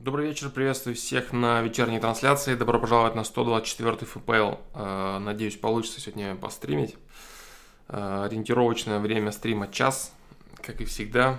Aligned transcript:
Добрый 0.00 0.28
вечер, 0.28 0.48
приветствую 0.48 0.96
всех 0.96 1.30
на 1.34 1.60
вечерней 1.60 2.00
трансляции. 2.00 2.54
Добро 2.54 2.80
пожаловать 2.80 3.14
на 3.14 3.22
124 3.22 4.06
ФПЛ. 4.06 4.54
Э, 4.72 5.18
надеюсь, 5.18 5.58
получится 5.58 6.00
сегодня 6.00 6.34
постримить. 6.36 6.96
Э, 7.88 8.24
ориентировочное 8.24 8.98
время 8.98 9.30
стрима 9.30 9.68
час, 9.68 10.14
как 10.62 10.80
и 10.80 10.86
всегда. 10.86 11.38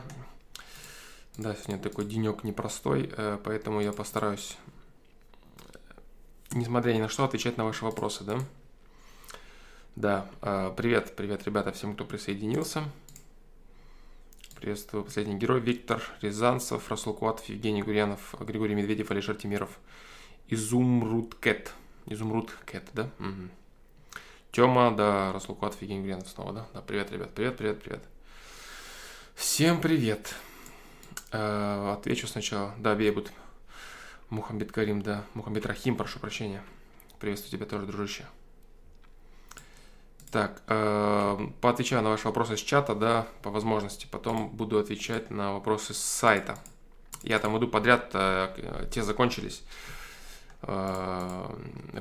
Да, 1.37 1.55
сегодня 1.55 1.79
такой 1.79 2.05
денек 2.05 2.43
непростой, 2.43 3.11
э, 3.17 3.39
поэтому 3.43 3.81
я 3.81 3.93
постараюсь, 3.93 4.55
несмотря 6.51 6.93
ни 6.93 7.01
на 7.01 7.09
что, 7.09 7.25
отвечать 7.25 7.57
на 7.57 7.65
ваши 7.65 7.83
вопросы, 7.83 8.23
да? 8.23 8.37
Да, 9.95 10.29
привет, 10.77 11.15
привет, 11.15 11.45
ребята, 11.45 11.71
всем, 11.71 11.95
кто 11.95 12.05
присоединился. 12.05 12.83
Приветствую 14.61 15.03
последний 15.03 15.39
герой 15.39 15.59
Виктор 15.59 16.03
Рязанцев, 16.21 16.87
Расул 16.87 17.15
Куатов, 17.15 17.49
Евгений 17.49 17.81
Гурьянов, 17.81 18.35
Григорий 18.41 18.75
Медведев, 18.75 19.09
Алишер 19.09 19.33
Тимиров. 19.35 19.79
Изумруд 20.49 21.33
Кэт. 21.33 21.73
Изумруд 22.05 22.51
Кэт, 22.67 22.83
да? 22.93 23.09
Угу. 23.17 23.49
Тёма, 24.51 24.95
да, 24.95 25.33
Расул 25.33 25.55
Куатов, 25.55 25.81
Евгений 25.81 26.01
Гурьянов 26.01 26.27
снова, 26.27 26.53
да? 26.53 26.67
Да, 26.75 26.81
привет, 26.81 27.11
ребят, 27.11 27.33
привет, 27.33 27.57
привет, 27.57 27.81
привет. 27.81 28.03
Всем 29.33 29.81
привет. 29.81 30.35
Э, 31.31 31.95
отвечу 31.97 32.27
сначала. 32.27 32.75
Да, 32.77 32.93
Бейбут. 32.93 33.31
Мухаммед 34.29 34.71
Карим, 34.71 35.01
да. 35.01 35.25
Мухаммед 35.33 35.65
Рахим, 35.65 35.95
прошу 35.95 36.19
прощения. 36.19 36.61
Приветствую 37.19 37.49
тебя 37.49 37.65
тоже, 37.65 37.87
дружище. 37.87 38.27
Так, 40.31 40.61
э, 40.67 41.37
поотвечаю 41.59 42.01
на 42.03 42.09
ваши 42.09 42.25
вопросы 42.25 42.55
с 42.55 42.61
чата, 42.61 42.95
да, 42.95 43.27
по 43.41 43.49
возможности. 43.49 44.07
Потом 44.09 44.47
буду 44.49 44.79
отвечать 44.79 45.29
на 45.29 45.51
вопросы 45.53 45.93
с 45.93 45.97
сайта. 45.97 46.57
Я 47.21 47.37
там 47.39 47.57
иду 47.57 47.67
подряд, 47.67 48.11
э, 48.13 48.87
те 48.89 49.03
закончились. 49.03 49.61
Э, 50.61 51.53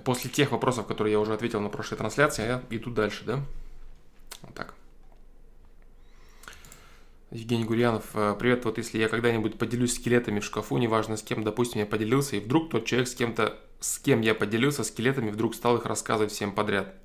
после 0.05 0.31
тех 0.31 0.53
вопросов, 0.53 0.87
которые 0.87 1.13
я 1.13 1.19
уже 1.19 1.35
ответил 1.35 1.61
на 1.61 1.71
прошлой 1.71 1.97
трансляции, 1.97 2.47
я 2.47 2.63
иду 2.71 2.93
дальше, 2.93 3.25
да? 3.25 3.41
Вот 4.43 4.55
так. 4.55 4.75
Евгений 7.33 7.65
Гурьянов, 7.65 8.05
э, 8.15 8.37
привет, 8.39 8.65
вот 8.65 8.79
если 8.79 8.99
я 8.99 9.09
когда-нибудь 9.09 9.59
поделюсь 9.59 9.97
скелетами 9.97 10.39
в 10.39 10.45
шкафу, 10.45 10.79
неважно 10.79 11.17
с 11.17 11.23
кем, 11.25 11.43
допустим, 11.43 11.81
я 11.81 11.87
поделился, 11.87 12.37
и 12.37 12.41
вдруг 12.41 12.71
тот 12.71 12.85
человек 12.85 13.09
с 13.09 13.15
кем-то, 13.17 13.59
с 13.81 13.99
кем 13.99 14.21
я 14.21 14.37
поделился 14.37 14.85
скелетами, 14.85 15.31
вдруг 15.31 15.57
стал 15.57 15.79
их 15.79 15.85
рассказывать 15.85 16.31
всем 16.31 16.53
подряд– 16.53 16.95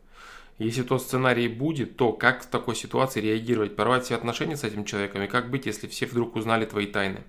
если 0.57 0.83
тот 0.83 1.01
сценарий 1.01 1.49
будет, 1.49 1.97
то 1.97 2.13
как 2.13 2.43
в 2.43 2.47
такой 2.47 2.75
ситуации 2.75 3.19
реагировать? 3.19 3.75
Порвать 3.75 4.05
все 4.05 4.15
отношения 4.15 4.55
с 4.55 4.63
этим 4.63 4.85
человеком? 4.85 5.21
И 5.21 5.27
как 5.27 5.49
быть, 5.49 5.65
если 5.65 5.87
все 5.87 6.05
вдруг 6.05 6.35
узнали 6.35 6.65
твои 6.65 6.87
тайны? 6.87 7.23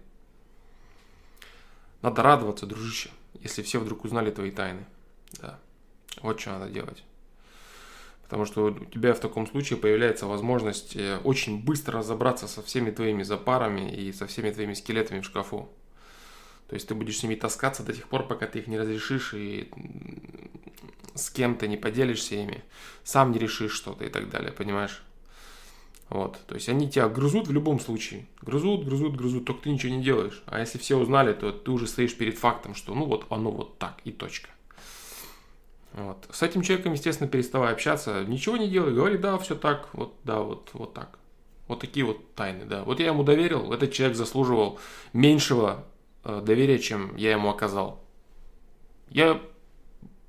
Надо 2.03 2.23
радоваться, 2.23 2.67
дружище, 2.67 3.11
если 3.41 3.63
все 3.63 3.81
вдруг 3.81 4.05
узнали 4.05 4.31
твои 4.31 4.53
тайны. 4.53 4.87
Да. 5.41 5.59
Вот 6.23 6.39
что 6.39 6.51
надо 6.51 6.71
делать. 6.71 7.03
Потому 8.23 8.45
что 8.45 8.67
у 8.67 8.85
тебя 8.87 9.13
в 9.13 9.21
таком 9.21 9.47
случае 9.47 9.79
появляется 9.79 10.27
возможность 10.27 10.97
э, 10.97 11.19
очень 11.25 11.63
быстро 11.63 11.99
разобраться 11.99 12.47
со 12.47 12.63
всеми 12.63 12.91
твоими 12.91 13.23
запарами 13.23 13.91
и 13.91 14.13
со 14.13 14.27
всеми 14.27 14.51
твоими 14.51 14.75
скелетами 14.75 15.21
в 15.21 15.25
шкафу. 15.25 15.69
То 16.69 16.75
есть 16.75 16.89
ты 16.89 16.95
будешь 16.95 17.19
с 17.19 17.23
ними 17.23 17.37
таскаться 17.37 17.85
до 17.85 17.93
тех 17.93 18.09
пор, 18.09 18.27
пока 18.27 18.47
ты 18.47 18.59
их 18.59 18.67
не 18.67 18.79
разрешишь 18.79 19.35
и 19.35 19.71
с 21.17 21.31
кем-то 21.31 21.67
не 21.67 21.77
поделишься 21.77 22.35
ими, 22.35 22.65
сам 23.05 23.33
не 23.33 23.39
решишь 23.39 23.73
что-то 23.73 24.05
и 24.05 24.09
так 24.09 24.31
далее, 24.31 24.53
понимаешь? 24.53 25.03
Вот, 26.09 26.39
то 26.47 26.55
есть 26.55 26.69
они 26.69 26.89
тебя 26.89 27.09
грызут 27.09 27.49
в 27.49 27.53
любом 27.53 27.81
случае. 27.81 28.27
Грызут, 28.41 28.85
грызут, 28.85 29.17
грызут, 29.17 29.45
только 29.45 29.63
ты 29.63 29.71
ничего 29.71 29.93
не 29.93 30.05
делаешь. 30.05 30.43
А 30.47 30.61
если 30.61 30.79
все 30.79 30.97
узнали, 30.97 31.33
то 31.33 31.51
ты 31.51 31.71
уже 31.71 31.89
стоишь 31.89 32.17
перед 32.17 32.39
фактом, 32.39 32.77
что 32.77 32.95
ну 32.95 33.07
вот 33.07 33.27
оно 33.29 33.51
вот 33.51 33.79
так 33.79 34.01
и 34.05 34.13
точка. 34.13 34.51
Вот. 35.95 36.27
С 36.31 36.43
этим 36.43 36.63
человеком, 36.63 36.93
естественно, 36.93 37.29
переставай 37.29 37.73
общаться, 37.73 38.25
ничего 38.25 38.57
не 38.57 38.69
делай, 38.69 38.93
говори, 38.93 39.17
да, 39.19 39.39
все 39.39 39.57
так, 39.57 39.89
вот, 39.95 40.15
да, 40.25 40.41
вот, 40.41 40.71
вот 40.75 40.95
так. 40.95 41.19
Вот 41.69 41.81
такие 41.81 42.07
вот 42.07 42.35
тайны, 42.35 42.67
да. 42.67 42.85
Вот 42.85 43.01
я 43.01 43.07
ему 43.07 43.25
доверил, 43.25 43.73
этот 43.73 43.93
человек 43.93 44.17
заслуживал 44.17 44.79
меньшего 45.13 45.85
э, 46.23 46.41
доверия, 46.45 46.79
чем 46.79 47.17
я 47.17 47.33
ему 47.33 47.49
оказал. 47.49 48.05
Я 49.09 49.41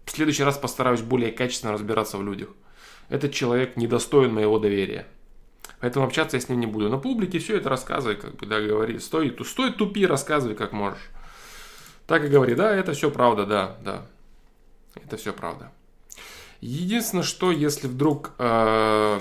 в 0.07 0.11
следующий 0.11 0.43
раз 0.43 0.57
постараюсь 0.57 1.01
более 1.01 1.31
качественно 1.31 1.73
разбираться 1.73 2.17
в 2.17 2.23
людях. 2.23 2.49
Этот 3.09 3.33
человек 3.33 3.75
недостоин 3.75 4.33
моего 4.33 4.57
доверия. 4.57 5.05
Поэтому 5.81 6.05
общаться 6.05 6.37
я 6.37 6.41
с 6.41 6.49
ним 6.49 6.61
не 6.61 6.65
буду. 6.65 6.89
На 6.89 6.97
публике 6.97 7.39
все 7.39 7.57
это 7.57 7.69
рассказывай, 7.69 8.15
как 8.15 8.35
бы, 8.37 8.45
да, 8.45 8.61
говори. 8.61 8.99
Стой, 8.99 9.35
стой 9.45 9.73
тупи, 9.73 10.07
рассказывай, 10.07 10.55
как 10.55 10.71
можешь. 10.71 11.09
Так 12.07 12.23
и 12.23 12.29
говори, 12.29 12.55
да, 12.55 12.73
это 12.73 12.93
все 12.93 13.11
правда, 13.11 13.45
да, 13.45 13.77
да. 13.83 14.05
Это 14.95 15.17
все 15.17 15.33
правда. 15.33 15.71
Единственное, 16.61 17.23
что 17.23 17.51
если 17.51 17.87
вдруг 17.87 18.31
э, 18.39 19.19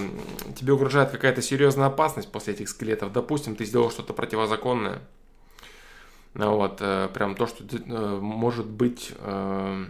тебе 0.55 0.73
угрожает 0.73 1.11
какая-то 1.11 1.43
серьезная 1.43 1.89
опасность 1.89 2.31
после 2.31 2.55
этих 2.55 2.69
скелетов, 2.69 3.13
допустим, 3.13 3.57
ты 3.57 3.65
сделал 3.65 3.91
что-то 3.91 4.15
противозаконное, 4.15 5.01
вот, 6.35 6.79
э, 6.81 7.09
прям 7.13 7.35
то, 7.35 7.47
что 7.47 7.65
э, 7.65 8.19
может 8.21 8.67
быть 8.67 9.13
э, 9.19 9.87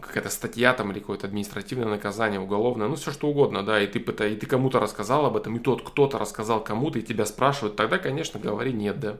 какая-то 0.00 0.30
статья 0.30 0.72
там 0.74 0.92
или 0.92 0.98
какое-то 0.98 1.26
административное 1.26 1.88
наказание, 1.88 2.40
уголовное, 2.40 2.88
ну 2.88 2.96
все 2.96 3.12
что 3.12 3.28
угодно, 3.28 3.62
да, 3.62 3.80
и 3.80 3.86
ты, 3.86 3.98
и 3.98 4.36
ты 4.36 4.46
кому-то 4.46 4.80
рассказал 4.80 5.26
об 5.26 5.36
этом, 5.36 5.56
и 5.56 5.60
тот 5.60 5.82
кто-то 5.82 6.18
рассказал 6.18 6.62
кому-то, 6.62 6.98
и 6.98 7.02
тебя 7.02 7.26
спрашивают, 7.26 7.76
тогда, 7.76 7.98
конечно, 7.98 8.40
говори 8.40 8.72
нет, 8.72 8.98
да. 9.00 9.18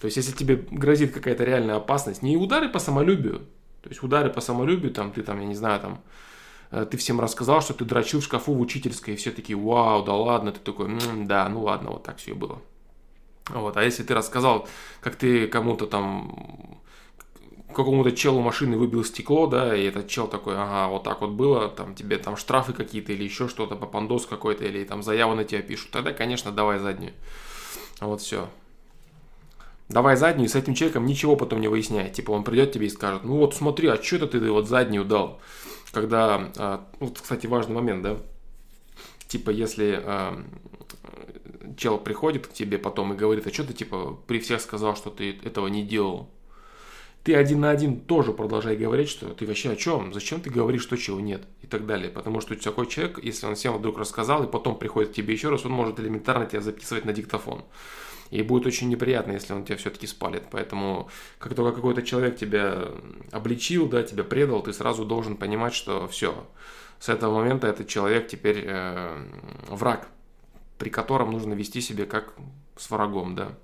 То 0.00 0.06
есть, 0.06 0.16
если 0.16 0.32
тебе 0.32 0.56
грозит 0.56 1.14
какая-то 1.14 1.44
реальная 1.44 1.76
опасность, 1.76 2.22
не 2.22 2.36
удары 2.36 2.68
по 2.68 2.78
самолюбию, 2.78 3.40
то 3.82 3.88
есть 3.88 4.02
удары 4.02 4.30
по 4.30 4.40
самолюбию, 4.40 4.92
там, 4.92 5.12
ты 5.12 5.22
там, 5.22 5.40
я 5.40 5.46
не 5.46 5.54
знаю, 5.54 5.80
там, 5.80 6.00
э, 6.72 6.86
ты 6.90 6.96
всем 6.96 7.20
рассказал, 7.20 7.60
что 7.62 7.74
ты 7.74 7.84
дрочил 7.84 8.20
в 8.20 8.24
шкафу 8.24 8.54
в 8.54 8.60
учительской, 8.60 9.14
и 9.14 9.16
все 9.16 9.30
такие, 9.30 9.56
вау, 9.56 10.04
да 10.04 10.14
ладно, 10.14 10.52
ты 10.52 10.60
такой, 10.60 10.86
м-м, 10.86 11.26
да, 11.26 11.48
ну 11.48 11.62
ладно, 11.62 11.90
вот 11.90 12.02
так 12.02 12.18
все 12.18 12.32
и 12.32 12.34
было. 12.34 12.60
Вот, 13.48 13.76
а 13.76 13.84
если 13.84 14.02
ты 14.02 14.14
рассказал, 14.14 14.68
как 15.00 15.16
ты 15.16 15.46
кому-то 15.46 15.86
там 15.86 16.80
какому-то 17.74 18.12
челу 18.12 18.40
машины 18.40 18.76
выбил 18.76 19.04
стекло, 19.04 19.46
да, 19.46 19.76
и 19.76 19.84
этот 19.84 20.08
чел 20.08 20.26
такой, 20.26 20.54
ага, 20.56 20.88
вот 20.88 21.04
так 21.04 21.20
вот 21.20 21.30
было, 21.30 21.68
там 21.68 21.94
тебе 21.94 22.18
там 22.18 22.36
штрафы 22.36 22.72
какие-то 22.72 23.12
или 23.12 23.24
еще 23.24 23.48
что-то, 23.48 23.76
попандос 23.76 24.26
какой-то, 24.26 24.64
или 24.64 24.84
там 24.84 25.02
заяву 25.02 25.34
на 25.34 25.44
тебя 25.44 25.62
пишут, 25.62 25.90
тогда, 25.90 26.12
конечно, 26.12 26.52
давай 26.52 26.78
заднюю. 26.78 27.12
Вот 28.00 28.20
все. 28.20 28.48
Давай 29.88 30.16
заднюю, 30.16 30.48
с 30.48 30.54
этим 30.54 30.74
человеком 30.74 31.04
ничего 31.04 31.36
потом 31.36 31.60
не 31.60 31.68
выясняй. 31.68 32.10
Типа 32.10 32.30
он 32.30 32.42
придет 32.42 32.72
тебе 32.72 32.86
и 32.86 32.90
скажет, 32.90 33.24
ну 33.24 33.36
вот 33.36 33.54
смотри, 33.54 33.88
а 33.88 34.02
что 34.02 34.16
это 34.16 34.26
ты 34.26 34.50
вот 34.50 34.66
заднюю 34.66 35.04
дал? 35.04 35.40
Когда, 35.92 36.50
а, 36.56 36.88
вот, 37.00 37.20
кстати, 37.20 37.46
важный 37.46 37.74
момент, 37.74 38.02
да, 38.02 38.16
типа 39.28 39.50
если 39.50 40.00
а, 40.02 40.42
чел 41.76 41.98
приходит 41.98 42.46
к 42.46 42.52
тебе 42.52 42.78
потом 42.78 43.12
и 43.12 43.16
говорит, 43.16 43.46
а 43.46 43.52
что 43.52 43.64
ты 43.64 43.74
типа 43.74 44.18
при 44.26 44.40
всех 44.40 44.60
сказал, 44.60 44.96
что 44.96 45.10
ты 45.10 45.38
этого 45.44 45.66
не 45.68 45.82
делал? 45.82 46.30
Ты 47.24 47.34
один 47.34 47.60
на 47.60 47.70
один 47.70 48.00
тоже 48.00 48.32
продолжай 48.32 48.76
говорить, 48.76 49.08
что 49.08 49.30
ты 49.30 49.46
вообще 49.46 49.70
о 49.70 49.76
чем, 49.76 50.12
зачем 50.12 50.42
ты 50.42 50.50
говоришь 50.50 50.84
то, 50.84 50.96
чего 50.96 51.20
нет 51.20 51.42
и 51.62 51.66
так 51.66 51.86
далее. 51.86 52.10
Потому 52.10 52.42
что 52.42 52.54
такой 52.54 52.86
человек, 52.86 53.18
если 53.22 53.46
он 53.46 53.54
всем 53.54 53.76
вдруг 53.78 53.98
рассказал 53.98 54.44
и 54.44 54.50
потом 54.50 54.78
приходит 54.78 55.10
к 55.10 55.14
тебе 55.14 55.32
еще 55.32 55.48
раз, 55.48 55.64
он 55.64 55.72
может 55.72 55.98
элементарно 55.98 56.44
тебя 56.44 56.60
записывать 56.60 57.06
на 57.06 57.14
диктофон. 57.14 57.64
И 58.30 58.42
будет 58.42 58.66
очень 58.66 58.90
неприятно, 58.90 59.32
если 59.32 59.54
он 59.54 59.64
тебя 59.64 59.78
все-таки 59.78 60.06
спалит. 60.06 60.44
Поэтому, 60.50 61.08
как 61.38 61.54
только 61.54 61.74
какой-то 61.74 62.02
человек 62.02 62.36
тебя 62.36 62.90
обличил, 63.32 63.88
да, 63.88 64.02
тебя 64.02 64.24
предал, 64.24 64.62
ты 64.62 64.74
сразу 64.74 65.06
должен 65.06 65.36
понимать, 65.36 65.72
что 65.72 66.06
все, 66.08 66.46
с 67.00 67.08
этого 67.08 67.38
момента 67.38 67.68
этот 67.68 67.88
человек 67.88 68.28
теперь 68.28 68.64
э, 68.66 69.16
враг, 69.68 70.08
при 70.78 70.90
котором 70.90 71.30
нужно 71.32 71.54
вести 71.54 71.80
себя 71.80 72.04
как 72.04 72.34
с 72.76 72.90
врагом, 72.90 73.34
да. 73.34 73.56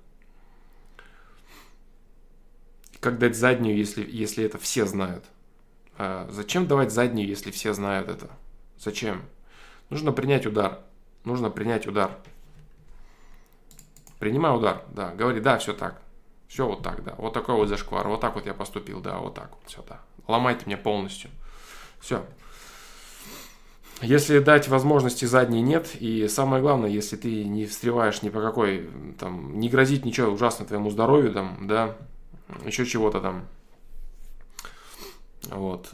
Как 3.01 3.17
дать 3.17 3.35
заднюю, 3.35 3.75
если, 3.75 4.07
если 4.09 4.45
это 4.45 4.59
все 4.59 4.85
знают? 4.85 5.25
А 5.97 6.29
зачем 6.31 6.67
давать 6.67 6.91
заднюю, 6.91 7.27
если 7.27 7.49
все 7.49 7.73
знают 7.73 8.07
это? 8.07 8.29
Зачем? 8.77 9.23
Нужно 9.89 10.11
принять 10.11 10.45
удар. 10.45 10.79
Нужно 11.25 11.49
принять 11.49 11.87
удар. 11.87 12.11
Принимай 14.19 14.55
удар, 14.55 14.83
да. 14.91 15.15
Говори, 15.15 15.39
да, 15.39 15.57
все 15.57 15.73
так. 15.73 15.99
Все 16.47 16.67
вот 16.67 16.83
так, 16.83 17.03
да. 17.03 17.15
Вот 17.17 17.33
такой 17.33 17.55
вот 17.55 17.69
зашквар. 17.69 18.07
Вот 18.07 18.21
так 18.21 18.35
вот 18.35 18.45
я 18.45 18.53
поступил, 18.53 19.01
да, 19.01 19.17
вот 19.17 19.33
так 19.33 19.49
вот, 19.49 19.61
все, 19.65 19.83
да. 19.89 19.99
Ломайте 20.27 20.67
мне 20.67 20.77
полностью. 20.77 21.31
Все. 21.99 22.23
Если 24.03 24.39
дать 24.39 24.67
возможности 24.67 25.25
задней 25.25 25.61
нет, 25.61 25.95
и 25.99 26.27
самое 26.27 26.61
главное, 26.61 26.89
если 26.89 27.15
ты 27.15 27.45
не 27.45 27.65
встреваешь 27.65 28.21
ни 28.21 28.29
по 28.29 28.41
какой, 28.41 28.89
там, 29.19 29.59
не 29.59 29.69
грозит 29.69 30.05
ничего 30.05 30.31
ужасно 30.31 30.65
твоему 30.65 30.91
здоровью, 30.91 31.33
там, 31.33 31.67
да, 31.67 31.97
еще 32.65 32.85
чего-то 32.85 33.21
там. 33.21 33.47
Вот. 35.49 35.91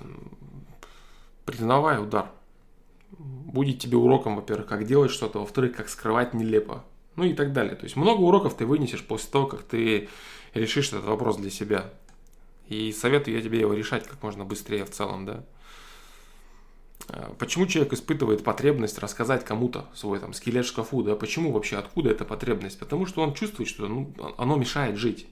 Признавай 1.46 2.02
удар. 2.02 2.30
Будет 3.18 3.80
тебе 3.80 3.98
уроком, 3.98 4.36
во-первых, 4.36 4.68
как 4.68 4.86
делать 4.86 5.12
что-то, 5.12 5.40
во-вторых, 5.40 5.76
как 5.76 5.90
скрывать 5.90 6.34
нелепо. 6.34 6.84
Ну 7.16 7.24
и 7.24 7.34
так 7.34 7.54
далее. 7.54 7.76
То 7.76 7.86
есть 7.86 7.96
много 7.96 8.22
уроков 8.22 8.56
ты 8.56 8.66
вынесешь 8.66 9.04
после 9.04 9.32
того, 9.32 9.48
как 9.48 9.64
ты 9.64 10.10
решишь 10.54 10.90
этот 10.90 11.06
вопрос 11.06 11.38
для 11.38 11.50
себя. 11.50 11.94
И 12.68 12.92
советую 12.92 13.38
я 13.38 13.42
тебе 13.42 13.60
его 13.60 13.74
решать 13.74 14.08
как 14.08 14.22
можно 14.22 14.44
быстрее 14.44 14.86
в 14.86 14.92
целом, 14.92 15.26
да. 15.26 15.46
А, 17.10 17.34
почему 17.40 17.66
человек 17.66 17.94
испытывает 17.94 18.44
потребность 18.44 19.00
рассказать 19.00 19.46
кому-то 19.46 19.88
свой 19.94 20.20
там 20.20 20.34
скелет 20.34 20.66
в 20.66 20.70
шкафу, 20.70 21.02
да? 21.02 21.16
Почему 21.16 21.52
вообще, 21.52 21.78
откуда 21.78 22.10
эта 22.12 22.26
потребность? 22.26 22.78
Потому 22.78 23.06
что 23.06 23.22
он 23.22 23.34
чувствует, 23.34 23.70
что 23.70 23.88
ну, 23.88 24.14
оно 24.38 24.58
мешает 24.58 24.98
жить. 24.98 25.28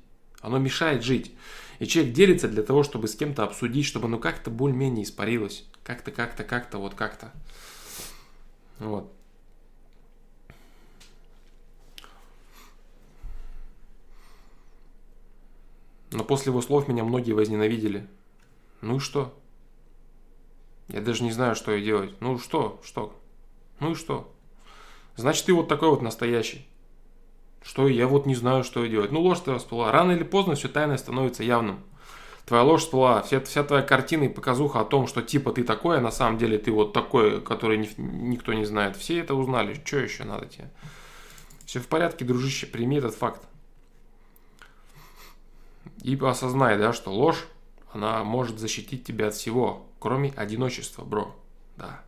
Оно 0.45 0.59
мешает 0.59 1.03
жить. 1.03 1.33
И 1.79 1.87
человек 1.87 2.13
делится 2.13 2.47
для 2.47 2.61
того, 2.61 2.83
чтобы 2.83 3.07
с 3.07 3.15
кем-то 3.15 3.43
обсудить, 3.43 3.87
чтобы 3.87 4.07
ну 4.07 4.19
как-то 4.19 4.51
более-менее 4.51 5.03
испарилось. 5.03 5.65
Как-то, 5.83 6.11
как-то, 6.11 6.43
как-то, 6.43 6.77
вот 6.77 6.93
как-то. 6.93 7.31
Вот. 8.77 9.11
Но 16.11 16.23
после 16.23 16.51
его 16.51 16.61
слов 16.61 16.87
меня 16.87 17.03
многие 17.03 17.31
возненавидели. 17.31 18.07
Ну 18.81 18.97
и 18.97 18.99
что? 18.99 19.35
Я 20.89 21.01
даже 21.01 21.23
не 21.23 21.31
знаю, 21.31 21.55
что 21.55 21.73
и 21.73 21.83
делать. 21.83 22.13
Ну 22.21 22.37
что? 22.37 22.79
Что? 22.85 23.19
Ну 23.79 23.93
и 23.93 23.95
что? 23.95 24.31
Значит, 25.15 25.47
ты 25.47 25.53
вот 25.55 25.67
такой 25.67 25.89
вот 25.89 26.03
настоящий. 26.03 26.67
Что 27.65 27.87
я 27.87 28.07
вот 28.07 28.27
не 28.27 28.35
знаю, 28.35 28.63
что 28.63 28.85
делать. 28.85 29.11
Ну, 29.11 29.21
ложь 29.21 29.39
твоя 29.39 29.57
всплыла. 29.57 29.91
Рано 29.91 30.11
или 30.11 30.23
поздно 30.23 30.53
все 30.53 30.67
тайное 30.67 30.97
становится 30.97 31.43
явным. 31.43 31.83
Твоя 32.45 32.61
ложь 32.61 32.81
всплыла. 32.81 33.23
Вся, 33.23 33.41
вся 33.41 33.63
твоя 33.63 33.81
картина 33.81 34.25
и 34.25 34.29
показуха 34.29 34.81
о 34.81 34.85
том, 34.85 35.07
что 35.07 35.23
типа 35.23 35.51
ты 35.51 35.63
такой, 35.63 35.97
а 35.97 36.01
на 36.01 36.11
самом 36.11 36.37
деле 36.37 36.59
ты 36.59 36.71
вот 36.71 36.93
такой, 36.93 37.41
который 37.41 37.79
ни, 37.79 37.89
никто 37.97 38.53
не 38.53 38.65
знает. 38.65 38.95
Все 38.95 39.19
это 39.19 39.33
узнали. 39.33 39.73
Что 39.83 39.97
еще 39.97 40.25
надо 40.25 40.45
тебе? 40.45 40.69
Все 41.65 41.79
в 41.79 41.87
порядке, 41.87 42.23
дружище, 42.23 42.67
прими 42.67 42.97
этот 42.97 43.15
факт. 43.15 43.41
И 46.03 46.15
осознай, 46.15 46.77
да, 46.77 46.93
что 46.93 47.11
ложь, 47.11 47.47
она 47.91 48.23
может 48.23 48.59
защитить 48.59 49.03
тебя 49.03 49.29
от 49.29 49.33
всего, 49.33 49.87
кроме 49.97 50.31
одиночества, 50.35 51.03
бро. 51.03 51.35
Да. 51.77 52.03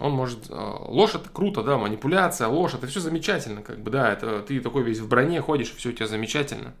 Он 0.00 0.12
может... 0.12 0.48
Э, 0.48 0.54
ложь 0.88 1.14
это 1.14 1.28
круто, 1.28 1.62
да, 1.62 1.76
манипуляция, 1.76 2.48
ложь, 2.48 2.74
это 2.74 2.86
все 2.86 3.00
замечательно, 3.00 3.62
как 3.62 3.80
бы, 3.80 3.90
да, 3.90 4.10
это 4.12 4.40
ты 4.40 4.58
такой 4.60 4.82
весь 4.82 4.98
в 4.98 5.08
броне 5.08 5.42
ходишь, 5.42 5.74
все 5.74 5.90
у 5.90 5.92
тебя 5.92 6.06
замечательно. 6.06 6.74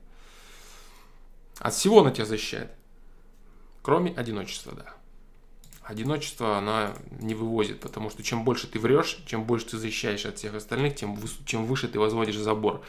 От 1.58 1.74
всего 1.74 2.00
она 2.00 2.10
тебя 2.10 2.24
защищает. 2.24 2.70
Кроме 3.82 4.12
одиночества, 4.12 4.72
да. 4.74 4.94
Одиночество 5.82 6.56
она 6.56 6.94
не 7.20 7.34
вывозит, 7.34 7.80
потому 7.80 8.08
что 8.08 8.22
чем 8.22 8.42
больше 8.44 8.66
ты 8.66 8.78
врешь, 8.78 9.18
чем 9.26 9.44
больше 9.44 9.66
ты 9.66 9.76
защищаешь 9.76 10.24
от 10.24 10.38
всех 10.38 10.54
остальных, 10.54 10.94
тем, 10.94 11.18
чем 11.44 11.66
выше 11.66 11.88
ты 11.88 11.98
возводишь 12.00 12.36
забор. 12.36 12.82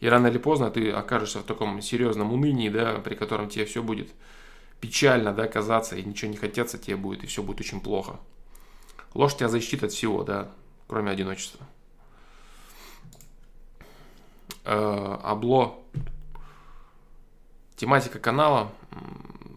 И 0.00 0.08
рано 0.08 0.26
или 0.26 0.38
поздно 0.38 0.70
ты 0.70 0.90
окажешься 0.90 1.40
в 1.40 1.44
таком 1.44 1.80
серьезном 1.80 2.32
унынии, 2.32 2.70
да, 2.70 2.94
при 2.98 3.14
котором 3.14 3.48
тебе 3.48 3.66
все 3.66 3.82
будет 3.82 4.08
печально, 4.80 5.32
да, 5.32 5.46
казаться, 5.46 5.96
и 5.96 6.02
ничего 6.02 6.30
не 6.30 6.36
хотеться 6.36 6.76
тебе 6.76 6.96
будет, 6.96 7.22
и 7.22 7.26
все 7.26 7.42
будет 7.42 7.60
очень 7.60 7.80
плохо. 7.80 8.18
Ложь 9.16 9.34
тебя 9.34 9.48
защитит 9.48 9.82
от 9.82 9.92
всего, 9.92 10.24
да, 10.24 10.48
кроме 10.88 11.10
одиночества. 11.10 11.66
Э, 14.64 15.18
Обло. 15.22 15.78
Тематика 17.76 18.18
канала. 18.18 18.70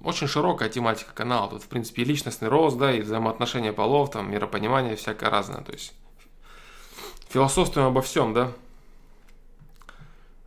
Очень 0.01 0.27
широкая 0.27 0.69
тематика 0.69 1.11
канала. 1.13 1.49
Тут, 1.49 1.63
в 1.63 1.67
принципе, 1.67 2.03
и 2.03 2.05
личностный 2.05 2.47
рост, 2.47 2.77
да, 2.77 2.93
и 2.93 3.01
взаимоотношения 3.01 3.73
полов, 3.73 4.11
там, 4.11 4.31
миропонимание 4.31 4.95
всякое 4.95 5.29
разное. 5.29 5.61
То 5.61 5.73
есть, 5.73 5.93
философствуем 7.27 7.87
обо 7.87 8.01
всем, 8.01 8.33
да. 8.33 8.53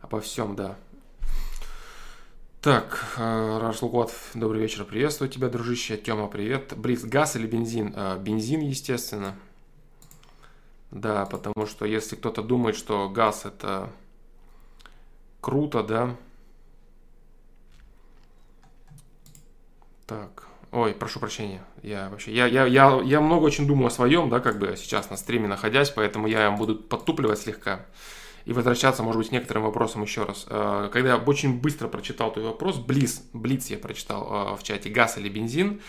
Обо 0.01 0.21
всем, 0.21 0.55
да. 0.55 0.75
Так, 2.63 2.97
э, 3.17 3.59
Рашлукот, 3.61 4.13
добрый 4.33 4.61
вечер, 4.61 4.85
приветствую 4.85 5.27
тебя, 5.27 5.49
дружище. 5.49 5.97
Тёма, 5.97 6.29
привет. 6.29 6.71
Блиц, 6.77 7.03
газ 7.03 7.35
или 7.35 7.45
бензин? 7.45 7.91
Э, 7.93 8.17
бензин, 8.17 8.61
естественно. 8.61 9.35
Да, 10.89 11.25
потому 11.25 11.65
что 11.67 11.83
если 11.83 12.15
кто-то 12.15 12.41
думает, 12.41 12.77
что 12.77 13.09
газ 13.09 13.43
это 13.43 13.89
круто, 15.41 15.83
да. 15.83 16.15
Так, 20.07 20.47
ой, 20.71 20.93
прошу 20.93 21.19
прощения, 21.19 21.61
я 21.81 22.07
вообще, 22.07 22.33
я, 22.33 22.45
я, 22.47 22.65
я, 22.65 23.01
я 23.03 23.19
много 23.19 23.43
очень 23.43 23.67
думаю 23.67 23.87
о 23.87 23.91
своем, 23.91 24.29
да, 24.29 24.39
как 24.39 24.57
бы 24.57 24.77
сейчас 24.77 25.09
на 25.09 25.17
стриме 25.17 25.49
находясь, 25.49 25.89
поэтому 25.89 26.27
я 26.27 26.49
буду 26.49 26.77
подтупливать 26.77 27.39
слегка 27.39 27.85
и 28.45 28.53
возвращаться, 28.53 29.03
может 29.03 29.19
быть, 29.19 29.29
к 29.29 29.31
некоторым 29.31 29.63
вопросам 29.63 30.03
еще 30.03 30.25
раз. 30.25 30.45
Э, 30.49 30.89
когда 30.91 31.09
я 31.09 31.17
очень 31.17 31.59
быстро 31.59 31.87
прочитал 31.87 32.31
твой 32.33 32.45
вопрос, 32.45 32.77
Близ, 32.77 33.23
Блиц 33.33 33.69
я 33.69 33.77
прочитал 33.77 34.53
э, 34.53 34.57
в 34.57 34.63
чате, 34.63 34.89
газ 34.89 35.17
или 35.17 35.29
бензин, 35.29 35.81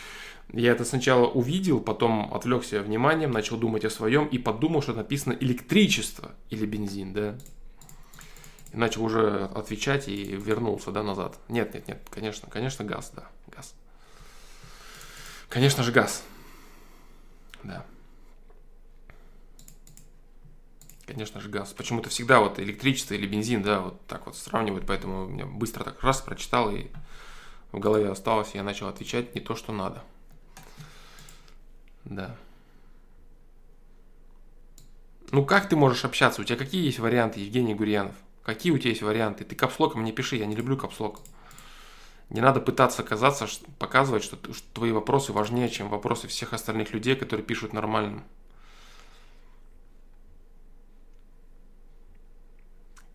я 0.52 0.72
это 0.72 0.84
сначала 0.84 1.26
увидел, 1.26 1.80
потом 1.80 2.32
отвлекся 2.32 2.80
вниманием, 2.80 3.30
начал 3.30 3.56
думать 3.56 3.84
о 3.84 3.90
своем 3.90 4.26
и 4.26 4.38
подумал, 4.38 4.82
что 4.82 4.92
написано 4.92 5.32
электричество 5.32 6.32
или 6.50 6.66
бензин, 6.66 7.12
да. 7.12 7.36
И 8.72 8.76
начал 8.76 9.04
уже 9.04 9.50
отвечать 9.54 10.08
и 10.08 10.24
вернулся, 10.24 10.90
да, 10.90 11.02
назад. 11.02 11.38
Нет, 11.48 11.74
нет, 11.74 11.88
нет, 11.88 12.02
конечно, 12.10 12.48
конечно, 12.50 12.84
газ, 12.84 13.12
да, 13.16 13.24
газ. 13.54 13.74
Конечно 15.48 15.82
же, 15.82 15.92
газ. 15.92 16.22
Да. 17.62 17.84
Конечно 21.14 21.40
же, 21.40 21.48
газ. 21.48 21.72
Почему-то 21.72 22.10
всегда 22.10 22.40
вот 22.40 22.58
электричество 22.58 23.14
или 23.14 23.24
бензин, 23.24 23.62
да, 23.62 23.80
вот 23.80 24.04
так 24.08 24.26
вот 24.26 24.36
сравнивают, 24.36 24.84
поэтому 24.84 25.26
меня 25.26 25.46
быстро 25.46 25.84
так 25.84 26.02
раз 26.02 26.20
прочитал 26.20 26.72
и 26.72 26.88
в 27.70 27.78
голове 27.78 28.10
осталось, 28.10 28.50
я 28.54 28.64
начал 28.64 28.88
отвечать 28.88 29.32
не 29.36 29.40
то, 29.40 29.54
что 29.54 29.72
надо. 29.72 30.02
Да. 32.04 32.34
Ну 35.30 35.44
как 35.44 35.68
ты 35.68 35.76
можешь 35.76 36.04
общаться? 36.04 36.42
У 36.42 36.44
тебя 36.44 36.58
какие 36.58 36.84
есть 36.84 36.98
варианты, 36.98 37.38
Евгений 37.38 37.76
Гурьянов? 37.76 38.16
Какие 38.42 38.72
у 38.72 38.78
тебя 38.78 38.90
есть 38.90 39.02
варианты? 39.02 39.44
Ты 39.44 39.54
капслоком 39.54 40.02
не 40.02 40.10
пиши, 40.10 40.34
я 40.34 40.46
не 40.46 40.56
люблю 40.56 40.76
капслок. 40.76 41.20
Не 42.28 42.40
надо 42.40 42.58
пытаться 42.58 43.04
казаться, 43.04 43.46
показывать, 43.78 44.24
что, 44.24 44.36
что 44.52 44.66
твои 44.72 44.90
вопросы 44.90 45.32
важнее, 45.32 45.68
чем 45.68 45.88
вопросы 45.90 46.26
всех 46.26 46.52
остальных 46.52 46.92
людей, 46.92 47.14
которые 47.14 47.46
пишут 47.46 47.72
нормально. 47.72 48.24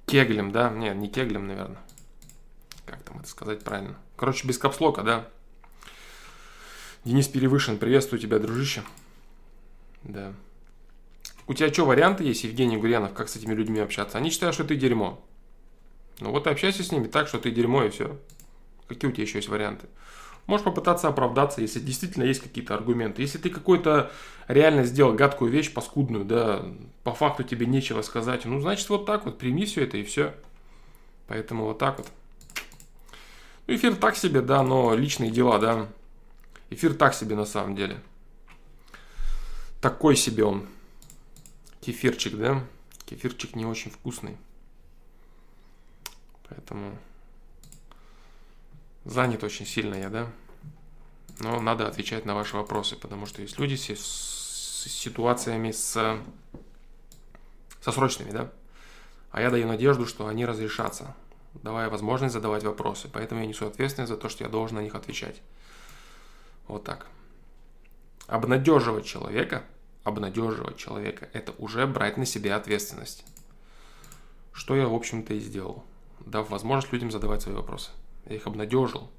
Кеглем, 0.10 0.52
да? 0.52 0.70
Нет, 0.72 0.96
не 0.96 1.08
кеглем, 1.08 1.48
наверное. 1.48 1.78
Как 2.86 3.04
там 3.04 3.20
это 3.20 3.28
сказать 3.28 3.64
правильно? 3.64 3.96
Короче, 4.16 4.48
без 4.48 4.58
капслока, 4.58 5.04
да? 5.04 5.28
Денис 7.06 7.28
Перевышен, 7.28 7.78
приветствую 7.78 8.20
тебя, 8.20 8.40
дружище. 8.40 8.84
Да. 10.04 10.34
У 11.46 11.54
тебя 11.54 11.72
что, 11.72 11.86
варианты 11.86 12.24
есть, 12.24 12.44
Евгений 12.44 12.78
Гурьянов, 12.78 13.14
как 13.14 13.30
с 13.30 13.36
этими 13.36 13.54
людьми 13.54 13.80
общаться? 13.80 14.18
Они 14.18 14.32
считают, 14.32 14.56
что 14.56 14.64
ты 14.64 14.76
дерьмо. 14.76 15.24
Ну 16.20 16.32
вот 16.32 16.48
общайся 16.48 16.84
с 16.84 16.92
ними 16.92 17.08
так, 17.08 17.28
что 17.28 17.38
ты 17.38 17.52
дерьмо 17.52 17.84
и 17.84 17.90
все. 17.90 18.20
Какие 18.88 19.10
у 19.10 19.14
тебя 19.14 19.24
еще 19.24 19.38
есть 19.38 19.48
варианты? 19.48 19.88
Можешь 20.50 20.66
попытаться 20.66 21.08
оправдаться, 21.08 21.62
если 21.62 21.80
действительно 21.80 22.24
есть 22.24 22.42
какие-то 22.42 22.74
аргументы. 22.74 23.22
Если 23.22 23.38
ты 23.38 23.52
какой-то 23.52 24.12
реально 24.48 24.84
сделал 24.84 25.14
гадкую 25.14 25.52
вещь, 25.52 25.72
паскудную, 25.72 26.26
да, 26.26 26.66
по 27.04 27.14
факту 27.14 27.44
тебе 27.44 27.68
нечего 27.68 28.02
сказать, 28.02 28.46
ну, 28.46 28.60
значит, 28.60 28.90
вот 28.90 29.06
так 29.06 29.26
вот, 29.26 29.38
прими 29.38 29.68
все 29.68 29.84
это 29.84 29.98
и 29.98 30.04
все. 30.04 30.34
Поэтому 31.28 31.66
вот 31.66 31.78
так 31.78 32.00
вот. 32.00 32.08
Ну, 33.68 33.76
эфир 33.76 33.96
так 33.96 34.16
себе, 34.16 34.42
да, 34.42 34.64
но 34.64 34.96
личные 34.96 35.30
дела, 35.30 35.60
да. 35.60 35.88
Эфир 36.72 36.96
так 36.96 37.14
себе 37.14 37.36
на 37.36 37.46
самом 37.46 37.76
деле. 37.76 38.02
Такой 39.82 40.16
себе 40.16 40.46
он. 40.46 40.66
Кефирчик, 41.80 42.36
да? 42.36 42.64
Кефирчик 43.06 43.56
не 43.56 43.68
очень 43.68 43.92
вкусный. 43.92 44.36
Поэтому 46.50 46.98
занят 49.06 49.44
очень 49.44 49.66
сильно 49.66 49.96
я, 49.96 50.10
да? 50.10 50.28
Но 51.40 51.62
надо 51.62 51.88
отвечать 51.88 52.26
на 52.26 52.36
ваши 52.36 52.58
вопросы, 52.58 52.96
потому 52.96 53.26
что 53.26 53.42
есть 53.42 53.58
люди 53.60 53.76
с, 53.76 53.90
с 53.90 54.88
ситуациями 54.92 55.72
с, 55.72 56.20
со 57.82 57.92
срочными, 57.92 58.32
да? 58.32 58.52
А 59.32 59.42
я 59.42 59.50
даю 59.50 59.68
надежду, 59.68 60.06
что 60.06 60.28
они 60.28 60.46
разрешатся, 60.46 61.16
давая 61.54 61.90
возможность 61.90 62.34
задавать 62.34 62.64
вопросы. 62.64 63.10
Поэтому 63.12 63.42
я 63.42 63.48
несу 63.48 63.68
ответственность 63.68 64.12
за 64.12 64.18
то, 64.18 64.28
что 64.28 64.44
я 64.44 64.50
должен 64.50 64.78
на 64.78 64.82
них 64.82 64.96
отвечать. 64.96 65.42
Вот 66.68 66.84
так. 66.84 67.08
Обнадеживать 68.28 69.06
человека, 69.06 69.64
обнадеживать 70.04 70.78
человека, 70.78 71.30
это 71.34 71.54
уже 71.58 71.86
брать 71.88 72.18
на 72.18 72.26
себя 72.26 72.56
ответственность. 72.56 73.24
Что 74.52 74.76
я, 74.76 74.88
в 74.88 74.94
общем-то, 74.94 75.34
и 75.34 75.40
сделал, 75.40 75.84
дав 76.20 76.50
возможность 76.50 76.92
людям 76.92 77.12
задавать 77.12 77.42
свои 77.42 77.56
вопросы. 77.56 77.92
Я 78.30 78.36
их 78.36 78.48
обнадежил. 78.48 79.10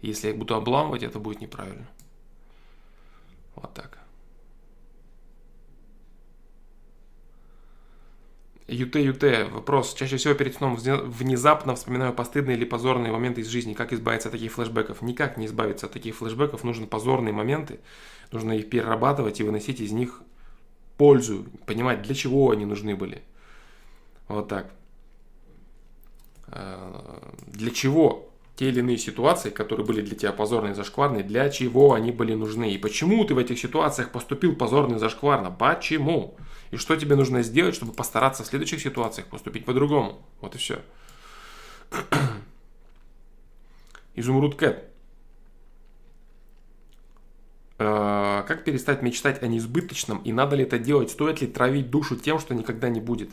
И 0.00 0.08
если 0.08 0.28
я 0.28 0.32
их 0.32 0.38
буду 0.38 0.54
обламывать, 0.54 1.02
это 1.02 1.18
будет 1.18 1.40
неправильно. 1.40 1.86
Вот 3.54 3.72
так. 3.74 3.98
ЮТ, 8.68 8.96
ЮТ, 8.96 9.22
вопрос. 9.52 9.94
Чаще 9.94 10.16
всего 10.16 10.34
перед 10.34 10.56
сном 10.56 10.74
внезапно 10.74 11.76
вспоминаю 11.76 12.12
постыдные 12.12 12.56
или 12.56 12.64
позорные 12.64 13.12
моменты 13.12 13.42
из 13.42 13.46
жизни. 13.46 13.74
Как 13.74 13.92
избавиться 13.92 14.28
от 14.28 14.32
таких 14.32 14.52
флешбеков? 14.52 15.02
Никак 15.02 15.36
не 15.36 15.46
избавиться 15.46 15.86
от 15.86 15.92
таких 15.92 16.16
флешбеков. 16.16 16.64
Нужны 16.64 16.86
позорные 16.86 17.32
моменты. 17.32 17.78
Нужно 18.32 18.52
их 18.52 18.68
перерабатывать 18.68 19.38
и 19.38 19.44
выносить 19.44 19.80
из 19.80 19.92
них 19.92 20.22
пользу. 20.96 21.46
Понимать, 21.66 22.02
для 22.02 22.14
чего 22.14 22.50
они 22.50 22.64
нужны 22.64 22.96
были. 22.96 23.22
Вот 24.26 24.48
так. 24.48 24.72
Э, 26.48 27.20
для 27.46 27.70
чего 27.70 28.25
те 28.56 28.68
или 28.70 28.80
иные 28.80 28.96
ситуации, 28.96 29.50
которые 29.50 29.86
были 29.86 30.00
для 30.00 30.16
тебя 30.16 30.32
позорные 30.32 30.72
и 30.72 30.74
зашкварные, 30.74 31.22
для 31.22 31.50
чего 31.50 31.92
они 31.92 32.10
были 32.10 32.34
нужны? 32.34 32.72
И 32.72 32.78
почему 32.78 33.22
ты 33.24 33.34
в 33.34 33.38
этих 33.38 33.58
ситуациях 33.58 34.10
поступил 34.10 34.56
позорно 34.56 34.96
и 34.96 34.98
зашкварно? 34.98 35.50
Почему? 35.50 36.36
И 36.70 36.76
что 36.76 36.96
тебе 36.96 37.16
нужно 37.16 37.42
сделать, 37.42 37.74
чтобы 37.74 37.92
постараться 37.92 38.42
в 38.42 38.46
следующих 38.46 38.80
ситуациях 38.80 39.28
поступить 39.28 39.66
по-другому? 39.66 40.26
Вот 40.40 40.54
и 40.54 40.58
все. 40.58 40.80
Изумруд 44.14 44.56
Кэт. 44.56 44.88
Э, 47.78 48.42
как 48.48 48.64
перестать 48.64 49.02
мечтать 49.02 49.42
о 49.42 49.48
неизбыточном 49.48 50.22
и 50.22 50.32
надо 50.32 50.56
ли 50.56 50.64
это 50.64 50.78
делать? 50.78 51.10
Стоит 51.10 51.42
ли 51.42 51.46
травить 51.46 51.90
душу 51.90 52.16
тем, 52.16 52.38
что 52.38 52.54
никогда 52.54 52.88
не 52.88 53.02
будет? 53.02 53.30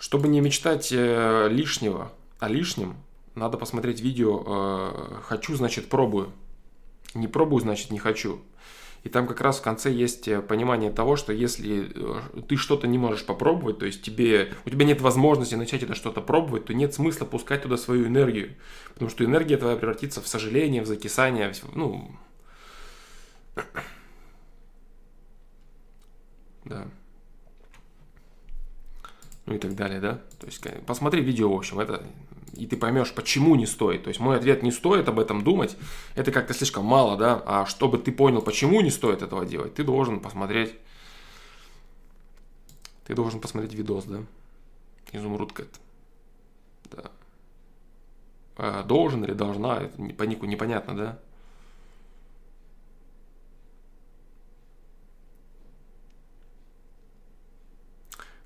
Чтобы 0.00 0.26
не 0.26 0.40
мечтать 0.40 0.90
э, 0.90 1.46
лишнего 1.48 2.10
о 2.40 2.48
лишнем, 2.48 2.96
надо 3.34 3.56
посмотреть 3.56 4.00
видео 4.00 4.44
э, 4.46 5.20
«Хочу, 5.22 5.54
значит, 5.54 5.88
пробую». 5.88 6.32
Не 7.14 7.26
пробую, 7.26 7.60
значит, 7.60 7.90
не 7.90 7.98
хочу. 7.98 8.40
И 9.02 9.08
там 9.08 9.26
как 9.26 9.40
раз 9.40 9.58
в 9.58 9.62
конце 9.62 9.90
есть 9.90 10.28
э, 10.28 10.42
понимание 10.42 10.90
того, 10.90 11.16
что 11.16 11.32
если 11.32 11.90
э, 11.94 12.42
ты 12.42 12.56
что-то 12.56 12.86
не 12.86 12.98
можешь 12.98 13.24
попробовать, 13.24 13.78
то 13.78 13.86
есть 13.86 14.02
тебе, 14.02 14.52
у 14.66 14.70
тебя 14.70 14.84
нет 14.84 15.00
возможности 15.00 15.54
начать 15.54 15.82
это 15.82 15.94
что-то 15.94 16.20
пробовать, 16.20 16.66
то 16.66 16.74
нет 16.74 16.92
смысла 16.92 17.24
пускать 17.24 17.62
туда 17.62 17.78
свою 17.78 18.06
энергию. 18.06 18.56
Потому 18.92 19.10
что 19.10 19.24
энергия 19.24 19.56
твоя 19.56 19.76
превратится 19.76 20.20
в 20.20 20.28
сожаление, 20.28 20.82
в 20.82 20.86
закисание, 20.86 21.52
в, 21.52 21.74
ну... 21.74 22.10
Да. 26.64 26.86
Ну 29.46 29.54
и 29.54 29.58
так 29.58 29.74
далее, 29.74 30.00
да. 30.00 30.20
То 30.38 30.46
есть 30.46 30.62
посмотри 30.84 31.22
видео, 31.22 31.50
в 31.50 31.56
общем, 31.56 31.80
это 31.80 32.04
и 32.54 32.66
ты 32.66 32.76
поймешь, 32.76 33.12
почему 33.14 33.54
не 33.54 33.66
стоит. 33.66 34.04
То 34.04 34.08
есть 34.08 34.20
мой 34.20 34.36
ответ 34.36 34.62
не 34.62 34.70
стоит 34.70 35.08
об 35.08 35.18
этом 35.18 35.42
думать, 35.42 35.76
это 36.14 36.32
как-то 36.32 36.54
слишком 36.54 36.84
мало, 36.84 37.16
да, 37.16 37.42
а 37.46 37.66
чтобы 37.66 37.98
ты 37.98 38.12
понял, 38.12 38.42
почему 38.42 38.80
не 38.80 38.90
стоит 38.90 39.22
этого 39.22 39.44
делать, 39.44 39.74
ты 39.74 39.84
должен 39.84 40.20
посмотреть, 40.20 40.74
ты 43.06 43.14
должен 43.14 43.40
посмотреть 43.40 43.74
видос, 43.74 44.04
да, 44.04 44.20
изумруд 45.12 45.52
кэт, 45.52 45.80
да. 46.90 47.10
А 48.56 48.82
должен 48.82 49.24
или 49.24 49.32
должна, 49.32 49.82
это 49.82 50.14
по 50.14 50.24
нику 50.24 50.46
непонятно, 50.46 50.96
да. 50.96 51.18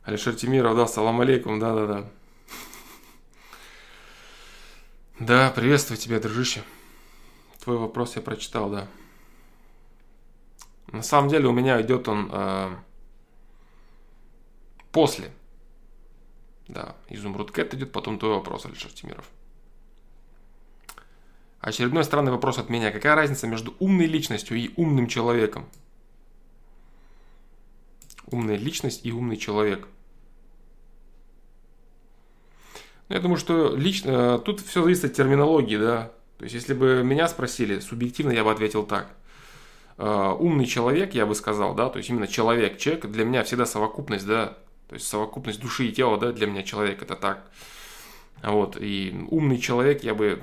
Алишер 0.05 0.35
Тимиров, 0.35 0.77
да, 0.77 0.87
салам 0.87 1.23
алейкум, 1.23 1.59
да-да-да. 1.59 2.11
Да, 5.27 5.51
приветствую 5.51 5.97
тебя, 5.97 6.21
дружище. 6.21 6.63
Твой 7.61 7.79
вопрос 7.79 8.15
я 8.15 8.21
прочитал, 8.21 8.69
да. 8.69 8.89
На 10.93 11.03
самом 11.03 11.31
деле 11.31 11.49
у 11.49 11.53
меня 11.53 11.81
идет 11.81 12.09
он 12.09 12.29
э, 12.31 12.77
после. 14.93 15.33
Да, 16.69 16.95
изумруд 17.09 17.53
Кэт 17.53 17.73
идет, 17.73 17.91
потом 17.91 18.19
твой 18.19 18.35
вопрос, 18.35 18.67
Алишер 18.67 18.93
Тимиров. 18.93 19.25
Очередной 21.59 22.05
странный 22.05 22.33
вопрос 22.33 22.59
от 22.59 22.69
меня. 22.69 22.93
Какая 22.93 23.15
разница 23.15 23.47
между 23.47 23.75
умной 23.79 24.05
личностью 24.05 24.59
и 24.59 24.75
умным 24.77 25.07
человеком? 25.07 25.67
Умная 28.27 28.57
личность 28.57 29.07
и 29.07 29.11
умный 29.11 29.39
человек. 29.39 29.89
Я 33.09 33.21
думаю, 33.21 33.37
что 33.37 33.75
лично 33.77 34.37
э, 34.37 34.39
тут 34.45 34.61
все 34.61 34.83
зависит 34.83 35.05
от 35.05 35.13
терминологии, 35.13 35.77
да. 35.77 36.11
То 36.39 36.45
есть, 36.45 36.55
если 36.55 36.75
бы 36.75 37.03
меня 37.05 37.29
спросили, 37.29 37.81
субъективно 37.81 38.33
я 38.33 38.45
бы 38.45 38.51
ответил 38.51 38.85
так. 38.85 39.09
Э, 39.99 40.35
умный 40.39 40.67
человек, 40.67 41.15
я 41.15 41.27
бы 41.27 41.35
сказал, 41.35 41.75
да, 41.75 41.89
то 41.89 41.99
есть 41.99 42.11
именно 42.11 42.27
человек, 42.27 42.79
человек 42.79 43.07
для 43.07 43.25
меня 43.25 43.45
всегда 43.45 43.67
совокупность, 43.67 44.27
да, 44.27 44.57
то 44.89 44.95
есть 44.95 45.07
совокупность 45.07 45.61
души 45.61 45.87
и 45.87 45.93
тела, 45.93 46.19
да, 46.19 46.33
для 46.33 46.47
меня 46.47 46.63
человек 46.63 47.03
это 47.03 47.15
так. 47.15 47.45
Вот, 48.43 48.77
и 48.79 49.27
умный 49.31 49.59
человек, 49.59 50.03
я 50.03 50.15
бы 50.15 50.43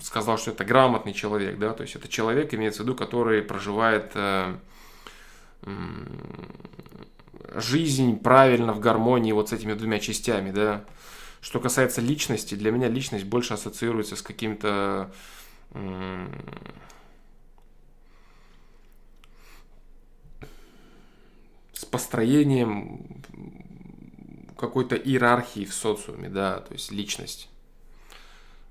сказал, 0.00 0.36
что 0.36 0.50
это 0.50 0.64
грамотный 0.64 1.14
человек, 1.14 1.58
да, 1.58 1.72
то 1.72 1.82
есть 1.82 1.96
это 1.96 2.08
человек, 2.08 2.52
имеется 2.52 2.82
в 2.82 2.84
виду, 2.84 2.94
который 2.94 3.40
проживает 3.40 4.12
э, 4.14 4.54
жизнь 7.54 8.18
правильно 8.18 8.72
в 8.72 8.80
гармонии 8.80 9.32
вот 9.32 9.48
с 9.48 9.52
этими 9.52 9.72
двумя 9.72 9.98
частями, 9.98 10.50
да, 10.50 10.84
что 11.42 11.58
касается 11.58 12.00
личности, 12.00 12.54
для 12.54 12.70
меня 12.70 12.88
личность 12.88 13.24
больше 13.24 13.52
ассоциируется 13.52 14.16
с 14.16 14.22
каким-то 14.22 15.12
с 21.72 21.84
построением 21.90 23.22
какой-то 24.56 24.94
иерархии 24.94 25.64
в 25.64 25.74
социуме, 25.74 26.28
да, 26.28 26.60
то 26.60 26.74
есть 26.74 26.92
личность. 26.92 27.48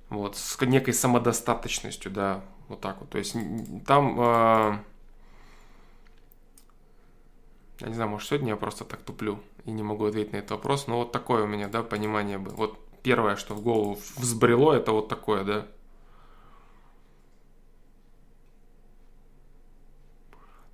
Вот, 0.10 0.38
с 0.38 0.60
некой 0.62 0.94
самодостаточностью, 0.94 2.10
да, 2.12 2.42
вот 2.70 2.80
так 2.80 3.02
вот. 3.02 3.10
То 3.10 3.18
есть 3.18 3.36
там, 3.86 4.18
э, 4.20 4.78
я 7.82 7.88
не 7.88 7.96
знаю, 7.96 8.10
может 8.10 8.28
сегодня 8.28 8.50
я 8.50 8.56
просто 8.56 8.86
так 8.86 9.02
туплю 9.02 9.40
и 9.66 9.72
не 9.72 9.84
могу 9.84 10.06
ответить 10.06 10.34
на 10.34 10.38
этот 10.38 10.52
вопрос, 10.52 10.88
но 10.88 10.98
вот 10.98 11.12
такое 11.12 11.44
у 11.44 11.48
меня, 11.48 11.68
да, 11.68 11.84
понимание 11.84 12.38
бы. 12.38 12.52
Вот 12.52 12.80
первое, 13.02 13.36
что 13.36 13.56
в 13.56 13.62
голову 13.62 14.00
взбрело, 14.18 14.74
это 14.74 14.92
вот 14.92 15.10
такое, 15.10 15.44
да. 15.44 15.68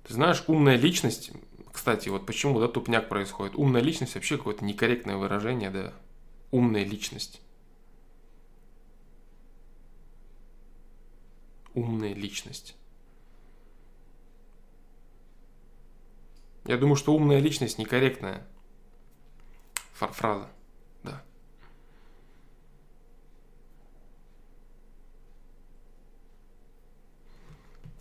Ты 0.06 0.14
знаешь, 0.14 0.42
умная 0.46 0.76
личность, 0.76 1.32
кстати, 1.72 2.08
вот 2.08 2.26
почему, 2.26 2.60
да, 2.60 2.68
тупняк 2.68 3.08
происходит. 3.08 3.56
Умная 3.56 3.82
личность 3.82 4.14
вообще 4.14 4.36
какое-то 4.36 4.64
некорректное 4.64 5.16
выражение, 5.16 5.70
да. 5.70 5.92
Умная 6.50 6.84
личность. 6.84 7.42
Умная 11.74 12.14
личность. 12.14 12.77
Я 16.68 16.76
думаю, 16.76 16.96
что 16.96 17.14
умная 17.14 17.38
личность 17.38 17.78
некорректная 17.78 18.46
фраза. 19.94 20.50
Да. 21.02 21.24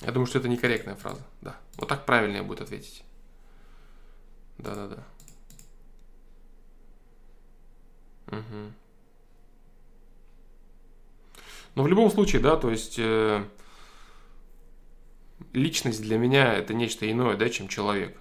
Я 0.02 0.12
думаю, 0.12 0.28
что 0.28 0.40
это 0.40 0.50
некорректная 0.50 0.98
фраза. 0.98 1.26
Да. 1.40 1.56
Вот 1.78 1.88
так 1.88 2.06
правильнее 2.06 2.44
будет 2.44 2.60
ответить. 2.60 3.06
Да-да-да. 4.58 5.02
Угу. 8.28 8.74
Но 11.76 11.84
в 11.84 11.88
любом 11.88 12.12
случае, 12.12 12.42
да, 12.42 12.58
то 12.58 12.70
есть 12.70 13.00
э, 13.00 13.46
личность 15.54 16.02
для 16.02 16.18
меня 16.18 16.54
это 16.54 16.74
нечто 16.74 17.10
иное, 17.10 17.38
да, 17.38 17.50
чем 17.50 17.70
человек. 17.70 18.20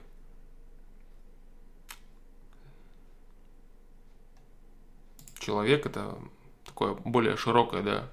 Человек 5.47 5.87
это 5.87 6.19
такое 6.65 6.95
более 6.95 7.37
широкое, 7.37 7.83
да, 7.83 8.11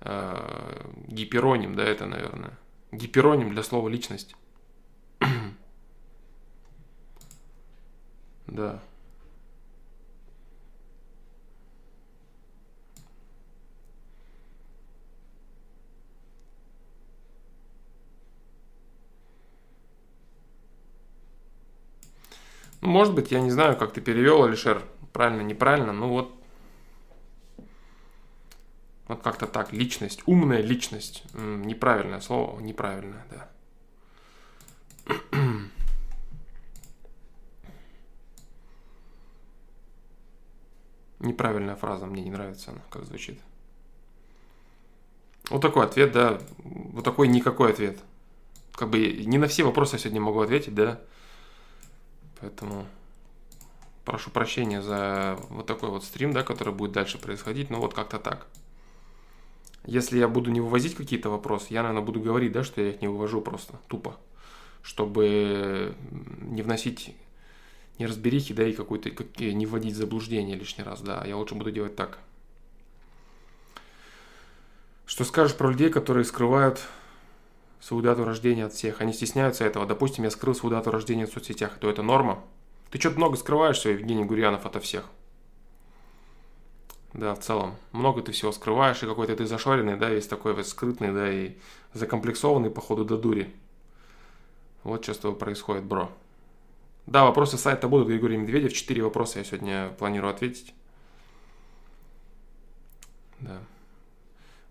э, 0.00 0.92
гипероним, 1.08 1.74
да, 1.74 1.82
это, 1.82 2.06
наверное. 2.06 2.56
Гипероним 2.92 3.50
для 3.50 3.64
слова 3.64 3.88
личность. 3.88 4.36
да. 8.46 8.80
Ну, 22.80 22.88
может 22.88 23.14
быть, 23.14 23.32
я 23.32 23.40
не 23.40 23.50
знаю, 23.50 23.76
как 23.76 23.92
ты 23.92 24.00
перевел, 24.00 24.44
Алишер, 24.44 24.82
правильно, 25.12 25.42
неправильно, 25.42 25.92
ну 25.92 26.08
вот 26.08 26.41
вот 29.08 29.22
как-то 29.22 29.46
так, 29.46 29.72
личность, 29.72 30.22
умная 30.26 30.60
личность. 30.60 31.24
Неправильное 31.34 32.20
слово, 32.20 32.60
неправильное, 32.60 33.26
да. 33.30 33.48
Неправильная 41.18 41.76
фраза, 41.76 42.06
мне 42.06 42.22
не 42.22 42.30
нравится 42.30 42.70
она, 42.70 42.80
как 42.90 43.04
звучит. 43.04 43.40
Вот 45.50 45.60
такой 45.60 45.84
ответ, 45.84 46.12
да. 46.12 46.40
Вот 46.58 47.04
такой 47.04 47.28
никакой 47.28 47.72
ответ. 47.72 47.98
Как 48.72 48.88
бы 48.88 48.98
не 48.98 49.38
на 49.38 49.48
все 49.48 49.64
вопросы 49.64 49.96
я 49.96 49.98
сегодня 49.98 50.20
могу 50.20 50.40
ответить, 50.40 50.74
да. 50.74 51.00
Поэтому 52.40 52.86
прошу 54.04 54.30
прощения 54.30 54.80
за 54.82 55.38
вот 55.50 55.66
такой 55.66 55.90
вот 55.90 56.04
стрим, 56.04 56.32
да, 56.32 56.42
который 56.42 56.72
будет 56.72 56.92
дальше 56.92 57.18
происходить. 57.18 57.70
Но 57.70 57.80
вот 57.80 57.94
как-то 57.94 58.18
так. 58.18 58.46
Если 59.84 60.18
я 60.18 60.28
буду 60.28 60.50
не 60.50 60.60
вывозить 60.60 60.94
какие-то 60.94 61.28
вопросы, 61.28 61.66
я, 61.70 61.82
наверное, 61.82 62.04
буду 62.04 62.20
говорить, 62.20 62.52
да, 62.52 62.62
что 62.62 62.80
я 62.80 62.90
их 62.90 63.02
не 63.02 63.08
вывожу 63.08 63.40
просто, 63.40 63.80
тупо. 63.88 64.16
Чтобы 64.82 65.94
не 66.40 66.62
вносить 66.62 67.16
неразберихи, 67.98 68.54
да, 68.54 68.66
и 68.66 68.72
какой-то, 68.72 69.10
не 69.40 69.66
вводить 69.66 69.96
заблуждение 69.96 70.56
лишний 70.56 70.84
раз, 70.84 71.00
да. 71.00 71.24
Я 71.26 71.36
лучше 71.36 71.54
буду 71.54 71.70
делать 71.70 71.96
так. 71.96 72.18
Что 75.04 75.24
скажешь 75.24 75.56
про 75.56 75.70
людей, 75.70 75.90
которые 75.90 76.24
скрывают 76.24 76.80
свою 77.80 78.02
дату 78.02 78.24
рождения 78.24 78.66
от 78.66 78.72
всех? 78.72 79.00
Они 79.00 79.12
стесняются 79.12 79.64
этого. 79.64 79.84
Допустим, 79.84 80.24
я 80.24 80.30
скрыл 80.30 80.54
свою 80.54 80.74
дату 80.74 80.90
рождения 80.90 81.26
в 81.26 81.32
соцсетях, 81.32 81.78
то 81.78 81.90
это 81.90 82.02
норма? 82.02 82.42
Ты 82.90 82.98
что-то 82.98 83.16
много 83.16 83.36
скрываешь, 83.36 83.84
Евгений 83.84 84.24
Гурьянов, 84.24 84.64
ото 84.64 84.78
всех. 84.80 85.06
Да, 87.12 87.34
в 87.34 87.40
целом. 87.40 87.76
Много 87.92 88.22
ты 88.22 88.32
всего 88.32 88.52
скрываешь, 88.52 89.02
и 89.02 89.06
какой-то 89.06 89.36
ты 89.36 89.46
зашоренный, 89.46 89.96
да, 89.96 90.08
весь 90.08 90.26
такой 90.26 90.54
весь 90.54 90.68
скрытный, 90.68 91.12
да, 91.12 91.30
и 91.30 91.56
закомплексованный, 91.92 92.70
походу, 92.70 93.04
до 93.04 93.18
дури. 93.18 93.54
Вот 94.82 95.04
что 95.04 95.14
с 95.14 95.18
тобой 95.18 95.38
происходит, 95.38 95.84
бро. 95.84 96.10
Да, 97.06 97.24
вопросы 97.24 97.58
сайта 97.58 97.88
будут, 97.88 98.08
Григорий 98.08 98.36
Медведев. 98.36 98.72
Четыре 98.72 99.02
вопроса 99.02 99.38
я 99.38 99.44
сегодня 99.44 99.90
планирую 99.98 100.32
ответить. 100.32 100.74
Да. 103.40 103.60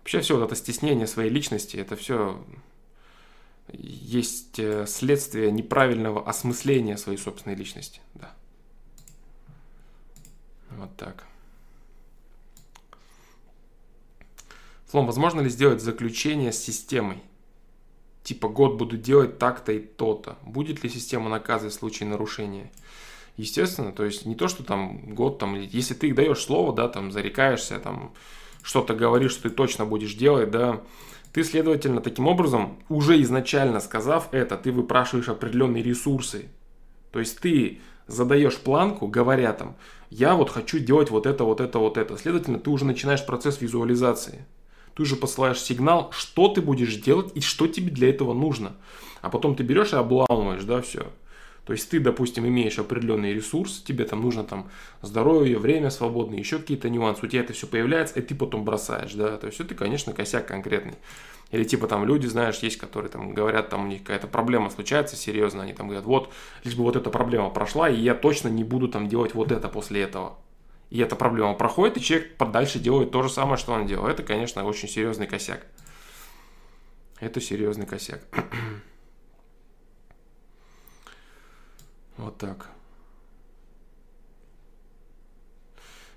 Вообще 0.00 0.20
все 0.20 0.36
вот 0.36 0.44
это 0.44 0.56
стеснение 0.56 1.06
своей 1.06 1.30
личности, 1.30 1.76
это 1.76 1.94
все 1.94 2.42
есть 3.68 4.58
э, 4.58 4.86
следствие 4.86 5.52
неправильного 5.52 6.26
осмысления 6.28 6.96
своей 6.96 7.18
собственной 7.18 7.54
личности. 7.54 8.00
Да. 8.14 8.34
Вот 10.70 10.96
так. 10.96 11.26
Флом, 14.92 15.06
возможно 15.06 15.40
ли 15.40 15.48
сделать 15.48 15.80
заключение 15.80 16.52
с 16.52 16.62
системой? 16.62 17.22
Типа 18.24 18.48
год 18.48 18.76
буду 18.76 18.98
делать 18.98 19.38
так-то 19.38 19.72
и 19.72 19.78
то-то. 19.78 20.36
Будет 20.44 20.84
ли 20.84 20.90
система 20.90 21.30
наказывать 21.30 21.72
в 21.72 21.78
случае 21.78 22.10
нарушения? 22.10 22.70
Естественно, 23.38 23.92
то 23.92 24.04
есть 24.04 24.26
не 24.26 24.34
то, 24.34 24.48
что 24.48 24.62
там 24.62 25.14
год, 25.14 25.38
там, 25.38 25.58
если 25.58 25.94
ты 25.94 26.12
даешь 26.12 26.40
слово, 26.40 26.74
да, 26.74 26.88
там, 26.88 27.10
зарекаешься, 27.10 27.78
там, 27.78 28.12
что-то 28.62 28.92
говоришь, 28.92 29.32
что 29.32 29.44
ты 29.44 29.54
точно 29.54 29.86
будешь 29.86 30.12
делать, 30.12 30.50
да, 30.50 30.82
ты, 31.32 31.42
следовательно, 31.42 32.02
таким 32.02 32.26
образом, 32.26 32.78
уже 32.90 33.18
изначально 33.22 33.80
сказав 33.80 34.28
это, 34.30 34.58
ты 34.58 34.72
выпрашиваешь 34.72 35.30
определенные 35.30 35.82
ресурсы. 35.82 36.50
То 37.12 37.18
есть 37.18 37.40
ты 37.40 37.80
задаешь 38.08 38.58
планку, 38.58 39.06
говоря 39.06 39.54
там, 39.54 39.74
я 40.10 40.34
вот 40.34 40.50
хочу 40.50 40.78
делать 40.80 41.08
вот 41.08 41.24
это, 41.24 41.44
вот 41.44 41.62
это, 41.62 41.78
вот 41.78 41.96
это. 41.96 42.18
Следовательно, 42.18 42.58
ты 42.58 42.68
уже 42.68 42.84
начинаешь 42.84 43.24
процесс 43.24 43.62
визуализации 43.62 44.44
ты 44.94 45.02
уже 45.02 45.16
посылаешь 45.16 45.60
сигнал, 45.60 46.10
что 46.12 46.48
ты 46.48 46.60
будешь 46.60 46.96
делать 46.96 47.32
и 47.34 47.40
что 47.40 47.66
тебе 47.66 47.90
для 47.90 48.10
этого 48.10 48.34
нужно. 48.34 48.72
А 49.20 49.30
потом 49.30 49.54
ты 49.54 49.62
берешь 49.62 49.92
и 49.92 49.96
обламываешь, 49.96 50.64
да, 50.64 50.80
все. 50.82 51.06
То 51.66 51.72
есть 51.72 51.88
ты, 51.90 52.00
допустим, 52.00 52.46
имеешь 52.46 52.78
определенный 52.78 53.32
ресурс, 53.32 53.82
тебе 53.86 54.04
там 54.04 54.20
нужно 54.20 54.42
там 54.42 54.68
здоровье, 55.00 55.58
время 55.58 55.90
свободное, 55.90 56.38
еще 56.38 56.58
какие-то 56.58 56.88
нюансы, 56.88 57.24
у 57.24 57.28
тебя 57.28 57.42
это 57.42 57.52
все 57.52 57.68
появляется, 57.68 58.18
и 58.18 58.22
ты 58.22 58.34
потом 58.34 58.64
бросаешь, 58.64 59.12
да, 59.12 59.36
то 59.36 59.46
есть 59.46 59.60
это, 59.60 59.74
конечно, 59.76 60.12
косяк 60.12 60.46
конкретный. 60.46 60.94
Или 61.52 61.62
типа 61.62 61.86
там 61.86 62.04
люди, 62.04 62.26
знаешь, 62.26 62.58
есть, 62.58 62.78
которые 62.78 63.10
там 63.10 63.32
говорят, 63.32 63.68
там 63.68 63.84
у 63.84 63.86
них 63.86 64.00
какая-то 64.00 64.26
проблема 64.26 64.70
случается 64.70 65.14
серьезно, 65.14 65.62
они 65.62 65.72
там 65.72 65.86
говорят, 65.86 66.04
вот, 66.04 66.32
лишь 66.64 66.74
бы 66.74 66.82
вот 66.82 66.96
эта 66.96 67.10
проблема 67.10 67.50
прошла, 67.50 67.88
и 67.88 68.00
я 68.00 68.16
точно 68.16 68.48
не 68.48 68.64
буду 68.64 68.88
там 68.88 69.08
делать 69.08 69.34
вот 69.34 69.52
это 69.52 69.68
после 69.68 70.02
этого 70.02 70.38
и 70.92 70.98
эта 70.98 71.16
проблема 71.16 71.54
проходит, 71.54 71.96
и 71.96 72.02
человек 72.02 72.36
подальше 72.36 72.78
делает 72.78 73.12
то 73.12 73.22
же 73.22 73.30
самое, 73.30 73.56
что 73.56 73.72
он 73.72 73.86
делал. 73.86 74.06
Это, 74.08 74.22
конечно, 74.22 74.62
очень 74.62 74.90
серьезный 74.90 75.26
косяк. 75.26 75.66
Это 77.18 77.40
серьезный 77.40 77.86
косяк. 77.86 78.20
Вот 82.18 82.36
так. 82.36 82.68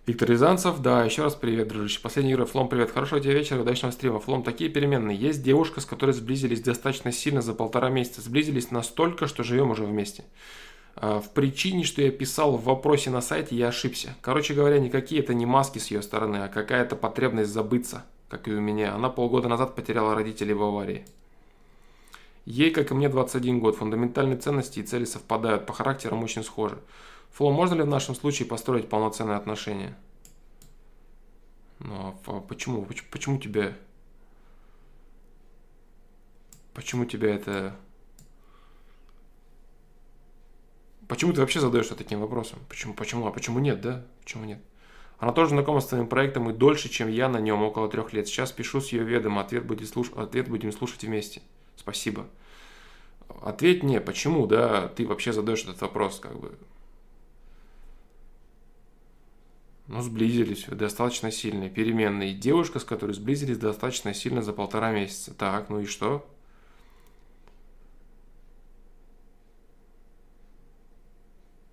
Виктор 0.05 0.29
Рязанцев, 0.29 0.81
да, 0.81 1.05
еще 1.05 1.23
раз 1.23 1.35
привет, 1.35 1.69
дружище. 1.69 2.01
Последний 2.01 2.33
игра, 2.33 2.45
Флом, 2.45 2.67
привет. 2.67 2.91
Хорошего 2.91 3.21
тебе 3.21 3.33
вечера, 3.33 3.61
удачного 3.61 3.93
стрима. 3.93 4.19
Флом, 4.19 4.43
такие 4.43 4.69
переменные. 4.69 5.17
Есть 5.17 5.41
девушка, 5.41 5.79
с 5.79 5.85
которой 5.85 6.11
сблизились 6.11 6.59
достаточно 6.59 7.13
сильно 7.13 7.41
за 7.41 7.53
полтора 7.53 7.89
месяца. 7.89 8.19
Сблизились 8.19 8.71
настолько, 8.71 9.27
что 9.27 9.41
живем 9.43 9.71
уже 9.71 9.85
вместе. 9.85 10.25
А, 10.95 11.19
в 11.19 11.29
причине, 11.31 11.84
что 11.84 12.01
я 12.01 12.12
писал 12.12 12.58
в 12.58 12.63
вопросе 12.63 13.10
на 13.10 13.21
сайте, 13.21 13.55
я 13.55 13.67
ошибся. 13.67 14.15
Короче 14.21 14.53
говоря, 14.53 14.79
никакие 14.79 15.21
это 15.21 15.34
не 15.34 15.45
маски 15.45 15.79
с 15.79 15.91
ее 15.91 16.01
стороны, 16.01 16.38
а 16.38 16.47
какая-то 16.47 16.95
потребность 16.95 17.51
забыться, 17.51 18.05
как 18.29 18.47
и 18.47 18.53
у 18.53 18.62
меня. 18.62 18.95
Она 18.95 19.10
полгода 19.10 19.49
назад 19.49 19.75
потеряла 19.75 20.15
родителей 20.15 20.53
в 20.53 20.63
аварии. 20.63 21.05
Ей, 22.45 22.71
как 22.71 22.91
и 22.91 22.93
мне, 22.93 23.10
21 23.10 23.60
год. 23.60 23.75
Фундаментальные 23.75 24.38
ценности 24.38 24.79
и 24.79 24.84
цели 24.84 25.05
совпадают, 25.05 25.65
по 25.65 25.73
характерам 25.73 26.23
очень 26.23 26.43
схожи. 26.43 26.77
Фло, 27.31 27.51
можно 27.51 27.75
ли 27.75 27.81
в 27.81 27.88
нашем 27.88 28.15
случае 28.15 28.47
построить 28.47 28.88
полноценные 28.88 29.36
отношения? 29.36 29.97
Ну, 31.79 32.15
а 32.25 32.39
почему? 32.41 32.86
Почему, 32.86 33.08
почему 33.12 33.38
тебя... 33.39 33.73
Почему 36.73 37.05
тебя 37.05 37.34
это 37.34 37.75
Почему 41.07 41.33
ты 41.33 41.41
вообще 41.41 41.59
задаешься 41.59 41.95
таким 41.95 42.19
вопросом? 42.19 42.59
Почему, 42.67 42.93
почему, 42.93 43.27
а 43.27 43.31
почему 43.31 43.59
нет, 43.59 43.81
да? 43.81 44.05
Почему 44.23 44.45
нет? 44.45 44.59
Она 45.17 45.31
тоже 45.31 45.51
знакома 45.51 45.79
с 45.79 45.87
твоим 45.87 46.07
проектом 46.07 46.49
и 46.49 46.53
дольше, 46.53 46.89
чем 46.89 47.07
я 47.09 47.29
на 47.29 47.37
нем, 47.39 47.61
около 47.63 47.89
трех 47.89 48.11
лет. 48.13 48.27
Сейчас 48.27 48.51
пишу 48.51 48.81
с 48.81 48.91
ее 48.91 49.03
ведома, 49.03 49.41
ответ, 49.41 49.65
будет 49.65 49.87
слуш... 49.87 50.11
ответ 50.15 50.49
будем 50.49 50.71
слушать 50.71 51.03
вместе. 51.03 51.41
Спасибо. 51.75 52.27
Ответь 53.41 53.83
мне, 53.83 54.01
почему, 54.01 54.45
да, 54.47 54.87
ты 54.89 55.07
вообще 55.07 55.31
задаешь 55.31 55.63
этот 55.63 55.81
вопрос, 55.81 56.19
как 56.19 56.39
бы. 56.39 56.57
Ну, 59.87 60.01
сблизились 60.01 60.65
достаточно 60.65 61.31
сильно. 61.31 61.69
Переменные. 61.69 62.33
Девушка, 62.33 62.79
с 62.79 62.83
которой 62.83 63.11
сблизились 63.11 63.59
достаточно 63.59 64.13
сильно 64.13 64.41
за 64.41 64.51
полтора 64.51 64.91
месяца. 64.91 65.33
Так, 65.33 65.69
ну 65.69 65.79
и 65.79 65.85
что? 65.85 66.25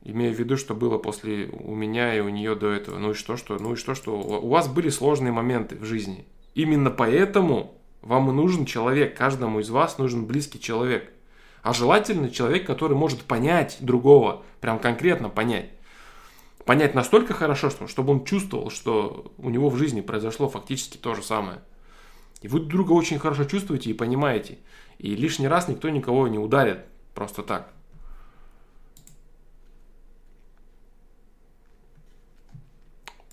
Имею 0.04 0.34
в 0.34 0.38
виду, 0.38 0.56
что 0.56 0.74
было 0.74 0.98
после 0.98 1.46
у 1.46 1.74
меня 1.74 2.14
и 2.16 2.20
у 2.20 2.28
нее 2.28 2.56
до 2.56 2.70
этого. 2.70 2.98
Ну 2.98 3.12
и 3.12 3.14
что, 3.14 3.36
что? 3.36 3.56
Ну 3.58 3.74
и 3.74 3.76
что, 3.76 3.94
что? 3.94 4.18
У 4.18 4.48
вас 4.48 4.66
были 4.68 4.88
сложные 4.88 5.32
моменты 5.32 5.76
в 5.76 5.84
жизни. 5.84 6.26
Именно 6.54 6.90
поэтому 6.90 7.80
вам 8.00 8.30
и 8.30 8.32
нужен 8.32 8.66
человек. 8.66 9.16
Каждому 9.16 9.60
из 9.60 9.70
вас 9.70 9.98
нужен 9.98 10.26
близкий 10.26 10.58
человек. 10.60 11.12
А 11.62 11.72
желательно 11.72 12.30
человек, 12.30 12.66
который 12.66 12.96
может 12.96 13.22
понять 13.22 13.76
другого. 13.78 14.42
Прям 14.60 14.80
конкретно 14.80 15.28
понять. 15.28 15.70
Понять 16.64 16.94
настолько 16.94 17.32
хорошо, 17.32 17.70
что, 17.70 17.86
чтобы 17.86 18.12
он 18.12 18.24
чувствовал, 18.24 18.70
что 18.70 19.32
у 19.38 19.50
него 19.50 19.68
в 19.68 19.76
жизни 19.76 20.00
произошло 20.00 20.48
фактически 20.48 20.96
то 20.96 21.14
же 21.14 21.22
самое. 21.22 21.58
И 22.40 22.48
вы 22.48 22.58
друга 22.58 22.92
очень 22.92 23.20
хорошо 23.20 23.44
чувствуете 23.44 23.90
и 23.90 23.94
понимаете. 23.94 24.58
И 24.98 25.14
лишний 25.14 25.46
раз 25.46 25.68
никто 25.68 25.88
никого 25.90 26.26
не 26.26 26.38
ударит 26.38 26.80
просто 27.14 27.44
так. 27.44 27.72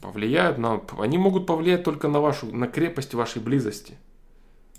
Повлияют 0.01 0.57
на... 0.57 0.81
Они 0.97 1.17
могут 1.17 1.45
повлиять 1.45 1.83
только 1.83 2.07
на 2.07 2.19
вашу, 2.19 2.47
на 2.47 2.67
крепость 2.67 3.13
вашей 3.13 3.41
близости. 3.41 3.97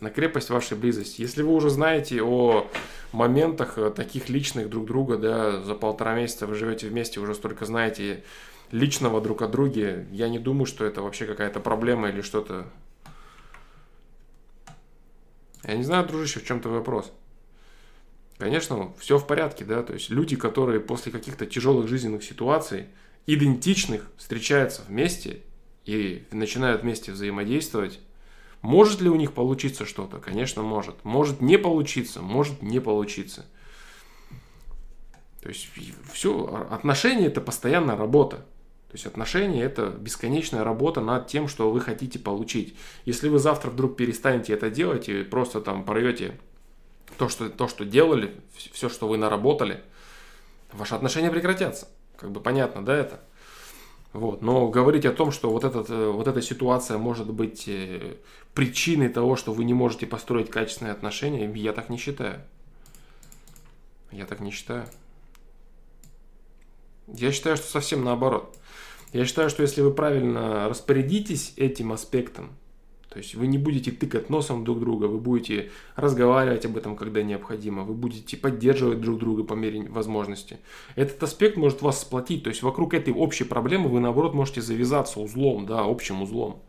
На 0.01 0.11
крепость 0.11 0.51
вашей 0.51 0.77
близости. 0.77 1.21
Если 1.21 1.43
вы 1.43 1.53
уже 1.53 1.69
знаете 1.71 2.23
о 2.23 2.67
моментах 3.13 3.77
э, 3.77 3.91
таких 3.91 4.29
личных 4.29 4.71
друг 4.71 4.87
друга, 4.87 5.17
да, 5.19 5.61
за 5.63 5.75
полтора 5.75 6.15
месяца 6.15 6.47
вы 6.47 6.55
живете 6.55 6.89
вместе, 6.89 7.21
уже 7.21 7.35
столько 7.35 7.67
знаете 7.67 8.25
личного 8.71 9.21
друг 9.21 9.43
о 9.43 9.49
друге, 9.49 10.07
я 10.13 10.29
не 10.29 10.39
думаю, 10.39 10.67
что 10.67 10.85
это 10.85 11.03
вообще 11.03 11.27
какая-то 11.27 11.61
проблема 11.61 12.09
или 12.09 12.23
что-то... 12.23 12.67
Я 15.65 15.77
не 15.77 15.85
знаю, 15.85 16.07
дружище, 16.07 16.41
в 16.41 16.47
чем 16.47 16.61
твой 16.61 16.79
вопрос. 16.79 17.13
Конечно, 18.39 18.95
все 18.99 19.19
в 19.19 19.27
порядке, 19.27 19.67
да, 19.67 19.83
то 19.83 19.93
есть 19.93 20.09
люди, 20.09 20.35
которые 20.35 20.81
после 20.81 21.13
каких-то 21.13 21.45
тяжелых 21.45 21.89
жизненных 21.89 22.25
ситуаций 22.25 22.87
идентичных 23.35 24.11
встречаются 24.17 24.83
вместе 24.89 25.43
и 25.85 26.27
начинают 26.31 26.83
вместе 26.83 27.13
взаимодействовать, 27.13 28.01
может 28.63 29.01
ли 29.01 29.09
у 29.09 29.17
них 29.17 29.33
получиться 29.33 29.87
что-то? 29.87 30.19
Конечно, 30.19 30.63
может. 30.63 31.05
Может 31.05 31.41
не 31.41 31.57
получиться, 31.57 32.21
может 32.21 32.63
не 32.63 32.81
получиться. 32.81 33.47
То 35.43 35.49
есть 35.49 35.71
все, 36.13 36.67
отношения 36.71 37.27
это 37.27 37.41
постоянная 37.41 37.97
работа. 37.97 38.47
То 38.89 38.95
есть 38.95 39.07
отношения– 39.07 39.63
это 39.65 39.87
бесконечная 39.87 40.65
работа 40.65 41.01
над 41.01 41.29
тем, 41.29 41.47
что 41.47 41.71
вы 41.71 41.81
хотите 41.81 42.19
получить. 42.19 42.75
Если 43.05 43.29
вы 43.29 43.39
завтра 43.39 43.71
вдруг 43.71 43.97
перестанете 43.97 44.53
это 44.53 44.69
делать 44.69 45.09
и 45.09 45.23
просто 45.23 45.61
там 45.61 45.85
порвете 45.85 46.39
то, 47.17 47.29
что, 47.29 47.49
то, 47.49 47.69
что 47.69 47.85
делали, 47.85 48.35
все, 48.73 48.89
что 48.89 49.07
вы 49.07 49.17
наработали, 49.17 49.81
ваши 50.73 50.95
отношения 50.95 51.31
прекратятся. 51.31 51.89
Как 52.21 52.31
бы 52.31 52.41
понятно, 52.41 52.85
да, 52.85 52.95
это? 52.95 53.21
Вот. 54.13 54.43
Но 54.43 54.69
говорить 54.69 55.07
о 55.07 55.13
том, 55.13 55.33
что 55.33 55.51
вот, 55.51 55.65
этот, 55.65 55.89
э, 55.89 56.11
вот 56.11 56.29
эта 56.29 56.43
ситуация 56.43 56.99
может 56.99 57.33
быть 57.33 57.67
э, 57.67 58.17
причиной 58.53 59.09
того, 59.09 59.37
что 59.37 59.55
вы 59.55 59.65
не 59.65 59.73
можете 59.73 60.07
построить 60.07 60.51
качественные 60.51 60.93
отношения, 60.93 61.51
я 61.55 61.73
так 61.73 61.89
не 61.89 61.97
считаю. 61.97 62.43
Я 64.13 64.27
так 64.27 64.41
не 64.41 64.51
считаю. 64.51 64.87
Я 67.07 67.33
считаю, 67.33 67.57
что 67.57 67.67
совсем 67.67 68.05
наоборот. 68.05 68.55
Я 69.13 69.25
считаю, 69.25 69.49
что 69.49 69.63
если 69.63 69.81
вы 69.81 69.93
правильно 69.93 70.69
распорядитесь 70.69 71.55
этим 71.57 71.93
аспектом, 71.93 72.51
то 73.11 73.19
есть 73.19 73.35
вы 73.35 73.49
не 73.49 73.59
будете 73.59 73.91
тыкать 73.91 74.31
носом 74.31 74.65
друг 74.65 74.79
друга, 74.79 75.07
вы 75.07 75.19
будете 75.19 75.73
разговаривать 75.97 76.65
об 76.65 76.77
этом, 76.77 76.95
когда 76.95 77.23
необходимо, 77.23 77.83
вы 77.83 77.93
будете 77.93 78.37
поддерживать 78.37 79.01
друг 79.01 79.19
друга 79.19 79.43
по 79.43 79.55
мере 79.55 79.83
возможности. 79.89 80.61
Этот 80.95 81.21
аспект 81.25 81.57
может 81.57 81.83
вас 81.83 82.01
сплотить, 82.01 82.45
то 82.45 82.51
есть 82.51 82.63
вокруг 82.63 82.95
этой 82.95 83.13
общей 83.13 83.43
проблемы 83.43 83.89
вы 83.89 83.99
наоборот 83.99 84.33
можете 84.33 84.63
завязаться 84.63 85.19
узлом, 85.19 85.67
да, 85.67 85.85
общим 85.85 86.23
узлом. 86.23 86.63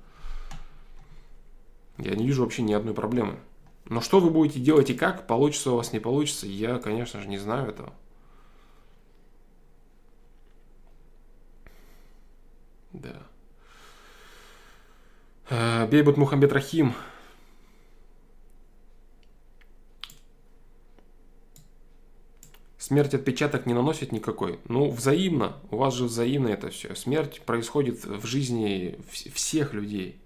Я 1.99 2.15
не 2.15 2.25
вижу 2.25 2.43
вообще 2.43 2.63
ни 2.63 2.73
одной 2.73 2.95
проблемы. 2.95 3.38
Но 3.86 4.01
что 4.01 4.19
вы 4.19 4.32
будете 4.32 4.60
делать 4.60 4.89
и 4.89 4.95
как, 4.95 5.27
получится 5.27 5.71
у 5.71 5.75
вас, 5.75 5.93
не 5.93 5.99
получится, 5.99 6.47
я, 6.47 6.80
конечно 6.80 7.21
же, 7.21 7.27
не 7.27 7.38
знаю 7.38 7.69
этого. 7.69 7.93
Да. 12.93 13.31
Э, 15.53 15.85
Бейбут 15.85 16.15
Мухаммед 16.15 16.53
Рахим. 16.53 16.93
Смерть 22.77 23.13
отпечаток 23.13 23.65
не 23.65 23.73
наносит 23.73 24.13
никакой. 24.13 24.59
Ну, 24.69 24.89
взаимно. 24.89 25.57
У 25.69 25.75
вас 25.75 25.93
же 25.93 26.05
взаимно 26.05 26.47
это 26.47 26.69
все. 26.69 26.95
Смерть 26.95 27.41
происходит 27.41 28.05
в 28.05 28.25
жизни 28.25 28.97
всех 29.11 29.73
людей. 29.73 30.21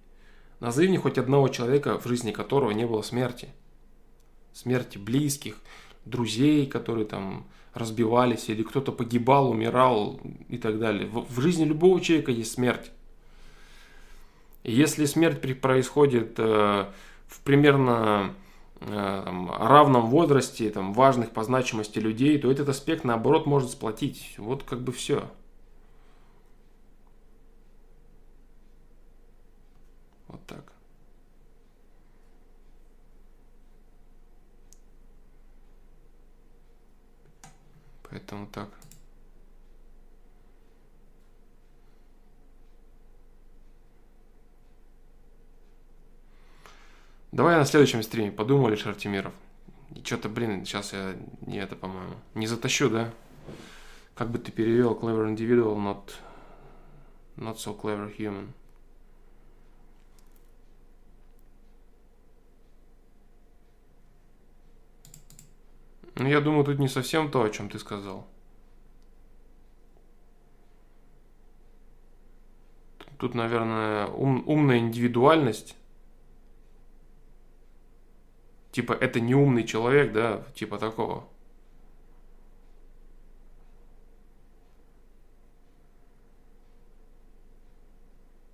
Назови 0.59 0.89
мне 0.89 0.99
хоть 0.99 1.17
одного 1.17 1.47
человека, 1.47 1.99
в 1.99 2.05
жизни 2.05 2.31
которого 2.31 2.69
не 2.69 2.85
было 2.85 3.01
смерти. 3.01 3.49
Смерти 4.53 4.99
близких, 4.99 5.57
друзей, 6.05 6.67
которые 6.67 7.07
там 7.07 7.47
разбивались, 7.73 8.47
или 8.49 8.61
кто-то 8.61 8.91
погибал, 8.91 9.49
умирал 9.49 10.21
и 10.49 10.59
так 10.59 10.77
далее. 10.77 11.07
В, 11.07 11.25
в 11.27 11.41
жизни 11.41 11.65
любого 11.65 11.99
человека 11.99 12.31
есть 12.31 12.51
смерть. 12.51 12.91
Если 14.65 15.05
смерть 15.05 15.61
происходит 15.61 16.39
э, 16.39 16.87
в 17.27 17.39
примерно 17.41 18.33
э, 18.81 19.21
там, 19.23 19.51
равном 19.51 20.07
возрасте, 20.07 20.71
там, 20.71 20.91
важных 20.91 21.29
по 21.29 21.43
значимости 21.43 21.99
людей, 21.99 22.39
то 22.39 22.49
этот 22.49 22.69
аспект, 22.69 23.03
наоборот, 23.03 23.45
может 23.45 23.69
сплотить. 23.69 24.33
Вот 24.39 24.63
как 24.63 24.81
бы 24.81 24.91
все. 24.91 25.29
Вот 30.27 30.43
так. 30.47 30.73
Поэтому 38.09 38.47
так. 38.47 38.69
Давай 47.35 47.57
на 47.57 47.65
следующем 47.65 48.01
стриме 48.01 48.31
подумали, 48.31 48.77
Шартимиров. 48.77 49.33
И 49.93 50.01
что-то, 50.01 50.29
блин, 50.29 50.63
сейчас 50.63 50.93
я 50.93 51.17
не 51.41 51.57
это, 51.57 51.75
по-моему, 51.75 52.13
не 52.33 52.47
затащу, 52.47 52.89
да? 52.89 53.13
Как 54.15 54.29
бы 54.29 54.39
ты 54.39 54.53
перевел 54.53 54.97
clever 54.97 55.35
individual, 55.35 55.75
not, 55.75 56.13
not 57.35 57.57
so 57.57 57.77
clever 57.77 58.09
human. 58.17 58.47
Ну, 66.15 66.29
я 66.29 66.39
думаю, 66.39 66.63
тут 66.63 66.79
не 66.79 66.87
совсем 66.87 67.29
то, 67.29 67.43
о 67.43 67.49
чем 67.49 67.69
ты 67.69 67.79
сказал. 67.79 68.25
Тут, 73.17 73.33
наверное, 73.33 74.07
ум, 74.07 74.41
умная 74.47 74.77
индивидуальность. 74.77 75.75
Типа, 78.75 78.91
это 78.91 79.21
не 79.21 79.33
умный 79.33 79.63
человек, 79.63 80.11
да, 80.11 80.43
типа 80.53 80.77
такого. 80.77 81.29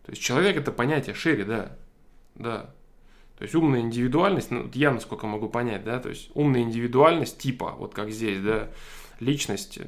То 0.03 0.11
есть 0.11 0.21
человек 0.21 0.57
это 0.57 0.71
понятие 0.71 1.15
шире, 1.15 1.43
да. 1.43 1.75
Да. 2.35 2.71
То 3.39 3.45
есть 3.45 3.55
умная 3.55 3.79
индивидуальность, 3.79 4.51
ну, 4.51 4.69
я 4.75 4.91
насколько 4.91 5.25
могу 5.25 5.49
понять, 5.49 5.83
да, 5.83 5.99
то 5.99 6.09
есть 6.09 6.29
умная 6.35 6.61
индивидуальность 6.61 7.39
типа, 7.39 7.71
вот 7.71 7.95
как 7.95 8.11
здесь, 8.11 8.39
да, 8.43 8.69
личность, 9.19 9.79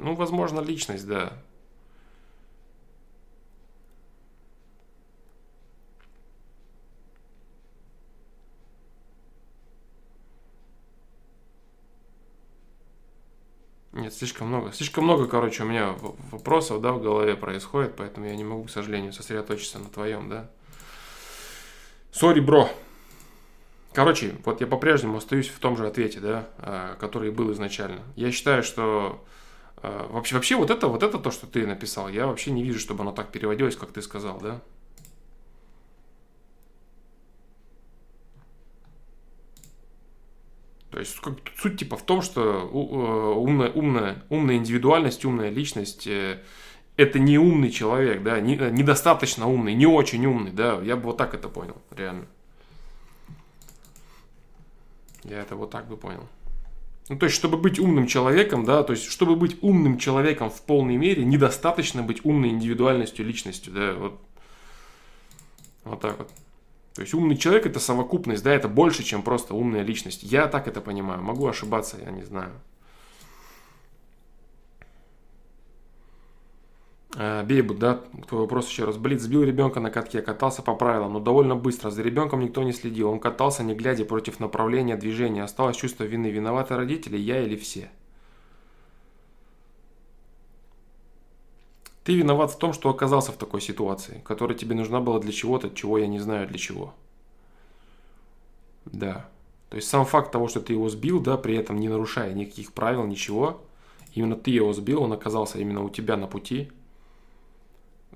ну, 0.00 0.16
возможно, 0.16 0.58
личность, 0.58 1.06
да. 1.06 1.40
Нет, 14.00 14.14
слишком 14.14 14.48
много. 14.48 14.72
Слишком 14.72 15.04
много, 15.04 15.26
короче, 15.26 15.62
у 15.62 15.66
меня 15.66 15.94
вопросов, 16.30 16.80
да, 16.80 16.92
в 16.92 17.02
голове 17.02 17.36
происходит, 17.36 17.96
поэтому 17.96 18.26
я 18.26 18.34
не 18.34 18.44
могу, 18.44 18.64
к 18.64 18.70
сожалению, 18.70 19.12
сосредоточиться 19.12 19.78
на 19.78 19.90
твоем, 19.90 20.30
да. 20.30 20.48
Сори, 22.10 22.40
бро. 22.40 22.70
Короче, 23.92 24.36
вот 24.46 24.62
я 24.62 24.66
по-прежнему 24.66 25.18
остаюсь 25.18 25.48
в 25.48 25.58
том 25.58 25.76
же 25.76 25.86
ответе, 25.86 26.18
да, 26.20 26.48
а, 26.58 26.96
который 26.96 27.30
был 27.30 27.52
изначально. 27.52 28.00
Я 28.16 28.32
считаю, 28.32 28.62
что 28.62 29.22
а, 29.76 30.08
вообще, 30.10 30.36
вообще 30.36 30.56
вот 30.56 30.70
это, 30.70 30.86
вот 30.86 31.02
это 31.02 31.18
то, 31.18 31.30
что 31.30 31.46
ты 31.46 31.66
написал, 31.66 32.08
я 32.08 32.26
вообще 32.26 32.52
не 32.52 32.62
вижу, 32.62 32.78
чтобы 32.78 33.02
оно 33.02 33.12
так 33.12 33.30
переводилось, 33.30 33.76
как 33.76 33.92
ты 33.92 34.00
сказал, 34.00 34.40
да. 34.40 34.62
То 40.90 40.98
есть 40.98 41.16
суть 41.56 41.78
типа 41.78 41.96
в 41.96 42.02
том, 42.02 42.20
что 42.20 42.42
э, 42.42 43.38
умная, 43.38 43.70
умная, 43.70 44.24
умная 44.28 44.56
индивидуальность, 44.56 45.24
умная 45.24 45.48
личность 45.48 46.06
э, 46.06 46.42
это 46.96 47.18
не 47.18 47.38
умный 47.38 47.70
человек, 47.70 48.22
да, 48.22 48.40
не, 48.40 48.56
э, 48.56 48.70
недостаточно 48.70 49.46
умный, 49.46 49.74
не 49.74 49.86
очень 49.86 50.26
умный, 50.26 50.50
да, 50.50 50.80
я 50.82 50.96
бы 50.96 51.04
вот 51.04 51.16
так 51.16 51.34
это 51.34 51.48
понял, 51.48 51.76
реально. 51.96 52.26
Я 55.24 55.40
это 55.40 55.54
вот 55.54 55.70
так 55.70 55.86
бы 55.86 55.96
понял. 55.96 56.26
Ну, 57.08 57.18
то 57.18 57.26
есть, 57.26 57.36
чтобы 57.36 57.56
быть 57.56 57.78
умным 57.78 58.06
человеком, 58.06 58.64
да, 58.64 58.82
то 58.82 58.92
есть, 58.92 59.04
чтобы 59.10 59.36
быть 59.36 59.58
умным 59.62 59.98
человеком 59.98 60.50
в 60.50 60.62
полной 60.62 60.96
мере, 60.96 61.24
недостаточно 61.24 62.02
быть 62.02 62.24
умной 62.24 62.50
индивидуальностью, 62.50 63.24
личностью, 63.24 63.72
да, 63.72 63.94
вот. 63.94 64.20
Вот 65.84 66.00
так 66.00 66.18
вот. 66.18 66.30
То 66.94 67.02
есть, 67.02 67.14
умный 67.14 67.36
человек 67.36 67.66
это 67.66 67.78
совокупность, 67.80 68.42
да, 68.42 68.52
это 68.52 68.68
больше, 68.68 69.02
чем 69.02 69.22
просто 69.22 69.54
умная 69.54 69.82
личность. 69.82 70.22
Я 70.22 70.48
так 70.48 70.66
это 70.68 70.80
понимаю, 70.80 71.22
могу 71.22 71.46
ошибаться, 71.46 71.98
я 72.04 72.10
не 72.10 72.22
знаю. 72.22 72.52
Э, 77.16 77.42
Бейбут, 77.44 77.78
да, 77.78 78.00
твой 78.28 78.42
вопрос 78.42 78.68
еще 78.68 78.84
раз. 78.84 78.96
Блиц 78.96 79.22
сбил 79.22 79.42
ребенка 79.42 79.80
на 79.80 79.90
катке, 79.90 80.22
катался 80.22 80.62
по 80.62 80.74
правилам, 80.74 81.12
но 81.12 81.20
довольно 81.20 81.56
быстро. 81.56 81.90
За 81.90 82.02
ребенком 82.02 82.40
никто 82.40 82.62
не 82.62 82.72
следил. 82.72 83.10
Он 83.10 83.18
катался, 83.18 83.62
не 83.62 83.74
глядя 83.74 84.04
против 84.04 84.40
направления 84.40 84.96
движения. 84.96 85.42
Осталось 85.42 85.76
чувство 85.76 86.04
вины. 86.04 86.30
Виноваты 86.30 86.76
родители, 86.76 87.16
я 87.16 87.42
или 87.42 87.56
все? 87.56 87.90
Ты 92.10 92.16
виноват 92.16 92.50
в 92.50 92.58
том, 92.58 92.72
что 92.72 92.90
оказался 92.90 93.30
в 93.30 93.36
такой 93.36 93.60
ситуации, 93.60 94.20
которая 94.24 94.58
тебе 94.58 94.74
нужна 94.74 94.98
была 94.98 95.20
для 95.20 95.30
чего-то, 95.30 95.70
чего 95.70 95.96
я 95.96 96.08
не 96.08 96.18
знаю 96.18 96.48
для 96.48 96.58
чего. 96.58 96.92
Да. 98.84 99.28
То 99.68 99.76
есть 99.76 99.88
сам 99.88 100.04
факт 100.04 100.32
того, 100.32 100.48
что 100.48 100.60
ты 100.60 100.72
его 100.72 100.88
сбил, 100.88 101.20
да, 101.20 101.36
при 101.36 101.54
этом 101.54 101.78
не 101.78 101.88
нарушая 101.88 102.34
никаких 102.34 102.72
правил, 102.72 103.06
ничего, 103.06 103.62
именно 104.12 104.34
ты 104.34 104.50
его 104.50 104.72
сбил, 104.72 105.04
он 105.04 105.12
оказался 105.12 105.60
именно 105.60 105.84
у 105.84 105.88
тебя 105.88 106.16
на 106.16 106.26
пути, 106.26 106.72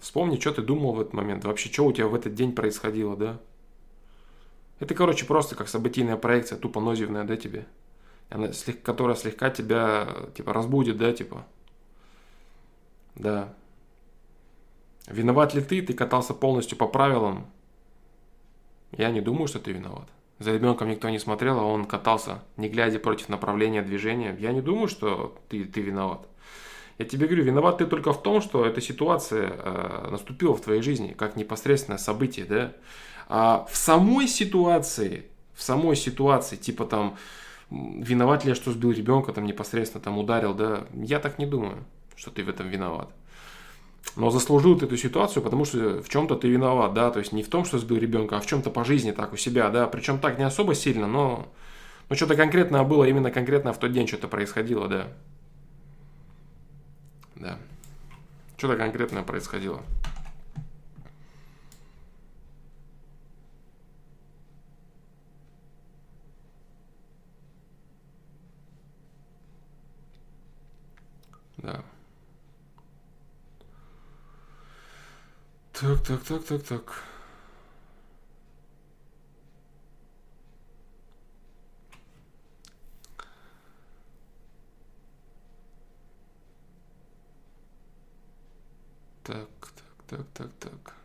Вспомни, 0.00 0.40
что 0.40 0.50
ты 0.50 0.62
думал 0.62 0.94
в 0.94 1.00
этот 1.00 1.12
момент. 1.12 1.44
Вообще, 1.44 1.72
что 1.72 1.86
у 1.86 1.92
тебя 1.92 2.08
в 2.08 2.16
этот 2.16 2.34
день 2.34 2.50
происходило, 2.50 3.16
да? 3.16 3.38
Это, 4.80 4.96
короче, 4.96 5.24
просто 5.24 5.54
как 5.54 5.68
событийная 5.68 6.16
проекция, 6.16 6.58
тупо 6.58 6.80
нозивная, 6.80 7.22
да, 7.22 7.36
тебе? 7.36 7.64
Она, 8.28 8.50
которая 8.82 9.14
слегка 9.14 9.50
тебя, 9.50 10.08
типа, 10.34 10.52
разбудит, 10.52 10.96
да, 10.96 11.12
типа? 11.12 11.46
Да. 13.14 13.54
Виноват 15.06 15.54
ли 15.54 15.60
ты? 15.60 15.82
Ты 15.82 15.92
катался 15.92 16.34
полностью 16.34 16.78
по 16.78 16.86
правилам. 16.86 17.46
Я 18.92 19.10
не 19.10 19.20
думаю, 19.20 19.48
что 19.48 19.58
ты 19.58 19.72
виноват. 19.72 20.08
За 20.38 20.52
ребенком 20.52 20.88
никто 20.88 21.08
не 21.10 21.18
смотрел, 21.18 21.58
а 21.58 21.64
он 21.64 21.84
катался, 21.84 22.42
не 22.56 22.68
глядя 22.68 22.98
против 22.98 23.28
направления 23.28 23.82
движения. 23.82 24.36
Я 24.38 24.52
не 24.52 24.60
думаю, 24.60 24.88
что 24.88 25.36
ты, 25.48 25.64
ты 25.64 25.80
виноват. 25.80 26.26
Я 26.98 27.04
тебе 27.04 27.26
говорю, 27.26 27.44
виноват 27.44 27.78
ты 27.78 27.86
только 27.86 28.12
в 28.12 28.22
том, 28.22 28.40
что 28.40 28.64
эта 28.64 28.80
ситуация 28.80 29.52
э, 29.52 30.08
наступила 30.10 30.54
в 30.54 30.60
твоей 30.60 30.80
жизни, 30.80 31.14
как 31.16 31.36
непосредственное 31.36 31.98
событие, 31.98 32.46
да? 32.46 32.72
А 33.28 33.66
в 33.70 33.76
самой 33.76 34.28
ситуации, 34.28 35.24
в 35.54 35.62
самой 35.62 35.96
ситуации, 35.96 36.56
типа 36.56 36.84
там, 36.84 37.16
виноват 37.70 38.44
ли 38.44 38.50
я, 38.50 38.54
что 38.54 38.70
сбил 38.70 38.92
ребенка, 38.92 39.32
там 39.32 39.44
непосредственно 39.44 40.02
там 40.02 40.18
ударил, 40.18 40.54
да? 40.54 40.86
Я 40.94 41.18
так 41.18 41.38
не 41.38 41.46
думаю, 41.46 41.84
что 42.16 42.30
ты 42.30 42.44
в 42.44 42.48
этом 42.48 42.68
виноват. 42.68 43.10
Но 44.16 44.30
заслужил 44.30 44.78
ты 44.78 44.86
эту 44.86 44.96
ситуацию, 44.96 45.42
потому 45.42 45.64
что 45.64 46.00
в 46.00 46.08
чем-то 46.08 46.36
ты 46.36 46.48
виноват, 46.48 46.94
да, 46.94 47.10
то 47.10 47.18
есть 47.18 47.32
не 47.32 47.42
в 47.42 47.48
том, 47.48 47.64
что 47.64 47.78
сбил 47.78 47.98
ребенка, 47.98 48.36
а 48.36 48.40
в 48.40 48.46
чем-то 48.46 48.70
по 48.70 48.84
жизни 48.84 49.10
так 49.10 49.32
у 49.32 49.36
себя, 49.36 49.70
да, 49.70 49.88
причем 49.88 50.18
так 50.20 50.38
не 50.38 50.44
особо 50.44 50.74
сильно, 50.74 51.08
но, 51.08 51.48
но 52.08 52.16
что-то 52.16 52.36
конкретное 52.36 52.84
было 52.84 53.04
именно 53.04 53.32
конкретно 53.32 53.72
в 53.72 53.78
тот 53.78 53.92
день 53.92 54.06
что-то 54.06 54.28
происходило, 54.28 54.86
да. 54.86 55.08
Да. 57.34 57.58
Что-то 58.56 58.76
конкретное 58.76 59.22
происходило. 59.24 59.82
Да. 71.56 71.82
Так, 75.74 76.02
так, 76.02 76.22
так, 76.22 76.44
так, 76.44 76.62
так. 76.62 77.02
Так, 89.22 89.48
так, 90.06 90.26
так, 90.32 90.32
так, 90.32 90.50
так. 90.58 91.03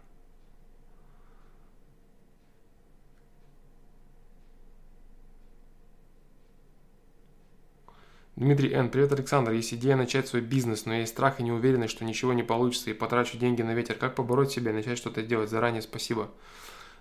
Дмитрий 8.39 8.71
Н. 8.71 8.89
Привет, 8.89 9.11
Александр. 9.11 9.51
Есть 9.51 9.73
идея 9.73 9.97
начать 9.97 10.29
свой 10.29 10.41
бизнес, 10.41 10.85
но 10.85 10.93
есть 10.93 11.11
страх 11.11 11.41
и 11.41 11.43
неуверенность, 11.43 11.91
что 11.91 12.05
ничего 12.05 12.31
не 12.31 12.41
получится 12.41 12.89
и 12.89 12.93
потрачу 12.93 13.37
деньги 13.37 13.63
на 13.63 13.73
ветер. 13.73 13.95
Как 13.95 14.15
побороть 14.15 14.49
себя 14.49 14.71
и 14.71 14.73
начать 14.73 14.97
что-то 14.97 15.23
делать? 15.23 15.49
Заранее 15.49 15.81
спасибо. 15.81 16.31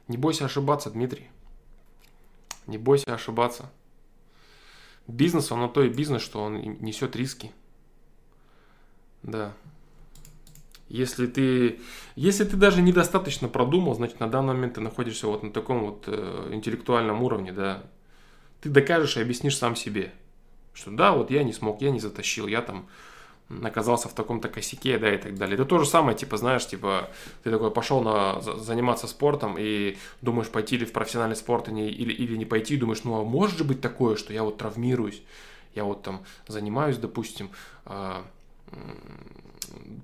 Не 0.09 0.17
бойся 0.17 0.47
ошибаться, 0.47 0.91
Дмитрий. 0.91 1.29
Не 2.67 2.77
бойся 2.77 3.15
ошибаться. 3.15 3.71
Бизнес, 5.07 5.53
он 5.53 5.61
на 5.61 5.69
то 5.69 5.85
и 5.85 5.89
бизнес, 5.89 6.23
что 6.23 6.43
он 6.43 6.61
несет 6.81 7.15
риски. 7.15 7.53
Да. 9.23 9.55
Если 10.89 11.29
ты, 11.29 11.79
если 12.17 12.43
ты 12.47 12.57
даже 12.57 12.83
недостаточно 12.83 13.47
продумал, 13.47 13.95
значит, 13.95 14.19
на 14.19 14.29
данный 14.29 14.55
момент 14.55 14.75
ты 14.75 14.81
находишься 14.81 15.29
вот 15.29 15.45
на 15.45 15.53
таком 15.53 15.85
вот 15.85 16.03
э, 16.09 16.49
интеллектуальном 16.51 17.23
уровне, 17.23 17.53
да. 17.53 17.85
Ты 18.61 18.71
докажешь 18.71 19.17
и 19.17 19.21
объяснишь 19.21 19.57
сам 19.57 19.77
себе– 19.77 20.13
что 20.79 20.91
да, 20.91 21.13
вот 21.13 21.31
я 21.31 21.43
не 21.43 21.53
смог, 21.53 21.83
я 21.83 21.91
не 21.91 22.01
затащил, 22.01 22.47
я 22.47 22.63
там 22.63 22.87
оказался 23.63 24.09
в 24.09 24.13
таком-то 24.13 24.49
косяке, 24.49 24.99
да, 24.99 25.13
и 25.13 25.19
так 25.19 25.37
далее. 25.37 25.55
Это 25.55 25.65
то 25.65 25.79
же 25.79 25.87
самое, 25.87 26.17
типа, 26.17 26.37
знаешь, 26.37 26.67
типа, 26.67 27.11
ты 27.43 27.51
такой 27.51 27.71
пошел 27.71 28.03
на, 28.03 28.41
заниматься 28.41 29.07
спортом 29.07 29.57
и 29.59 29.97
думаешь, 30.21 30.49
пойти 30.49 30.77
ли 30.77 30.85
в 30.85 30.93
профессиональный 30.93 31.37
спорт 31.37 31.69
или, 31.69 31.81
или, 31.81 32.13
или 32.13 32.37
не 32.37 32.45
пойти, 32.45 32.77
думаешь, 32.77 33.05
ну, 33.05 33.19
а 33.19 33.25
может 33.25 33.59
же 33.59 33.65
быть 33.65 33.81
такое, 33.81 34.17
что 34.17 34.33
я 34.33 34.43
вот 34.43 34.59
травмируюсь, 34.59 35.23
я 35.75 35.85
вот 35.85 36.03
там 36.03 36.23
занимаюсь, 36.47 36.99
допустим, 36.99 37.51
э, 37.87 38.23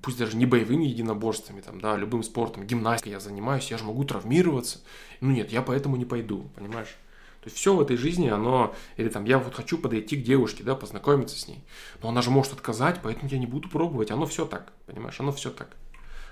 пусть 0.03 0.19
даже 0.19 0.37
не 0.37 0.47
боевыми 0.47 0.85
единоборствами, 0.85 1.61
там, 1.61 1.81
да, 1.81 1.97
любым 1.97 2.23
спортом, 2.23 2.67
гимнастикой 2.67 3.13
я 3.13 3.21
занимаюсь, 3.21 3.71
я 3.71 3.79
же 3.79 3.85
могу 3.85 4.05
травмироваться. 4.05 4.81
Ну 5.21 5.31
нет, 5.31 5.53
я 5.53 5.63
поэтому 5.63 5.97
не 5.97 6.07
пойду, 6.07 6.49
понимаешь? 6.55 6.97
То 7.45 7.49
есть 7.49 7.59
все 7.59 7.75
в 7.75 7.81
этой 7.83 7.99
жизни, 7.99 8.29
оно, 8.29 8.75
или 8.97 9.11
там, 9.11 9.27
я 9.27 9.39
вот 9.39 9.55
хочу 9.55 9.77
подойти 9.77 10.17
к 10.17 10.23
девушке, 10.23 10.65
да, 10.65 10.75
познакомиться 10.75 11.39
с 11.39 11.47
ней, 11.47 11.63
но 12.03 12.09
она 12.09 12.23
же 12.23 12.31
может 12.31 12.55
отказать, 12.55 13.01
поэтому 13.03 13.29
я 13.31 13.37
не 13.37 13.45
буду 13.45 13.69
пробовать, 13.69 14.11
оно 14.11 14.25
все 14.25 14.47
так, 14.47 14.73
понимаешь, 14.87 15.21
оно 15.21 15.31
все 15.31 15.51
так. 15.51 15.77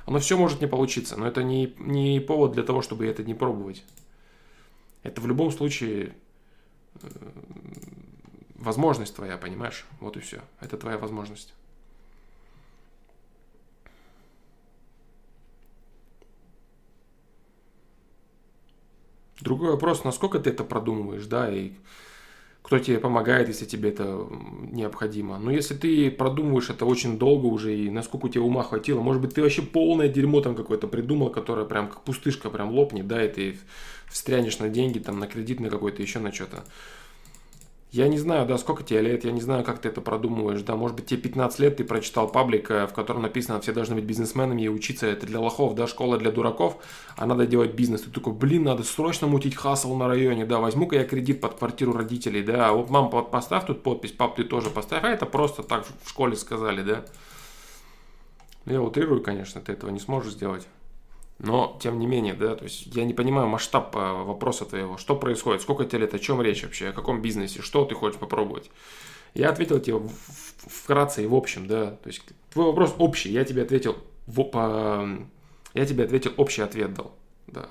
Оно 0.06 0.20
все 0.20 0.38
может 0.38 0.62
не 0.62 0.66
получиться, 0.66 1.18
но 1.18 1.26
это 1.26 1.42
не, 1.42 1.74
не 1.78 2.18
повод 2.18 2.52
для 2.52 2.62
того, 2.62 2.80
чтобы 2.80 3.06
это 3.06 3.22
не 3.22 3.34
пробовать. 3.34 3.84
Это 5.02 5.20
в 5.20 5.26
любом 5.26 5.52
случае 5.52 6.14
э, 7.02 7.08
возможность 8.54 9.14
твоя, 9.14 9.36
понимаешь? 9.36 9.84
Вот 10.00 10.16
и 10.16 10.20
все. 10.20 10.40
Это 10.60 10.78
твоя 10.78 10.96
возможность. 10.96 11.52
Другой 19.42 19.70
вопрос, 19.70 20.04
насколько 20.04 20.38
ты 20.38 20.50
это 20.50 20.62
продумываешь, 20.62 21.26
да, 21.26 21.52
и 21.52 21.72
кто 22.62 22.78
тебе 22.78 22.98
помогает, 22.98 23.48
если 23.48 23.64
тебе 23.64 23.90
это 23.90 24.28
необходимо. 24.70 25.36
Но 25.38 25.50
если 25.50 25.74
ты 25.74 26.10
продумываешь 26.12 26.70
это 26.70 26.86
очень 26.86 27.18
долго 27.18 27.46
уже, 27.46 27.76
и 27.76 27.90
насколько 27.90 28.28
тебе 28.28 28.40
ума 28.40 28.62
хватило, 28.62 29.00
может 29.00 29.20
быть, 29.20 29.34
ты 29.34 29.42
вообще 29.42 29.62
полное 29.62 30.08
дерьмо 30.08 30.40
там 30.40 30.54
какое-то 30.54 30.86
придумал, 30.86 31.30
которое 31.30 31.66
прям 31.66 31.88
как 31.88 32.02
пустышка 32.02 32.50
прям 32.50 32.70
лопнет, 32.70 33.08
да, 33.08 33.24
и 33.24 33.28
ты 33.28 33.58
встрянешь 34.08 34.60
на 34.60 34.68
деньги, 34.68 35.00
там, 35.00 35.18
на 35.18 35.26
кредит, 35.26 35.58
на 35.58 35.70
какой-то, 35.70 36.02
еще 36.02 36.20
на 36.20 36.32
что-то. 36.32 36.64
Я 37.92 38.08
не 38.08 38.16
знаю, 38.16 38.46
да, 38.46 38.56
сколько 38.56 38.82
тебе 38.82 39.02
лет, 39.02 39.22
я 39.22 39.32
не 39.32 39.42
знаю, 39.42 39.64
как 39.64 39.78
ты 39.78 39.90
это 39.90 40.00
продумываешь, 40.00 40.62
да, 40.62 40.76
может 40.76 40.96
быть, 40.96 41.04
тебе 41.04 41.20
15 41.20 41.58
лет, 41.58 41.76
ты 41.76 41.84
прочитал 41.84 42.26
паблик, 42.26 42.70
э, 42.70 42.86
в 42.86 42.94
котором 42.94 43.20
написано, 43.20 43.60
все 43.60 43.74
должны 43.74 43.96
быть 43.96 44.04
бизнесменами 44.04 44.62
и 44.62 44.68
учиться, 44.68 45.06
это 45.06 45.26
для 45.26 45.38
лохов, 45.38 45.74
да, 45.74 45.86
школа 45.86 46.16
для 46.16 46.30
дураков, 46.30 46.78
а 47.18 47.26
надо 47.26 47.46
делать 47.46 47.74
бизнес. 47.74 48.00
Ты 48.00 48.10
такой, 48.10 48.32
блин, 48.32 48.64
надо 48.64 48.82
срочно 48.82 49.26
мутить 49.26 49.54
хасл 49.54 49.94
на 49.94 50.08
районе, 50.08 50.46
да, 50.46 50.58
возьму-ка 50.58 50.96
я 50.96 51.04
кредит 51.04 51.42
под 51.42 51.52
квартиру 51.58 51.92
родителей, 51.92 52.42
да, 52.42 52.72
вот 52.72 52.88
мам, 52.88 53.10
поставь 53.10 53.66
тут 53.66 53.82
подпись, 53.82 54.12
пап, 54.12 54.36
ты 54.36 54.44
тоже 54.44 54.70
поставь, 54.70 55.04
а 55.04 55.08
это 55.08 55.26
просто 55.26 55.62
так 55.62 55.84
в 56.02 56.08
школе 56.08 56.34
сказали, 56.36 56.80
да. 56.80 57.04
Я 58.64 58.80
утрирую, 58.80 59.22
конечно, 59.22 59.60
ты 59.60 59.72
этого 59.72 59.90
не 59.90 60.00
сможешь 60.00 60.32
сделать. 60.32 60.66
Но, 61.38 61.76
тем 61.82 61.98
не 61.98 62.06
менее, 62.06 62.34
да, 62.34 62.54
то 62.54 62.64
есть 62.64 62.86
я 62.86 63.04
не 63.04 63.14
понимаю 63.14 63.48
масштаб 63.48 63.96
э, 63.96 63.98
вопроса 63.98 64.64
твоего. 64.64 64.96
Что 64.96 65.16
происходит? 65.16 65.62
Сколько 65.62 65.84
тебе 65.84 66.00
лет? 66.00 66.14
О 66.14 66.18
чем 66.18 66.40
речь 66.40 66.62
вообще? 66.62 66.90
О 66.90 66.92
каком 66.92 67.20
бизнесе? 67.20 67.62
Что 67.62 67.84
ты 67.84 67.94
хочешь 67.94 68.18
попробовать? 68.18 68.70
Я 69.34 69.50
ответил 69.50 69.80
тебе 69.80 70.00
вкратце 70.66 71.24
и 71.24 71.26
в 71.26 71.34
общем, 71.34 71.66
да. 71.66 71.92
То 71.92 72.08
есть 72.08 72.22
твой 72.52 72.66
вопрос 72.66 72.94
общий. 72.98 73.30
Я 73.30 73.44
тебе 73.44 73.62
ответил 73.62 73.96
в, 74.26 74.44
по, 74.44 75.08
я 75.74 75.86
тебе 75.86 76.04
ответил 76.04 76.32
общий 76.36 76.62
ответ 76.62 76.94
дал, 76.94 77.16
да. 77.46 77.68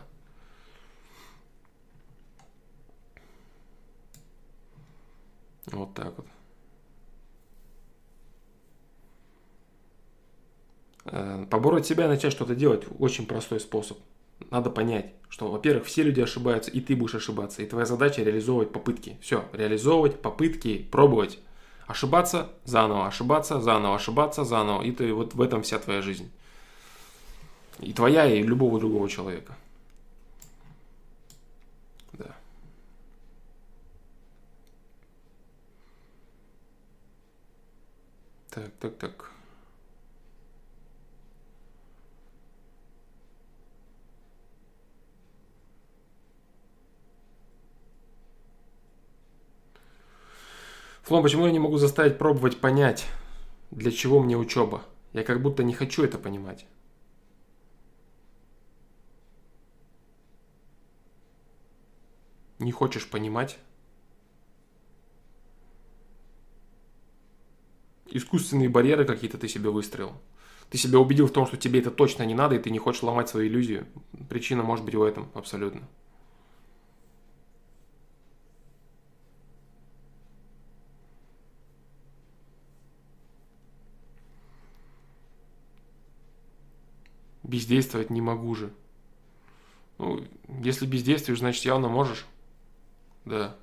Вот 5.68 5.94
так 5.94 6.14
вот. 6.18 6.26
Побороть 11.04 11.86
себя 11.86 12.06
и 12.06 12.08
начать 12.08 12.32
что-то 12.32 12.56
делать– 12.56 12.86
очень 13.00 13.26
простой 13.26 13.60
способ. 13.60 13.98
Надо 14.50 14.70
понять, 14.70 15.14
что, 15.30 15.50
во-первых, 15.50 15.86
все 15.86 16.04
люди 16.04 16.20
ошибаются, 16.20 16.72
и 16.72 16.82
ты 16.82 16.96
будешь 16.96 17.16
ошибаться. 17.16 17.62
И 17.62 17.66
твоя 17.66 17.86
задача– 17.86 18.24
реализовывать 18.24 18.72
попытки. 18.72 19.18
Все, 19.22 19.46
реализовывать 19.54 20.22
попытки, 20.22 20.88
пробовать. 20.92 21.40
Ошибаться 21.88 22.50
заново, 22.64 23.08
ошибаться 23.08 23.62
заново, 23.62 23.96
ошибаться 23.96 24.44
заново. 24.44 24.82
И 24.84 24.92
ты, 24.92 25.14
вот 25.14 25.34
в 25.34 25.42
этом 25.42 25.62
вся 25.62 25.80
твоя 25.80 26.02
жизнь. 26.02 26.32
И 27.80 27.94
твоя, 27.94 28.26
и 28.26 28.42
любого 28.42 28.80
другого 28.80 29.10
человека. 29.10 29.56
Да. 32.14 32.36
Так, 38.50 38.72
так, 38.80 38.98
так. 38.98 39.32
Флом, 51.12 51.24
почему 51.24 51.46
я 51.46 51.52
не 51.52 51.60
могу 51.60 51.76
заставить 51.76 52.18
пробовать 52.18 52.62
понять, 52.62 53.06
для 53.70 53.92
чего 53.92 54.22
мне 54.22 54.38
учеба? 54.38 54.86
Я 55.12 55.26
как 55.26 55.42
будто 55.42 55.62
не 55.62 55.74
хочу 55.74 56.06
это 56.06 56.18
понимать. 56.18 56.66
Не 62.60 62.72
хочешь 62.72 63.10
понимать? 63.10 63.58
Искусственные 68.06 68.70
барьеры 68.70 69.04
какие-то 69.04 69.38
ты 69.38 69.50
себе 69.50 69.70
выстроил. 69.70 70.14
Ты 70.70 70.78
себя 70.78 70.98
убедил 70.98 71.28
в 71.28 71.34
том, 71.34 71.46
что 71.46 71.58
тебе 71.58 71.82
это 71.82 71.92
точно 71.92 72.24
не 72.24 72.36
надо, 72.36 72.56
и 72.56 72.60
ты 72.60 72.70
не 72.70 72.80
хочешь 72.80 73.04
ломать 73.04 73.28
свою 73.28 73.50
иллюзию. 73.50 73.86
Причина 74.30 74.64
может 74.64 74.86
быть 74.86 74.96
в 74.96 75.04
этом 75.04 75.30
абсолютно. 75.34 75.82
Бездействовать 87.52 88.10
не 88.10 88.22
могу 88.22 88.56
же. 88.56 88.72
Ну, 89.98 90.26
если 90.64 90.86
бездействуешь, 90.86 91.40
значит 91.40 91.66
явно 91.66 91.90
можешь. 91.90 92.26
Да. 93.26 93.58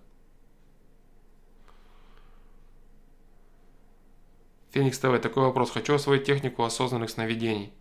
Феникс 4.73 4.99
ТВ, 4.99 5.19
такой 5.23 5.45
вопрос. 5.45 5.71
Хочу 5.71 5.95
освоить 5.95 6.25
технику 6.25 6.65
осознанных 6.65 7.09
сновидений. 7.09 7.73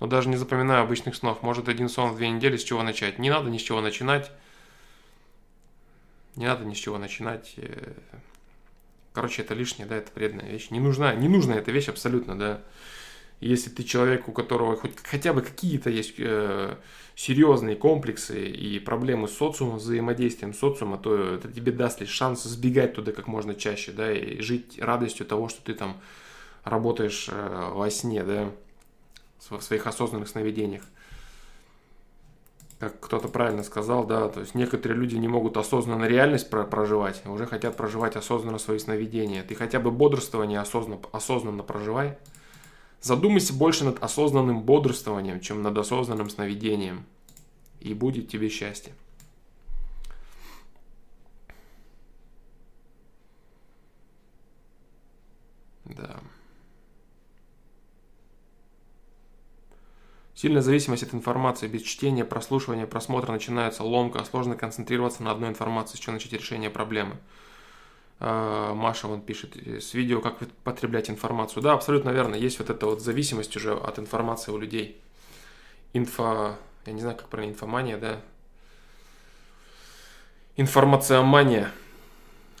Но 0.00 0.08
даже 0.08 0.28
не 0.28 0.36
запоминаю 0.36 0.82
обычных 0.82 1.14
снов. 1.14 1.42
Может 1.42 1.68
один 1.68 1.88
сон 1.88 2.10
в 2.10 2.16
две 2.16 2.28
недели, 2.28 2.56
с 2.56 2.64
чего 2.64 2.82
начать? 2.82 3.20
Не 3.20 3.30
надо 3.30 3.48
ни 3.48 3.58
с 3.58 3.62
чего 3.62 3.80
начинать. 3.80 4.32
Не 6.34 6.46
надо 6.46 6.64
ни 6.64 6.74
с 6.74 6.78
чего 6.78 6.98
начинать. 6.98 7.54
Э, 7.58 7.92
короче, 9.12 9.42
это 9.42 9.54
лишнее, 9.54 9.86
да, 9.86 9.94
это 9.94 10.10
вредная 10.12 10.50
вещь. 10.50 10.70
Не 10.70 10.80
нужна, 10.80 11.14
не 11.14 11.28
нужна 11.28 11.54
эта 11.54 11.70
вещь 11.70 11.88
абсолютно, 11.88 12.36
да. 12.36 12.62
Если 13.40 13.68
ты 13.68 13.84
человек, 13.84 14.28
у 14.28 14.32
которого 14.32 14.76
хоть 14.76 14.92
хотя 15.02 15.34
бы 15.34 15.42
какие-то 15.42 15.90
есть 15.90 16.14
э, 16.18 16.76
серьезные 17.14 17.76
комплексы 17.76 18.48
и 18.48 18.78
проблемы 18.78 19.28
с 19.28 19.36
социумом, 19.36 19.76
взаимодействием 19.76 20.54
с 20.54 20.58
социумом, 20.58 21.00
то 21.00 21.34
это 21.34 21.52
тебе 21.52 21.70
даст 21.70 22.00
лишь 22.00 22.10
шанс 22.10 22.44
сбегать 22.44 22.94
туда 22.94 23.12
как 23.12 23.26
можно 23.26 23.54
чаще, 23.54 23.92
да, 23.92 24.10
и 24.10 24.40
жить 24.40 24.78
радостью 24.80 25.26
того, 25.26 25.48
что 25.48 25.62
ты 25.62 25.74
там 25.74 26.00
работаешь 26.64 27.28
э, 27.30 27.70
во 27.72 27.90
сне, 27.90 28.24
да, 28.24 28.50
в 29.50 29.60
своих 29.60 29.86
осознанных 29.86 30.28
сновидениях. 30.28 30.82
Как 32.78 33.00
кто-то 33.00 33.28
правильно 33.28 33.62
сказал, 33.62 34.04
да, 34.04 34.28
то 34.28 34.40
есть 34.40 34.54
некоторые 34.54 34.98
люди 34.98 35.16
не 35.16 35.28
могут 35.28 35.56
осознанно 35.56 36.04
реальность 36.04 36.50
проживать, 36.50 37.22
а 37.24 37.30
уже 37.30 37.46
хотят 37.46 37.76
проживать 37.76 38.16
осознанно 38.16 38.58
свои 38.58 38.78
сновидения. 38.78 39.42
Ты 39.42 39.54
хотя 39.54 39.80
бы 39.80 39.90
бодрствование 39.90 40.60
осознанно, 40.60 41.00
осознанно 41.12 41.62
проживай, 41.62 42.18
Задумайся 43.06 43.52
больше 43.52 43.84
над 43.84 44.02
осознанным 44.02 44.62
бодрствованием, 44.62 45.38
чем 45.38 45.62
над 45.62 45.78
осознанным 45.78 46.28
сновидением. 46.28 47.06
И 47.78 47.94
будет 47.94 48.28
тебе 48.28 48.48
счастье. 48.48 48.94
Да. 55.84 56.18
Сильная 60.34 60.62
зависимость 60.62 61.04
от 61.04 61.14
информации. 61.14 61.68
Без 61.68 61.82
чтения, 61.82 62.24
прослушивания, 62.24 62.88
просмотра 62.88 63.30
начинается 63.30 63.84
ломка. 63.84 64.24
Сложно 64.24 64.56
концентрироваться 64.56 65.22
на 65.22 65.30
одной 65.30 65.50
информации, 65.50 65.96
с 65.96 66.00
чего 66.00 66.14
начать 66.14 66.32
решение 66.32 66.70
проблемы. 66.70 67.18
А, 68.18 68.74
Маша 68.74 69.08
вон 69.08 69.20
пишет 69.20 69.56
с 69.56 69.94
видео, 69.94 70.20
как 70.20 70.38
потреблять 70.64 71.10
информацию. 71.10 71.62
Да, 71.62 71.74
абсолютно 71.74 72.10
верно. 72.10 72.34
Есть 72.34 72.58
вот 72.58 72.70
эта 72.70 72.86
вот 72.86 73.02
зависимость 73.02 73.56
уже 73.56 73.74
от 73.74 73.98
информации 73.98 74.52
у 74.52 74.58
людей. 74.58 75.00
Инфо, 75.92 76.56
я 76.86 76.92
не 76.92 77.00
знаю, 77.00 77.16
как 77.16 77.28
правильно, 77.28 77.52
инфомания, 77.52 77.98
да? 77.98 78.20
Информациомания. 80.56 81.70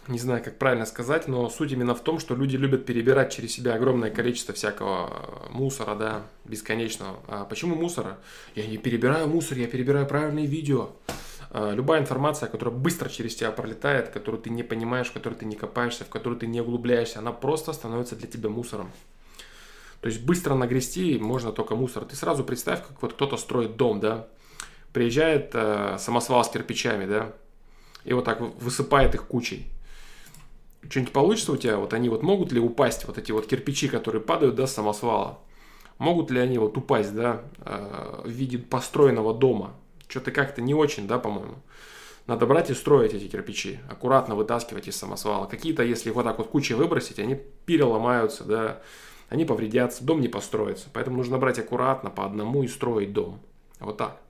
Не 0.08 0.20
знаю, 0.20 0.44
как 0.44 0.56
правильно 0.56 0.86
сказать, 0.86 1.26
но 1.26 1.48
суть 1.50 1.72
именно 1.72 1.94
в 1.94 2.00
том, 2.00 2.20
что 2.20 2.36
люди 2.36 2.56
любят 2.56 2.86
перебирать 2.86 3.32
через 3.32 3.52
себя 3.52 3.74
огромное 3.74 4.10
количество 4.10 4.54
всякого 4.54 5.50
мусора, 5.50 5.96
да, 5.96 6.22
бесконечного. 6.44 7.18
А 7.26 7.44
почему 7.44 7.74
мусора? 7.74 8.18
Я 8.54 8.66
не 8.68 8.78
перебираю 8.78 9.26
мусор, 9.26 9.58
я 9.58 9.66
перебираю 9.66 10.06
правильные 10.06 10.46
видео. 10.46 10.90
А, 11.58 11.72
любая 11.72 12.02
информация, 12.02 12.50
которая 12.50 12.74
быстро 12.74 13.08
через 13.08 13.34
тебя 13.34 13.50
пролетает, 13.50 14.10
которую 14.10 14.42
ты 14.42 14.50
не 14.50 14.62
понимаешь, 14.62 15.06
в 15.06 15.14
которой 15.14 15.36
ты 15.36 15.46
не 15.46 15.56
копаешься, 15.56 16.04
в 16.04 16.10
которую 16.10 16.38
ты 16.38 16.46
не 16.46 16.60
углубляешься, 16.60 17.20
она 17.20 17.32
просто 17.32 17.72
становится 17.72 18.14
для 18.14 18.28
тебя 18.28 18.50
мусором. 18.50 18.90
То 20.02 20.08
есть 20.08 20.22
быстро 20.22 20.54
нагрести 20.54 21.18
можно 21.18 21.52
только 21.52 21.74
мусор. 21.74 22.04
Ты 22.04 22.14
сразу 22.14 22.44
представь, 22.44 22.86
как 22.86 23.00
вот 23.00 23.14
кто-то 23.14 23.38
строит 23.38 23.78
дом, 23.78 24.00
да, 24.00 24.28
приезжает 24.92 25.52
э, 25.54 25.96
самосвал 25.98 26.44
с 26.44 26.50
кирпичами, 26.50 27.06
да, 27.06 27.32
и 28.04 28.12
вот 28.12 28.26
так 28.26 28.38
высыпает 28.60 29.14
их 29.14 29.26
кучей. 29.26 29.66
Что-нибудь 30.86 31.14
получится 31.14 31.52
у 31.52 31.56
тебя? 31.56 31.78
Вот 31.78 31.94
они 31.94 32.10
вот 32.10 32.22
могут 32.22 32.52
ли 32.52 32.60
упасть, 32.60 33.06
вот 33.06 33.16
эти 33.16 33.32
вот 33.32 33.46
кирпичи, 33.46 33.88
которые 33.88 34.20
падают, 34.20 34.56
да, 34.56 34.66
с 34.66 34.74
самосвала? 34.74 35.38
Могут 35.96 36.30
ли 36.30 36.38
они 36.38 36.58
вот 36.58 36.76
упасть, 36.76 37.14
да, 37.14 37.40
э, 37.60 38.20
в 38.26 38.28
виде 38.28 38.58
построенного 38.58 39.32
дома? 39.32 39.72
Что-то 40.08 40.30
как-то 40.30 40.62
не 40.62 40.74
очень, 40.74 41.06
да, 41.06 41.18
по-моему. 41.18 41.56
Надо 42.26 42.46
брать 42.46 42.70
и 42.70 42.74
строить 42.74 43.14
эти 43.14 43.28
кирпичи, 43.28 43.78
аккуратно 43.88 44.34
вытаскивать 44.34 44.88
из 44.88 44.96
самосвала. 44.96 45.46
Какие-то, 45.46 45.84
если 45.84 46.10
вот 46.10 46.24
так 46.24 46.38
вот 46.38 46.48
кучей 46.48 46.74
выбросить, 46.74 47.20
они 47.20 47.40
переломаются, 47.66 48.44
да, 48.44 48.80
они 49.28 49.44
повредятся, 49.44 50.04
дом 50.04 50.20
не 50.20 50.28
построится. 50.28 50.88
Поэтому 50.92 51.18
нужно 51.18 51.38
брать 51.38 51.58
аккуратно 51.58 52.10
по 52.10 52.24
одному 52.24 52.62
и 52.64 52.68
строить 52.68 53.12
дом. 53.12 53.40
Вот 53.78 53.96
так. 53.96 54.20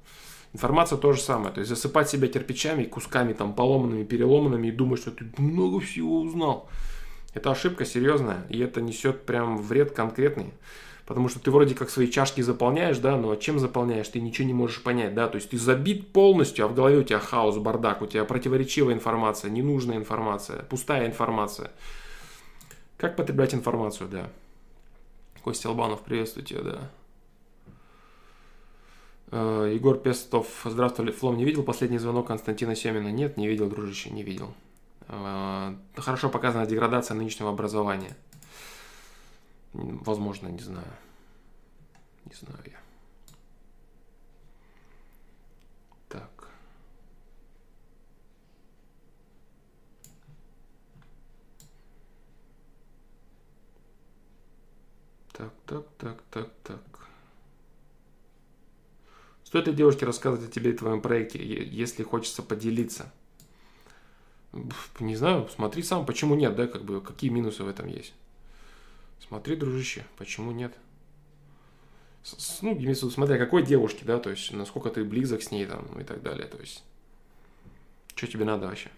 Информация 0.52 0.98
то 0.98 1.12
же 1.12 1.20
самое. 1.20 1.52
То 1.52 1.60
есть 1.60 1.70
засыпать 1.70 2.08
себя 2.08 2.28
кирпичами, 2.28 2.84
кусками 2.84 3.32
там 3.32 3.54
поломанными, 3.54 4.04
переломанными 4.04 4.68
и 4.68 4.72
думать, 4.72 5.00
что 5.00 5.10
ты 5.10 5.26
много 5.38 5.80
всего 5.80 6.20
узнал. 6.20 6.68
Это 7.34 7.50
ошибка 7.50 7.84
серьезная, 7.84 8.46
и 8.48 8.58
это 8.60 8.80
несет 8.80 9.26
прям 9.26 9.58
вред 9.58 9.92
конкретный. 9.92 10.54
Потому 11.06 11.28
что 11.28 11.38
ты 11.38 11.52
вроде 11.52 11.76
как 11.76 11.88
свои 11.88 12.10
чашки 12.10 12.40
заполняешь, 12.40 12.98
да, 12.98 13.16
но 13.16 13.36
чем 13.36 13.60
заполняешь, 13.60 14.08
ты 14.08 14.20
ничего 14.20 14.46
не 14.46 14.54
можешь 14.54 14.82
понять, 14.82 15.14
да, 15.14 15.28
то 15.28 15.36
есть 15.36 15.50
ты 15.50 15.56
забит 15.56 16.12
полностью, 16.12 16.64
а 16.64 16.68
в 16.68 16.74
голове 16.74 16.98
у 16.98 17.02
тебя 17.04 17.20
хаос, 17.20 17.56
бардак, 17.58 18.02
у 18.02 18.06
тебя 18.06 18.24
противоречивая 18.24 18.92
информация, 18.92 19.48
ненужная 19.50 19.96
информация, 19.96 20.64
пустая 20.64 21.06
информация. 21.06 21.70
Как 22.96 23.14
потреблять 23.14 23.54
информацию, 23.54 24.08
да. 24.08 24.28
Костя 25.42 25.68
Албанов, 25.68 26.00
приветствую 26.00 26.44
тебя, 26.44 26.62
да. 26.62 26.90
Э, 29.30 29.70
Егор 29.72 29.96
Пестов, 29.96 30.48
здравствуй, 30.64 31.12
Флом, 31.12 31.36
не 31.36 31.44
видел 31.44 31.62
последний 31.62 31.98
звонок 31.98 32.26
Константина 32.26 32.74
Семина? 32.74 33.12
Нет, 33.12 33.36
не 33.36 33.46
видел, 33.46 33.68
дружище, 33.68 34.10
не 34.10 34.24
видел. 34.24 34.54
Э, 35.06 35.74
хорошо 35.96 36.30
показана 36.30 36.66
деградация 36.66 37.14
нынешнего 37.14 37.50
образования. 37.50 38.16
Возможно, 39.76 40.48
не 40.48 40.60
знаю. 40.62 40.88
Не 42.24 42.34
знаю 42.34 42.62
я. 42.64 42.80
Так. 46.08 46.48
Так, 55.32 55.52
так, 55.66 55.86
так, 55.98 56.22
так, 56.30 56.50
так. 56.62 56.80
Стоит 59.44 59.66
ли 59.66 59.74
девушке 59.74 60.06
рассказывать 60.06 60.48
о 60.48 60.52
тебе 60.52 60.70
и 60.70 60.76
твоем 60.76 61.02
проекте, 61.02 61.38
если 61.38 62.02
хочется 62.02 62.42
поделиться? 62.42 63.12
Не 65.00 65.16
знаю, 65.16 65.48
смотри 65.54 65.82
сам, 65.82 66.06
почему 66.06 66.34
нет, 66.34 66.56
да, 66.56 66.66
как 66.66 66.84
бы, 66.84 67.02
какие 67.02 67.30
минусы 67.30 67.62
в 67.62 67.68
этом 67.68 67.88
есть. 67.88 68.14
Смотри, 69.18 69.56
дружище, 69.56 70.04
почему 70.16 70.52
нет? 70.52 70.76
С, 72.22 72.60
ну, 72.62 72.72
имеется 72.72 73.06
в 73.06 73.08
виду, 73.08 73.14
смотря 73.14 73.38
какой 73.38 73.64
девушке, 73.64 74.04
да, 74.04 74.18
то 74.18 74.30
есть, 74.30 74.52
насколько 74.52 74.90
ты 74.90 75.04
близок 75.04 75.42
с 75.42 75.50
ней, 75.50 75.64
там, 75.64 75.86
и 76.00 76.04
так 76.04 76.22
далее, 76.22 76.46
то 76.46 76.58
есть, 76.58 76.82
что 78.14 78.26
тебе 78.26 78.44
надо 78.44 78.66
вообще? 78.66 78.90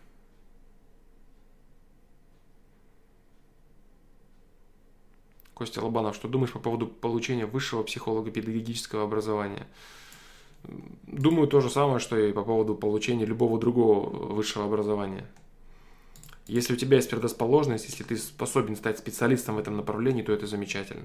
Костя 5.52 5.84
Лобанов, 5.84 6.14
что 6.14 6.28
думаешь 6.28 6.52
по 6.52 6.60
поводу 6.60 6.86
получения 6.86 7.44
высшего 7.44 7.82
психолого-педагогического 7.82 9.02
образования? 9.02 9.66
Думаю 11.02 11.48
то 11.48 11.60
же 11.60 11.68
самое, 11.68 11.98
что 11.98 12.16
и 12.16 12.32
по 12.32 12.44
поводу 12.44 12.76
получения 12.76 13.24
любого 13.24 13.58
другого 13.58 14.08
высшего 14.08 14.66
образования. 14.66 15.26
Если 16.48 16.72
у 16.72 16.76
тебя 16.76 16.96
есть 16.96 17.10
предрасположенность, 17.10 17.84
если 17.84 18.04
ты 18.04 18.16
способен 18.16 18.74
стать 18.74 18.98
специалистом 18.98 19.56
в 19.56 19.58
этом 19.58 19.76
направлении, 19.76 20.22
то 20.22 20.32
это 20.32 20.46
замечательно. 20.46 21.04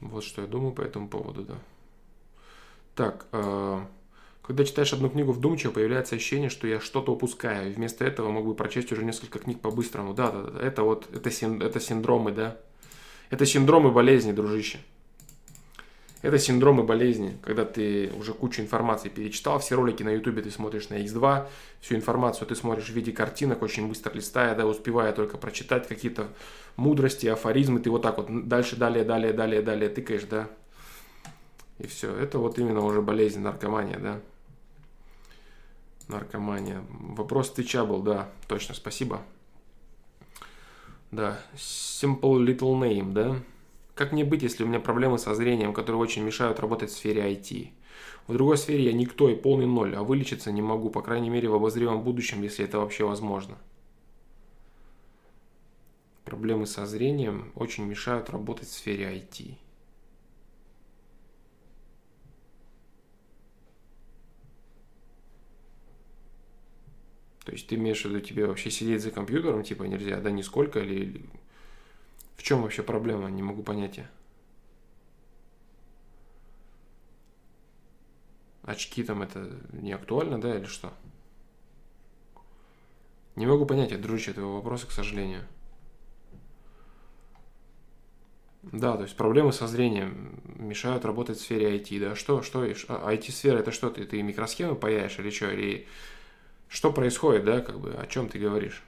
Вот 0.00 0.24
что 0.24 0.40
я 0.40 0.48
думаю 0.48 0.72
по 0.72 0.80
этому 0.80 1.06
поводу, 1.08 1.42
да. 1.42 1.58
Так, 2.94 3.26
э, 3.32 3.80
когда 4.42 4.64
читаешь 4.64 4.94
одну 4.94 5.10
книгу 5.10 5.32
вдумчиво, 5.32 5.72
появляется 5.72 6.16
ощущение, 6.16 6.48
что 6.48 6.66
я 6.66 6.80
что-то 6.80 7.12
упускаю. 7.12 7.70
И 7.70 7.74
вместо 7.74 8.04
этого 8.04 8.30
могу 8.30 8.54
прочесть 8.54 8.90
уже 8.92 9.04
несколько 9.04 9.38
книг 9.38 9.60
по-быстрому. 9.60 10.14
Да, 10.14 10.30
да, 10.30 10.42
да, 10.42 10.66
это 10.66 10.82
вот, 10.82 11.06
это, 11.14 11.30
син, 11.30 11.60
это 11.60 11.80
синдромы, 11.80 12.32
да. 12.32 12.56
Это 13.28 13.44
синдромы 13.44 13.92
болезни, 13.92 14.32
дружище. 14.32 14.80
Это 16.22 16.38
синдромы 16.38 16.82
болезни, 16.82 17.38
когда 17.42 17.64
ты 17.64 18.12
уже 18.18 18.34
кучу 18.34 18.60
информации 18.60 19.08
перечитал, 19.08 19.58
все 19.58 19.74
ролики 19.74 20.02
на 20.02 20.10
ютубе 20.10 20.42
ты 20.42 20.50
смотришь 20.50 20.90
на 20.90 20.94
X2, 21.02 21.46
всю 21.80 21.94
информацию 21.94 22.46
ты 22.46 22.54
смотришь 22.54 22.88
в 22.88 22.92
виде 22.92 23.10
картинок, 23.10 23.62
очень 23.62 23.88
быстро 23.88 24.12
листая, 24.12 24.54
да, 24.54 24.66
успевая 24.66 25.12
только 25.14 25.38
прочитать 25.38 25.88
какие-то 25.88 26.28
мудрости, 26.76 27.26
афоризмы, 27.26 27.80
ты 27.80 27.88
вот 27.90 28.02
так 28.02 28.18
вот 28.18 28.48
дальше, 28.48 28.76
далее, 28.76 29.02
далее, 29.02 29.32
далее, 29.32 29.62
далее 29.62 29.88
тыкаешь, 29.88 30.24
да, 30.24 30.50
и 31.78 31.86
все. 31.86 32.14
Это 32.14 32.38
вот 32.38 32.58
именно 32.58 32.84
уже 32.84 33.00
болезнь, 33.00 33.40
наркомания, 33.40 33.98
да. 33.98 34.20
Наркомания. 36.08 36.84
Вопрос 36.90 37.50
тыча 37.50 37.86
был, 37.86 38.02
да, 38.02 38.28
точно, 38.46 38.74
спасибо. 38.74 39.22
Да, 41.10 41.40
simple 41.54 42.44
little 42.44 42.78
name, 42.78 43.12
да. 43.12 43.36
Как 44.00 44.12
мне 44.12 44.24
быть, 44.24 44.42
если 44.42 44.64
у 44.64 44.66
меня 44.66 44.80
проблемы 44.80 45.18
со 45.18 45.34
зрением, 45.34 45.74
которые 45.74 46.00
очень 46.00 46.22
мешают 46.22 46.58
работать 46.58 46.88
в 46.88 46.94
сфере 46.94 47.20
IT? 47.20 47.68
В 48.28 48.32
другой 48.32 48.56
сфере 48.56 48.84
я 48.84 48.94
никто 48.94 49.28
и 49.28 49.34
полный 49.34 49.66
ноль, 49.66 49.94
а 49.94 50.02
вылечиться 50.02 50.50
не 50.50 50.62
могу, 50.62 50.88
по 50.88 51.02
крайней 51.02 51.28
мере 51.28 51.50
в 51.50 51.54
обозримом 51.54 52.02
будущем, 52.02 52.40
если 52.40 52.64
это 52.64 52.78
вообще 52.78 53.04
возможно. 53.04 53.58
Проблемы 56.24 56.64
со 56.64 56.86
зрением 56.86 57.52
очень 57.54 57.84
мешают 57.84 58.30
работать 58.30 58.68
в 58.68 58.72
сфере 58.72 59.04
IT. 59.04 59.58
То 67.44 67.52
есть 67.52 67.66
ты 67.66 67.74
имеешь 67.74 68.00
в 68.00 68.06
виду, 68.06 68.20
тебе 68.20 68.46
вообще 68.46 68.70
сидеть 68.70 69.02
за 69.02 69.10
компьютером, 69.10 69.62
типа, 69.62 69.82
нельзя, 69.82 70.18
да, 70.20 70.30
нисколько, 70.30 70.80
или 70.80 71.20
в 72.40 72.42
чем 72.42 72.62
вообще 72.62 72.82
проблема? 72.82 73.28
Не 73.28 73.42
могу 73.42 73.62
понять 73.62 73.98
я. 73.98 74.10
Очки 78.62 79.04
там 79.04 79.20
это 79.20 79.60
не 79.72 79.92
актуально, 79.92 80.40
да, 80.40 80.56
или 80.56 80.64
что? 80.64 80.90
Не 83.36 83.44
могу 83.44 83.66
понять, 83.66 83.90
я 83.90 83.98
дружище, 83.98 84.30
этого 84.30 84.54
вопроса, 84.54 84.86
к 84.86 84.90
сожалению. 84.90 85.46
Да, 88.62 88.96
то 88.96 89.02
есть 89.02 89.16
проблемы 89.16 89.52
со 89.52 89.66
зрением 89.66 90.40
мешают 90.44 91.04
работать 91.04 91.36
в 91.36 91.42
сфере 91.42 91.76
IT, 91.76 92.00
да? 92.00 92.14
Что, 92.14 92.40
что, 92.40 92.64
IT-сфера 92.64 93.58
а, 93.58 93.60
это 93.60 93.70
что 93.70 93.90
ты, 93.90 94.06
ты 94.06 94.22
микросхемы 94.22 94.76
паяешь 94.76 95.18
или 95.18 95.28
что? 95.28 95.50
Или 95.50 95.86
что 96.68 96.90
происходит, 96.90 97.44
да, 97.44 97.60
как 97.60 97.78
бы, 97.80 97.92
о 97.92 98.06
чем 98.06 98.30
ты 98.30 98.38
говоришь? 98.38 98.82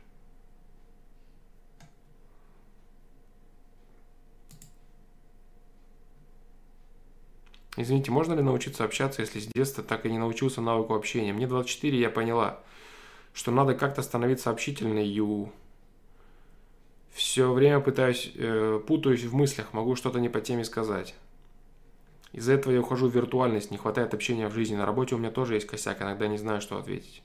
Извините, 7.76 8.10
можно 8.10 8.34
ли 8.34 8.42
научиться 8.42 8.84
общаться, 8.84 9.22
если 9.22 9.40
с 9.40 9.46
детства 9.46 9.82
так 9.82 10.04
и 10.04 10.10
не 10.10 10.18
научился 10.18 10.60
навыку 10.60 10.94
общения? 10.94 11.32
Мне 11.32 11.46
24, 11.46 11.98
я 11.98 12.10
поняла, 12.10 12.60
что 13.32 13.50
надо 13.50 13.74
как-то 13.74 14.02
становиться 14.02 14.50
общительной. 14.50 15.50
Все 17.12 17.52
время 17.52 17.80
пытаюсь, 17.80 18.32
э, 18.34 18.80
путаюсь 18.86 19.24
в 19.24 19.34
мыслях, 19.34 19.72
могу 19.72 19.96
что-то 19.96 20.18
не 20.18 20.28
по 20.28 20.40
теме 20.40 20.64
сказать. 20.64 21.14
Из-за 22.32 22.54
этого 22.54 22.72
я 22.72 22.80
ухожу 22.80 23.08
в 23.08 23.14
виртуальность, 23.14 23.70
не 23.70 23.76
хватает 23.76 24.14
общения 24.14 24.48
в 24.48 24.54
жизни. 24.54 24.76
На 24.76 24.86
работе 24.86 25.14
у 25.14 25.18
меня 25.18 25.30
тоже 25.30 25.54
есть 25.54 25.66
косяк, 25.66 26.00
иногда 26.00 26.26
не 26.28 26.38
знаю, 26.38 26.60
что 26.60 26.78
ответить. 26.78 27.22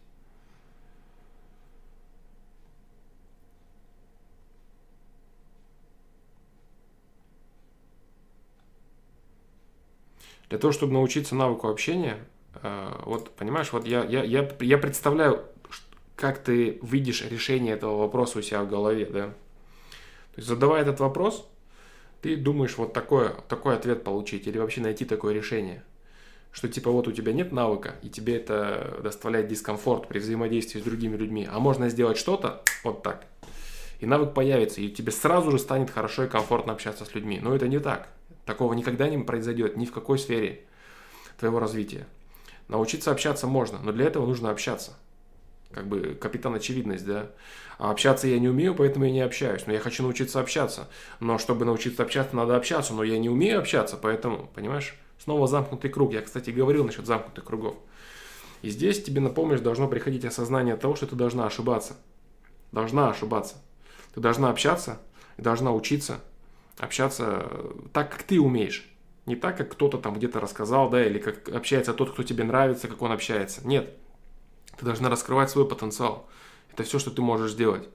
Для 10.49 10.57
того, 10.57 10.71
чтобы 10.71 10.93
научиться 10.93 11.35
навыку 11.35 11.67
общения, 11.67 12.17
э, 12.61 13.01
вот 13.05 13.31
понимаешь, 13.31 13.71
вот 13.73 13.85
я, 13.85 14.03
я, 14.03 14.23
я, 14.23 14.49
я 14.59 14.77
представляю, 14.77 15.43
как 16.15 16.39
ты 16.39 16.79
видишь 16.81 17.23
решение 17.23 17.73
этого 17.73 17.97
вопроса 17.97 18.39
у 18.39 18.41
себя 18.41 18.63
в 18.63 18.69
голове, 18.69 19.05
да. 19.05 19.27
То 19.27 20.37
есть 20.37 20.47
задавая 20.47 20.81
этот 20.81 20.99
вопрос, 20.99 21.47
ты 22.21 22.35
думаешь 22.35 22.77
вот 22.77 22.93
такой, 22.93 23.31
такой 23.47 23.75
ответ 23.75 24.03
получить 24.03 24.47
или 24.47 24.57
вообще 24.57 24.81
найти 24.81 25.05
такое 25.05 25.33
решение. 25.33 25.83
Что 26.51 26.67
типа 26.69 26.89
вот 26.89 27.07
у 27.07 27.11
тебя 27.11 27.33
нет 27.33 27.51
навыка, 27.51 27.95
и 28.01 28.09
тебе 28.09 28.37
это 28.37 28.99
доставляет 29.03 29.47
дискомфорт 29.47 30.07
при 30.07 30.19
взаимодействии 30.19 30.79
с 30.79 30.83
другими 30.83 31.15
людьми, 31.15 31.47
а 31.51 31.59
можно 31.59 31.89
сделать 31.89 32.17
что-то 32.17 32.63
вот 32.83 33.03
так, 33.03 33.25
и 33.99 34.05
навык 34.05 34.33
появится, 34.33 34.81
и 34.81 34.89
тебе 34.89 35.11
сразу 35.11 35.51
же 35.51 35.59
станет 35.59 35.91
хорошо 35.91 36.23
и 36.23 36.27
комфортно 36.27 36.73
общаться 36.73 37.05
с 37.05 37.13
людьми. 37.13 37.39
Но 37.41 37.55
это 37.55 37.67
не 37.67 37.79
так. 37.79 38.09
Такого 38.47 38.73
никогда 38.73 39.09
не 39.09 39.17
произойдет 39.17 39.75
ни 39.75 39.85
в 39.85 39.91
какой 39.91 40.17
сфере 40.17 40.61
твоего 41.37 41.59
развития. 41.59 42.07
Научиться 42.69 43.11
общаться 43.11 43.45
можно, 43.45 43.79
но 43.83 43.91
для 43.91 44.05
этого 44.05 44.25
нужно 44.25 44.49
общаться. 44.49 44.93
Как 45.73 45.85
бы 45.85 46.17
капитан 46.19 46.55
очевидность, 46.55 47.05
да. 47.05 47.29
А 47.77 47.91
общаться 47.91 48.25
я 48.25 48.39
не 48.39 48.47
умею, 48.47 48.73
поэтому 48.73 49.03
я 49.03 49.11
не 49.11 49.19
общаюсь. 49.19 49.67
Но 49.67 49.73
я 49.73 49.79
хочу 49.79 50.01
научиться 50.01 50.39
общаться. 50.39 50.87
Но 51.19 51.37
чтобы 51.37 51.65
научиться 51.65 52.03
общаться, 52.03 52.37
надо 52.37 52.55
общаться. 52.55 52.93
Но 52.93 53.03
я 53.03 53.19
не 53.19 53.29
умею 53.29 53.59
общаться, 53.59 53.97
поэтому, 54.01 54.49
понимаешь, 54.55 54.95
снова 55.19 55.45
замкнутый 55.45 55.91
круг. 55.91 56.13
Я, 56.13 56.21
кстати, 56.21 56.49
говорил 56.49 56.85
насчет 56.85 57.05
замкнутых 57.05 57.43
кругов. 57.43 57.75
И 58.61 58.69
здесь 58.69 59.03
тебе 59.03 59.19
на 59.19 59.29
помощь 59.29 59.59
должно 59.59 59.89
приходить 59.89 60.23
осознание 60.23 60.77
того, 60.77 60.95
что 60.95 61.05
ты 61.05 61.17
должна 61.17 61.45
ошибаться. 61.45 61.97
Должна 62.71 63.09
ошибаться. 63.09 63.55
Ты 64.15 64.21
должна 64.21 64.49
общаться 64.49 64.99
и 65.35 65.41
должна 65.41 65.73
учиться 65.73 66.21
общаться 66.79 67.49
так, 67.93 68.11
как 68.11 68.23
ты 68.23 68.39
умеешь. 68.39 68.89
Не 69.25 69.35
так, 69.35 69.57
как 69.57 69.71
кто-то 69.71 69.97
там 69.97 70.13
где-то 70.15 70.39
рассказал, 70.39 70.89
да, 70.89 71.05
или 71.05 71.19
как 71.19 71.49
общается 71.49 71.93
тот, 71.93 72.11
кто 72.11 72.23
тебе 72.23 72.43
нравится, 72.43 72.87
как 72.87 73.01
он 73.01 73.11
общается. 73.11 73.67
Нет. 73.67 73.93
Ты 74.77 74.85
должна 74.85 75.09
раскрывать 75.09 75.49
свой 75.49 75.67
потенциал. 75.67 76.27
Это 76.71 76.83
все, 76.83 76.99
что 76.99 77.11
ты 77.11 77.21
можешь 77.21 77.51
сделать. 77.51 77.89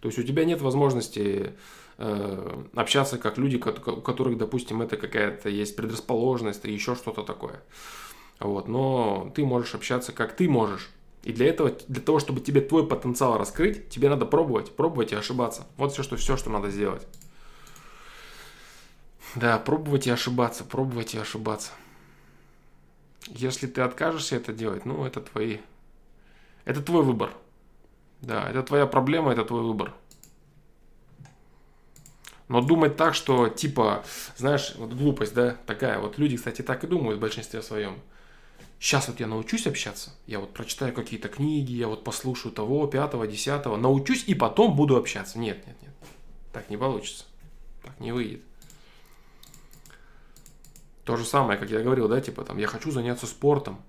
То 0.00 0.08
есть 0.08 0.18
у 0.18 0.22
тебя 0.22 0.44
нет 0.44 0.60
возможности 0.60 1.54
э, 1.98 2.62
общаться 2.74 3.18
как 3.18 3.38
люди, 3.38 3.56
у 3.56 4.00
которых, 4.00 4.38
допустим, 4.38 4.82
это 4.82 4.96
какая-то 4.96 5.48
есть 5.48 5.74
предрасположенность 5.74 6.64
или 6.64 6.72
еще 6.72 6.94
что-то 6.94 7.22
такое. 7.22 7.62
Вот, 8.38 8.68
но 8.68 9.32
ты 9.34 9.44
можешь 9.44 9.74
общаться 9.74 10.12
как 10.12 10.36
ты 10.36 10.48
можешь. 10.48 10.90
И 11.24 11.32
для 11.32 11.48
этого, 11.48 11.72
для 11.88 12.00
того, 12.00 12.20
чтобы 12.20 12.40
тебе 12.40 12.60
твой 12.60 12.86
потенциал 12.86 13.38
раскрыть, 13.38 13.88
тебе 13.88 14.08
надо 14.08 14.26
пробовать, 14.26 14.76
пробовать 14.76 15.10
и 15.10 15.16
ошибаться. 15.16 15.66
Вот 15.76 15.92
все, 15.92 16.04
что, 16.04 16.16
все, 16.16 16.36
что 16.36 16.50
надо 16.50 16.70
сделать. 16.70 17.04
Да, 19.36 19.58
пробовать 19.58 20.06
и 20.06 20.10
ошибаться, 20.10 20.64
пробовать 20.64 21.14
и 21.14 21.18
ошибаться. 21.18 21.72
Если 23.28 23.66
ты 23.66 23.82
откажешься 23.82 24.36
это 24.36 24.54
делать, 24.54 24.86
ну, 24.86 25.04
это 25.04 25.20
твои... 25.20 25.58
Это 26.64 26.82
твой 26.82 27.04
выбор. 27.04 27.32
Да, 28.22 28.48
это 28.48 28.62
твоя 28.62 28.86
проблема, 28.86 29.32
это 29.32 29.44
твой 29.44 29.62
выбор. 29.62 29.92
Но 32.48 32.62
думать 32.62 32.96
так, 32.96 33.14
что 33.14 33.48
типа, 33.48 34.04
знаешь, 34.36 34.74
вот 34.76 34.94
глупость, 34.94 35.34
да, 35.34 35.56
такая. 35.66 35.98
Вот 35.98 36.16
люди, 36.16 36.36
кстати, 36.36 36.62
так 36.62 36.84
и 36.84 36.86
думают 36.86 37.18
в 37.18 37.20
большинстве 37.20 37.60
своем. 37.60 38.00
Сейчас 38.78 39.08
вот 39.08 39.20
я 39.20 39.26
научусь 39.26 39.66
общаться, 39.66 40.12
я 40.26 40.38
вот 40.38 40.52
прочитаю 40.52 40.92
какие-то 40.92 41.28
книги, 41.28 41.72
я 41.72 41.88
вот 41.88 42.04
послушаю 42.04 42.52
того, 42.52 42.86
пятого, 42.86 43.26
десятого, 43.26 43.76
научусь 43.76 44.24
и 44.26 44.34
потом 44.34 44.76
буду 44.76 44.96
общаться. 44.96 45.38
Нет, 45.38 45.66
нет, 45.66 45.76
нет. 45.82 45.92
Так 46.52 46.70
не 46.70 46.76
получится. 46.76 47.24
Так 47.82 47.98
не 48.00 48.12
выйдет. 48.12 48.42
То 51.06 51.16
же 51.16 51.24
самое, 51.24 51.56
как 51.56 51.70
я 51.70 51.82
говорил, 51.82 52.08
да, 52.08 52.20
типа 52.20 52.42
там, 52.42 52.58
я 52.58 52.66
хочу 52.66 52.90
заняться 52.90 53.26
спортом, 53.26 53.80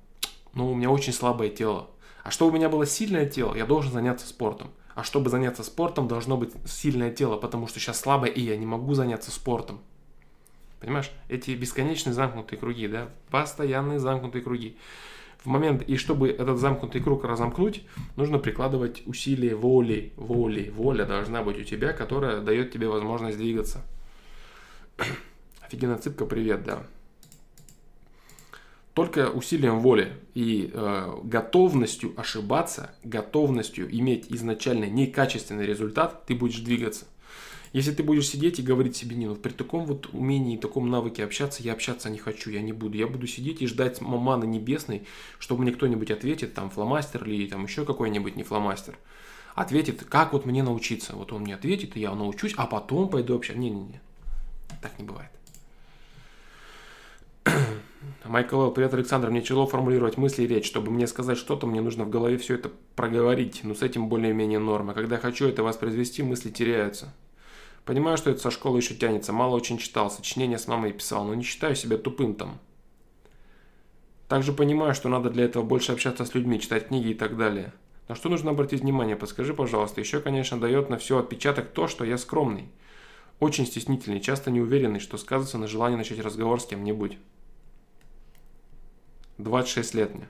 но 0.54 0.72
у 0.72 0.76
меня 0.76 0.92
очень 0.92 1.12
слабое 1.12 1.50
тело. 1.50 1.90
А 2.24 2.30
чтобы 2.30 2.52
у 2.52 2.56
меня 2.56 2.70
было 2.70 2.86
сильное 2.86 3.28
тело, 3.28 3.56
я 3.56 3.66
должен 3.66 3.92
заняться 3.92 4.28
спортом. 4.28 4.70
А 4.94 5.04
чтобы 5.04 5.32
заняться 5.32 5.64
спортом, 5.64 6.08
должно 6.08 6.38
быть 6.38 6.52
сильное 6.68 7.12
тело, 7.12 7.36
потому 7.38 7.66
что 7.66 7.80
сейчас 7.80 8.00
слабое, 8.00 8.30
и 8.30 8.42
я 8.42 8.56
не 8.56 8.68
могу 8.68 8.94
заняться 8.94 9.32
спортом. 9.32 9.80
Понимаешь? 10.80 11.10
Эти 11.28 11.52
бесконечные 11.52 12.14
замкнутые 12.14 12.60
круги, 12.60 12.88
да, 12.88 13.10
постоянные 13.32 13.98
замкнутые 13.98 14.44
круги. 14.44 14.78
В 15.44 15.48
момент, 15.48 15.82
и 15.82 15.98
чтобы 15.98 16.30
этот 16.30 16.60
замкнутый 16.60 17.02
круг 17.02 17.24
разомкнуть, 17.24 17.84
нужно 18.16 18.38
прикладывать 18.38 19.02
усилия 19.08 19.56
воли, 19.56 20.14
воли. 20.18 20.70
Воля 20.70 21.06
должна 21.06 21.42
быть 21.42 21.60
у 21.60 21.64
тебя, 21.64 21.94
которая 21.94 22.42
дает 22.42 22.72
тебе 22.72 22.88
возможность 22.88 23.38
двигаться. 23.40 23.82
Офигенно 25.62 25.98
цыпка, 25.98 26.28
привет, 26.28 26.64
да. 26.64 26.84
Только 28.98 29.30
усилием 29.30 29.80
воли 29.80 30.12
и 30.34 30.72
э, 30.74 31.20
готовностью 31.24 32.20
ошибаться, 32.20 32.96
готовностью 33.04 33.88
иметь 33.96 34.26
изначально 34.30 34.86
некачественный 34.86 35.68
результат, 35.68 36.26
ты 36.26 36.34
будешь 36.34 36.62
двигаться. 36.62 37.06
Если 37.74 37.92
ты 37.92 38.02
будешь 38.02 38.28
сидеть 38.28 38.58
и 38.58 38.64
говорить 38.64 38.96
себе, 38.96 39.16
не, 39.16 39.28
ну 39.28 39.36
при 39.36 39.52
таком 39.52 39.86
вот 39.86 40.12
умении 40.14 40.58
таком 40.58 40.90
навыке 40.90 41.24
общаться, 41.24 41.62
я 41.62 41.74
общаться 41.74 42.10
не 42.10 42.18
хочу, 42.18 42.50
я 42.50 42.64
не 42.64 42.74
буду. 42.74 42.98
Я 42.98 43.06
буду 43.06 43.28
сидеть 43.28 43.62
и 43.62 43.68
ждать 43.68 44.02
маманы 44.02 44.46
небесной, 44.46 45.04
чтобы 45.38 45.62
мне 45.62 45.74
кто-нибудь 45.74 46.10
ответит, 46.10 46.56
там 46.56 46.72
фломастер 46.72 47.24
или 47.24 47.48
там 47.48 47.66
еще 47.66 47.86
какой-нибудь 47.86 48.36
не 48.36 48.42
фломастер. 48.42 48.98
Ответит, 49.54 50.06
как 50.06 50.34
вот 50.34 50.48
мне 50.48 50.64
научиться. 50.64 51.16
Вот 51.16 51.32
он 51.32 51.44
мне 51.44 51.54
ответит, 51.54 51.96
и 51.98 52.00
я 52.00 52.16
научусь, 52.16 52.56
а 52.58 52.66
потом 52.66 53.10
пойду 53.10 53.36
общаться. 53.36 53.62
Не-не-не, 53.62 54.02
так 54.82 54.98
не 54.98 55.06
бывает. 55.06 55.30
Майкл 58.26 58.62
Л. 58.62 58.72
Привет, 58.72 58.94
Александр. 58.94 59.30
Мне 59.30 59.42
тяжело 59.42 59.66
формулировать 59.66 60.18
мысли 60.18 60.44
и 60.44 60.48
речь. 60.48 60.66
Чтобы 60.66 60.92
мне 60.92 61.08
сказать 61.08 61.38
что-то, 61.38 61.68
мне 61.68 61.82
нужно 61.82 62.06
в 62.06 62.10
голове 62.10 62.38
все 62.38 62.56
это 62.56 62.72
проговорить. 62.96 63.62
Но 63.64 63.74
с 63.74 63.82
этим 63.82 64.10
более-менее 64.10 64.60
норма. 64.60 64.94
Когда 64.94 65.18
хочу 65.18 65.48
это 65.48 65.64
воспроизвести, 65.64 66.24
мысли 66.24 66.50
теряются. 66.50 67.14
Понимаю, 67.86 68.18
что 68.18 68.30
это 68.30 68.42
со 68.42 68.52
школы 68.52 68.80
еще 68.80 68.96
тянется. 68.96 69.34
Мало 69.34 69.56
очень 69.56 69.78
читал. 69.78 70.12
Сочинения 70.12 70.58
с 70.58 70.68
мамой 70.68 70.94
писал. 70.94 71.26
Но 71.26 71.34
не 71.34 71.44
считаю 71.44 71.76
себя 71.76 71.98
тупым 71.98 72.36
там. 72.36 72.60
Также 74.28 74.52
понимаю, 74.52 74.94
что 74.94 75.08
надо 75.10 75.30
для 75.30 75.46
этого 75.46 75.64
больше 75.64 75.94
общаться 75.94 76.26
с 76.26 76.36
людьми, 76.36 76.60
читать 76.60 76.88
книги 76.88 77.10
и 77.10 77.14
так 77.14 77.38
далее. 77.38 77.74
На 78.10 78.16
что 78.16 78.30
нужно 78.30 78.52
обратить 78.52 78.82
внимание? 78.82 79.16
Подскажи, 79.16 79.54
пожалуйста. 79.54 80.02
Еще, 80.02 80.20
конечно, 80.20 80.60
дает 80.60 80.90
на 80.90 80.98
все 80.98 81.18
отпечаток 81.18 81.70
то, 81.70 81.88
что 81.88 82.04
я 82.04 82.18
скромный. 82.18 82.70
Очень 83.40 83.66
стеснительный, 83.66 84.20
часто 84.20 84.50
неуверенный, 84.50 85.00
что 85.00 85.18
сказывается 85.18 85.58
на 85.58 85.68
желании 85.68 85.96
начать 85.96 86.20
разговор 86.20 86.60
с 86.60 86.66
кем-нибудь. 86.66 87.18
26 89.38 89.94
лет 89.94 90.16
мне. 90.16 90.28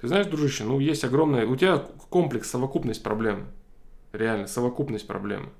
Ты 0.00 0.08
знаешь, 0.08 0.26
дружище, 0.26 0.64
ну 0.64 0.80
есть 0.80 1.04
огромная... 1.04 1.46
У 1.46 1.54
тебя 1.54 1.78
комплекс, 2.10 2.50
совокупность 2.50 3.04
проблем. 3.04 3.46
Реально, 4.12 4.48
совокупность 4.48 5.06
проблем. 5.06 5.50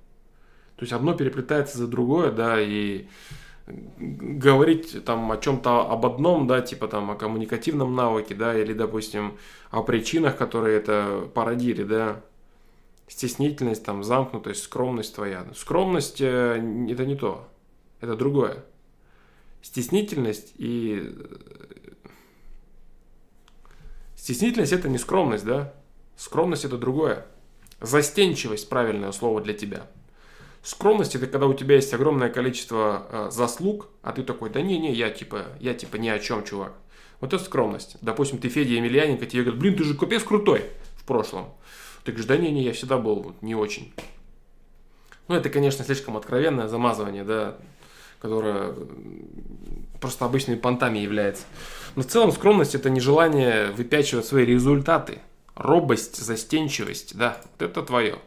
То 0.77 0.83
есть 0.83 0.93
одно 0.93 1.15
переплетается 1.15 1.79
за 1.79 1.87
другое, 1.87 2.33
да, 2.33 2.61
и 2.61 3.07
говорить 3.69 5.05
там 5.05 5.31
о 5.31 5.37
чем-то 5.37 5.89
об 5.89 6.05
одном, 6.05 6.49
да, 6.49 6.61
типа 6.61 6.89
там 6.89 7.13
о 7.13 7.15
коммуникативном 7.15 7.95
навыке, 7.95 8.35
да, 8.35 8.59
или, 8.59 8.73
допустим, 8.73 9.39
о 9.71 9.85
причинах, 9.85 10.37
которые 10.37 10.77
это 10.77 11.31
породили, 11.33 11.85
да, 11.85 12.23
стеснительность, 13.13 13.85
там, 13.85 14.03
замкнутость, 14.03 14.63
скромность 14.63 15.15
твоя. 15.15 15.47
Скромность 15.55 16.21
э, 16.21 16.57
это 16.91 17.05
не 17.05 17.15
то, 17.15 17.47
это 18.01 18.17
другое. 18.17 18.65
Стеснительность 19.61 20.55
и... 20.57 21.15
Стеснительность 24.17 24.73
это 24.73 24.89
не 24.89 24.97
скромность, 24.97 25.45
да? 25.45 25.75
Скромность 26.17 26.65
это 26.65 26.79
другое. 26.79 27.27
Застенчивость 27.81 28.69
правильное 28.71 29.13
слово 29.13 29.43
для 29.43 29.53
тебя. 29.53 29.91
Скромность 30.63 31.15
это 31.15 31.27
когда 31.27 31.47
у 31.47 31.55
тебя 31.55 31.75
есть 31.75 31.93
огромное 31.93 32.31
количество 32.31 33.07
э, 33.11 33.31
заслуг, 33.31 33.89
а 34.03 34.13
ты 34.13 34.23
такой, 34.23 34.49
да 34.49 34.63
не, 34.63 34.79
не, 34.79 34.93
я 34.95 35.11
типа, 35.11 35.49
я 35.61 35.75
типа 35.75 35.97
ни 35.97 36.09
о 36.09 36.19
чем, 36.19 36.45
чувак. 36.45 36.73
Вот 37.21 37.35
это 37.35 37.45
скромность. 37.45 37.99
Допустим, 38.01 38.39
ты 38.39 38.49
Федя 38.49 38.73
Емельяненко, 38.73 39.27
тебе 39.27 39.43
говорят, 39.43 39.61
блин, 39.61 39.77
ты 39.77 39.85
же 39.85 39.95
капец 39.95 40.23
крутой 40.23 40.65
в 40.97 41.05
прошлом. 41.05 41.53
Ты 42.05 42.13
говоришь, 42.13 42.27
да 42.27 42.37
не, 42.37 42.51
не, 42.51 42.65
я 42.65 42.73
всегда 42.73 42.99
был 42.99 43.35
не 43.41 43.55
очень. 43.55 43.93
Ну, 45.29 45.37
это, 45.37 45.51
конечно, 45.51 45.85
слишком 45.85 46.17
откровенное 46.17 46.69
замазывание, 46.69 47.25
да, 47.25 47.57
которое 48.21 48.75
просто 50.01 50.25
обычными 50.25 50.59
понтами 50.59 50.99
является. 50.99 51.45
Но 51.95 52.03
в 52.03 52.07
целом 52.07 52.33
скромность 52.33 52.75
это 52.75 52.91
нежелание 52.91 53.71
выпячивать 53.71 54.27
свои 54.27 54.45
результаты. 54.45 55.21
Робость, 55.55 56.17
застенчивость, 56.17 57.17
да, 57.17 57.41
вот 57.43 57.71
это 57.71 57.83
твое. 57.83 58.19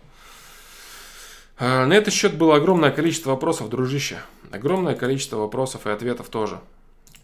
А, 1.57 1.85
на 1.85 1.93
этот 1.93 2.13
счет 2.13 2.37
было 2.37 2.55
огромное 2.55 2.91
количество 2.91 3.31
вопросов, 3.31 3.69
дружище. 3.69 4.19
Огромное 4.51 4.95
количество 4.95 5.37
вопросов 5.37 5.87
и 5.87 5.89
ответов 5.89 6.29
тоже. 6.29 6.59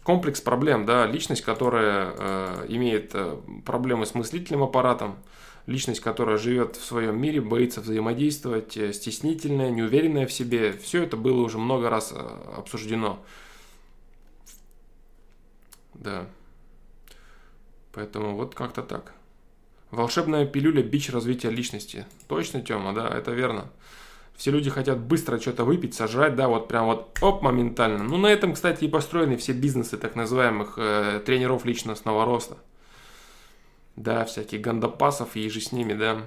Комплекс 0.02 0.40
проблем, 0.40 0.84
да, 0.84 1.06
личность, 1.06 1.42
которая 1.42 2.12
э, 2.18 2.66
имеет 2.68 3.12
э, 3.14 3.36
проблемы 3.64 4.04
с 4.04 4.14
мыслительным 4.14 4.64
аппаратом, 4.64 5.16
личность, 5.66 6.00
которая 6.00 6.38
живет 6.38 6.76
в 6.76 6.84
своем 6.84 7.20
мире, 7.20 7.40
боится 7.40 7.80
взаимодействовать, 7.80 8.76
э, 8.76 8.92
стеснительная, 8.92 9.70
неуверенная 9.70 10.26
в 10.26 10.32
себе. 10.32 10.72
Все 10.72 11.04
это 11.04 11.16
было 11.16 11.42
уже 11.42 11.58
много 11.58 11.90
раз 11.90 12.12
э, 12.12 12.54
обсуждено. 12.56 13.24
Да. 15.94 16.26
Поэтому 17.92 18.36
вот 18.36 18.54
как-то 18.54 18.82
так. 18.82 19.12
Волшебная 19.90 20.46
пилюля 20.46 20.82
бич 20.82 21.10
развития 21.10 21.50
личности. 21.50 22.06
Точно, 22.26 22.62
Тёма, 22.62 22.94
да, 22.94 23.08
это 23.08 23.32
верно. 23.32 23.70
Все 24.34 24.50
люди 24.50 24.70
хотят 24.70 24.98
быстро 24.98 25.38
что-то 25.38 25.64
выпить, 25.64 25.94
сожрать, 25.94 26.34
да, 26.34 26.48
вот 26.48 26.66
прям 26.66 26.86
вот 26.86 27.18
оп, 27.20 27.42
моментально. 27.42 28.02
Ну, 28.02 28.16
на 28.16 28.28
этом, 28.28 28.54
кстати, 28.54 28.84
и 28.84 28.88
построены 28.88 29.36
все 29.36 29.52
бизнесы 29.52 29.98
так 29.98 30.16
называемых 30.16 30.74
э, 30.78 31.22
тренеров 31.24 31.66
личностного 31.66 32.24
роста 32.24 32.56
да, 33.96 34.24
всяких 34.24 34.60
гандапасов 34.60 35.36
и 35.36 35.48
же 35.48 35.60
с 35.60 35.72
ними, 35.72 35.94
да, 35.94 36.26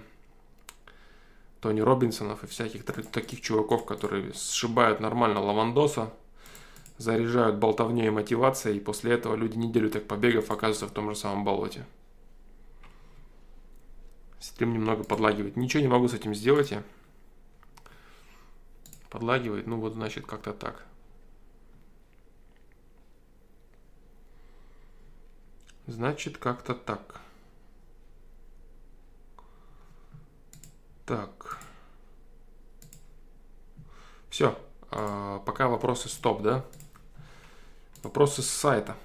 Тони 1.61 1.81
Робинсонов 1.81 2.43
и 2.43 2.47
всяких 2.47 2.85
таких 2.85 3.41
чуваков, 3.41 3.85
которые 3.85 4.33
сшибают 4.33 4.99
нормально 4.99 5.39
лавандоса, 5.41 6.13
заряжают 6.97 7.57
болтовней 7.57 8.07
и 8.07 8.11
мотивацией, 8.11 8.77
и 8.77 8.79
после 8.81 9.13
этого 9.13 9.35
люди 9.35 9.57
неделю 9.57 9.89
так 9.89 10.07
побегав 10.07 10.51
оказываются 10.51 10.87
в 10.87 10.91
том 10.91 11.09
же 11.09 11.15
самом 11.15 11.43
болоте. 11.43 11.85
Стрим 14.39 14.73
немного 14.73 15.03
подлагивает. 15.03 15.55
Ничего 15.55 15.81
не 15.81 15.89
могу 15.89 16.07
с 16.07 16.13
этим 16.13 16.35
сделать 16.35 16.69
я. 16.69 16.83
Подлагивает, 19.09 19.65
ну 19.65 19.79
вот 19.79 19.93
значит 19.93 20.27
как-то 20.27 20.53
так. 20.53 20.85
Значит 25.87 26.37
как-то 26.37 26.75
так. 26.75 27.24
Так. 31.05 31.59
Все. 34.29 34.57
А, 34.89 35.39
пока 35.39 35.67
вопросы 35.67 36.09
стоп, 36.09 36.41
да? 36.41 36.65
Вопросы 38.01 38.41
с 38.41 38.49
сайта. 38.49 38.95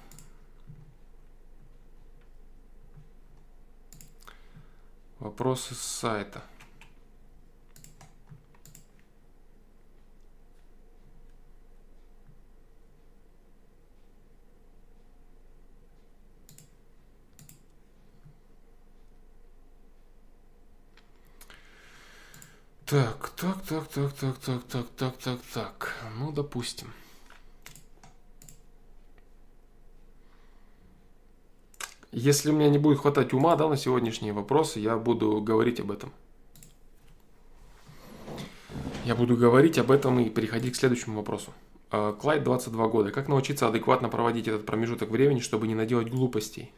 Вопросы 5.19 5.75
с 5.75 5.79
сайта. 5.79 6.41
Так, 22.91 23.29
так, 23.37 23.61
так, 23.61 23.87
так, 23.87 24.11
так, 24.11 24.37
так, 24.37 24.63
так, 24.63 24.85
так, 24.97 25.17
так, 25.17 25.39
так. 25.53 25.95
Ну, 26.19 26.33
допустим. 26.33 26.89
Если 32.11 32.49
у 32.49 32.53
меня 32.53 32.69
не 32.69 32.77
будет 32.77 32.99
хватать 32.99 33.31
ума, 33.31 33.55
да, 33.55 33.69
на 33.69 33.77
сегодняшние 33.77 34.33
вопросы, 34.33 34.81
я 34.81 34.97
буду 34.97 35.39
говорить 35.39 35.79
об 35.79 35.91
этом. 35.91 36.11
Я 39.05 39.15
буду 39.15 39.37
говорить 39.37 39.77
об 39.77 39.89
этом 39.89 40.19
и 40.19 40.29
переходить 40.29 40.73
к 40.73 40.75
следующему 40.75 41.15
вопросу. 41.15 41.53
А, 41.91 42.11
Клайд, 42.11 42.43
22 42.43 42.87
года. 42.89 43.11
Как 43.11 43.29
научиться 43.29 43.69
адекватно 43.69 44.09
проводить 44.09 44.49
этот 44.49 44.65
промежуток 44.65 45.11
времени, 45.11 45.39
чтобы 45.39 45.65
не 45.65 45.75
наделать 45.75 46.09
глупостей? 46.09 46.73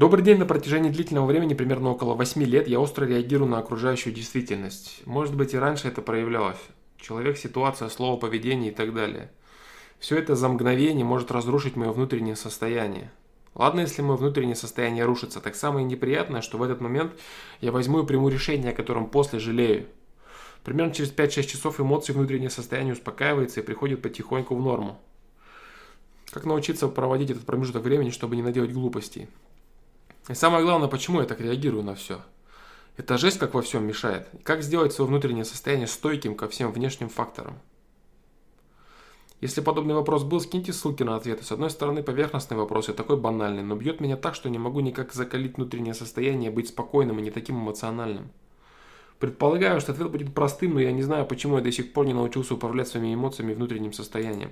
Добрый 0.00 0.24
день. 0.24 0.38
На 0.38 0.46
протяжении 0.46 0.88
длительного 0.88 1.26
времени, 1.26 1.52
примерно 1.52 1.90
около 1.90 2.14
8 2.14 2.42
лет, 2.44 2.66
я 2.66 2.80
остро 2.80 3.04
реагирую 3.04 3.50
на 3.50 3.58
окружающую 3.58 4.14
действительность. 4.14 5.02
Может 5.04 5.36
быть 5.36 5.52
и 5.52 5.58
раньше 5.58 5.88
это 5.88 6.00
проявлялось. 6.00 6.56
Человек, 6.96 7.36
ситуация, 7.36 7.90
слово, 7.90 8.18
поведение 8.18 8.72
и 8.72 8.74
так 8.74 8.94
далее. 8.94 9.30
Все 9.98 10.16
это 10.16 10.36
за 10.36 10.48
мгновение 10.48 11.04
может 11.04 11.30
разрушить 11.30 11.76
мое 11.76 11.92
внутреннее 11.92 12.34
состояние. 12.34 13.10
Ладно, 13.54 13.80
если 13.80 14.00
мое 14.00 14.16
внутреннее 14.16 14.56
состояние 14.56 15.04
рушится, 15.04 15.38
так 15.38 15.54
самое 15.54 15.84
неприятное, 15.84 16.40
что 16.40 16.56
в 16.56 16.62
этот 16.62 16.80
момент 16.80 17.12
я 17.60 17.70
возьму 17.70 18.02
и 18.02 18.06
приму 18.06 18.30
решение, 18.30 18.70
о 18.72 18.74
котором 18.74 19.06
после 19.06 19.38
жалею. 19.38 19.86
Примерно 20.64 20.94
через 20.94 21.12
5-6 21.12 21.42
часов 21.42 21.78
эмоции 21.78 22.14
внутреннее 22.14 22.48
состояние 22.48 22.94
успокаивается 22.94 23.60
и 23.60 23.62
приходит 23.62 24.00
потихоньку 24.00 24.56
в 24.56 24.62
норму. 24.62 24.98
Как 26.30 26.46
научиться 26.46 26.88
проводить 26.88 27.28
этот 27.28 27.44
промежуток 27.44 27.82
времени, 27.82 28.08
чтобы 28.08 28.36
не 28.36 28.42
наделать 28.42 28.72
глупостей? 28.72 29.28
И 30.28 30.34
самое 30.34 30.64
главное, 30.64 30.88
почему 30.88 31.20
я 31.20 31.26
так 31.26 31.40
реагирую 31.40 31.82
на 31.82 31.94
все. 31.94 32.20
Это 32.96 33.16
жесть 33.16 33.38
как 33.38 33.54
во 33.54 33.62
всем 33.62 33.86
мешает. 33.86 34.28
как 34.42 34.62
сделать 34.62 34.92
свое 34.92 35.08
внутреннее 35.08 35.44
состояние 35.44 35.86
стойким 35.86 36.34
ко 36.34 36.48
всем 36.48 36.70
внешним 36.70 37.08
факторам. 37.08 37.58
Если 39.40 39.62
подобный 39.62 39.94
вопрос 39.94 40.22
был, 40.22 40.38
скиньте 40.38 40.74
ссылки 40.74 41.02
на 41.02 41.16
ответы. 41.16 41.42
С 41.44 41.50
одной 41.50 41.70
стороны, 41.70 42.02
поверхностный 42.02 42.58
вопрос 42.58 42.90
и 42.90 42.92
такой 42.92 43.16
банальный, 43.16 43.62
но 43.62 43.74
бьет 43.74 44.00
меня 44.00 44.16
так, 44.16 44.34
что 44.34 44.50
не 44.50 44.58
могу 44.58 44.80
никак 44.80 45.14
закалить 45.14 45.56
внутреннее 45.56 45.94
состояние, 45.94 46.50
быть 46.50 46.68
спокойным 46.68 47.18
и 47.18 47.22
не 47.22 47.30
таким 47.30 47.56
эмоциональным. 47.56 48.30
Предполагаю, 49.18 49.80
что 49.80 49.92
ответ 49.92 50.10
будет 50.10 50.34
простым, 50.34 50.74
но 50.74 50.80
я 50.80 50.92
не 50.92 51.02
знаю, 51.02 51.24
почему 51.24 51.56
я 51.56 51.62
до 51.62 51.72
сих 51.72 51.94
пор 51.94 52.04
не 52.04 52.12
научился 52.12 52.54
управлять 52.54 52.88
своими 52.88 53.14
эмоциями 53.14 53.52
и 53.52 53.54
внутренним 53.54 53.94
состоянием. 53.94 54.50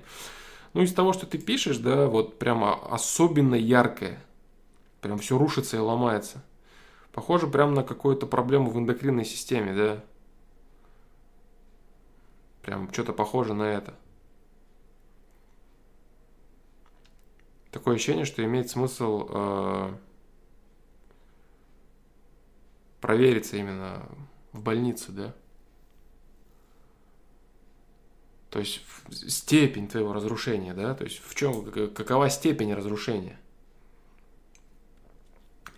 Ну, 0.73 0.81
из 0.81 0.91
того, 0.91 1.13
что 1.13 1.27
ты 1.27 1.37
пишешь, 1.37 1.77
да, 1.77 2.07
вот 2.07 2.39
прямо 2.39 2.73
особенно 2.91 3.55
яркое– 3.55 4.23
Прям 5.01 5.17
все 5.19 5.37
рушится 5.37 5.77
и 5.77 5.79
ломается. 5.79 6.43
Похоже 7.11 7.47
прям 7.47 7.73
на 7.73 7.83
какую-то 7.83 8.27
проблему 8.27 8.69
в 8.69 8.77
эндокринной 8.77 9.25
системе, 9.25 9.73
да? 9.73 10.03
Прям 12.61 12.91
что-то 12.91 13.13
похоже 13.13 13.53
на 13.53 13.63
это. 13.63 13.95
Такое 17.71 17.95
ощущение, 17.95 18.25
что 18.25 18.43
имеет 18.43 18.69
смысл 18.69 19.27
э, 19.29 19.93
провериться 22.99 23.57
именно 23.57 24.07
в 24.51 24.61
больнице, 24.61 25.11
да? 25.11 25.35
То 28.49 28.59
есть 28.59 28.81
степень 29.11 29.87
твоего 29.87 30.13
разрушения, 30.13 30.73
да? 30.73 30.95
То 30.95 31.03
есть 31.03 31.21
в 31.23 31.35
чем, 31.35 31.71
какова 31.93 32.29
степень 32.29 32.73
разрушения? 32.73 33.39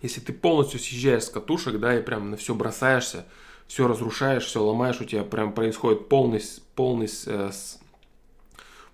Если 0.02 0.20
ты 0.20 0.32
полностью 0.32 0.80
съезжаешь 0.80 1.24
с 1.24 1.30
катушек, 1.30 1.78
да, 1.78 1.96
и 1.96 2.02
прям 2.02 2.30
на 2.30 2.36
все 2.36 2.54
бросаешься, 2.54 3.24
все 3.68 3.86
разрушаешь, 3.86 4.44
все 4.44 4.62
ломаешь, 4.62 5.00
у 5.00 5.04
тебя 5.04 5.22
прям 5.22 5.52
происходит 5.52 6.08
полный, 6.08 6.42
полный, 6.74 7.08
э, 7.26 7.50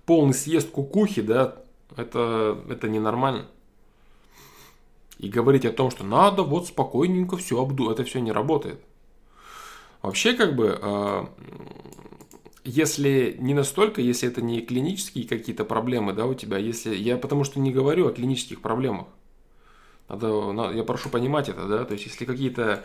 полный 0.05 0.35
съезд 0.35 0.71
кукухи, 0.71 1.23
да, 1.23 1.57
это, 1.97 2.63
это 2.69 2.89
ненормально. 2.89 3.47
И 5.19 5.29
говорить 5.29 5.65
о 5.65 5.73
том, 5.73 5.91
что 5.91 6.05
надо 6.05 6.43
вот 6.43 6.69
спокойненько 6.69 7.39
все 7.39 7.61
обду, 7.61 7.91
это 7.91 8.05
все 8.05 8.21
не 8.21 8.31
работает. 8.31 8.81
Вообще, 10.03 10.35
как 10.35 10.55
бы, 10.55 10.79
э, 10.81 11.27
если 12.65 13.35
не 13.41 13.55
настолько, 13.55 14.03
если 14.03 14.29
это 14.29 14.43
не 14.43 14.61
клинические 14.61 15.27
какие-то 15.27 15.65
проблемы, 15.65 16.13
да, 16.13 16.27
у 16.27 16.35
тебя, 16.35 16.59
если 16.59 16.95
я 16.95 17.17
потому 17.17 17.45
что 17.45 17.59
не 17.59 17.73
говорю 17.73 18.07
о 18.07 18.13
клинических 18.13 18.61
проблемах. 18.61 19.07
Надо, 20.09 20.71
я 20.73 20.85
прошу 20.85 21.11
понимать 21.11 21.51
это, 21.51 21.67
да, 21.67 21.85
то 21.85 21.93
есть 21.93 22.07
если 22.07 22.25
какие-то 22.25 22.83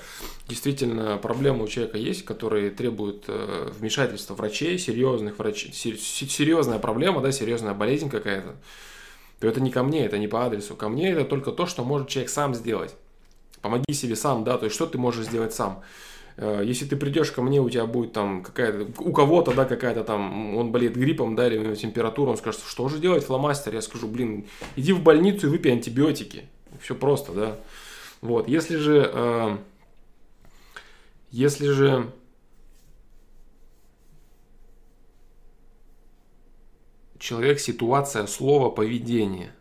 действительно 0.49 1.17
проблемы 1.17 1.63
у 1.63 1.67
человека 1.69 1.97
есть, 1.97 2.25
которые 2.25 2.69
требуют 2.69 3.25
э, 3.27 3.71
вмешательства 3.79 4.33
врачей, 4.33 4.77
серьезных 4.77 5.39
врачей, 5.39 5.71
серьезная 5.73 6.79
проблема, 6.79 7.21
да, 7.21 7.31
серьезная 7.31 7.73
болезнь 7.73 8.09
какая-то, 8.09 8.55
то 9.39 9.47
это 9.47 9.61
не 9.61 9.71
ко 9.71 9.83
мне, 9.83 10.05
это 10.05 10.17
не 10.17 10.27
по 10.27 10.45
адресу. 10.45 10.75
Ко 10.75 10.89
мне 10.89 11.11
это 11.11 11.23
только 11.23 11.51
то, 11.51 11.65
что 11.65 11.85
может 11.85 12.09
человек 12.09 12.29
сам 12.29 12.53
сделать. 12.55 12.93
Помоги 13.61 13.93
себе 13.93 14.17
сам, 14.17 14.43
да, 14.43 14.57
то 14.57 14.65
есть 14.65 14.75
что 14.75 14.85
ты 14.85 14.97
можешь 14.97 15.25
сделать 15.25 15.53
сам. 15.53 15.81
Э, 16.35 16.61
если 16.63 16.85
ты 16.85 16.97
придешь 16.97 17.31
ко 17.31 17.41
мне, 17.41 17.61
у 17.61 17.69
тебя 17.69 17.85
будет 17.85 18.11
там 18.11 18.43
какая-то, 18.43 19.01
у 19.01 19.13
кого-то, 19.13 19.53
да, 19.53 19.63
какая-то 19.63 20.03
там, 20.03 20.57
он 20.57 20.73
болеет 20.73 20.97
гриппом, 20.97 21.37
да, 21.37 21.47
или 21.47 21.57
у 21.57 21.63
него 21.63 21.75
температура, 21.75 22.31
он 22.31 22.37
скажет, 22.37 22.61
что 22.67 22.89
же 22.89 22.99
делать, 22.99 23.23
фломастер? 23.23 23.73
Я 23.73 23.81
скажу, 23.81 24.07
блин, 24.07 24.45
иди 24.75 24.91
в 24.91 25.01
больницу 25.01 25.47
и 25.47 25.49
выпей 25.49 25.71
антибиотики. 25.71 26.43
Все 26.81 26.95
просто, 26.95 27.31
да. 27.33 27.59
Вот, 28.21 28.47
если 28.47 28.77
же, 28.77 29.09
э, 29.13 29.57
если 31.31 31.67
же 31.67 32.11
человек, 37.19 37.59
ситуация, 37.59 38.27
слово, 38.27 38.69
поведение, 38.69 39.53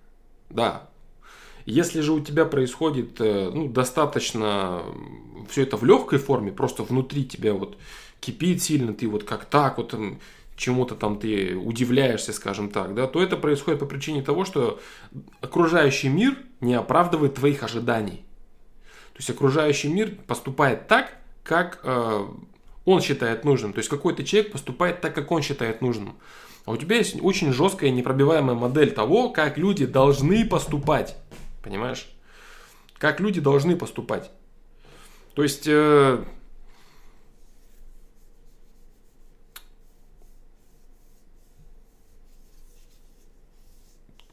да. 0.51 0.89
Если 1.65 2.01
же 2.01 2.13
у 2.13 2.21
тебя 2.21 2.45
происходит, 2.45 3.21
э, 3.21 3.51
ну, 3.53 3.69
достаточно 3.69 4.83
все 5.49 5.63
это 5.63 5.77
в 5.77 5.85
легкой 5.85 6.19
форме, 6.19 6.51
просто 6.51 6.83
внутри 6.83 7.25
тебя 7.25 7.55
вот 7.55 7.79
кипит 8.21 8.63
сильно, 8.63 8.95
ты 8.95 9.09
вот 9.09 9.25
как 9.25 9.45
так 9.45 9.79
вот 9.79 9.95
чему-то 10.63 10.95
там 10.95 11.19
ты 11.19 11.57
удивляешься, 11.57 12.33
скажем 12.33 12.71
так, 12.71 12.95
да, 12.95 13.07
то 13.09 13.21
это 13.21 13.37
происходит 13.37 13.81
по 13.81 13.87
причине 13.87 14.23
того, 14.23 14.45
что 14.45 14.81
окружающий 15.41 16.09
мир 16.09 16.39
не 16.61 16.75
оправдывает 16.75 17.35
твоих 17.35 17.65
ожиданий. 17.65 18.25
То 19.13 19.19
есть 19.19 19.31
окружающий 19.31 19.89
мир 19.89 20.15
поступает 20.27 20.87
так, 20.87 21.17
как 21.43 21.81
э, 21.83 22.27
он 22.85 23.01
считает 23.01 23.45
нужным. 23.45 23.73
То 23.73 23.79
есть 23.79 23.91
какой-то 23.91 24.25
человек 24.25 24.53
поступает 24.53 25.01
так, 25.01 25.15
как 25.15 25.31
он 25.33 25.43
считает 25.43 25.83
нужным. 25.83 26.17
А 26.65 26.71
у 26.71 26.77
тебя 26.77 26.97
есть 26.97 27.17
очень 27.21 27.53
жесткая 27.53 27.91
непробиваемая 27.91 28.55
модель 28.55 28.93
того, 28.93 29.31
как 29.31 29.59
люди 29.59 29.85
должны 29.85 30.47
поступать. 30.47 31.17
Понимаешь? 31.63 32.09
Как 32.99 33.19
люди 33.19 33.41
должны 33.41 33.77
поступать. 33.77 34.31
То 35.35 35.43
есть... 35.43 35.65
Э, 35.67 36.25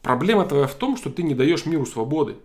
Проблема 0.09 0.43
твоя 0.43 0.65
в 0.65 0.73
том, 0.73 0.97
что 0.97 1.11
ты 1.11 1.21
не 1.21 1.35
даешь 1.35 1.67
миру 1.67 1.85
свободы. 1.85 2.37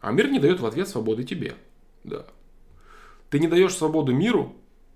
А 0.00 0.10
мир 0.10 0.30
не 0.30 0.38
дает 0.38 0.58
в 0.58 0.64
ответ 0.64 0.88
свободы 0.88 1.22
тебе. 1.22 1.54
Да. 2.02 2.24
Ты 3.28 3.40
не 3.40 3.46
даешь 3.46 3.74
свободу 3.74 4.14
миру 4.14 4.54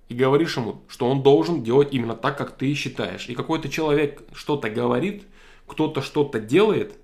и 0.09 0.15
говоришь 0.15 0.57
ему, 0.57 0.81
что 0.89 1.07
он 1.07 1.23
должен 1.23 1.63
делать 1.63 1.93
именно 1.93 2.15
так, 2.15 2.39
как 2.39 2.57
ты 2.57 2.73
считаешь. 2.73 3.29
И 3.29 3.35
какой-то 3.35 3.69
человек 3.69 4.23
что-то 4.33 4.71
говорит, 4.71 5.25
кто-то 5.67 6.01
что-то 6.01 6.41
делает, 6.41 6.95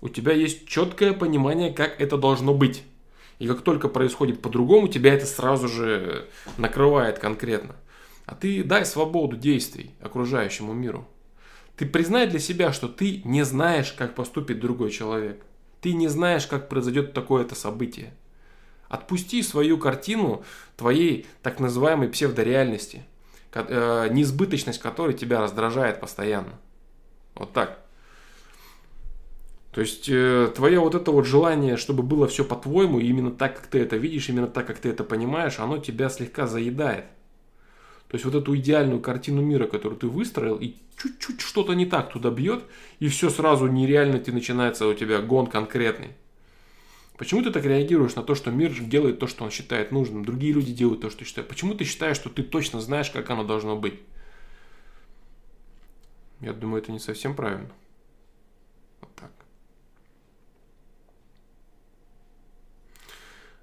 у 0.00 0.08
тебя 0.08 0.32
есть 0.32 0.66
четкое 0.66 1.12
понимание, 1.12 1.70
как 1.70 2.00
это 2.00 2.16
должно 2.16 2.54
быть. 2.54 2.84
И 3.38 3.46
как 3.46 3.60
только 3.60 3.88
происходит 3.88 4.40
по-другому, 4.40 4.88
тебя 4.88 5.12
это 5.12 5.26
сразу 5.26 5.68
же 5.68 6.30
накрывает 6.56 7.18
конкретно. 7.18 7.76
А 8.24 8.34
ты 8.34 8.64
дай 8.64 8.86
свободу 8.86 9.36
действий 9.36 9.90
окружающему 10.00 10.72
миру. 10.72 11.06
Ты 11.78 11.86
признай 11.86 12.26
для 12.26 12.40
себя, 12.40 12.72
что 12.72 12.88
ты 12.88 13.22
не 13.24 13.44
знаешь, 13.44 13.92
как 13.92 14.16
поступит 14.16 14.58
другой 14.58 14.90
человек. 14.90 15.44
Ты 15.80 15.92
не 15.92 16.08
знаешь, 16.08 16.44
как 16.48 16.68
произойдет 16.68 17.12
такое-то 17.14 17.54
событие. 17.54 18.12
Отпусти 18.88 19.44
свою 19.44 19.78
картину 19.78 20.42
твоей 20.76 21.26
так 21.40 21.60
называемой 21.60 22.08
псевдореальности, 22.08 23.04
э, 23.54 24.08
неизбыточность 24.10 24.80
которой 24.80 25.14
тебя 25.14 25.40
раздражает 25.40 26.00
постоянно. 26.00 26.58
Вот 27.36 27.52
так. 27.52 27.78
То 29.70 29.80
есть 29.80 30.08
э, 30.08 30.50
твое 30.56 30.80
вот 30.80 30.96
это 30.96 31.12
вот 31.12 31.26
желание, 31.26 31.76
чтобы 31.76 32.02
было 32.02 32.26
все 32.26 32.44
по-твоему, 32.44 32.98
именно 32.98 33.30
так, 33.30 33.54
как 33.54 33.66
ты 33.68 33.78
это 33.78 33.96
видишь, 33.96 34.28
именно 34.28 34.48
так, 34.48 34.66
как 34.66 34.78
ты 34.78 34.88
это 34.88 35.04
понимаешь, 35.04 35.60
оно 35.60 35.78
тебя 35.78 36.08
слегка 36.08 36.48
заедает. 36.48 37.04
То 38.08 38.14
есть 38.14 38.24
вот 38.24 38.34
эту 38.34 38.56
идеальную 38.56 39.00
картину 39.00 39.42
мира, 39.42 39.66
которую 39.66 39.98
ты 39.98 40.06
выстроил, 40.06 40.56
и 40.56 40.74
чуть-чуть 40.96 41.42
что-то 41.42 41.74
не 41.74 41.84
так 41.84 42.10
туда 42.10 42.30
бьет, 42.30 42.64
и 43.00 43.08
все 43.08 43.28
сразу 43.28 43.66
нереально 43.66 44.18
ты 44.18 44.32
начинается 44.32 44.86
у 44.86 44.94
тебя 44.94 45.20
гон 45.20 45.46
конкретный. 45.46 46.08
Почему 47.18 47.42
ты 47.42 47.50
так 47.50 47.64
реагируешь 47.64 48.14
на 48.14 48.22
то, 48.22 48.34
что 48.34 48.50
мир 48.50 48.72
делает 48.72 49.18
то, 49.18 49.26
что 49.26 49.44
он 49.44 49.50
считает 49.50 49.92
нужным, 49.92 50.24
другие 50.24 50.52
люди 50.52 50.72
делают 50.72 51.02
то, 51.02 51.10
что 51.10 51.24
считают? 51.24 51.48
Почему 51.48 51.74
ты 51.74 51.84
считаешь, 51.84 52.16
что 52.16 52.30
ты 52.30 52.42
точно 52.42 52.80
знаешь, 52.80 53.10
как 53.10 53.28
оно 53.28 53.44
должно 53.44 53.76
быть? 53.76 53.94
Я 56.40 56.52
думаю, 56.52 56.80
это 56.80 56.92
не 56.92 57.00
совсем 57.00 57.34
правильно. 57.34 57.68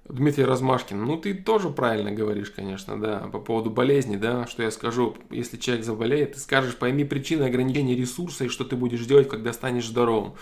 Дмитрий 0.08 0.44
Размашкин, 0.44 1.04
ну 1.04 1.16
ты 1.16 1.34
тоже 1.34 1.68
правильно 1.68 2.12
говоришь, 2.12 2.50
конечно, 2.50 3.00
да, 3.00 3.18
по 3.32 3.40
поводу 3.40 3.70
болезни, 3.70 4.16
да, 4.16 4.46
что 4.46 4.62
я 4.62 4.70
скажу, 4.70 5.16
если 5.30 5.56
человек 5.56 5.84
заболеет, 5.84 6.34
ты 6.34 6.38
скажешь, 6.38 6.76
пойми 6.76 7.04
причины 7.04 7.44
ограничения 7.44 7.96
ресурса 7.96 8.44
и 8.44 8.48
что 8.48 8.64
ты 8.64 8.76
будешь 8.76 9.04
делать, 9.04 9.28
когда 9.28 9.52
станешь 9.52 9.88
здоровым. 9.88 10.34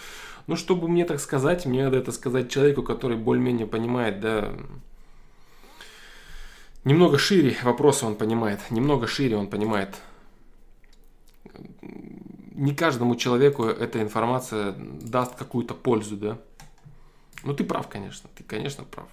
Ну, 0.46 0.56
чтобы 0.56 0.88
мне 0.88 1.06
так 1.06 1.18
сказать, 1.18 1.64
мне 1.64 1.84
надо 1.84 1.96
это 1.96 2.12
сказать 2.12 2.50
человеку, 2.50 2.82
который 2.82 3.16
более-менее 3.16 3.66
понимает, 3.66 4.20
да, 4.20 4.52
немного 6.84 7.16
шире 7.16 7.56
вопросы 7.62 8.04
он 8.04 8.16
понимает, 8.16 8.60
немного 8.70 9.06
шире 9.06 9.36
он 9.36 9.46
понимает. 9.46 9.96
Не 12.52 12.74
каждому 12.74 13.16
человеку 13.16 13.64
эта 13.64 14.02
информация 14.02 14.74
даст 14.76 15.36
какую-то 15.36 15.72
пользу, 15.72 16.16
да. 16.16 16.38
Ну, 17.42 17.54
ты 17.54 17.64
прав, 17.64 17.88
конечно, 17.88 18.28
ты, 18.34 18.44
конечно, 18.44 18.84
прав. 18.84 19.08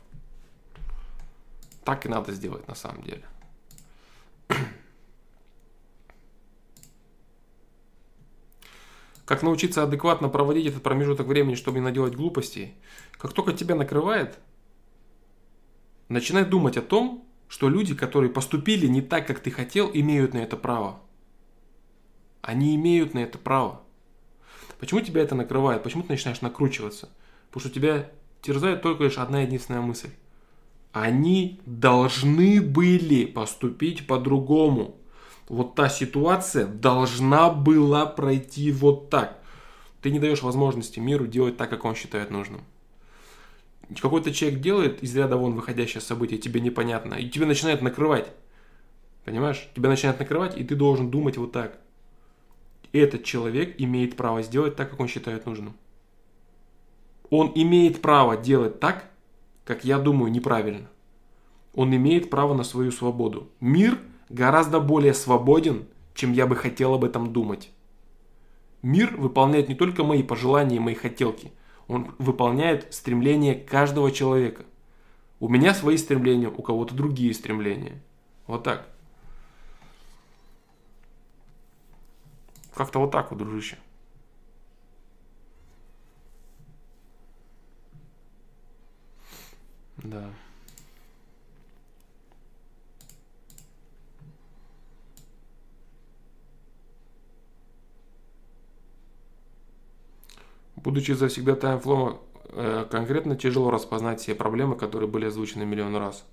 Так 1.84 2.06
и 2.06 2.10
надо 2.10 2.32
сделать 2.32 2.68
на 2.68 2.76
самом 2.76 3.04
деле. 3.04 3.24
Как 9.26 9.44
научиться 9.44 9.84
адекватно 9.84 10.28
проводить 10.30 10.68
этот 10.68 10.84
промежуток 10.84 11.28
времени, 11.28 11.56
чтобы 11.56 11.80
не 11.80 11.86
наделать 11.86 12.16
глупостей? 12.16 12.76
Как 13.14 13.34
только 13.34 13.54
тебя 13.54 13.76
накрывает, 13.76 14.38
начинай 16.10 16.44
думать 16.44 16.76
о 16.76 16.82
том, 16.82 17.26
что 17.48 17.70
люди, 17.70 17.96
которые 17.96 18.30
поступили 18.30 18.88
не 18.88 19.02
так, 19.02 19.26
как 19.28 19.40
ты 19.40 19.50
хотел, 19.50 19.90
имеют 19.94 20.34
на 20.34 20.40
это 20.40 20.58
право. 20.58 21.00
Они 22.42 22.76
имеют 22.76 23.14
на 23.14 23.20
это 23.20 23.38
право. 23.38 23.82
Почему 24.80 25.00
тебя 25.02 25.22
это 25.22 25.36
накрывает? 25.36 25.84
Почему 25.84 26.04
ты 26.04 26.10
начинаешь 26.10 26.42
накручиваться? 26.42 27.10
Потому 27.48 27.62
что 27.62 27.74
тебя 27.74 28.12
терзает 28.42 28.82
только 28.82 29.06
лишь 29.06 29.18
одна 29.18 29.42
единственная 29.42 29.82
мысль 29.82 30.10
они 30.94 31.60
должны 31.66 32.62
были 32.62 33.26
поступить 33.26 34.08
по-другому. 34.08 34.98
Вот 35.48 35.76
та 35.76 35.90
ситуация 35.90 36.66
должна 36.66 37.50
была 37.50 38.06
пройти 38.06 38.72
вот 38.72 39.10
так. 39.10 39.40
Ты 40.02 40.12
не 40.12 40.20
даешь 40.20 40.42
возможности 40.42 41.00
миру 41.00 41.28
делать 41.28 41.58
так, 41.58 41.70
как 41.70 41.86
он 41.86 41.96
считает 41.96 42.32
нужным. 42.32 42.62
какой-то 44.02 44.34
человек 44.34 44.62
делает 44.62 45.04
из 45.04 45.16
ряда 45.16 45.38
вон 45.38 45.54
выходящее 45.54 46.02
событие, 46.02 46.40
тебе 46.40 46.60
непонятно, 46.60 47.16
и 47.16 47.30
тебе 47.30 47.46
начинает 47.46 47.82
накрывать. 47.82 48.32
Понимаешь? 49.26 49.70
Тебя 49.76 49.90
начинает 49.90 50.20
накрывать, 50.20 50.58
и 50.58 50.64
ты 50.64 50.76
должен 50.76 51.12
думать 51.12 51.38
вот 51.38 51.52
так. 51.52 51.80
Этот 52.92 53.24
человек 53.24 53.76
имеет 53.78 54.18
право 54.18 54.42
сделать 54.42 54.76
так, 54.76 54.90
как 54.90 55.00
он 55.00 55.08
считает 55.08 55.46
нужным. 55.46 55.76
Он 57.30 57.52
имеет 57.56 58.02
право 58.02 58.36
делать 58.36 58.80
так, 58.80 59.11
как 59.72 59.86
я 59.86 60.00
думаю, 60.00 60.30
неправильно. 60.30 60.90
Он 61.74 61.96
имеет 61.96 62.30
право 62.30 62.54
на 62.54 62.66
свою 62.66 62.92
свободу. 62.92 63.48
Мир 63.62 63.98
гораздо 64.28 64.82
более 64.82 65.14
свободен, 65.14 65.86
чем 66.14 66.34
я 66.34 66.46
бы 66.46 66.58
хотел 66.58 66.94
об 66.94 67.06
этом 67.06 67.32
думать. 67.32 67.72
Мир 68.82 69.16
выполняет 69.16 69.70
не 69.70 69.76
только 69.76 70.04
мои 70.04 70.24
пожелания 70.24 70.76
и 70.76 70.80
мои 70.80 70.94
хотелки, 70.94 71.54
он 71.88 72.14
выполняет 72.20 72.94
стремления 72.94 73.56
каждого 73.56 74.12
человека. 74.12 74.66
У 75.40 75.48
меня 75.48 75.74
свои 75.74 75.96
стремления, 75.96 76.50
у 76.50 76.62
кого-то 76.62 76.94
другие 76.94 77.34
стремления. 77.34 78.02
Вот 78.48 78.64
так. 78.64 78.90
Как-то 82.74 83.00
вот 83.00 83.12
так 83.12 83.32
вот, 83.32 83.38
дружище. 83.38 83.78
Да. 90.04 90.30
Будучи 100.76 101.12
завсегдатаем 101.12 101.80
флома, 101.80 102.20
э, 102.50 102.86
конкретно 102.90 103.36
тяжело 103.36 103.70
распознать 103.72 104.20
все 104.20 104.34
проблемы, 104.36 104.76
которые 104.76 105.08
были 105.10 105.26
озвучены 105.26 105.66
миллион 105.66 105.96
раз. 105.96 106.26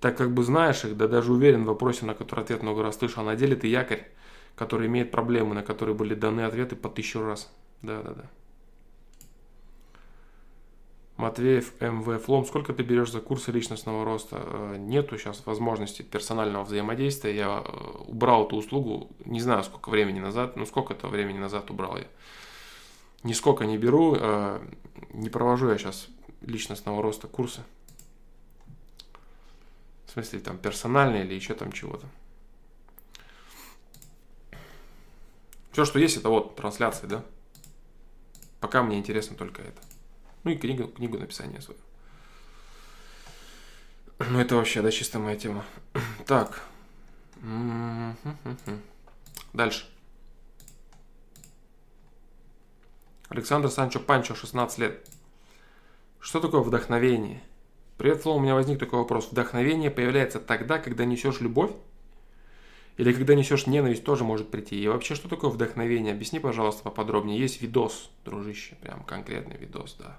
Так 0.00 0.16
как 0.16 0.32
бы 0.32 0.44
знаешь 0.44 0.84
их, 0.84 0.96
да 0.96 1.08
даже 1.08 1.32
уверен 1.32 1.64
в 1.64 1.68
вопросе, 1.68 2.06
на 2.06 2.14
который 2.14 2.44
ответ 2.44 2.62
много 2.62 2.82
раз 2.82 2.98
слышал, 2.98 3.24
на 3.24 3.36
деле 3.36 3.56
ты 3.56 3.68
якорь, 3.68 4.08
который 4.56 4.88
имеет 4.88 5.10
проблемы, 5.12 5.54
на 5.54 5.62
которые 5.62 5.94
были 5.96 6.14
даны 6.14 6.42
ответы 6.42 6.76
по 6.76 6.88
тысячу 6.88 7.22
раз. 7.22 7.50
Да, 7.82 8.02
да, 8.02 8.14
да. 8.14 8.24
Матвеев 11.18 11.78
МВ 11.80 12.24
Флом, 12.24 12.46
сколько 12.46 12.72
ты 12.72 12.82
берешь 12.82 13.10
за 13.10 13.20
курсы 13.20 13.52
личностного 13.52 14.04
роста? 14.04 14.40
Э, 14.40 14.76
нету 14.78 15.18
сейчас 15.18 15.44
возможности 15.44 16.02
персонального 16.02 16.64
взаимодействия. 16.64 17.36
Я 17.36 17.62
э, 17.66 17.98
убрал 18.06 18.46
эту 18.46 18.56
услугу, 18.56 19.10
не 19.26 19.40
знаю 19.40 19.62
сколько 19.64 19.90
времени 19.90 20.20
назад, 20.20 20.56
ну 20.56 20.64
сколько 20.64 20.94
это 20.94 21.08
времени 21.08 21.38
назад 21.38 21.70
убрал 21.70 21.98
я 21.98 22.06
нисколько 23.22 23.66
не 23.66 23.78
беру, 23.78 24.16
э, 24.18 24.60
не 25.12 25.28
провожу 25.28 25.68
я 25.70 25.78
сейчас 25.78 26.08
личностного 26.40 27.02
роста 27.02 27.26
курсы. 27.26 27.62
В 30.06 30.12
смысле, 30.12 30.40
там, 30.40 30.58
персональные 30.58 31.24
или 31.24 31.34
еще 31.34 31.54
там 31.54 31.72
чего-то. 31.72 32.06
Все, 35.72 35.84
что 35.84 35.98
есть, 35.98 36.16
это 36.16 36.28
вот 36.28 36.56
трансляции, 36.56 37.06
да? 37.06 37.24
Пока 38.60 38.82
мне 38.82 38.98
интересно 38.98 39.36
только 39.36 39.62
это. 39.62 39.80
Ну 40.48 40.54
и 40.54 40.56
книгу, 40.56 40.88
книгу 40.88 41.18
написания 41.18 41.60
свою. 41.60 41.78
Ну 44.18 44.40
это 44.40 44.56
вообще, 44.56 44.80
да, 44.80 44.90
чисто 44.90 45.18
моя 45.18 45.36
тема. 45.36 45.62
Так. 46.26 46.62
Дальше. 49.52 49.86
Александр 53.28 53.68
Санчо 53.68 54.00
Панчо, 54.00 54.34
16 54.34 54.78
лет. 54.78 55.06
Что 56.18 56.40
такое 56.40 56.62
вдохновение? 56.62 57.42
Привет, 57.98 58.22
Фло, 58.22 58.32
у 58.32 58.40
меня 58.40 58.54
возник 58.54 58.78
такой 58.78 59.00
вопрос. 59.00 59.30
Вдохновение 59.30 59.90
появляется 59.90 60.40
тогда, 60.40 60.78
когда 60.78 61.04
несешь 61.04 61.42
любовь? 61.42 61.72
Или 62.96 63.12
когда 63.12 63.34
несешь 63.34 63.66
ненависть, 63.66 64.02
тоже 64.02 64.24
может 64.24 64.50
прийти. 64.50 64.82
И 64.82 64.88
вообще, 64.88 65.14
что 65.14 65.28
такое 65.28 65.50
вдохновение? 65.50 66.14
Объясни, 66.14 66.40
пожалуйста, 66.40 66.84
поподробнее. 66.84 67.38
Есть 67.38 67.60
видос, 67.60 68.10
дружище, 68.24 68.76
прям 68.76 69.04
конкретный 69.04 69.58
видос, 69.58 69.94
да. 69.98 70.18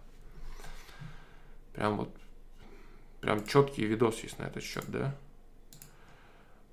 Прям 1.73 1.97
вот, 1.97 2.15
прям 3.21 3.45
четкий 3.45 3.85
видос 3.85 4.19
есть 4.21 4.39
на 4.39 4.43
этот 4.43 4.63
счет, 4.63 4.85
да. 4.87 5.15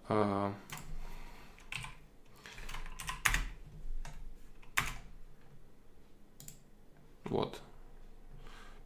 А, 0.09 0.55
Вот. 7.29 7.61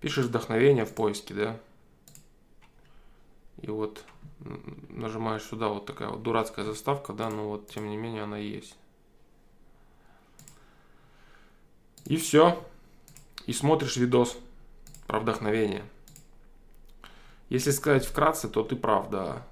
Пишешь 0.00 0.26
вдохновение 0.26 0.84
в 0.84 0.94
поиске, 0.94 1.34
да? 1.34 1.60
И 3.60 3.68
вот 3.68 4.04
нажимаешь 4.88 5.42
сюда, 5.42 5.68
вот 5.68 5.84
такая 5.84 6.08
вот 6.08 6.22
дурацкая 6.22 6.64
заставка, 6.64 7.12
да, 7.12 7.28
но 7.28 7.48
вот 7.48 7.68
тем 7.68 7.88
не 7.88 7.96
менее 7.96 8.22
она 8.22 8.38
есть. 8.38 8.76
И 12.06 12.16
все. 12.16 12.62
И 13.46 13.52
смотришь 13.52 13.96
видос 13.96 14.38
про 15.06 15.20
вдохновение. 15.20 15.84
Если 17.50 17.72
сказать 17.72 18.06
вкратце, 18.06 18.48
то 18.48 18.62
ты 18.62 18.76
прав, 18.76 19.10
да. 19.10 19.46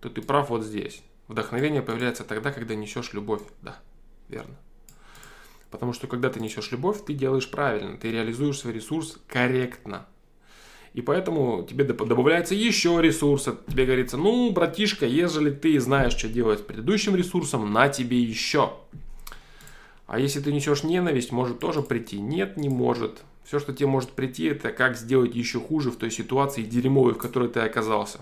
То 0.00 0.08
ты 0.08 0.22
прав 0.22 0.48
вот 0.50 0.64
здесь. 0.64 1.02
Вдохновение 1.28 1.82
появляется 1.82 2.24
тогда, 2.24 2.50
когда 2.50 2.74
несешь 2.74 3.12
любовь. 3.12 3.42
Да, 3.60 3.76
верно. 4.28 4.56
Потому 5.70 5.92
что 5.92 6.06
когда 6.06 6.28
ты 6.30 6.40
несешь 6.40 6.72
любовь, 6.72 7.04
ты 7.04 7.14
делаешь 7.14 7.50
правильно, 7.50 7.96
ты 7.98 8.10
реализуешь 8.10 8.58
свой 8.58 8.72
ресурс 8.72 9.18
корректно. 9.28 10.06
И 10.94 11.00
поэтому 11.02 11.66
тебе 11.68 11.84
добавляется 11.84 12.54
еще 12.54 13.00
ресурса. 13.00 13.58
Тебе 13.68 13.86
говорится, 13.86 14.16
ну, 14.16 14.50
братишка, 14.50 15.06
ежели 15.06 15.50
ты 15.50 15.78
знаешь, 15.78 16.14
что 16.14 16.28
делать 16.28 16.60
с 16.60 16.62
предыдущим 16.62 17.16
ресурсом, 17.16 17.72
на 17.72 17.88
тебе 17.88 18.20
еще. 18.20 18.74
А 20.06 20.18
если 20.18 20.40
ты 20.40 20.52
несешь 20.52 20.84
ненависть, 20.84 21.32
может 21.32 21.58
тоже 21.58 21.82
прийти? 21.82 22.20
Нет, 22.20 22.56
не 22.56 22.68
может. 22.68 23.22
Все, 23.44 23.58
что 23.58 23.72
тебе 23.72 23.88
может 23.88 24.12
прийти, 24.12 24.44
это 24.44 24.72
как 24.72 24.96
сделать 24.96 25.34
еще 25.34 25.60
хуже 25.60 25.90
в 25.90 25.96
той 25.96 26.10
ситуации 26.10 26.62
дерьмовой, 26.62 27.14
в 27.14 27.18
которой 27.18 27.48
ты 27.48 27.60
оказался. 27.60 28.20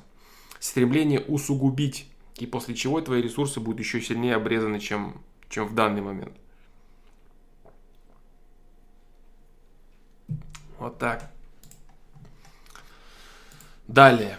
Стремление 0.59 1.21
усугубить. 1.21 2.07
И 2.37 2.47
после 2.47 2.75
чего 2.75 3.01
твои 3.01 3.21
ресурсы 3.21 3.61
будут 3.61 3.81
еще 3.81 4.01
сильнее 4.01 4.35
обрезаны, 4.35 4.81
чем, 4.81 5.21
чем 5.51 5.67
в 5.67 5.75
данный 5.75 6.01
момент. 6.01 6.33
Вот 10.79 10.99
так. 10.99 11.31
Далее. 13.87 14.39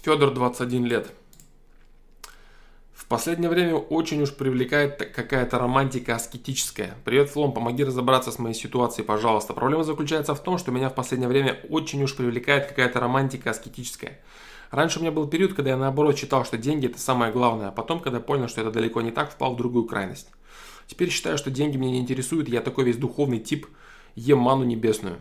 Федор, 0.00 0.32
21 0.32 0.86
лет. 0.86 1.12
Последнее 3.08 3.48
время 3.48 3.74
очень 3.74 4.20
уж 4.20 4.34
привлекает 4.34 4.98
какая-то 4.98 5.58
романтика 5.58 6.14
аскетическая. 6.14 6.94
Привет, 7.06 7.30
Флом, 7.30 7.52
помоги 7.52 7.82
разобраться 7.82 8.30
с 8.30 8.38
моей 8.38 8.54
ситуацией, 8.54 9.06
пожалуйста. 9.06 9.54
Проблема 9.54 9.82
заключается 9.82 10.34
в 10.34 10.42
том, 10.42 10.58
что 10.58 10.72
меня 10.72 10.90
в 10.90 10.94
последнее 10.94 11.30
время 11.30 11.58
очень 11.70 12.02
уж 12.02 12.14
привлекает 12.14 12.66
какая-то 12.66 13.00
романтика 13.00 13.48
аскетическая. 13.48 14.20
Раньше 14.70 14.98
у 14.98 15.02
меня 15.02 15.10
был 15.10 15.26
период, 15.26 15.54
когда 15.54 15.70
я 15.70 15.78
наоборот 15.78 16.18
считал, 16.18 16.44
что 16.44 16.58
деньги 16.58 16.84
это 16.84 17.00
самое 17.00 17.32
главное, 17.32 17.68
а 17.68 17.72
потом, 17.72 18.00
когда 18.00 18.20
понял, 18.20 18.46
что 18.46 18.60
это 18.60 18.70
далеко 18.70 19.00
не 19.00 19.10
так, 19.10 19.32
впал 19.32 19.54
в 19.54 19.56
другую 19.56 19.86
крайность. 19.86 20.28
Теперь 20.86 21.08
считаю, 21.08 21.38
что 21.38 21.50
деньги 21.50 21.78
меня 21.78 21.92
не 21.92 22.00
интересуют, 22.00 22.50
я 22.50 22.60
такой 22.60 22.84
весь 22.84 22.98
духовный 22.98 23.38
тип– 23.38 23.66
ем 24.16 24.40
ману 24.40 24.64
небесную. 24.64 25.16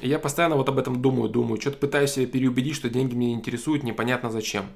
Я 0.00 0.18
постоянно 0.18 0.56
вот 0.56 0.68
об 0.68 0.78
этом 0.78 1.00
думаю, 1.00 1.30
думаю, 1.30 1.58
что-то 1.60 1.78
пытаюсь 1.78 2.12
себя 2.12 2.26
переубедить, 2.26 2.76
что 2.76 2.90
деньги 2.90 3.14
меня 3.14 3.32
интересуют, 3.32 3.82
непонятно 3.82 4.30
зачем. 4.30 4.66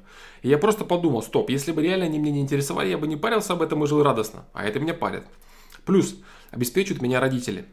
И 0.41 0.49
я 0.49 0.57
просто 0.57 0.85
подумал, 0.85 1.23
стоп, 1.23 1.51
если 1.51 1.73
бы 1.73 1.83
реально 1.83 2.07
они 2.07 2.19
меня 2.19 2.33
не 2.33 2.41
интересовали, 2.41 2.89
я 2.89 2.97
бы 2.97 3.07
не 3.07 3.17
парился 3.17 3.53
об 3.53 3.61
этом 3.61 3.85
и 3.85 3.87
жил 3.87 4.03
радостно. 4.03 4.47
А 4.55 4.65
это 4.65 4.81
меня 4.81 4.95
парит. 4.95 5.25
Плюс, 5.85 6.17
обеспечивают 6.51 7.03
меня 7.03 7.21
родители. 7.21 7.67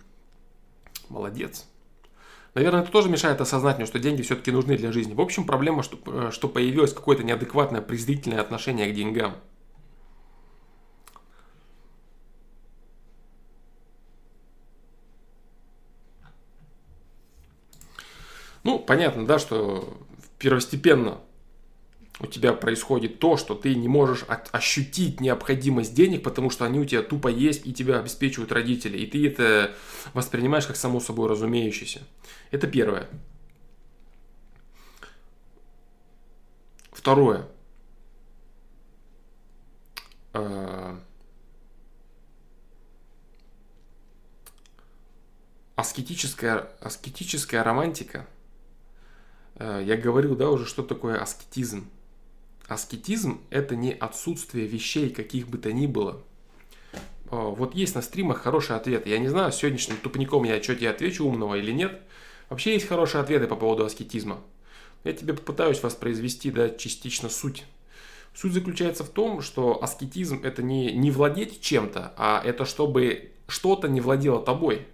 Молодец. 1.07 1.65
Наверное, 2.53 2.81
это 2.81 2.91
тоже 2.91 3.07
мешает 3.07 3.39
осознать 3.39 3.77
мне, 3.77 3.85
что 3.85 3.99
деньги 3.99 4.23
все-таки 4.23 4.51
нужны 4.51 4.77
для 4.77 4.91
жизни. 4.91 5.13
В 5.13 5.21
общем, 5.21 5.45
проблема, 5.45 5.83
что, 5.83 5.97
э, 6.07 6.31
что 6.31 6.49
появилось 6.49 6.91
какое-то 6.91 7.23
неадекватное 7.23 7.81
презрительное 7.81 8.41
отношение 8.41 8.91
к 8.91 8.95
деньгам. 8.95 9.35
Ну, 18.67 18.79
понятно, 18.79 19.25
да, 19.25 19.39
что 19.39 19.97
первостепенно 20.39 21.21
у 22.19 22.25
тебя 22.25 22.51
происходит 22.51 23.17
то, 23.17 23.37
что 23.37 23.55
ты 23.55 23.73
не 23.73 23.87
можешь 23.87 24.25
ощутить 24.27 25.21
необходимость 25.21 25.93
денег, 25.93 26.21
потому 26.21 26.49
что 26.49 26.65
они 26.65 26.77
у 26.77 26.83
тебя 26.83 27.01
тупо 27.01 27.29
есть 27.29 27.65
и 27.65 27.73
тебя 27.73 27.97
обеспечивают 27.97 28.51
родители. 28.51 28.97
И 28.97 29.05
ты 29.05 29.25
это 29.25 29.73
воспринимаешь 30.13 30.67
как 30.67 30.75
само 30.75 30.99
собой 30.99 31.29
разумеющееся. 31.29 32.01
Это 32.51 32.67
первое. 32.67 33.07
Второе. 36.91 37.47
А, 40.33 40.99
аскетическая, 45.77 46.69
аскетическая 46.81 47.63
романтика. 47.63 48.27
Э, 49.57 49.83
я 49.85 49.97
говорил, 49.97 50.35
да, 50.35 50.49
уже, 50.49 50.65
что 50.65 50.83
такое 50.83 51.19
аскетизм. 51.19 51.89
Аскетизм– 52.67 53.41
это 53.49 53.75
не 53.75 53.93
отсутствие 53.93 54.67
вещей, 54.67 55.09
каких 55.09 55.47
бы 55.47 55.57
то 55.57 55.71
ни 55.71 55.87
было. 55.87 56.21
Вот 57.29 57.75
есть 57.75 57.95
на 57.95 58.01
стримах 58.01 58.41
хороший 58.41 58.77
ответ. 58.77 59.05
Я 59.05 59.19
не 59.19 59.27
знаю, 59.27 59.51
сегодняшним 59.51 59.97
тупником 59.97 60.43
я 60.43 60.61
что 60.63 60.75
тебе 60.75 60.89
отвечу 60.89 61.25
умного 61.25 61.55
или 61.55 61.71
нет. 61.71 62.01
Вообще 62.49 62.73
есть 62.73 62.87
хорошие 62.87 63.21
ответы 63.21 63.47
по 63.47 63.57
поводу 63.57 63.85
аскетизма. 63.85 64.39
Я 65.03 65.13
тебе 65.13 65.33
попытаюсь 65.33 65.83
воспроизвести, 65.83 66.51
да, 66.51 66.69
частично 66.69 67.29
суть. 67.29 67.65
Суть 68.33 68.53
заключается 68.53 69.03
в 69.03 69.09
том, 69.09 69.41
что 69.41 69.83
аскетизм 69.83 70.41
это 70.43 70.61
не, 70.61 70.93
не 70.93 71.11
владеть 71.11 71.61
чем-то, 71.61 72.13
а 72.17 72.41
это 72.43 72.65
чтобы 72.65 73.31
что-то 73.47 73.87
не 73.87 73.99
владело 73.99 74.41
тобой. 74.41 74.85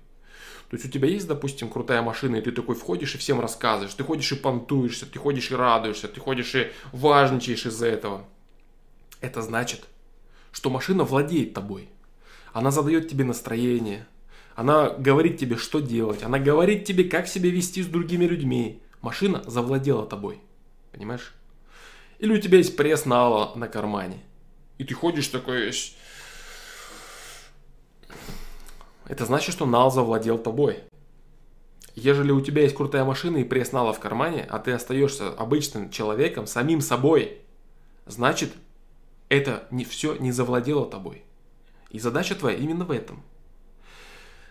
То 0.73 0.77
есть 0.77 0.87
у 0.87 0.89
тебя 0.89 1.07
есть, 1.07 1.27
допустим, 1.27 1.69
крутая 1.69 2.01
машина, 2.01 2.37
и 2.37 2.41
ты 2.41 2.51
такой 2.51 2.73
входишь 2.73 3.13
и 3.13 3.19
всем 3.19 3.39
рассказываешь. 3.39 3.93
Ты 3.93 4.03
ходишь 4.03 4.31
и 4.31 4.35
понтуешься, 4.35 5.05
ты 5.05 5.19
ходишь 5.19 5.51
и 5.51 5.55
радуешься, 5.55 6.07
ты 6.07 6.19
ходишь 6.19 6.55
и 6.55 6.71
важничаешь 6.91 7.67
из-за 7.67 7.85
этого. 7.85 8.25
Это 9.21 9.43
значит, 9.43 9.81
что 10.51 10.71
машина 10.71 11.03
владеет 11.03 11.53
тобой. 11.53 11.89
Она 12.53 12.71
задает 12.71 13.07
тебе 13.07 13.23
настроение. 13.23 14.07
Она 14.55 14.89
говорит 14.89 15.37
тебе, 15.37 15.57
что 15.57 15.79
делать. 15.79 16.23
Она 16.23 16.39
говорит 16.39 16.85
тебе, 16.85 17.03
как 17.03 17.27
себя 17.27 17.51
вести 17.51 17.83
с 17.83 17.85
другими 17.85 18.25
людьми. 18.25 18.81
Машина 19.01 19.43
завладела 19.45 20.07
тобой. 20.07 20.41
Понимаешь? 20.91 21.35
Или 22.17 22.33
у 22.33 22.41
тебя 22.41 22.57
есть 22.57 22.75
пресс 22.75 23.05
нала 23.05 23.53
на 23.55 23.67
кармане. 23.67 24.23
И 24.79 24.85
ты 24.85 24.95
ходишь 24.95 25.27
такой... 25.27 25.71
Это 29.07 29.25
значит, 29.25 29.53
что 29.53 29.65
нал 29.65 29.91
завладел 29.91 30.37
тобой. 30.37 30.79
Ежели 31.95 32.31
у 32.31 32.41
тебя 32.41 32.63
есть 32.63 32.75
крутая 32.75 33.05
машина 33.05 33.37
и 33.37 33.43
пресс 33.43 33.71
нала 33.71 33.93
в 33.93 33.99
кармане, 33.99 34.47
а 34.49 34.59
ты 34.59 34.71
остаешься 34.71 35.29
обычным 35.29 35.91
человеком, 35.91 36.47
самим 36.47 36.81
собой, 36.81 37.37
значит, 38.05 38.53
это 39.29 39.67
не 39.69 39.85
все 39.85 40.15
не 40.15 40.31
завладело 40.31 40.85
тобой. 40.85 41.23
И 41.91 41.99
задача 41.99 42.33
твоя 42.35 42.57
именно 42.57 42.85
в 42.85 42.91
этом. 42.91 43.21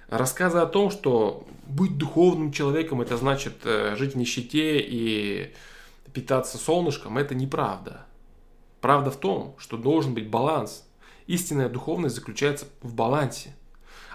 Рассказы 0.08 0.58
о 0.58 0.66
том, 0.66 0.90
что 0.90 1.46
быть 1.66 1.96
духовным 1.96 2.52
человеком, 2.52 3.00
это 3.00 3.16
значит 3.16 3.54
э, 3.64 3.96
жить 3.96 4.12
в 4.12 4.18
нищете 4.18 4.78
и 4.78 5.52
питаться 6.12 6.58
солнышком, 6.58 7.18
это 7.18 7.34
неправда. 7.34 8.06
Правда 8.80 9.10
в 9.10 9.16
том, 9.16 9.56
что 9.58 9.76
должен 9.76 10.14
быть 10.14 10.28
баланс. 10.28 10.84
Истинная 11.26 11.68
духовность 11.68 12.14
заключается 12.14 12.66
в 12.82 12.94
балансе, 12.94 13.54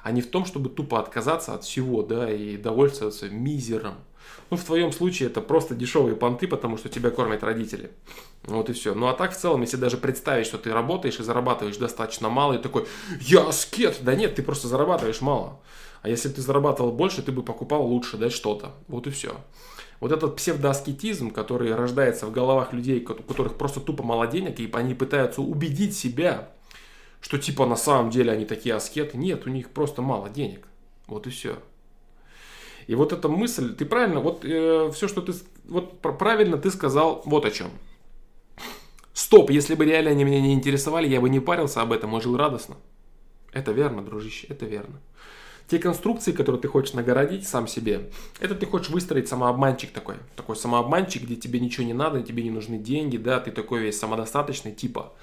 а 0.08 0.12
не 0.12 0.22
в 0.22 0.28
том, 0.28 0.46
чтобы 0.46 0.70
тупо 0.70 1.02
отказаться 1.02 1.54
от 1.54 1.66
всего, 1.66 2.02
да, 2.02 2.32
и 2.32 2.56
довольствоваться 2.56 3.30
мизером. 3.30 3.96
Ну, 4.50 4.56
в 4.56 4.64
твоем 4.64 4.94
случае 4.94 5.28
это 5.28 5.42
просто 5.42 5.76
дешевые 5.76 6.16
понты, 6.16 6.48
потому 6.48 6.78
что 6.78 6.88
тебя 6.88 7.10
кормят 7.10 7.44
родители. 7.44 7.92
Вот 8.46 8.70
и 8.70 8.74
все. 8.74 8.96
Ну, 8.96 9.08
а 9.08 9.14
так 9.14 9.34
в 9.34 9.38
целом, 9.38 9.64
если 9.64 9.76
даже 9.76 9.98
представить, 9.98 10.46
что 10.46 10.58
ты 10.58 10.72
работаешь 10.72 11.20
и 11.20 11.24
зарабатываешь 11.24 11.76
достаточно 11.76 12.30
мало, 12.30 12.54
и 12.54 12.58
такой, 12.58 12.88
я 13.20 13.46
аскет. 13.46 13.98
Да 14.02 14.16
нет, 14.16 14.36
ты 14.36 14.44
просто 14.44 14.70
зарабатываешь 14.70 15.20
мало. 15.20 15.60
А 16.04 16.08
если 16.08 16.30
бы 16.30 16.36
ты 16.36 16.42
зарабатывал 16.42 16.94
больше, 16.94 17.22
ты 17.22 17.34
бы 17.34 17.44
покупал 17.44 17.86
лучше, 17.86 18.16
да, 18.16 18.30
что-то. 18.30 18.76
Вот 18.88 19.08
и 19.08 19.10
все. 19.10 19.36
Вот 20.00 20.14
этот 20.14 20.38
псевдоаскетизм, 20.38 21.32
который 21.32 21.76
рождается 21.76 22.28
в 22.28 22.32
головах 22.32 22.72
людей, 22.72 23.04
у 23.04 23.24
которых 23.24 23.56
просто 23.56 23.82
тупо 23.82 24.04
мало 24.04 24.26
денег, 24.26 24.58
и 24.62 24.70
они 24.72 24.94
пытаются 24.94 25.42
убедить 25.42 25.98
себя, 25.98 26.52
что 27.22 27.38
типа 27.38 27.66
на 27.66 27.76
самом 27.76 28.10
деле 28.10 28.32
они 28.32 28.46
такие 28.46 28.76
аскеты. 28.76 29.18
Нет, 29.18 29.46
у 29.46 29.50
них 29.50 29.70
просто 29.70 30.02
мало 30.02 30.30
денег. 30.30 30.68
Вот 31.08 31.28
и 31.28 31.30
все. 31.30 31.58
И 32.88 32.96
вот 32.96 33.12
эта 33.12 33.28
мысль, 33.28 33.76
ты 33.76 33.86
правильно, 33.86 34.22
вот 34.22 34.46
э, 34.46 34.92
все, 34.94 35.08
что 35.08 35.22
ты, 35.22 35.34
вот 35.66 36.00
правильно 36.00 36.58
ты 36.58 36.72
сказал 36.72 37.22
вот 37.26 37.46
о 37.46 37.52
чем. 37.52 37.70
Стоп, 39.14 39.50
если 39.50 39.76
бы 39.76 39.84
реально 39.84 40.12
они 40.12 40.24
меня 40.24 40.40
не 40.40 40.54
интересовали, 40.54 41.08
я 41.08 41.20
бы 41.20 41.30
не 41.30 41.40
парился 41.40 41.82
об 41.82 41.92
этом, 41.92 42.16
а 42.16 42.22
жил 42.22 42.38
радостно. 42.38 42.78
Это 43.52 43.72
верно, 43.72 44.04
дружище, 44.04 44.48
это 44.48 44.66
верно. 44.66 45.02
Те 45.68 45.80
конструкции, 45.80 46.32
которые 46.32 46.62
ты 46.62 46.70
хочешь 46.70 46.94
нагородить 46.94 47.46
сам 47.46 47.68
себе, 47.68 48.10
это 48.40 48.56
ты 48.56 48.66
хочешь 48.66 48.90
выстроить 48.90 49.28
самообманчик 49.28 49.92
такой. 49.92 50.16
Такой 50.38 50.56
самообманчик, 50.56 51.24
где 51.24 51.36
тебе 51.36 51.60
ничего 51.60 51.86
не 51.86 51.94
надо, 51.94 52.22
тебе 52.22 52.42
не 52.44 52.52
нужны 52.52 52.78
деньги, 52.78 53.18
да, 53.18 53.42
ты 53.42 53.52
такой 53.52 53.82
весь 53.82 54.00
самодостаточный 54.00 54.72
типа. 54.72 55.14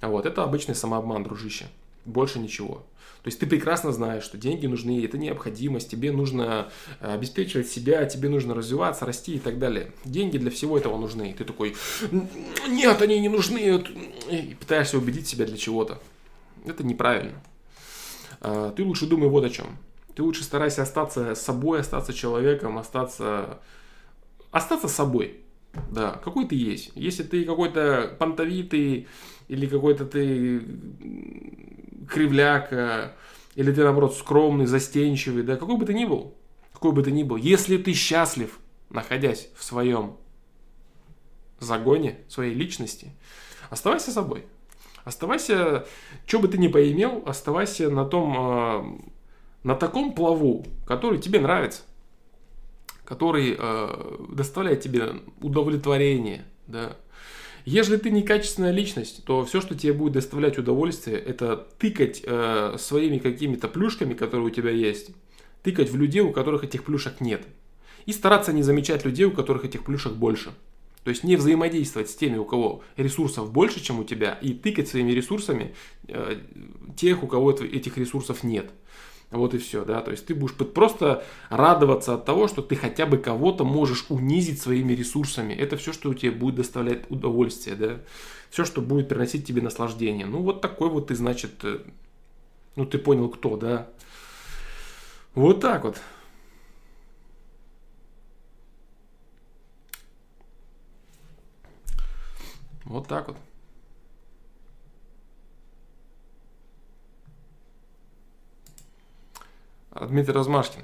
Вот, 0.00 0.26
это 0.26 0.42
обычный 0.42 0.74
самообман, 0.74 1.24
дружище. 1.24 1.66
Больше 2.04 2.38
ничего. 2.38 2.84
То 3.26 3.28
есть 3.28 3.40
ты 3.40 3.46
прекрасно 3.46 3.90
знаешь, 3.90 4.22
что 4.22 4.38
деньги 4.38 4.66
нужны, 4.66 5.04
это 5.04 5.18
необходимость, 5.18 5.90
тебе 5.90 6.12
нужно 6.12 6.68
э, 7.00 7.12
обеспечивать 7.12 7.66
себя, 7.68 8.04
тебе 8.04 8.28
нужно 8.28 8.54
развиваться, 8.54 9.04
расти 9.04 9.34
и 9.34 9.38
так 9.40 9.58
далее. 9.58 9.90
Деньги 10.04 10.38
для 10.38 10.52
всего 10.52 10.78
этого 10.78 10.96
нужны. 10.96 11.32
И 11.32 11.34
ты 11.34 11.44
такой, 11.44 11.74
нет, 12.68 13.02
они 13.02 13.18
не 13.18 13.28
нужны. 13.28 13.84
И 14.30 14.54
пытаешься 14.54 14.96
убедить 14.96 15.26
себя 15.26 15.44
для 15.44 15.56
чего-то. 15.56 15.98
Это 16.64 16.84
неправильно. 16.84 17.42
А, 18.40 18.70
ты 18.70 18.84
лучше 18.84 19.06
думай 19.06 19.28
вот 19.28 19.44
о 19.44 19.50
чем. 19.50 19.76
Ты 20.14 20.22
лучше 20.22 20.44
старайся 20.44 20.82
остаться 20.82 21.34
собой, 21.34 21.80
остаться 21.80 22.12
человеком, 22.12 22.78
остаться, 22.78 23.58
остаться 24.52 24.86
собой. 24.86 25.40
Да, 25.90 26.12
какой 26.24 26.46
ты 26.46 26.54
есть. 26.54 26.92
Если 26.94 27.24
ты 27.24 27.44
какой-то 27.44 28.14
понтовитый, 28.18 29.08
или 29.48 29.66
какой-то 29.66 30.04
ты 30.04 30.62
кривляк, 32.08 32.72
или 33.54 33.72
ты, 33.72 33.82
наоборот, 33.82 34.14
скромный, 34.14 34.66
застенчивый, 34.66 35.42
да, 35.42 35.56
какой 35.56 35.76
бы 35.76 35.86
ты 35.86 35.94
ни 35.94 36.04
был, 36.04 36.34
какой 36.72 36.92
бы 36.92 37.02
ты 37.02 37.10
ни 37.10 37.22
был, 37.22 37.36
если 37.36 37.78
ты 37.78 37.92
счастлив, 37.94 38.58
находясь 38.90 39.48
в 39.56 39.64
своем 39.64 40.16
загоне, 41.58 42.18
своей 42.28 42.54
личности, 42.54 43.12
оставайся 43.70 44.10
собой. 44.10 44.44
Оставайся, 45.04 45.86
что 46.26 46.40
бы 46.40 46.48
ты 46.48 46.58
ни 46.58 46.68
поимел, 46.68 47.22
оставайся 47.26 47.90
на 47.90 48.04
том, 48.04 48.36
э, 48.36 48.98
на 49.62 49.76
таком 49.76 50.12
плаву, 50.12 50.66
который 50.84 51.18
тебе 51.18 51.40
нравится, 51.40 51.82
который 53.04 53.56
э, 53.56 54.16
доставляет 54.30 54.80
тебе 54.80 55.12
удовлетворение, 55.40 56.44
да, 56.66 56.96
если 57.66 57.96
ты 57.96 58.10
некачественная 58.10 58.70
личность, 58.70 59.24
то 59.24 59.44
все, 59.44 59.60
что 59.60 59.74
тебе 59.74 59.92
будет 59.92 60.12
доставлять 60.12 60.56
удовольствие, 60.56 61.18
это 61.18 61.66
тыкать 61.78 62.22
э, 62.24 62.76
своими 62.78 63.18
какими-то 63.18 63.66
плюшками, 63.66 64.14
которые 64.14 64.46
у 64.46 64.50
тебя 64.50 64.70
есть, 64.70 65.10
тыкать 65.64 65.90
в 65.90 65.96
людей, 65.96 66.20
у 66.20 66.30
которых 66.30 66.62
этих 66.62 66.84
плюшек 66.84 67.20
нет. 67.20 67.44
И 68.06 68.12
стараться 68.12 68.52
не 68.52 68.62
замечать 68.62 69.04
людей, 69.04 69.26
у 69.26 69.32
которых 69.32 69.64
этих 69.64 69.84
плюшек 69.84 70.12
больше. 70.12 70.52
То 71.02 71.10
есть 71.10 71.24
не 71.24 71.34
взаимодействовать 71.34 72.08
с 72.08 72.14
теми, 72.14 72.36
у 72.36 72.44
кого 72.44 72.84
ресурсов 72.96 73.50
больше, 73.50 73.82
чем 73.82 73.98
у 73.98 74.04
тебя, 74.04 74.38
и 74.40 74.54
тыкать 74.54 74.86
своими 74.86 75.10
ресурсами 75.10 75.74
э, 76.06 76.38
тех, 76.96 77.24
у 77.24 77.26
кого 77.26 77.50
этих 77.50 77.98
ресурсов 77.98 78.44
нет. 78.44 78.70
Вот 79.30 79.54
и 79.54 79.58
все, 79.58 79.84
да. 79.84 80.00
То 80.02 80.12
есть 80.12 80.26
ты 80.26 80.34
будешь 80.34 80.54
просто 80.54 81.24
радоваться 81.50 82.14
от 82.14 82.24
того, 82.24 82.46
что 82.46 82.62
ты 82.62 82.76
хотя 82.76 83.06
бы 83.06 83.18
кого-то 83.18 83.64
можешь 83.64 84.06
унизить 84.08 84.60
своими 84.60 84.92
ресурсами. 84.92 85.52
Это 85.52 85.76
все, 85.76 85.92
что 85.92 86.10
у 86.10 86.14
тебя 86.14 86.32
будет 86.32 86.56
доставлять 86.56 87.10
удовольствие, 87.10 87.76
да. 87.76 88.00
Все, 88.50 88.64
что 88.64 88.80
будет 88.80 89.08
приносить 89.08 89.44
тебе 89.46 89.62
наслаждение. 89.62 90.26
Ну, 90.26 90.42
вот 90.42 90.60
такой 90.60 90.88
вот 90.90 91.08
ты, 91.08 91.16
значит, 91.16 91.64
э, 91.64 91.80
ну, 92.76 92.86
ты 92.86 92.98
понял, 92.98 93.28
кто, 93.28 93.56
да. 93.56 93.88
Вот 95.34 95.60
так 95.60 95.84
вот. 95.84 96.00
Вот 102.84 103.08
так 103.08 103.26
вот. 103.26 103.36
Дмитрий 110.08 110.34
Размашкин. 110.34 110.82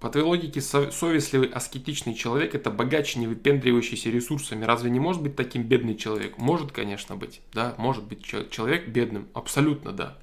По 0.00 0.10
твоей 0.10 0.26
логике, 0.26 0.60
совестливый 0.60 1.48
аскетичный 1.48 2.14
человек– 2.14 2.54
это 2.56 2.70
богаче, 2.70 3.18
не 3.18 3.26
выпендривающийся 3.26 4.10
ресурсами. 4.10 4.64
Разве 4.64 4.90
не 4.90 5.00
может 5.00 5.22
быть 5.22 5.34
таким 5.34 5.64
бедный 5.64 5.96
человек? 5.96 6.38
Может, 6.38 6.70
конечно, 6.70 7.16
быть. 7.16 7.40
Да, 7.52 7.74
может 7.78 8.04
быть 8.04 8.24
человек 8.24 8.88
бедным. 8.88 9.26
Абсолютно, 9.34 9.92
да. 9.92 10.16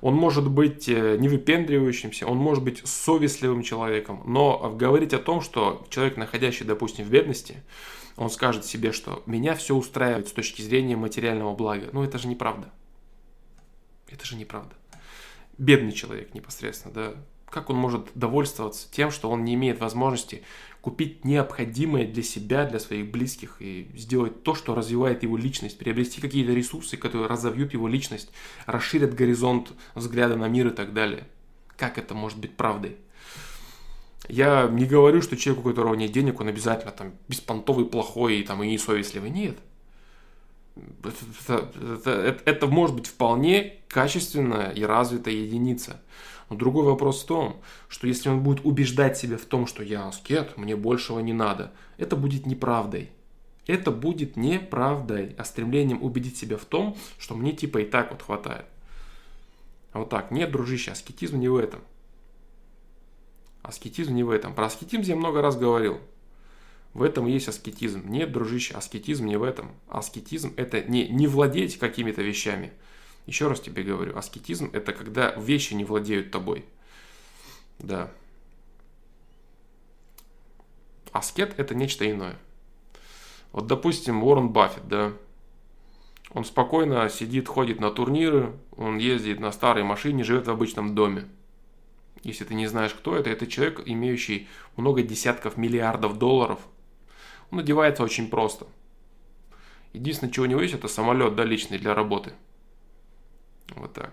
Он 0.00 0.14
может 0.14 0.50
быть 0.50 0.88
э, 0.88 1.18
не 1.18 1.28
выпендривающимся, 1.28 2.26
он 2.26 2.38
может 2.38 2.64
быть 2.64 2.80
совестливым 2.84 3.62
человеком. 3.62 4.22
Но 4.26 4.74
говорить 4.74 5.12
о 5.12 5.18
том, 5.18 5.40
что 5.40 5.86
человек, 5.90 6.16
находящий, 6.16 6.64
допустим, 6.64 7.04
в 7.04 7.10
бедности, 7.10 7.62
он 8.16 8.28
скажет 8.28 8.64
себе, 8.64 8.92
что 8.92 9.22
меня 9.26 9.54
все 9.54 9.76
устраивает 9.76 10.28
с 10.28 10.32
точки 10.32 10.62
зрения 10.62 10.96
материального 10.96 11.54
блага. 11.54 11.90
Ну, 11.92 12.02
это 12.02 12.18
же 12.18 12.28
неправда. 12.28 12.70
Это 14.08 14.26
же 14.26 14.36
неправда. 14.36 14.74
Бедный 15.58 15.92
человек 15.92 16.34
непосредственно, 16.34 16.94
да, 16.94 17.14
как 17.50 17.70
он 17.70 17.76
может 17.76 18.08
довольствоваться 18.14 18.88
тем, 18.90 19.10
что 19.10 19.30
он 19.30 19.44
не 19.44 19.54
имеет 19.54 19.80
возможности 19.80 20.42
купить 20.80 21.24
необходимое 21.24 22.06
для 22.06 22.22
себя, 22.22 22.64
для 22.64 22.78
своих 22.78 23.10
близких 23.10 23.56
и 23.60 23.90
сделать 23.94 24.42
то, 24.42 24.54
что 24.54 24.74
развивает 24.74 25.22
его 25.22 25.36
личность, 25.36 25.78
приобрести 25.78 26.20
какие-то 26.20 26.52
ресурсы, 26.52 26.96
которые 26.96 27.28
разовьют 27.28 27.74
его 27.74 27.86
личность, 27.86 28.30
расширят 28.66 29.14
горизонт 29.14 29.72
взгляда 29.94 30.36
на 30.36 30.48
мир 30.48 30.68
и 30.68 30.70
так 30.70 30.94
далее. 30.94 31.26
Как 31.76 31.98
это 31.98 32.14
может 32.14 32.38
быть 32.38 32.56
правдой? 32.56 32.96
Я 34.28 34.68
не 34.68 34.86
говорю, 34.86 35.22
что 35.22 35.36
человек, 35.36 35.64
у 35.64 35.68
которого 35.68 35.94
нет 35.94 36.12
денег, 36.12 36.40
он 36.40 36.48
обязательно 36.48 36.92
там 36.92 37.12
беспонтовый, 37.28 37.84
плохой 37.84 38.36
и, 38.36 38.42
там, 38.42 38.62
и 38.62 38.70
несовестливый. 38.70 39.30
Нет. 39.30 39.58
Это, 41.02 41.68
это, 41.80 42.10
это, 42.10 42.42
это 42.44 42.66
может 42.66 42.96
быть 42.96 43.06
вполне 43.06 43.80
качественная 43.88 44.70
и 44.70 44.82
развитая 44.84 45.34
единица. 45.34 46.00
Но 46.50 46.56
другой 46.56 46.84
вопрос 46.84 47.22
в 47.22 47.26
том, 47.26 47.62
что 47.88 48.08
если 48.08 48.28
он 48.28 48.42
будет 48.42 48.66
убеждать 48.66 49.16
себя 49.16 49.38
в 49.38 49.44
том, 49.44 49.66
что 49.66 49.84
я 49.84 50.08
аскет, 50.08 50.58
мне 50.58 50.74
большего 50.76 51.20
не 51.20 51.32
надо, 51.32 51.72
это 51.96 52.16
будет 52.16 52.44
неправдой. 52.44 53.10
Это 53.66 53.92
будет 53.92 54.36
неправдой, 54.36 55.36
а 55.38 55.44
стремлением 55.44 56.02
убедить 56.02 56.36
себя 56.36 56.56
в 56.56 56.64
том, 56.64 56.96
что 57.18 57.36
мне 57.36 57.52
типа 57.52 57.78
и 57.78 57.84
так 57.84 58.10
вот 58.10 58.22
хватает. 58.22 58.66
А 59.92 60.00
вот 60.00 60.10
так, 60.10 60.32
нет, 60.32 60.50
дружище, 60.50 60.90
аскетизм 60.90 61.38
не 61.38 61.48
в 61.48 61.56
этом. 61.56 61.80
Аскетизм 63.62 64.14
не 64.14 64.24
в 64.24 64.30
этом. 64.30 64.52
Про 64.54 64.66
аскетизм 64.66 65.02
я 65.02 65.14
много 65.14 65.42
раз 65.42 65.56
говорил. 65.56 66.00
В 66.94 67.02
этом 67.04 67.26
есть 67.26 67.46
аскетизм. 67.46 68.02
Нет, 68.08 68.32
дружище, 68.32 68.74
аскетизм 68.74 69.26
не 69.26 69.36
в 69.36 69.44
этом. 69.44 69.70
Аскетизм 69.88 70.52
это 70.56 70.82
не, 70.82 71.06
не 71.06 71.28
владеть 71.28 71.78
какими-то 71.78 72.22
вещами. 72.22 72.72
Еще 73.30 73.46
раз 73.46 73.60
тебе 73.60 73.84
говорю, 73.84 74.18
аскетизм 74.18 74.70
это 74.72 74.92
когда 74.92 75.30
вещи 75.36 75.72
не 75.74 75.84
владеют 75.84 76.32
тобой. 76.32 76.64
Да. 77.78 78.10
Аскет 81.12 81.56
это 81.56 81.76
нечто 81.76 82.10
иное. 82.10 82.36
Вот, 83.52 83.68
допустим, 83.68 84.24
Уоррен 84.24 84.48
Баффет, 84.48 84.88
да, 84.88 85.12
он 86.30 86.44
спокойно 86.44 87.08
сидит, 87.08 87.46
ходит 87.46 87.78
на 87.78 87.92
турниры, 87.92 88.52
он 88.76 88.98
ездит 88.98 89.38
на 89.38 89.52
старой 89.52 89.84
машине, 89.84 90.24
живет 90.24 90.48
в 90.48 90.50
обычном 90.50 90.96
доме. 90.96 91.28
Если 92.24 92.42
ты 92.42 92.54
не 92.54 92.66
знаешь, 92.66 92.94
кто 92.94 93.14
это, 93.14 93.30
это 93.30 93.46
человек, 93.46 93.80
имеющий 93.86 94.48
много 94.74 95.04
десятков 95.04 95.56
миллиардов 95.56 96.18
долларов. 96.18 96.58
Он 97.52 97.60
одевается 97.60 98.02
очень 98.02 98.28
просто. 98.28 98.66
Единственное, 99.92 100.32
чего 100.32 100.46
у 100.46 100.48
него 100.48 100.60
есть, 100.60 100.74
это 100.74 100.88
самолет, 100.88 101.36
да, 101.36 101.44
личный 101.44 101.78
для 101.78 101.94
работы. 101.94 102.32
Вот 103.76 103.92
так. 103.94 104.12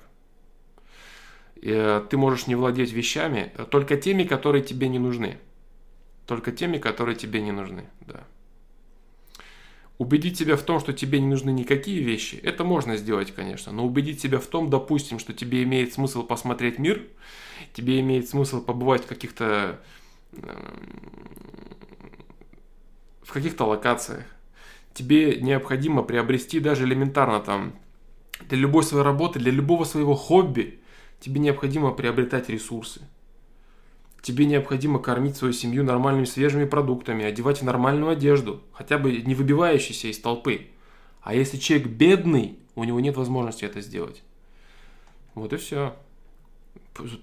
И, 1.55 1.72
э, 1.72 2.05
ты 2.10 2.18
можешь 2.18 2.47
не 2.47 2.55
владеть 2.55 2.91
вещами, 2.91 3.51
э, 3.55 3.66
только 3.66 3.97
теми, 3.97 4.24
которые 4.24 4.64
тебе 4.64 4.88
не 4.88 4.99
нужны. 4.99 5.38
Только 6.26 6.51
теми, 6.51 6.78
которые 6.78 7.16
тебе 7.16 7.41
не 7.41 7.51
нужны, 7.51 7.86
да. 8.01 8.24
Убедить 9.97 10.38
себя 10.38 10.55
в 10.58 10.62
том, 10.62 10.80
что 10.80 10.93
тебе 10.93 11.20
не 11.20 11.28
нужны 11.28 11.49
никакие 11.49 12.03
вещи, 12.03 12.36
это 12.36 12.64
можно 12.64 12.97
сделать, 12.97 13.34
конечно, 13.34 13.72
но 13.72 13.86
убедить 13.86 14.22
себя 14.22 14.39
в 14.39 14.45
том, 14.45 14.70
допустим, 14.70 15.18
что 15.18 15.34
тебе 15.34 15.64
имеет 15.64 15.93
смысл 15.93 16.22
посмотреть 16.22 16.78
мир, 16.78 17.03
тебе 17.74 17.99
имеет 18.01 18.30
смысл 18.30 18.62
побывать 18.62 19.05
в 19.05 19.08
каких-то 19.08 19.80
в 23.24 23.32
каких-то 23.32 23.66
локациях, 23.66 24.26
тебе 24.93 25.41
необходимо 25.41 26.03
приобрести 26.03 26.60
даже 26.60 26.86
элементарно 26.86 27.39
там 27.39 27.74
для 28.48 28.58
любой 28.58 28.84
своей 28.84 29.04
работы, 29.04 29.40
для 29.40 29.52
любого 29.52 29.84
своего 29.84 30.16
хобби, 30.16 30.80
тебе 31.20 31.40
необходимо 31.40 31.92
приобретать 31.92 32.50
ресурсы. 32.50 33.02
Тебе 34.22 34.46
необходимо 34.46 35.00
кормить 35.00 35.38
свою 35.38 35.54
семью 35.54 35.84
нормальными 35.84 36.26
свежими 36.26 36.66
продуктами, 36.66 37.24
одевать 37.24 37.62
нормальную 37.62 38.12
одежду, 38.12 38.62
хотя 38.74 38.98
бы 38.98 39.22
не 39.22 39.36
выбивающейся 39.36 40.08
из 40.08 40.20
толпы. 40.20 40.68
А 41.22 41.34
если 41.34 41.58
человек 41.58 41.88
бедный, 41.88 42.60
у 42.76 42.84
него 42.84 43.00
нет 43.00 43.16
возможности 43.16 43.66
это 43.66 43.82
сделать. 43.82 44.24
Вот 45.34 45.54
и 45.54 45.58
все. 45.58 45.96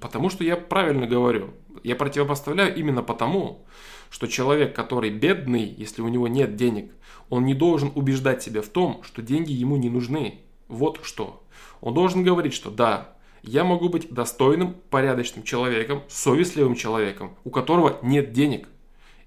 Потому 0.01 0.31
что 0.31 0.45
я 0.45 0.57
правильно 0.57 1.07
говорю. 1.07 1.51
Я 1.83 1.97
противопоставляю 1.97 2.75
именно 2.75 3.03
потому, 3.03 3.65
что 4.11 4.27
человек, 4.29 4.75
который 4.75 5.11
бедный, 5.11 5.65
если 5.65 6.01
у 6.01 6.09
него 6.09 6.29
нет 6.29 6.57
денег, 6.57 6.93
он 7.29 7.45
не 7.45 7.55
должен 7.55 7.91
убеждать 7.95 8.43
себя 8.43 8.63
в 8.63 8.69
том, 8.69 9.03
что 9.03 9.23
деньги 9.23 9.53
ему 9.53 9.77
не 9.77 9.91
нужны. 9.91 10.41
Вот 10.75 11.01
что. 11.05 11.43
Он 11.81 11.95
должен 11.95 12.25
говорить, 12.25 12.53
что 12.53 12.71
да, 12.71 13.15
я 13.43 13.63
могу 13.63 13.89
быть 13.89 14.13
достойным, 14.13 14.75
порядочным 14.91 15.45
человеком, 15.45 16.03
совестливым 16.09 16.75
человеком, 16.75 17.37
у 17.45 17.51
которого 17.51 17.99
нет 18.03 18.33
денег. 18.33 18.69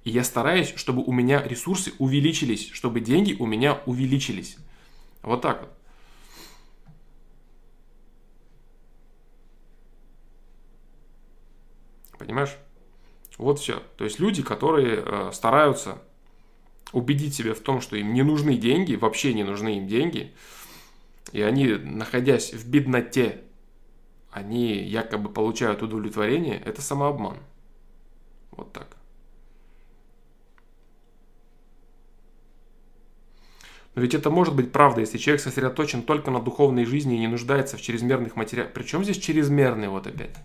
И 0.03 0.09
я 0.09 0.23
стараюсь, 0.23 0.73
чтобы 0.75 1.03
у 1.03 1.11
меня 1.11 1.41
ресурсы 1.41 1.93
увеличились, 1.99 2.69
чтобы 2.71 2.99
деньги 2.99 3.35
у 3.39 3.45
меня 3.45 3.81
увеличились. 3.85 4.57
Вот 5.21 5.41
так 5.41 5.61
вот. 5.61 5.71
Понимаешь? 12.17 12.57
Вот 13.37 13.59
все. 13.59 13.81
То 13.97 14.03
есть 14.03 14.19
люди, 14.19 14.41
которые 14.41 15.03
э, 15.05 15.31
стараются 15.31 16.01
убедить 16.91 17.35
себя 17.35 17.53
в 17.53 17.59
том, 17.59 17.81
что 17.81 17.95
им 17.95 18.13
не 18.13 18.23
нужны 18.23 18.57
деньги, 18.57 18.95
вообще 18.95 19.33
не 19.33 19.43
нужны 19.43 19.77
им 19.77 19.87
деньги, 19.87 20.33
и 21.31 21.41
они, 21.41 21.67
находясь 21.75 22.53
в 22.53 22.69
бедноте, 22.69 23.43
они 24.31 24.75
якобы 24.75 25.29
получают 25.29 25.81
удовлетворение, 25.81 26.61
это 26.63 26.81
самообман. 26.81 27.37
Вот 28.51 28.71
так. 28.73 28.97
Но 33.95 34.03
ведь 34.03 34.13
это 34.13 34.29
может 34.29 34.55
быть 34.55 34.71
правда, 34.71 35.01
если 35.01 35.17
человек 35.17 35.41
сосредоточен 35.41 36.03
только 36.03 36.29
на 36.29 36.39
духовной 36.39 36.85
жизни 36.85 37.15
и 37.15 37.19
не 37.19 37.27
нуждается 37.27 37.77
в 37.77 37.81
чрезмерных 37.81 38.35
материалах. 38.35 38.71
Причем 38.71 39.03
здесь 39.03 39.17
чрезмерные 39.17 39.89
вот 39.89 40.05
опять? 40.05 40.35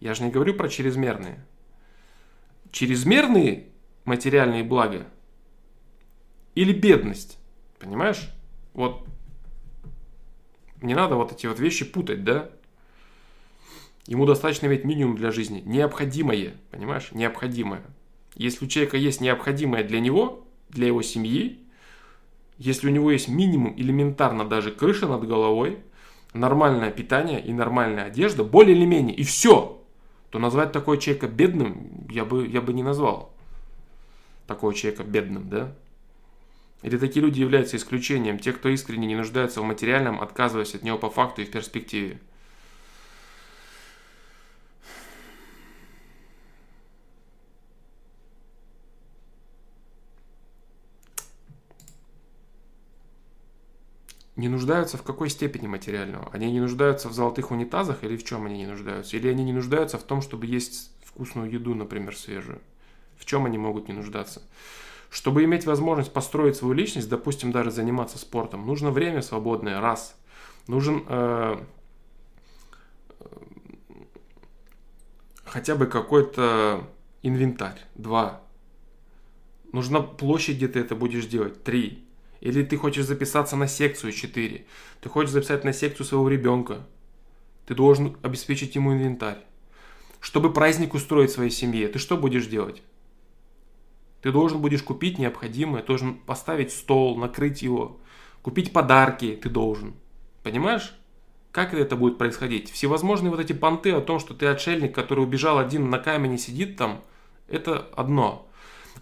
Я 0.00 0.14
же 0.14 0.24
не 0.24 0.30
говорю 0.30 0.54
про 0.54 0.68
чрезмерные. 0.68 1.46
Чрезмерные 2.72 3.68
материальные 4.04 4.64
блага 4.64 5.06
или 6.56 6.72
бедность. 6.72 7.38
Понимаешь? 7.78 8.34
Вот 8.74 9.05
не 10.86 10.94
надо 10.94 11.16
вот 11.16 11.32
эти 11.32 11.46
вот 11.46 11.58
вещи 11.58 11.84
путать, 11.84 12.24
да? 12.24 12.48
Ему 14.06 14.24
достаточно 14.24 14.66
иметь 14.66 14.84
минимум 14.84 15.16
для 15.16 15.32
жизни. 15.32 15.62
Необходимое, 15.66 16.54
понимаешь? 16.70 17.10
Необходимое. 17.12 17.82
Если 18.36 18.64
у 18.64 18.68
человека 18.68 18.96
есть 18.96 19.20
необходимое 19.20 19.82
для 19.82 19.98
него, 20.00 20.46
для 20.68 20.86
его 20.86 21.02
семьи, 21.02 21.58
если 22.58 22.88
у 22.88 22.90
него 22.90 23.10
есть 23.10 23.28
минимум 23.28 23.74
элементарно 23.76 24.48
даже 24.48 24.70
крыша 24.70 25.06
над 25.08 25.26
головой, 25.26 25.78
нормальное 26.32 26.90
питание 26.90 27.44
и 27.44 27.52
нормальная 27.52 28.04
одежда, 28.04 28.44
более 28.44 28.76
или 28.76 28.84
менее, 28.84 29.16
и 29.16 29.24
все, 29.24 29.82
то 30.30 30.38
назвать 30.38 30.72
такого 30.72 30.98
человека 30.98 31.26
бедным 31.26 32.06
я 32.10 32.24
бы, 32.24 32.46
я 32.46 32.60
бы 32.60 32.72
не 32.72 32.82
назвал. 32.82 33.34
Такого 34.46 34.72
человека 34.72 35.02
бедным, 35.02 35.48
да? 35.48 35.74
Или 36.82 36.98
такие 36.98 37.24
люди 37.24 37.40
являются 37.40 37.76
исключением, 37.76 38.38
те, 38.38 38.52
кто 38.52 38.68
искренне 38.68 39.06
не 39.06 39.16
нуждается 39.16 39.60
в 39.60 39.64
материальном, 39.64 40.20
отказываясь 40.20 40.74
от 40.74 40.82
него 40.82 40.98
по 40.98 41.10
факту 41.10 41.42
и 41.42 41.44
в 41.44 41.50
перспективе. 41.50 42.20
не 54.36 54.48
нуждаются 54.48 54.98
в 54.98 55.02
какой 55.02 55.30
степени 55.30 55.66
материального? 55.66 56.30
Они 56.32 56.52
не 56.52 56.60
нуждаются 56.60 57.08
в 57.08 57.12
золотых 57.12 57.50
унитазах 57.50 58.04
или 58.04 58.16
в 58.16 58.24
чем 58.24 58.46
они 58.46 58.58
не 58.58 58.66
нуждаются? 58.66 59.16
Или 59.16 59.28
они 59.28 59.42
не 59.44 59.52
нуждаются 59.52 59.98
в 59.98 60.02
том, 60.02 60.20
чтобы 60.20 60.46
есть 60.46 60.92
вкусную 61.04 61.50
еду, 61.50 61.74
например, 61.74 62.14
свежую? 62.16 62.60
В 63.16 63.24
чем 63.24 63.46
они 63.46 63.56
могут 63.56 63.88
не 63.88 63.94
нуждаться? 63.94 64.42
Чтобы 65.16 65.44
иметь 65.44 65.64
возможность 65.64 66.12
построить 66.12 66.56
свою 66.56 66.74
личность, 66.74 67.08
допустим, 67.08 67.50
даже 67.50 67.70
заниматься 67.70 68.18
спортом, 68.18 68.66
нужно 68.66 68.90
время 68.90 69.22
свободное, 69.22 69.80
раз. 69.80 70.14
Нужен 70.66 71.06
э, 71.08 71.56
хотя 75.42 75.74
бы 75.74 75.86
какой-то 75.86 76.86
инвентарь, 77.22 77.80
два. 77.94 78.42
Нужна 79.72 80.02
площадь, 80.02 80.56
где 80.56 80.68
ты 80.68 80.80
это 80.80 80.94
будешь 80.94 81.24
делать, 81.24 81.64
три. 81.64 82.04
Или 82.42 82.62
ты 82.62 82.76
хочешь 82.76 83.06
записаться 83.06 83.56
на 83.56 83.68
секцию 83.68 84.12
4. 84.12 84.66
Ты 85.00 85.08
хочешь 85.08 85.30
записать 85.30 85.64
на 85.64 85.72
секцию 85.72 86.04
своего 86.04 86.28
ребенка. 86.28 86.86
Ты 87.64 87.74
должен 87.74 88.18
обеспечить 88.20 88.74
ему 88.74 88.92
инвентарь. 88.92 89.42
Чтобы 90.20 90.52
праздник 90.52 90.92
устроить 90.92 91.30
своей 91.30 91.50
семье, 91.50 91.88
ты 91.88 91.98
что 91.98 92.18
будешь 92.18 92.48
делать? 92.48 92.82
Ты 94.26 94.32
должен 94.32 94.60
будешь 94.60 94.82
купить 94.82 95.20
необходимое, 95.20 95.84
должен 95.84 96.14
поставить 96.14 96.72
стол, 96.72 97.16
накрыть 97.16 97.62
его, 97.62 98.00
купить 98.42 98.72
подарки 98.72 99.38
ты 99.40 99.48
должен. 99.48 99.94
Понимаешь? 100.42 100.96
Как 101.52 101.72
это 101.72 101.94
будет 101.94 102.18
происходить? 102.18 102.72
Всевозможные 102.72 103.30
вот 103.30 103.38
эти 103.38 103.52
понты 103.52 103.92
о 103.92 104.00
том, 104.00 104.18
что 104.18 104.34
ты 104.34 104.46
отшельник, 104.46 104.92
который 104.92 105.22
убежал 105.22 105.60
один 105.60 105.90
на 105.90 106.00
камне 106.00 106.38
сидит 106.38 106.76
там, 106.76 107.04
это 107.46 107.88
одно. 107.94 108.48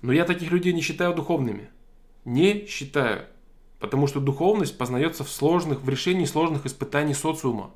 Но 0.02 0.12
я 0.12 0.26
таких 0.26 0.50
людей 0.50 0.74
не 0.74 0.82
считаю 0.82 1.14
духовными. 1.14 1.70
Не 2.26 2.66
считаю. 2.66 3.24
Потому 3.80 4.06
что 4.08 4.20
духовность 4.20 4.76
познается 4.76 5.24
в 5.24 5.30
сложных, 5.30 5.80
в 5.80 5.88
решении 5.88 6.26
сложных 6.26 6.66
испытаний 6.66 7.14
социума. 7.14 7.70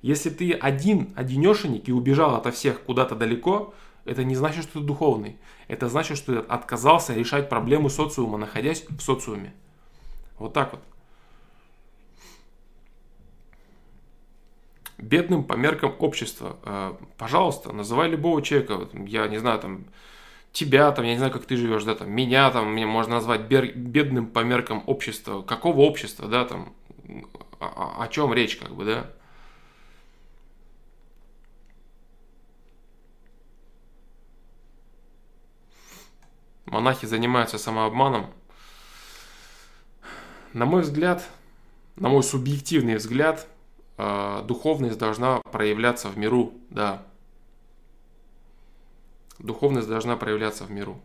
Если 0.00 0.30
ты 0.30 0.52
один, 0.52 1.12
одинешенек 1.16 1.86
и 1.86 1.92
убежал 1.92 2.34
ото 2.34 2.50
всех 2.50 2.80
куда-то 2.80 3.14
далеко, 3.14 3.74
Это 4.04 4.24
не 4.24 4.34
значит, 4.34 4.64
что 4.64 4.80
ты 4.80 4.80
духовный. 4.80 5.38
Это 5.68 5.88
значит, 5.88 6.18
что 6.18 6.34
ты 6.34 6.46
отказался 6.48 7.14
решать 7.14 7.48
проблемы 7.48 7.88
социума, 7.88 8.36
находясь 8.36 8.84
в 8.88 9.00
социуме. 9.00 9.54
Вот 10.38 10.52
так 10.52 10.72
вот. 10.72 10.82
Бедным 14.98 15.44
по 15.44 15.54
меркам 15.54 15.94
общества. 15.98 16.56
Э, 16.64 16.94
пожалуйста, 17.16 17.72
называй 17.72 18.08
любого 18.08 18.42
человека. 18.42 18.88
Я 19.06 19.28
не 19.28 19.38
знаю, 19.38 19.60
там, 19.60 19.84
тебя, 20.52 20.90
там, 20.92 21.04
я 21.04 21.12
не 21.12 21.18
знаю, 21.18 21.32
как 21.32 21.44
ты 21.44 21.56
живешь, 21.56 21.84
да, 21.84 21.94
там, 21.94 22.10
меня, 22.10 22.50
там, 22.50 22.72
мне 22.72 22.86
можно 22.86 23.14
назвать 23.14 23.42
бедным 23.42 24.26
по 24.26 24.40
меркам 24.40 24.82
общества. 24.86 25.42
Какого 25.42 25.80
общества, 25.80 26.28
да, 26.28 26.44
там, 26.44 26.72
о, 27.60 28.02
о 28.02 28.08
чем 28.08 28.34
речь, 28.34 28.56
как 28.56 28.74
бы, 28.74 28.84
да? 28.84 29.10
Монахи 36.72 37.04
занимаются 37.04 37.58
самообманом. 37.58 38.32
На 40.54 40.64
мой 40.64 40.80
взгляд, 40.80 41.22
на 41.96 42.08
мой 42.08 42.22
субъективный 42.22 42.96
взгляд, 42.96 43.46
э, 43.98 44.42
духовность 44.46 44.96
должна 44.96 45.40
проявляться 45.40 46.08
в 46.08 46.16
миру, 46.16 46.54
да, 46.70 47.04
Духовность 49.38 49.88
должна 49.88 50.16
проявляться 50.16 50.64
в 50.64 50.70
миру. 50.70 50.98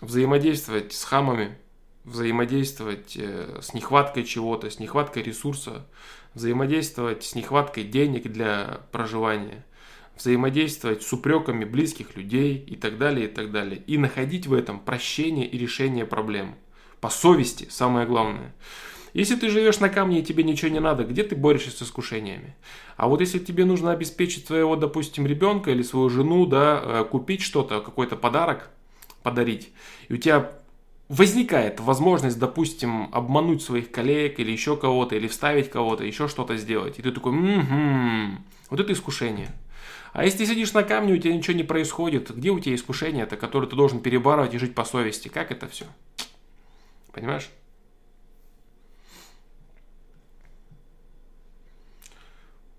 Взаимодействовать 0.00 0.94
с 0.94 1.04
хамами, 1.04 1.58
взаимодействовать 2.04 3.16
э, 3.16 3.58
с 3.60 3.74
нехваткой 3.74 4.24
чего-то, 4.24 4.70
с 4.70 4.78
нехваткой 4.78 5.24
ресурса, 5.24 5.86
взаимодействовать 6.32 7.24
с 7.24 7.34
нехваткой 7.34 7.84
денег 7.84 8.30
для 8.30 8.80
проживания, 8.92 9.66
взаимодействовать 10.18 11.02
с 11.02 11.12
упреками 11.12 11.64
близких 11.64 12.16
людей 12.16 12.56
и 12.56 12.76
так 12.76 12.98
далее, 12.98 13.26
и 13.26 13.32
так 13.32 13.50
далее. 13.50 13.82
И 13.86 13.98
находить 13.98 14.46
в 14.46 14.52
этом 14.52 14.80
прощение 14.80 15.46
и 15.46 15.56
решение 15.58 16.04
проблем. 16.04 16.54
По 17.00 17.10
совести, 17.10 17.68
самое 17.70 18.06
главное. 18.06 18.54
Если 19.14 19.36
ты 19.36 19.48
живешь 19.48 19.80
на 19.80 19.88
камне 19.88 20.20
и 20.20 20.22
тебе 20.22 20.44
ничего 20.44 20.70
не 20.70 20.80
надо, 20.80 21.04
где 21.04 21.22
ты 21.22 21.34
борешься 21.34 21.70
с 21.70 21.82
искушениями? 21.82 22.54
А 22.96 23.08
вот 23.08 23.20
если 23.20 23.38
тебе 23.38 23.64
нужно 23.64 23.92
обеспечить 23.92 24.46
своего, 24.46 24.76
допустим, 24.76 25.26
ребенка 25.26 25.70
или 25.70 25.82
свою 25.82 26.10
жену, 26.10 26.46
да, 26.46 26.80
э, 26.82 27.04
купить 27.10 27.42
что-то, 27.42 27.80
какой-то 27.80 28.16
подарок, 28.16 28.70
подарить, 29.22 29.70
и 30.08 30.14
у 30.14 30.16
тебя 30.16 30.50
возникает 31.08 31.80
возможность, 31.80 32.38
допустим, 32.38 33.08
обмануть 33.12 33.62
своих 33.62 33.90
коллег 33.90 34.38
или 34.40 34.50
еще 34.50 34.76
кого-то, 34.76 35.16
или 35.16 35.26
вставить 35.26 35.70
кого-то, 35.70 36.04
еще 36.04 36.28
что-то 36.28 36.56
сделать. 36.56 36.98
И 36.98 37.02
ты 37.02 37.10
такой, 37.10 37.32
угу, 37.32 38.38
вот 38.70 38.80
это 38.80 38.92
искушение. 38.92 39.50
А 40.12 40.24
если 40.24 40.38
ты 40.38 40.46
сидишь 40.46 40.72
на 40.72 40.82
камне, 40.82 41.14
у 41.14 41.18
тебя 41.18 41.34
ничего 41.34 41.56
не 41.56 41.62
происходит, 41.62 42.34
где 42.34 42.50
у 42.50 42.58
тебя 42.58 42.74
искушение-то, 42.74 43.36
которое 43.36 43.66
ты 43.66 43.76
должен 43.76 44.00
перебарывать 44.00 44.54
и 44.54 44.58
жить 44.58 44.74
по 44.74 44.84
совести? 44.84 45.28
Как 45.28 45.50
это 45.50 45.68
все? 45.68 45.86
Понимаешь? 47.12 47.50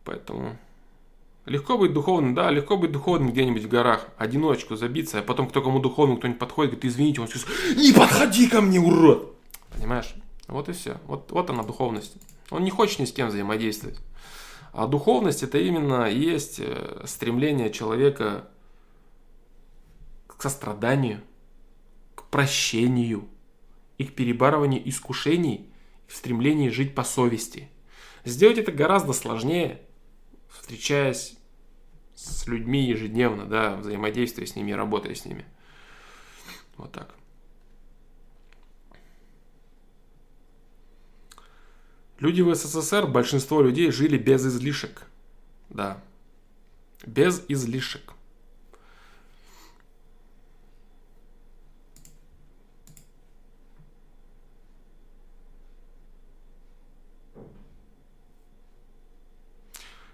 Поэтому 0.03 0.57
легко 1.45 1.77
быть 1.77 1.93
духовным, 1.93 2.33
да, 2.33 2.49
легко 2.49 2.77
быть 2.77 2.91
духовным 2.91 3.31
где-нибудь 3.31 3.63
в 3.63 3.69
горах, 3.69 4.07
одиночку 4.17 4.75
забиться, 4.75 5.19
а 5.19 5.21
потом 5.21 5.47
кто 5.47 5.61
кому 5.61 5.79
духовному 5.79 6.17
кто-нибудь 6.17 6.39
подходит, 6.39 6.71
говорит, 6.71 6.91
извините, 6.91 7.21
он 7.21 7.27
сейчас, 7.27 7.45
не 7.75 7.91
подходи 7.91 8.47
ко 8.47 8.61
мне, 8.61 8.79
урод! 8.79 9.35
Понимаешь? 9.71 10.15
Вот 10.47 10.67
и 10.67 10.73
все. 10.73 10.97
Вот, 11.05 11.31
вот 11.31 11.49
она 11.49 11.63
духовность. 11.63 12.13
Он 12.49 12.63
не 12.63 12.71
хочет 12.71 12.99
ни 12.99 13.05
с 13.05 13.11
кем 13.11 13.27
взаимодействовать. 13.27 13.99
А 14.71 14.87
духовность 14.87 15.43
это 15.43 15.57
именно 15.57 16.09
есть 16.09 16.59
э, 16.59 17.03
стремление 17.05 17.71
человека 17.71 18.49
к 20.27 20.41
состраданию, 20.41 21.21
к 22.15 22.23
прощению 22.29 23.27
и 23.97 24.05
к 24.05 24.15
перебарыванию 24.15 24.87
искушений, 24.87 25.71
в 26.07 26.15
стремлении 26.15 26.69
жить 26.69 26.95
по 26.95 27.03
совести. 27.03 27.69
Сделать 28.25 28.57
это 28.57 28.71
гораздо 28.71 29.13
сложнее, 29.13 29.81
встречаясь 30.49 31.37
с 32.15 32.47
людьми 32.47 32.85
ежедневно, 32.85 33.45
да, 33.45 33.75
взаимодействуя 33.77 34.45
с 34.45 34.55
ними, 34.55 34.71
работая 34.71 35.15
с 35.15 35.25
ними. 35.25 35.45
Вот 36.77 36.91
так. 36.91 37.18
Люди 42.19 42.41
в 42.41 42.53
СССР, 42.53 43.07
большинство 43.07 43.61
людей 43.61 43.91
жили 43.91 44.17
без 44.17 44.45
излишек. 44.45 45.03
Да. 45.69 46.01
Без 47.05 47.43
излишек. 47.47 48.13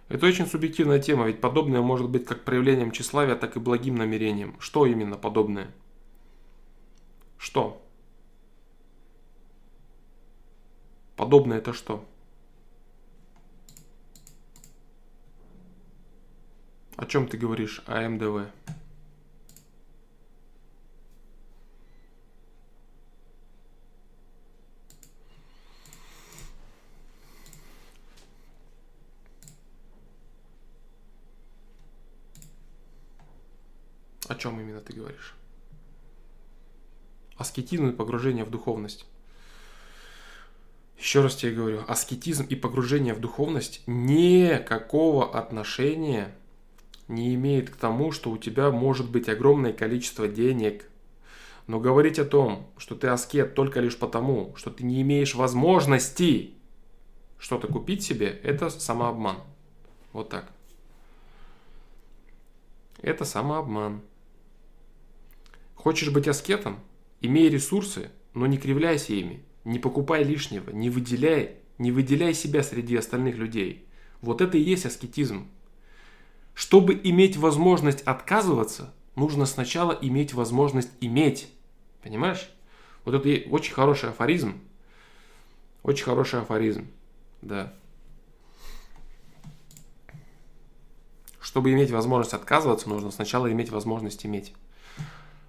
Это 0.07 0.27
очень 0.27 0.45
субъективная 0.45 0.99
тема, 0.99 1.25
ведь 1.25 1.41
подобное 1.41 1.81
может 1.81 2.07
быть 2.09 2.25
как 2.25 2.45
проявлением 2.45 2.91
тщеславия, 2.91 3.35
так 3.35 3.57
и 3.57 3.59
благим 3.59 3.95
намерением. 3.95 4.55
Что 4.59 4.85
именно 4.85 5.17
подобное? 5.17 5.71
Что? 7.39 7.84
Подобное 11.15 11.59
это 11.59 11.71
что? 11.71 12.05
О 16.97 17.05
чем 17.05 17.27
ты 17.27 17.37
говоришь? 17.37 17.81
О 17.87 18.07
МДВ. 18.07 18.51
О 34.27 34.35
чем 34.35 34.59
именно 34.59 34.81
ты 34.81 34.93
говоришь? 34.93 35.35
Аскетизм 37.37 37.87
и 37.87 37.93
погружение 37.93 38.43
в 38.43 38.49
духовность. 38.49 39.05
Еще 40.97 41.21
раз 41.21 41.35
тебе 41.35 41.51
говорю, 41.53 41.83
аскетизм 41.87 42.45
и 42.45 42.55
погружение 42.55 43.13
в 43.13 43.19
духовность 43.19 43.81
никакого 43.85 45.37
отношения 45.37 46.33
не 47.07 47.35
имеет 47.35 47.69
к 47.69 47.75
тому, 47.75 48.11
что 48.11 48.31
у 48.31 48.37
тебя 48.37 48.71
может 48.71 49.09
быть 49.09 49.29
огромное 49.29 49.73
количество 49.73 50.27
денег. 50.27 50.89
Но 51.67 51.79
говорить 51.79 52.19
о 52.19 52.25
том, 52.25 52.67
что 52.77 52.95
ты 52.95 53.07
аскет 53.07 53.55
только 53.55 53.79
лишь 53.79 53.97
потому, 53.97 54.53
что 54.55 54.69
ты 54.69 54.83
не 54.83 55.01
имеешь 55.01 55.35
возможности 55.35 56.53
что-то 57.37 57.67
купить 57.67 58.03
себе, 58.03 58.27
это 58.43 58.69
самообман. 58.69 59.37
Вот 60.13 60.29
так. 60.29 60.51
Это 63.01 63.25
самообман. 63.25 64.01
Хочешь 65.75 66.09
быть 66.09 66.27
аскетом? 66.27 66.79
Имей 67.21 67.49
ресурсы, 67.49 68.09
но 68.33 68.47
не 68.47 68.57
кривляйся 68.57 69.13
ими. 69.13 69.44
Не 69.65 69.79
покупай 69.79 70.23
лишнего, 70.23 70.69
не 70.69 70.91
выделяй, 70.91 71.57
не 71.79 71.91
выделяй 71.91 72.35
себя 72.35 72.63
среди 72.63 72.95
остальных 72.95 73.35
людей. 73.35 73.87
Вот 74.21 74.39
это 74.39 74.57
и 74.57 74.61
есть 74.61 74.85
аскетизм. 74.85 75.47
Чтобы 76.53 76.99
иметь 77.03 77.35
возможность 77.35 78.01
отказываться, 78.03 78.93
нужно 79.15 79.45
сначала 79.47 79.91
иметь 79.91 80.33
возможность 80.33 80.91
иметь. 81.01 81.49
Понимаешь? 82.03 82.49
Вот 83.03 83.15
это 83.15 83.49
очень 83.49 83.73
хороший 83.73 84.09
афоризм. 84.09 84.61
Очень 85.81 86.05
хороший 86.05 86.41
афоризм. 86.41 86.87
Да. 87.41 87.73
Чтобы 91.41 91.73
иметь 91.73 91.89
возможность 91.89 92.33
отказываться, 92.33 92.87
нужно 92.87 93.09
сначала 93.09 93.51
иметь 93.51 93.71
возможность 93.71 94.25
иметь. 94.25 94.53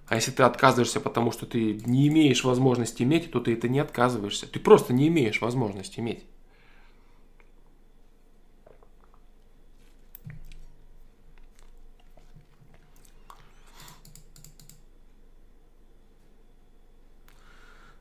А 0.07 0.15
если 0.15 0.31
ты 0.31 0.43
отказываешься, 0.43 1.01
потому 1.01 1.31
что 1.31 1.45
ты 1.45 1.81
не 1.85 2.07
имеешь 2.07 2.45
возможности 2.45 3.03
иметь, 3.03 3.29
то 3.29 3.41
ты 3.41 3.53
это 3.53 3.67
не 3.67 3.79
отказываешься. 3.79 4.47
Ты 4.47 4.59
просто 4.59 4.93
не 4.93 5.09
имеешь 5.09 5.41
возможности 5.41 5.99
иметь. 5.99 6.23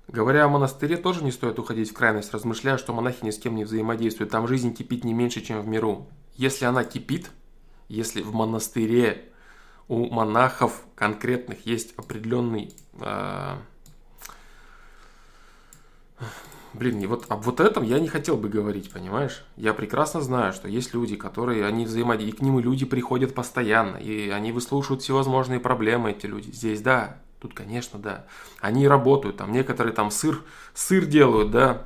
Говоря 0.07 0.45
о 0.45 0.49
монастыре, 0.49 0.97
тоже 0.97 1.25
не 1.25 1.33
стоит 1.33 1.59
уходить 1.59 1.91
в 1.91 1.93
крайность, 1.93 2.33
размышляя, 2.33 2.79
что 2.79 2.95
монахи 2.95 3.25
ни 3.25 3.31
с 3.31 3.39
кем 3.39 3.57
не 3.57 3.65
взаимодействуют. 3.65 4.31
Там 4.31 4.47
жизнь 4.47 4.73
кипит 4.73 5.05
не 5.05 5.13
меньше, 5.13 5.41
чем 5.41 5.61
в 5.61 5.67
миру. 5.67 6.07
Если 6.37 6.65
она 6.65 6.85
кипит, 6.85 7.33
если 7.89 8.23
в 8.23 8.33
монастыре 8.33 9.33
у 9.89 10.09
монахов 10.13 10.83
конкретных 10.95 11.67
есть 11.67 11.95
определенный 11.97 12.75
э, 13.01 13.57
Блин, 16.77 17.01
и 17.01 17.07
вот 17.07 17.25
об 17.31 17.43
вот 17.43 17.61
этом 17.61 17.85
я 17.85 17.99
не 17.99 18.09
хотел 18.09 18.37
бы 18.37 18.51
говорить, 18.51 18.91
понимаешь? 18.91 19.45
Я 19.57 19.73
прекрасно 19.73 20.21
знаю, 20.21 20.53
что 20.53 20.69
есть 20.69 20.93
люди, 20.93 21.17
которые, 21.17 21.65
они 21.65 21.87
взаимодействуют, 21.87 22.35
и 22.35 22.39
к 22.39 22.43
ним 22.43 22.59
люди 22.59 22.85
приходят 22.85 23.35
постоянно, 23.35 23.97
и 23.97 24.29
они 24.29 24.53
выслушивают 24.53 25.03
всевозможные 25.03 25.59
проблемы, 25.59 26.11
эти 26.11 26.27
люди. 26.27 26.51
Здесь, 26.51 26.83
да, 26.83 27.17
тут, 27.41 27.55
конечно, 27.55 27.99
да. 27.99 28.27
Они 28.61 28.87
работают, 28.87 29.39
там 29.39 29.53
некоторые 29.53 29.95
там 29.95 30.11
сыр, 30.11 30.43
сыр 30.75 31.07
делают, 31.07 31.51
да, 31.51 31.85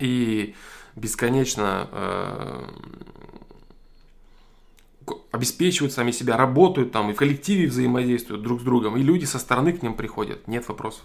и 0.00 0.56
бесконечно 0.96 1.88
э, 1.92 2.68
обеспечивают 5.30 5.92
сами 5.92 6.10
себя, 6.10 6.36
работают 6.36 6.92
там, 6.92 7.10
и 7.10 7.12
в 7.12 7.16
коллективе 7.16 7.66
взаимодействуют 7.66 8.42
друг 8.42 8.60
с 8.60 8.64
другом, 8.64 8.96
и 8.96 9.02
люди 9.02 9.24
со 9.24 9.38
стороны 9.38 9.72
к 9.72 9.82
ним 9.82 9.94
приходят, 9.94 10.46
нет 10.48 10.66
вопросов. 10.68 11.04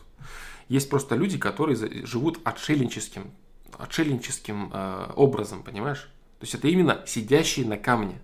Есть 0.68 0.90
просто 0.90 1.16
люди, 1.16 1.38
которые 1.38 1.76
живут 2.06 2.40
отшельническим, 2.44 3.32
отшельническим 3.78 4.70
э, 4.72 5.12
образом, 5.16 5.64
понимаешь? 5.64 6.10
То 6.40 6.44
есть 6.44 6.54
это 6.54 6.68
именно 6.68 7.02
сидящие 7.06 7.66
на 7.66 7.78
камне. 7.78 8.22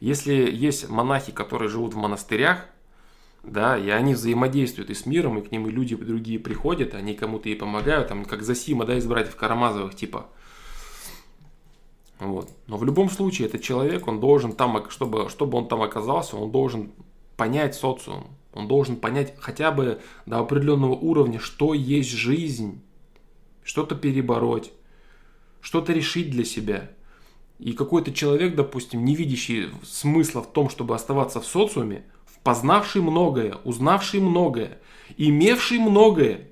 Если 0.00 0.34
есть 0.34 0.88
монахи, 0.88 1.32
которые 1.32 1.68
живут 1.68 1.94
в 1.94 1.96
монастырях, 1.96 2.66
да, 3.42 3.78
и 3.78 3.88
они 3.88 4.14
взаимодействуют 4.14 4.90
и 4.90 4.94
с 4.94 5.06
миром, 5.06 5.38
и 5.38 5.42
к 5.42 5.52
ним 5.52 5.68
и 5.68 5.70
люди 5.70 5.94
другие 5.94 6.38
приходят, 6.38 6.94
они 6.94 7.14
кому-то 7.14 7.48
и 7.48 7.54
помогают, 7.54 8.08
там, 8.08 8.24
как 8.24 8.42
Засима, 8.42 8.84
да, 8.84 8.96
из 8.96 9.06
братьев 9.06 9.36
Карамазовых, 9.36 9.94
типа. 9.94 10.26
Вот. 12.18 12.50
Но 12.66 12.76
в 12.76 12.84
любом 12.84 13.10
случае, 13.10 13.48
этот 13.48 13.62
человек, 13.62 14.06
он 14.06 14.20
должен 14.20 14.52
там, 14.52 14.88
чтобы, 14.90 15.28
чтобы 15.28 15.58
он 15.58 15.68
там 15.68 15.82
оказался, 15.82 16.36
он 16.36 16.50
должен 16.50 16.92
понять 17.36 17.74
социум, 17.74 18.28
он 18.54 18.68
должен 18.68 18.96
понять 18.96 19.34
хотя 19.38 19.70
бы 19.70 20.00
до 20.24 20.38
определенного 20.38 20.94
уровня, 20.94 21.38
что 21.38 21.74
есть 21.74 22.10
жизнь, 22.10 22.80
что-то 23.62 23.94
перебороть, 23.94 24.72
что-то 25.60 25.92
решить 25.92 26.30
для 26.30 26.44
себя. 26.44 26.90
И 27.58 27.72
какой-то 27.72 28.12
человек, 28.12 28.54
допустим, 28.54 29.04
не 29.04 29.14
видящий 29.14 29.70
смысла 29.82 30.42
в 30.42 30.52
том, 30.52 30.70
чтобы 30.70 30.94
оставаться 30.94 31.40
в 31.40 31.46
социуме, 31.46 32.04
познавший 32.42 33.02
многое, 33.02 33.56
узнавший 33.64 34.20
многое, 34.20 34.78
имевший 35.16 35.78
многое, 35.78 36.48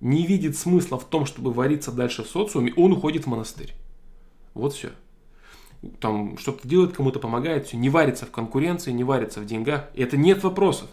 не 0.00 0.26
видит 0.26 0.56
смысла 0.56 0.98
в 0.98 1.04
том, 1.04 1.26
чтобы 1.26 1.52
вариться 1.52 1.92
дальше 1.92 2.24
в 2.24 2.28
социуме, 2.28 2.72
он 2.76 2.92
уходит 2.92 3.24
в 3.24 3.28
монастырь. 3.28 3.74
Вот 4.54 4.74
все. 4.74 4.90
Там 6.00 6.38
что-то 6.38 6.66
делает, 6.66 6.96
кому-то 6.96 7.18
помогает, 7.18 7.66
все. 7.66 7.76
Не 7.76 7.90
варится 7.90 8.26
в 8.26 8.30
конкуренции, 8.30 8.92
не 8.92 9.04
варится 9.04 9.40
в 9.40 9.46
деньгах. 9.46 9.88
И 9.94 10.02
это 10.02 10.16
нет 10.16 10.42
вопросов. 10.42 10.88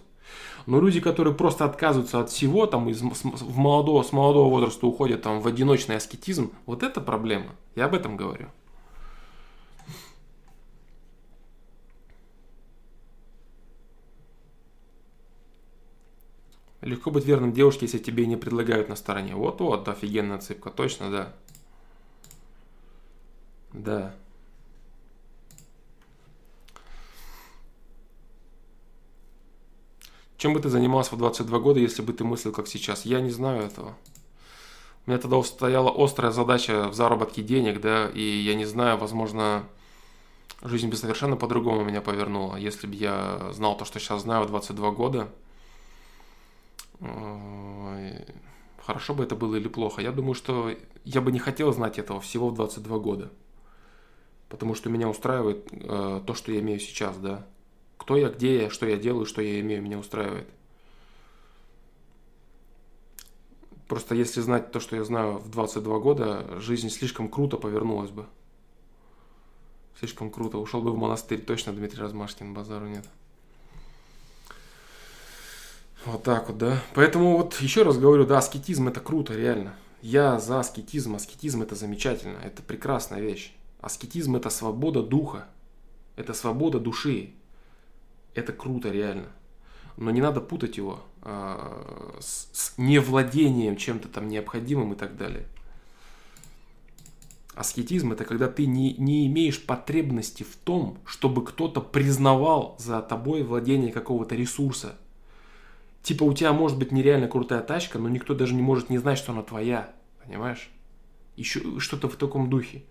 Но 0.66 0.80
люди, 0.80 1.00
которые 1.00 1.34
просто 1.34 1.66
отказываются 1.66 2.20
от 2.20 2.30
всего, 2.30 2.68
там 2.68 2.90
из, 2.90 3.02
в 3.02 3.58
молодого, 3.58 4.04
с 4.04 4.12
молодого 4.12 4.50
возраста 4.50 4.86
уходят 4.86 5.24
там, 5.24 5.40
в 5.40 5.48
одиночный 5.48 5.98
аскетизм, 5.98 6.52
вот 6.66 6.84
это 6.84 7.02
проблема. 7.02 7.56
Я 7.76 7.86
об 7.86 7.96
этом 7.96 8.16
говорю. 8.16 8.48
Легко 16.82 17.12
быть 17.12 17.26
верным 17.26 17.54
девушке, 17.54 17.86
если 17.86 18.00
тебе 18.00 18.26
не 18.26 18.38
предлагают 18.38 18.90
на 18.90 18.96
стороне. 18.96 19.36
Вот-вот, 19.36 19.88
офигенная 19.88 20.40
цыпка, 20.40 20.72
точно, 20.72 21.12
да. 21.12 21.34
Да. 23.74 24.16
Чем 30.42 30.54
бы 30.54 30.60
ты 30.60 30.70
занимался 30.70 31.14
в 31.14 31.20
22 31.20 31.60
года, 31.60 31.80
если 31.80 32.02
бы 32.02 32.14
ты 32.14 32.24
мыслил 32.24 32.52
как 32.52 32.66
сейчас? 32.66 33.06
Я 33.06 33.22
не 33.22 33.30
знаю 33.30 33.62
этого. 33.62 33.96
У 35.06 35.12
меня 35.12 35.20
тогда 35.20 35.40
стояла 35.44 35.94
острая 35.96 36.32
задача 36.32 36.88
в 36.88 36.96
заработке 36.96 37.44
денег, 37.44 37.80
да, 37.80 38.10
и 38.10 38.24
я 38.24 38.56
не 38.56 38.66
знаю, 38.66 38.98
возможно, 38.98 39.66
жизнь 40.64 40.90
бы 40.90 40.96
совершенно 40.96 41.36
по-другому 41.36 41.84
меня 41.84 42.02
повернула, 42.02 42.56
если 42.56 42.88
бы 42.88 42.96
я 42.96 43.52
знал 43.54 43.78
то, 43.78 43.86
что 43.86 44.00
сейчас 44.00 44.24
знаю 44.24 44.46
в 44.46 44.48
22 44.48 44.90
года. 44.90 45.30
Хорошо 48.84 49.14
бы 49.14 49.24
это 49.24 49.36
было 49.36 49.58
или 49.58 49.68
плохо. 49.68 50.02
Я 50.02 50.12
думаю, 50.12 50.34
что 50.34 50.72
я 51.04 51.22
бы 51.22 51.32
не 51.32 51.38
хотел 51.38 51.72
знать 51.72 52.00
этого 52.00 52.20
всего 52.20 52.50
в 52.50 52.56
22 52.56 52.98
года. 52.98 53.32
Потому 54.50 54.74
что 54.74 54.90
меня 54.90 55.08
устраивает 55.08 55.68
э, 55.72 56.22
то, 56.26 56.34
что 56.34 56.52
я 56.52 56.62
имею 56.62 56.80
сейчас, 56.80 57.16
да. 57.18 57.46
Кто 58.02 58.18
я, 58.18 58.30
где 58.30 58.64
я, 58.64 58.70
что 58.72 58.88
я 58.88 58.98
делаю, 58.98 59.28
что 59.28 59.44
я 59.44 59.60
имею, 59.60 59.80
меня 59.84 60.00
устраивает. 60.00 60.50
Просто 63.88 64.16
если 64.16 64.42
знать 64.42 64.72
то, 64.72 64.80
что 64.80 64.96
я 64.96 65.04
знаю 65.04 65.38
в 65.38 65.52
22 65.52 66.00
года, 66.00 66.60
жизнь 66.60 66.90
слишком 66.90 67.30
круто 67.30 67.58
повернулась 67.58 68.10
бы. 68.10 68.26
Слишком 70.00 70.32
круто. 70.32 70.58
Ушел 70.58 70.82
бы 70.82 70.92
в 70.92 70.98
монастырь 70.98 71.44
точно 71.44 71.74
Дмитрий 71.74 72.02
Размашкин, 72.02 72.56
базару 72.56 72.88
нет. 72.88 73.06
Вот 76.08 76.24
так 76.24 76.48
вот, 76.48 76.58
да. 76.58 76.82
Поэтому 76.96 77.38
вот 77.38 77.54
еще 77.62 77.84
раз 77.84 78.00
говорю, 78.00 78.26
да, 78.26 78.40
аскетизм 78.40 78.88
это 78.88 79.00
круто, 79.00 79.36
реально. 79.36 79.76
Я 80.02 80.40
за 80.40 80.60
аскетизм. 80.60 81.18
Аскетизм 81.18 81.62
это 81.62 81.76
замечательно. 81.76 82.40
Это 82.40 82.64
прекрасная 82.64 83.22
вещь. 83.22 83.56
Аскетизм 83.80 84.38
это 84.38 84.50
свобода 84.50 85.04
духа. 85.04 85.46
Это 86.16 86.34
свобода 86.34 86.80
души 86.80 87.36
это 88.34 88.54
круто 88.54 88.90
реально. 88.90 89.28
Но 89.98 90.12
не 90.12 90.22
надо 90.22 90.42
путать 90.42 90.78
его 90.78 91.02
э, 91.22 92.18
с, 92.20 92.50
с 92.54 92.78
невладением 92.78 93.76
чем-то 93.76 94.08
там 94.08 94.28
необходимым 94.30 94.94
и 94.94 94.96
так 94.96 95.18
далее. 95.18 95.46
Аскетизм 97.54 98.14
это 98.14 98.24
когда 98.24 98.48
ты 98.48 98.66
не, 98.66 98.94
не 98.94 99.28
имеешь 99.28 99.64
потребности 99.64 100.44
в 100.44 100.56
том, 100.56 100.98
чтобы 101.06 101.44
кто-то 101.44 101.82
признавал 101.82 102.76
за 102.80 103.02
тобой 103.02 103.44
владение 103.44 103.92
какого-то 103.92 104.36
ресурса. 104.36 104.98
Типа 106.02 106.24
у 106.24 106.34
тебя 106.34 106.54
может 106.54 106.80
быть 106.80 106.92
нереально 106.92 107.28
крутая 107.28 107.62
тачка, 107.62 108.00
но 108.00 108.10
никто 108.10 108.34
даже 108.34 108.56
не 108.56 108.62
может 108.62 108.90
не 108.90 108.98
знать, 108.98 109.18
что 109.18 109.34
она 109.34 109.44
твоя. 109.44 109.94
Понимаешь? 110.26 110.70
Еще 111.36 111.80
что-то 111.80 112.08
в 112.08 112.16
таком 112.16 112.50
духе 112.50 112.84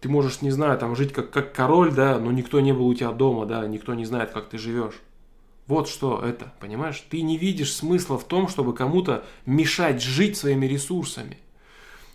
ты 0.00 0.08
можешь, 0.08 0.42
не 0.42 0.50
знаю, 0.50 0.78
там 0.78 0.94
жить 0.94 1.12
как, 1.12 1.30
как 1.30 1.52
король, 1.52 1.92
да, 1.92 2.18
но 2.18 2.30
никто 2.30 2.60
не 2.60 2.72
был 2.72 2.86
у 2.86 2.94
тебя 2.94 3.12
дома, 3.12 3.46
да, 3.46 3.66
никто 3.66 3.94
не 3.94 4.04
знает, 4.04 4.30
как 4.30 4.48
ты 4.48 4.58
живешь. 4.58 4.94
Вот 5.66 5.88
что 5.88 6.22
это, 6.22 6.52
понимаешь? 6.60 7.04
Ты 7.10 7.22
не 7.22 7.36
видишь 7.36 7.74
смысла 7.74 8.18
в 8.18 8.24
том, 8.24 8.48
чтобы 8.48 8.72
кому-то 8.72 9.24
мешать 9.46 10.00
жить 10.00 10.36
своими 10.36 10.66
ресурсами. 10.66 11.38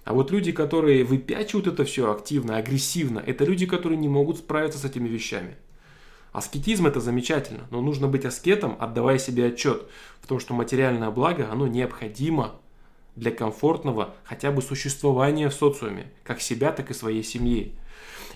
А 0.05 0.13
вот 0.13 0.31
люди, 0.31 0.51
которые 0.51 1.03
выпячивают 1.03 1.67
это 1.67 1.83
все 1.83 2.11
активно, 2.11 2.57
агрессивно, 2.57 3.19
это 3.19 3.43
люди, 3.43 3.65
которые 3.65 3.97
не 3.97 4.07
могут 4.07 4.37
справиться 4.37 4.79
с 4.79 4.85
этими 4.85 5.07
вещами. 5.07 5.57
Аскетизм 6.31 6.87
это 6.87 7.01
замечательно, 7.01 7.67
но 7.71 7.81
нужно 7.81 8.07
быть 8.07 8.23
аскетом, 8.23 8.77
отдавая 8.79 9.17
себе 9.17 9.47
отчет 9.47 9.83
в 10.21 10.27
том, 10.27 10.39
что 10.39 10.53
материальное 10.53 11.11
благо, 11.11 11.49
оно 11.51 11.67
необходимо 11.67 12.55
для 13.15 13.31
комфортного 13.31 14.15
хотя 14.23 14.51
бы 14.51 14.61
существования 14.61 15.49
в 15.49 15.53
социуме, 15.53 16.11
как 16.23 16.41
себя, 16.41 16.71
так 16.71 16.91
и 16.91 16.93
своей 16.93 17.23
семьи. 17.23 17.73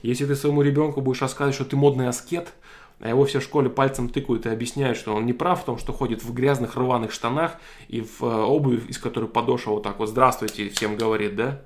Если 0.01 0.25
ты 0.25 0.35
своему 0.35 0.61
ребенку 0.61 1.01
будешь 1.01 1.21
рассказывать, 1.21 1.55
что 1.55 1.65
ты 1.65 1.75
модный 1.75 2.07
аскет, 2.07 2.53
а 2.99 3.09
его 3.09 3.25
все 3.25 3.39
в 3.39 3.43
школе 3.43 3.69
пальцем 3.69 4.09
тыкают 4.09 4.45
и 4.45 4.49
объясняют, 4.49 4.97
что 4.97 5.13
он 5.13 5.25
не 5.25 5.33
прав 5.33 5.61
в 5.61 5.65
том, 5.65 5.77
что 5.77 5.91
ходит 5.91 6.23
в 6.23 6.33
грязных 6.33 6.75
рваных 6.75 7.11
штанах 7.11 7.57
и 7.87 8.01
в 8.01 8.21
э, 8.21 8.25
обуви, 8.25 8.81
из 8.87 8.97
которой 8.97 9.27
подошва 9.29 9.71
вот 9.71 9.83
так 9.83 9.99
вот 9.99 10.09
«Здравствуйте» 10.09 10.69
всем 10.69 10.95
говорит, 10.95 11.35
да? 11.35 11.61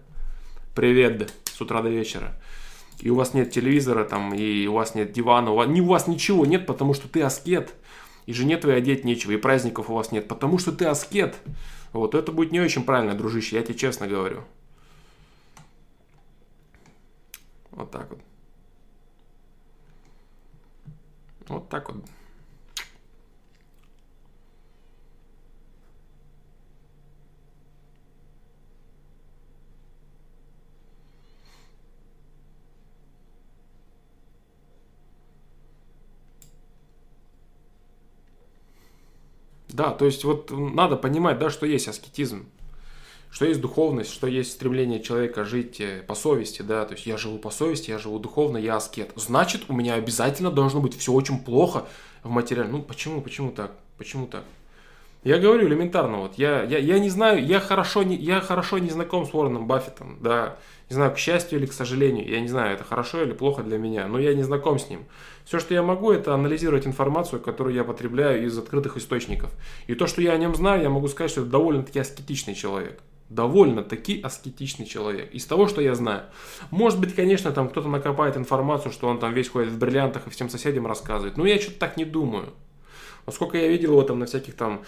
«Привет» 0.74 1.18
да, 1.20 1.26
с 1.46 1.62
утра 1.62 1.82
до 1.82 1.90
вечера. 1.90 2.34
И 3.00 3.10
у 3.10 3.16
вас 3.16 3.34
нет 3.34 3.52
телевизора 3.52 4.04
там, 4.06 4.34
и 4.34 4.68
у 4.68 4.74
вас 4.74 4.96
нет 4.96 5.12
дивана, 5.12 5.52
у 5.52 5.56
вас, 5.56 5.68
ни 5.68 5.82
у 5.82 5.86
вас 5.86 6.08
ничего 6.08 6.46
нет, 6.46 6.66
потому 6.66 6.94
что 6.94 7.08
ты 7.08 7.22
аскет. 7.22 7.74
И 8.26 8.34
жене 8.34 8.58
твоей 8.58 8.78
одеть 8.78 9.06
нечего, 9.06 9.32
и 9.32 9.38
праздников 9.38 9.90
у 9.90 9.94
вас 9.94 10.12
нет, 10.12 10.28
потому 10.28 10.58
что 10.58 10.72
ты 10.72 10.86
аскет. 10.86 11.36
Вот 11.92 12.16
это 12.16 12.32
будет 12.32 12.52
не 12.52 12.60
очень 12.60 12.84
правильно, 12.84 13.16
дружище, 13.16 13.56
я 13.56 13.64
тебе 13.64 13.76
честно 13.76 14.08
говорю. 14.08 14.44
Вот 17.72 17.92
так 17.92 18.10
вот. 18.10 18.20
Вот 21.48 21.70
так 21.70 21.90
вот. 21.90 22.04
Да, 39.70 39.92
то 39.92 40.06
есть 40.06 40.24
вот 40.24 40.52
надо 40.52 40.96
понимать, 40.96 41.38
да, 41.40 41.50
что 41.50 41.66
есть 41.66 41.88
аскетизм, 41.88 42.48
что 43.32 43.46
есть 43.46 43.62
духовность, 43.62 44.12
что 44.12 44.28
есть 44.28 44.52
стремление 44.52 45.02
человека 45.02 45.46
жить 45.46 45.80
э, 45.80 46.04
по 46.08 46.16
совести, 46.16 46.64
да, 46.64 46.86
то 46.86 46.96
есть 46.96 47.06
я 47.06 47.18
живу 47.18 47.38
по 47.38 47.52
совести, 47.52 47.92
я 47.92 48.00
живу 48.00 48.18
духовно, 48.18 48.58
я 48.58 48.78
аскет. 48.78 49.12
Значит, 49.16 49.66
у 49.68 49.74
меня 49.74 49.94
обязательно 49.94 50.50
должно 50.50 50.82
быть 50.82 50.98
все 50.98 51.14
очень 51.14 51.40
плохо 51.40 51.86
в 52.24 52.30
материале. 52.30 52.70
Ну, 52.70 52.82
почему, 52.82 53.22
почему 53.22 53.52
так? 53.52 53.72
Почему 53.98 54.26
так? 54.26 54.44
Я 55.24 55.38
говорю 55.38 55.68
элементарно, 55.68 56.20
вот 56.20 56.38
я, 56.38 56.64
я, 56.64 56.78
я 56.78 56.98
не 56.98 57.10
знаю, 57.10 57.46
я 57.46 57.60
хорошо 57.60 58.04
не, 58.04 58.16
я 58.16 58.40
хорошо 58.40 58.80
не 58.80 58.90
знаком 58.90 59.26
с 59.26 59.34
Уорреном 59.34 59.68
Баффетом, 59.68 60.18
да, 60.22 60.58
не 60.90 60.96
знаю, 60.96 61.14
к 61.14 61.18
счастью 61.18 61.60
или 61.60 61.68
к 61.68 61.74
сожалению, 61.74 62.28
я 62.28 62.42
не 62.42 62.48
знаю, 62.48 62.74
это 62.74 62.84
хорошо 62.84 63.22
или 63.22 63.34
плохо 63.34 63.62
для 63.62 63.78
меня, 63.78 64.08
но 64.08 64.20
я 64.20 64.34
не 64.34 64.44
знаком 64.44 64.80
с 64.80 64.90
ним. 64.90 65.06
Все, 65.46 65.60
что 65.60 65.74
я 65.74 65.84
могу, 65.84 66.12
это 66.12 66.34
анализировать 66.34 66.88
информацию, 66.88 67.42
которую 67.42 67.76
я 67.76 67.84
потребляю 67.84 68.46
из 68.46 68.58
открытых 68.58 68.98
источников. 68.98 69.52
И 69.88 69.96
то, 69.96 70.08
что 70.08 70.22
я 70.22 70.34
о 70.34 70.38
нем 70.38 70.56
знаю, 70.56 70.82
я 70.82 70.90
могу 70.90 71.08
сказать, 71.08 71.32
что 71.32 71.42
это 71.42 71.50
довольно-таки 71.52 72.00
аскетичный 72.00 72.56
человек. 72.56 73.02
Довольно-таки 73.30 74.20
аскетичный 74.22 74.88
человек. 74.88 75.32
Из 75.32 75.46
того, 75.46 75.68
что 75.68 75.82
я 75.82 75.94
знаю. 75.94 76.24
Может 76.72 77.00
быть, 77.00 77.14
конечно, 77.14 77.52
там 77.52 77.70
кто-то 77.70 77.88
накопает 77.88 78.36
информацию, 78.38 78.92
что 78.92 79.08
он 79.08 79.20
там 79.20 79.34
весь 79.34 79.50
ходит 79.50 79.72
в 79.72 79.78
бриллиантах 79.78 80.26
и 80.26 80.30
всем 80.32 80.50
соседям 80.50 80.88
рассказывает. 80.88 81.38
Но 81.38 81.46
я 81.46 81.60
что-то 81.60 81.80
так 81.80 81.98
не 81.98 82.06
думаю. 82.06 82.50
Насколько 83.30 83.60
я 83.60 83.68
видел 83.68 83.92
его 83.92 84.02
там 84.02 84.18
на 84.18 84.26
всяких 84.26 84.56
там, 84.56 84.82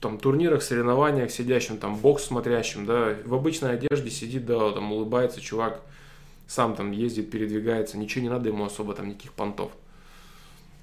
там 0.00 0.18
турнирах, 0.18 0.62
соревнованиях, 0.62 1.32
сидящим 1.32 1.78
там 1.78 1.96
бокс 1.96 2.22
смотрящим, 2.22 2.86
да, 2.86 3.16
в 3.24 3.34
обычной 3.34 3.72
одежде 3.72 4.08
сидит, 4.08 4.46
да, 4.46 4.70
там 4.70 4.92
улыбается 4.92 5.40
чувак, 5.40 5.82
сам 6.46 6.76
там 6.76 6.92
ездит, 6.92 7.28
передвигается, 7.28 7.98
ничего 7.98 8.22
не 8.22 8.28
надо 8.28 8.50
ему 8.50 8.64
особо 8.64 8.94
там 8.94 9.08
никаких 9.08 9.32
понтов. 9.32 9.72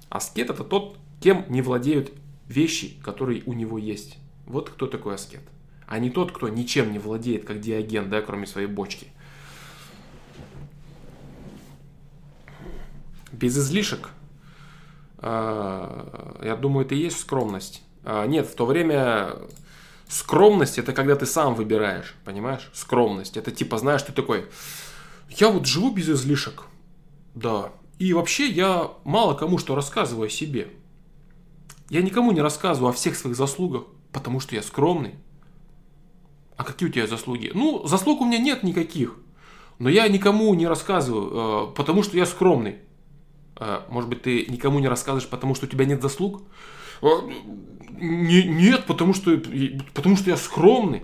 Аскет 0.10 0.50
это 0.50 0.66
тот, 0.66 0.98
кем 1.22 1.46
не 1.48 1.62
владеют 1.62 2.12
вещи, 2.50 2.98
которые 3.02 3.44
у 3.46 3.54
него 3.54 3.78
есть. 3.78 4.18
Вот 4.46 4.70
кто 4.70 4.86
такой 4.86 5.16
аскет. 5.16 5.44
А 5.88 6.00
не 6.00 6.10
тот, 6.10 6.34
кто 6.34 6.50
ничем 6.50 6.92
не 6.92 7.00
владеет, 7.00 7.46
как 7.46 7.62
диаген, 7.62 8.10
да, 8.10 8.22
кроме 8.22 8.46
своей 8.46 8.68
бочки. 8.68 9.08
Без 13.32 13.58
излишек 13.58 14.10
я 15.24 16.58
думаю, 16.60 16.86
это 16.86 16.96
и 16.96 17.00
есть 17.00 17.20
скромность. 17.20 17.82
А, 18.04 18.26
нет, 18.26 18.48
в 18.48 18.56
то 18.56 18.66
время 18.66 19.36
скромность 20.08 20.78
это 20.78 20.94
когда 20.94 21.16
ты 21.16 21.26
сам 21.26 21.56
выбираешь, 21.56 22.16
понимаешь? 22.26 22.70
Скромность. 22.74 23.38
Это 23.38 23.52
типа, 23.52 23.78
знаешь, 23.78 24.04
ты 24.04 24.12
такой, 24.12 24.46
я 25.30 25.50
вот 25.50 25.66
живу 25.66 25.92
без 25.92 26.10
излишек. 26.10 26.64
Да. 27.36 27.72
И 28.00 28.14
вообще 28.14 28.48
я 28.48 28.92
мало 29.04 29.34
кому 29.34 29.58
что 29.58 29.76
рассказываю 29.76 30.28
о 30.28 30.30
себе. 30.30 30.68
Я 31.90 32.02
никому 32.02 32.32
не 32.32 32.42
рассказываю 32.42 32.90
о 32.90 32.94
всех 32.94 33.16
своих 33.16 33.36
заслугах, 33.36 33.84
потому 34.12 34.40
что 34.40 34.56
я 34.56 34.62
скромный. 34.62 35.16
А 36.58 36.64
какие 36.64 36.90
у 36.90 36.92
тебя 36.92 37.08
заслуги? 37.08 37.52
Ну, 37.54 37.86
заслуг 37.88 38.22
у 38.22 38.26
меня 38.26 38.38
нет 38.38 38.64
никаких. 38.64 39.16
Но 39.80 39.90
я 39.90 40.08
никому 40.08 40.54
не 40.54 40.68
рассказываю, 40.68 41.70
э, 41.72 41.76
потому 41.76 42.04
что 42.04 42.18
я 42.18 42.26
скромный. 42.26 42.78
А, 43.56 43.86
может 43.90 44.10
быть, 44.10 44.24
ты 44.24 44.46
никому 44.48 44.80
не 44.80 44.88
рассказываешь, 44.88 45.30
потому 45.30 45.56
что 45.56 45.66
у 45.66 45.70
тебя 45.70 45.86
нет 45.86 46.02
заслуг? 46.02 46.44
А, 47.02 47.08
не, 47.92 48.44
нет, 48.44 48.86
потому 48.86 49.14
что, 49.14 49.38
потому 49.94 50.16
что 50.18 50.30
я 50.30 50.38
скромный. 50.38 51.04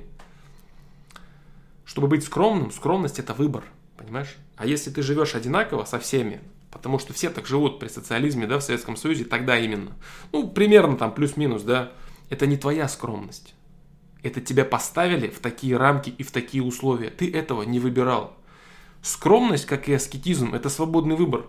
Чтобы 1.86 2.08
быть 2.08 2.24
скромным, 2.24 2.72
скромность 2.72 3.20
это 3.20 3.34
выбор, 3.34 3.64
понимаешь? 3.98 4.36
А 4.58 4.66
если 4.66 4.92
ты 4.92 5.02
живешь 5.02 5.36
одинаково 5.36 5.86
со 5.86 6.00
всеми, 6.00 6.42
потому 6.72 7.00
что 7.00 7.14
все 7.14 7.30
так 7.30 7.48
живут 7.48 7.80
при 7.80 7.88
социализме, 7.88 8.46
да, 8.46 8.60
в 8.60 8.64
Советском 8.64 8.96
Союзе, 8.96 9.26
тогда 9.26 9.58
именно, 9.58 9.92
ну, 10.32 10.48
примерно 10.48 10.98
там 10.98 11.14
плюс-минус, 11.14 11.64
да, 11.64 11.92
это 12.30 12.46
не 12.46 12.58
твоя 12.58 12.88
скромность. 12.88 13.56
Это 14.22 14.42
тебя 14.42 14.66
поставили 14.66 15.30
в 15.30 15.40
такие 15.40 15.78
рамки 15.78 16.10
и 16.10 16.24
в 16.24 16.32
такие 16.32 16.62
условия. 16.62 17.10
Ты 17.10 17.32
этого 17.32 17.64
не 17.64 17.80
выбирал. 17.80 18.36
Скромность, 19.02 19.66
как 19.66 19.88
и 19.88 19.94
аскетизм, 19.94 20.54
это 20.54 20.70
свободный 20.70 21.16
выбор. 21.16 21.46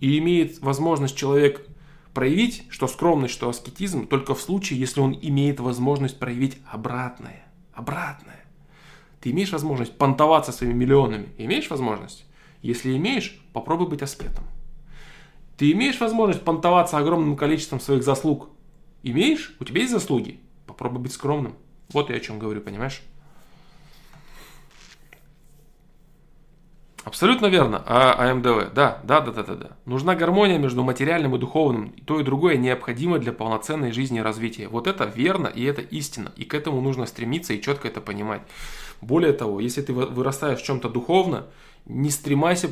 И 0.00 0.18
имеет 0.18 0.60
возможность 0.60 1.16
человек 1.16 1.66
проявить, 2.14 2.64
что 2.68 2.86
скромность, 2.86 3.34
что 3.34 3.48
аскетизм, 3.48 4.06
только 4.06 4.34
в 4.34 4.40
случае, 4.40 4.80
если 4.80 5.00
он 5.00 5.16
имеет 5.20 5.60
возможность 5.60 6.18
проявить 6.18 6.58
обратное. 6.70 7.46
Обратное. 7.72 8.44
Ты 9.20 9.30
имеешь 9.30 9.52
возможность 9.52 9.96
понтоваться 9.96 10.52
своими 10.52 10.74
миллионами? 10.74 11.28
Имеешь 11.38 11.70
возможность? 11.70 12.24
Если 12.62 12.96
имеешь, 12.96 13.40
попробуй 13.52 13.88
быть 13.88 14.02
аскетом. 14.02 14.44
Ты 15.56 15.72
имеешь 15.72 16.00
возможность 16.00 16.44
понтоваться 16.44 16.98
огромным 16.98 17.36
количеством 17.36 17.80
своих 17.80 18.04
заслуг? 18.04 18.48
Имеешь? 19.02 19.56
У 19.58 19.64
тебя 19.64 19.80
есть 19.80 19.92
заслуги? 19.92 20.40
Попробуй 20.66 21.00
быть 21.00 21.12
скромным. 21.12 21.54
Вот 21.92 22.10
я 22.10 22.16
о 22.16 22.20
чем 22.20 22.38
говорю, 22.38 22.60
понимаешь? 22.60 23.02
Абсолютно 27.08 27.46
верно. 27.46 27.82
А 27.86 28.30
АМДВ. 28.30 28.74
Да, 28.74 29.00
да, 29.02 29.22
да, 29.22 29.32
да, 29.32 29.42
да, 29.42 29.54
да. 29.54 29.70
Нужна 29.86 30.14
гармония 30.14 30.58
между 30.58 30.84
материальным 30.84 31.34
и 31.34 31.38
духовным. 31.38 31.86
И 31.96 32.02
то 32.02 32.20
и 32.20 32.22
другое 32.22 32.58
необходимо 32.58 33.18
для 33.18 33.32
полноценной 33.32 33.92
жизни 33.92 34.18
и 34.18 34.22
развития. 34.22 34.68
Вот 34.68 34.86
это 34.86 35.04
верно 35.04 35.46
и 35.46 35.64
это 35.64 35.80
истина. 35.80 36.32
И 36.36 36.44
к 36.44 36.52
этому 36.52 36.82
нужно 36.82 37.06
стремиться 37.06 37.54
и 37.54 37.62
четко 37.62 37.88
это 37.88 38.02
понимать. 38.02 38.42
Более 39.00 39.32
того, 39.32 39.58
если 39.58 39.80
ты 39.80 39.94
вырастаешь 39.94 40.58
в 40.58 40.64
чем-то 40.66 40.90
духовно, 40.90 41.46
не 41.86 42.10
стремайся 42.10 42.68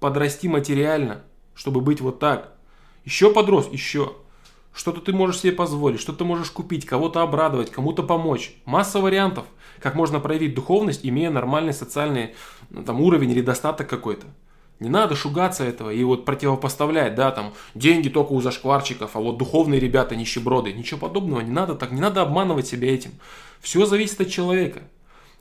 подрасти 0.00 0.48
материально, 0.48 1.20
чтобы 1.54 1.82
быть 1.82 2.00
вот 2.00 2.18
так. 2.18 2.54
Еще 3.04 3.30
подрос, 3.30 3.68
еще. 3.70 4.16
Что-то 4.76 5.00
ты 5.00 5.14
можешь 5.14 5.40
себе 5.40 5.52
позволить, 5.52 6.00
что 6.00 6.12
ты 6.12 6.22
можешь 6.24 6.50
купить, 6.50 6.84
кого-то 6.84 7.22
обрадовать, 7.22 7.70
кому-то 7.70 8.02
помочь. 8.02 8.54
Масса 8.66 9.00
вариантов, 9.00 9.46
как 9.80 9.94
можно 9.94 10.20
проявить 10.20 10.54
духовность, 10.54 11.00
имея 11.02 11.30
нормальный 11.30 11.72
социальный 11.72 12.34
ну, 12.68 12.84
там, 12.84 13.00
уровень 13.00 13.30
или 13.30 13.40
достаток 13.40 13.88
какой-то. 13.88 14.26
Не 14.78 14.90
надо 14.90 15.16
шугаться 15.16 15.64
этого 15.64 15.88
и 15.88 16.04
вот 16.04 16.26
противопоставлять, 16.26 17.14
да, 17.14 17.30
там, 17.30 17.54
деньги 17.74 18.10
только 18.10 18.32
у 18.32 18.42
зашкварчиков, 18.42 19.16
а 19.16 19.18
вот 19.18 19.38
духовные 19.38 19.80
ребята 19.80 20.14
нищеброды. 20.14 20.74
Ничего 20.74 21.00
подобного, 21.00 21.40
не 21.40 21.52
надо 21.52 21.74
так, 21.74 21.90
не 21.90 22.00
надо 22.02 22.20
обманывать 22.20 22.66
себя 22.66 22.92
этим. 22.92 23.12
Все 23.60 23.86
зависит 23.86 24.20
от 24.20 24.28
человека. 24.28 24.82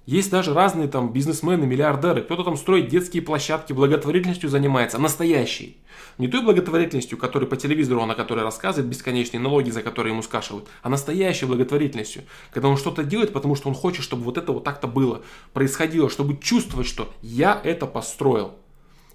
Есть 0.06 0.30
даже 0.30 0.53
разные 0.53 0.88
там 0.88 1.11
бизнесмены, 1.11 1.65
миллиардеры. 1.65 2.22
Кто-то 2.22 2.44
там 2.44 2.57
строит 2.57 2.90
детские 2.90 3.23
площадки, 3.23 3.73
благотворительностью 3.73 4.49
занимается, 4.49 4.99
настоящий. 4.99 5.77
Не 6.19 6.27
той 6.27 6.44
благотворительностью, 6.44 7.18
которой 7.18 7.45
по 7.45 7.57
телевизору 7.57 8.02
о 8.02 8.14
которой 8.14 8.44
рассказывает, 8.44 8.88
бесконечные 8.88 9.41
налоги, 9.41 9.72
за 9.72 9.82
которые 9.82 10.14
ему 10.14 10.22
скашивают, 10.22 10.68
а 10.84 10.90
настоящей 10.90 11.48
благотворительностью. 11.48 12.23
Когда 12.52 12.68
он 12.68 12.77
что-то 12.77 13.03
делает, 13.03 13.34
потому 13.34 13.56
что 13.56 13.68
он 13.68 13.73
хочет, 13.73 14.03
чтобы 14.03 14.23
вот 14.23 14.38
это 14.38 14.52
вот 14.52 14.64
так-то 14.64 14.88
было, 14.88 15.23
происходило, 15.53 16.07
чтобы 16.10 16.38
чувствовать, 16.38 16.88
что 16.88 17.11
я 17.23 17.60
это 17.64 17.88
построил. 17.88 18.53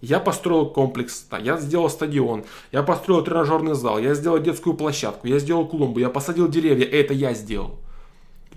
Я 0.00 0.18
построил 0.18 0.66
комплекс, 0.66 1.26
я 1.40 1.58
сделал 1.58 1.88
стадион, 1.88 2.44
я 2.72 2.82
построил 2.82 3.22
тренажерный 3.22 3.74
зал, 3.74 3.98
я 3.98 4.14
сделал 4.14 4.40
детскую 4.40 4.74
площадку, 4.74 5.28
я 5.28 5.38
сделал 5.38 5.68
клумбу, 5.68 6.00
я 6.00 6.08
посадил 6.08 6.48
деревья, 6.48 6.86
это 6.86 7.14
я 7.14 7.32
сделал. 7.34 7.78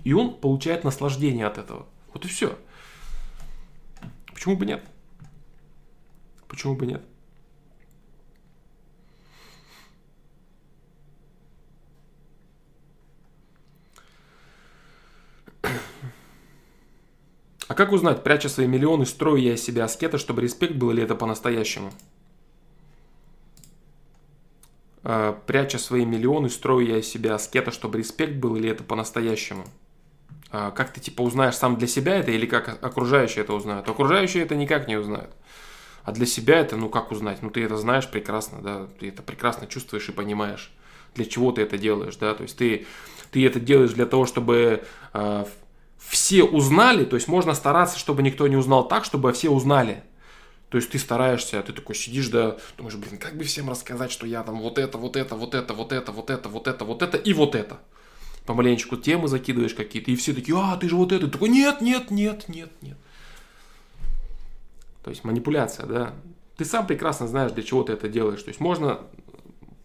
И 0.02 0.12
он 0.14 0.34
получает 0.34 0.84
наслаждение 0.84 1.46
от 1.46 1.58
этого. 1.58 1.86
Вот 2.14 2.24
и 2.24 2.28
все. 2.28 2.56
Почему 4.32 4.56
бы 4.56 4.64
нет? 4.64 4.82
Почему 6.48 6.76
бы 6.76 6.86
нет? 6.86 7.02
А 17.66 17.74
как 17.74 17.90
узнать, 17.92 18.22
пряча 18.22 18.48
свои 18.48 18.68
миллионы, 18.68 19.04
строю 19.04 19.42
я 19.42 19.54
из 19.54 19.64
себя 19.64 19.84
аскета, 19.84 20.16
чтобы 20.18 20.42
респект 20.42 20.74
был, 20.74 20.92
или 20.92 21.02
это 21.02 21.16
по-настоящему? 21.16 21.92
А, 25.02 25.32
пряча 25.32 25.78
свои 25.78 26.04
миллионы, 26.04 26.50
строю 26.50 26.86
я 26.86 26.98
из 26.98 27.08
себя 27.08 27.34
аскета, 27.34 27.72
чтобы 27.72 27.98
респект 27.98 28.34
был, 28.34 28.54
или 28.54 28.68
это 28.68 28.84
по-настоящему? 28.84 29.64
А, 30.56 30.70
как 30.70 30.92
ты 30.92 31.00
типа 31.00 31.22
узнаешь 31.22 31.56
сам 31.56 31.76
для 31.76 31.88
себя 31.88 32.14
это 32.14 32.30
или 32.30 32.46
как 32.46 32.78
окружающие 32.80 33.42
это 33.42 33.54
узнают? 33.54 33.88
Окружающие 33.88 34.44
это 34.44 34.54
никак 34.54 34.86
не 34.86 34.94
узнают. 34.96 35.30
А 36.04 36.12
для 36.12 36.26
себя 36.26 36.60
это, 36.60 36.76
ну 36.76 36.88
как 36.88 37.10
узнать? 37.10 37.42
Ну 37.42 37.50
ты 37.50 37.64
это 37.64 37.76
знаешь 37.76 38.08
прекрасно, 38.08 38.62
да, 38.62 38.86
ты 39.00 39.08
это 39.08 39.24
прекрасно 39.24 39.66
чувствуешь 39.66 40.08
и 40.08 40.12
понимаешь, 40.12 40.70
для 41.16 41.24
чего 41.24 41.50
ты 41.50 41.62
это 41.62 41.76
делаешь, 41.76 42.14
да, 42.14 42.34
то 42.34 42.44
есть 42.44 42.56
ты, 42.56 42.86
ты 43.32 43.44
это 43.44 43.58
делаешь 43.58 43.94
для 43.94 44.06
того, 44.06 44.26
чтобы 44.26 44.84
э, 45.12 45.44
все 45.98 46.44
узнали, 46.44 47.04
то 47.04 47.16
есть 47.16 47.26
можно 47.26 47.52
стараться, 47.54 47.98
чтобы 47.98 48.22
никто 48.22 48.46
не 48.46 48.56
узнал 48.56 48.86
так, 48.86 49.04
чтобы 49.04 49.32
все 49.32 49.50
узнали. 49.50 50.04
То 50.68 50.76
есть 50.78 50.88
ты 50.88 51.00
стараешься, 51.00 51.60
ты 51.62 51.72
такой 51.72 51.96
сидишь, 51.96 52.28
да, 52.28 52.58
думаешь, 52.76 52.94
блин, 52.94 53.18
как 53.18 53.36
бы 53.36 53.42
всем 53.42 53.70
рассказать, 53.70 54.12
что 54.12 54.24
я 54.24 54.44
там 54.44 54.60
вот 54.60 54.78
это, 54.78 54.98
вот 54.98 55.16
это, 55.16 55.34
вот 55.34 55.56
это, 55.56 55.74
вот 55.74 55.90
это, 55.92 56.12
вот 56.12 56.30
это, 56.30 56.48
вот 56.48 56.68
это, 56.68 56.84
вот 56.84 57.02
это 57.02 57.16
и 57.16 57.32
вот 57.32 57.56
это 57.56 57.80
помаленечку 58.46 58.96
темы 58.96 59.28
закидываешь 59.28 59.74
какие-то, 59.74 60.10
и 60.10 60.16
все 60.16 60.34
такие, 60.34 60.56
а, 60.58 60.76
ты 60.76 60.88
же 60.88 60.96
вот 60.96 61.12
это, 61.12 61.28
такой, 61.28 61.48
нет, 61.48 61.80
нет, 61.80 62.10
нет, 62.10 62.48
нет, 62.48 62.70
нет. 62.82 62.96
То 65.02 65.10
есть 65.10 65.24
манипуляция, 65.24 65.86
да. 65.86 66.14
Ты 66.56 66.64
сам 66.64 66.86
прекрасно 66.86 67.26
знаешь, 67.26 67.52
для 67.52 67.62
чего 67.62 67.82
ты 67.82 67.92
это 67.92 68.08
делаешь. 68.08 68.42
То 68.42 68.48
есть 68.48 68.60
можно 68.60 69.00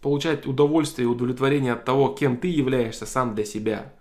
получать 0.00 0.46
удовольствие 0.46 1.06
и 1.06 1.10
удовлетворение 1.10 1.74
от 1.74 1.84
того, 1.84 2.08
кем 2.08 2.36
ты 2.36 2.48
являешься 2.48 3.06
сам 3.06 3.34
для 3.34 3.44
себя. 3.44 3.92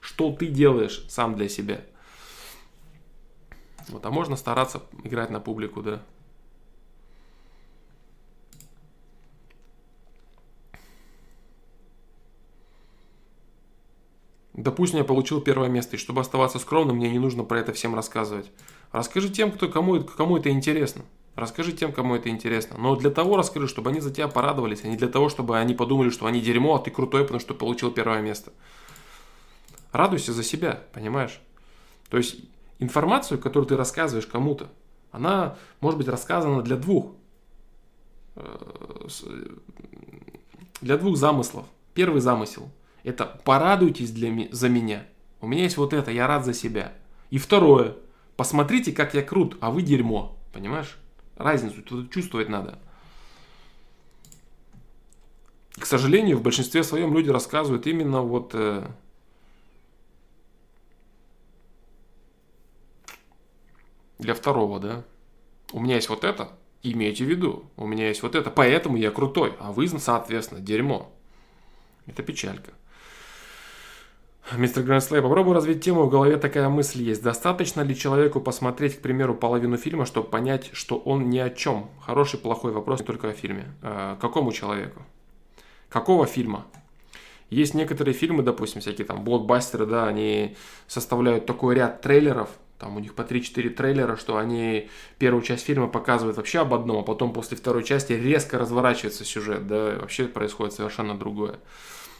Что 0.00 0.32
ты 0.32 0.48
делаешь 0.48 1.04
сам 1.08 1.36
для 1.36 1.48
себя. 1.48 1.82
Вот, 3.88 4.04
а 4.04 4.10
можно 4.10 4.36
стараться 4.36 4.82
играть 5.04 5.30
на 5.30 5.40
публику, 5.40 5.82
да. 5.82 6.02
Допустим, 14.54 14.98
я 14.98 15.04
получил 15.04 15.40
первое 15.40 15.68
место, 15.68 15.96
и 15.96 15.98
чтобы 15.98 16.20
оставаться 16.20 16.60
скромным, 16.60 16.96
мне 16.96 17.10
не 17.10 17.18
нужно 17.18 17.42
про 17.42 17.58
это 17.58 17.72
всем 17.72 17.94
рассказывать. 17.94 18.50
Расскажи 18.92 19.28
тем, 19.28 19.50
кто, 19.50 19.68
кому, 19.68 20.00
кому 20.04 20.36
это 20.36 20.48
интересно. 20.48 21.02
Расскажи 21.34 21.72
тем, 21.72 21.92
кому 21.92 22.14
это 22.14 22.28
интересно. 22.28 22.76
Но 22.78 22.94
для 22.94 23.10
того 23.10 23.36
расскажи, 23.36 23.66
чтобы 23.66 23.90
они 23.90 23.98
за 23.98 24.12
тебя 24.12 24.28
порадовались, 24.28 24.84
а 24.84 24.88
не 24.88 24.96
для 24.96 25.08
того, 25.08 25.28
чтобы 25.28 25.58
они 25.58 25.74
подумали, 25.74 26.10
что 26.10 26.26
они 26.26 26.40
дерьмо, 26.40 26.76
а 26.76 26.78
ты 26.78 26.92
крутой, 26.92 27.22
потому 27.22 27.40
что 27.40 27.52
получил 27.54 27.90
первое 27.90 28.22
место. 28.22 28.52
Радуйся 29.90 30.32
за 30.32 30.44
себя, 30.44 30.84
понимаешь? 30.92 31.40
То 32.08 32.16
есть 32.16 32.36
информацию, 32.78 33.40
которую 33.40 33.66
ты 33.66 33.76
рассказываешь 33.76 34.26
кому-то, 34.26 34.70
она 35.10 35.56
может 35.80 35.98
быть 35.98 36.06
рассказана 36.06 36.62
для 36.62 36.76
двух. 36.76 37.10
Э, 38.36 39.08
для 40.80 40.96
двух 40.96 41.16
замыслов. 41.16 41.66
Первый 41.94 42.20
замысел– 42.20 42.70
это 43.04 43.26
порадуйтесь 43.44 44.10
для, 44.10 44.48
за 44.50 44.68
меня. 44.68 45.06
У 45.40 45.46
меня 45.46 45.64
есть 45.64 45.76
вот 45.76 45.92
это, 45.92 46.10
я 46.10 46.26
рад 46.26 46.44
за 46.44 46.54
себя. 46.54 46.92
И 47.30 47.38
второе– 47.38 47.96
посмотрите, 48.36 48.92
как 48.92 49.14
я 49.14 49.22
крут, 49.22 49.56
а 49.60 49.70
вы 49.70 49.82
дерьмо. 49.82 50.36
Понимаешь? 50.52 50.96
Разницу 51.36 51.82
тут 51.82 52.10
чувствовать 52.10 52.48
надо. 52.48 52.78
К 55.72 55.86
сожалению, 55.86 56.38
в 56.38 56.42
большинстве 56.42 56.84
своем 56.84 57.12
люди 57.12 57.30
рассказывают 57.30 57.86
именно 57.86 58.22
вот 58.22 58.52
э, 58.54 58.86
для 64.18 64.34
второго, 64.34 64.78
да. 64.78 65.04
У 65.72 65.80
меня 65.80 65.96
есть 65.96 66.08
вот 66.08 66.22
это, 66.22 66.52
имейте 66.84 67.24
в 67.24 67.28
виду, 67.28 67.64
у 67.76 67.88
меня 67.88 68.06
есть 68.06 68.22
вот 68.22 68.36
это, 68.36 68.50
поэтому 68.50 68.96
я 68.96 69.10
крутой, 69.10 69.56
а 69.58 69.72
вы, 69.72 69.88
соответственно, 69.88 70.60
дерьмо. 70.60 71.12
Это 72.06 72.22
печалька. 72.22 72.72
Мистер 74.52 74.82
Грэнслей, 74.82 75.22
попробую 75.22 75.54
развить 75.54 75.82
тему, 75.82 76.02
в 76.02 76.10
голове 76.10 76.36
такая 76.36 76.68
мысль 76.68 77.02
есть. 77.02 77.22
Достаточно 77.22 77.80
ли 77.80 77.96
человеку 77.96 78.40
посмотреть, 78.42 78.98
к 78.98 79.00
примеру, 79.00 79.34
половину 79.34 79.78
фильма, 79.78 80.04
чтобы 80.04 80.28
понять, 80.28 80.68
что 80.74 80.96
он 80.96 81.30
ни 81.30 81.38
о 81.38 81.48
чем? 81.48 81.88
Хороший, 82.04 82.38
плохой 82.38 82.72
вопрос 82.72 83.00
не 83.00 83.06
только 83.06 83.30
о 83.30 83.32
фильме. 83.32 83.64
А, 83.80 84.16
какому 84.16 84.52
человеку? 84.52 85.02
Какого 85.88 86.26
фильма? 86.26 86.66
Есть 87.48 87.72
некоторые 87.72 88.14
фильмы, 88.14 88.42
допустим, 88.42 88.82
всякие 88.82 89.06
там 89.06 89.24
блокбастеры, 89.24 89.86
да, 89.86 90.06
они 90.06 90.56
составляют 90.88 91.46
такой 91.46 91.76
ряд 91.76 92.02
трейлеров, 92.02 92.50
там 92.78 92.96
у 92.96 93.00
них 93.00 93.14
по 93.14 93.22
3-4 93.22 93.70
трейлера, 93.70 94.16
что 94.16 94.36
они 94.36 94.90
первую 95.18 95.42
часть 95.42 95.64
фильма 95.64 95.86
показывают 95.88 96.36
вообще 96.36 96.60
об 96.60 96.74
одном, 96.74 96.98
а 96.98 97.02
потом 97.02 97.32
после 97.32 97.56
второй 97.56 97.82
части 97.82 98.12
резко 98.12 98.58
разворачивается 98.58 99.24
сюжет, 99.24 99.66
да, 99.66 99.96
вообще 100.00 100.26
происходит 100.26 100.74
совершенно 100.74 101.16
другое. 101.16 101.56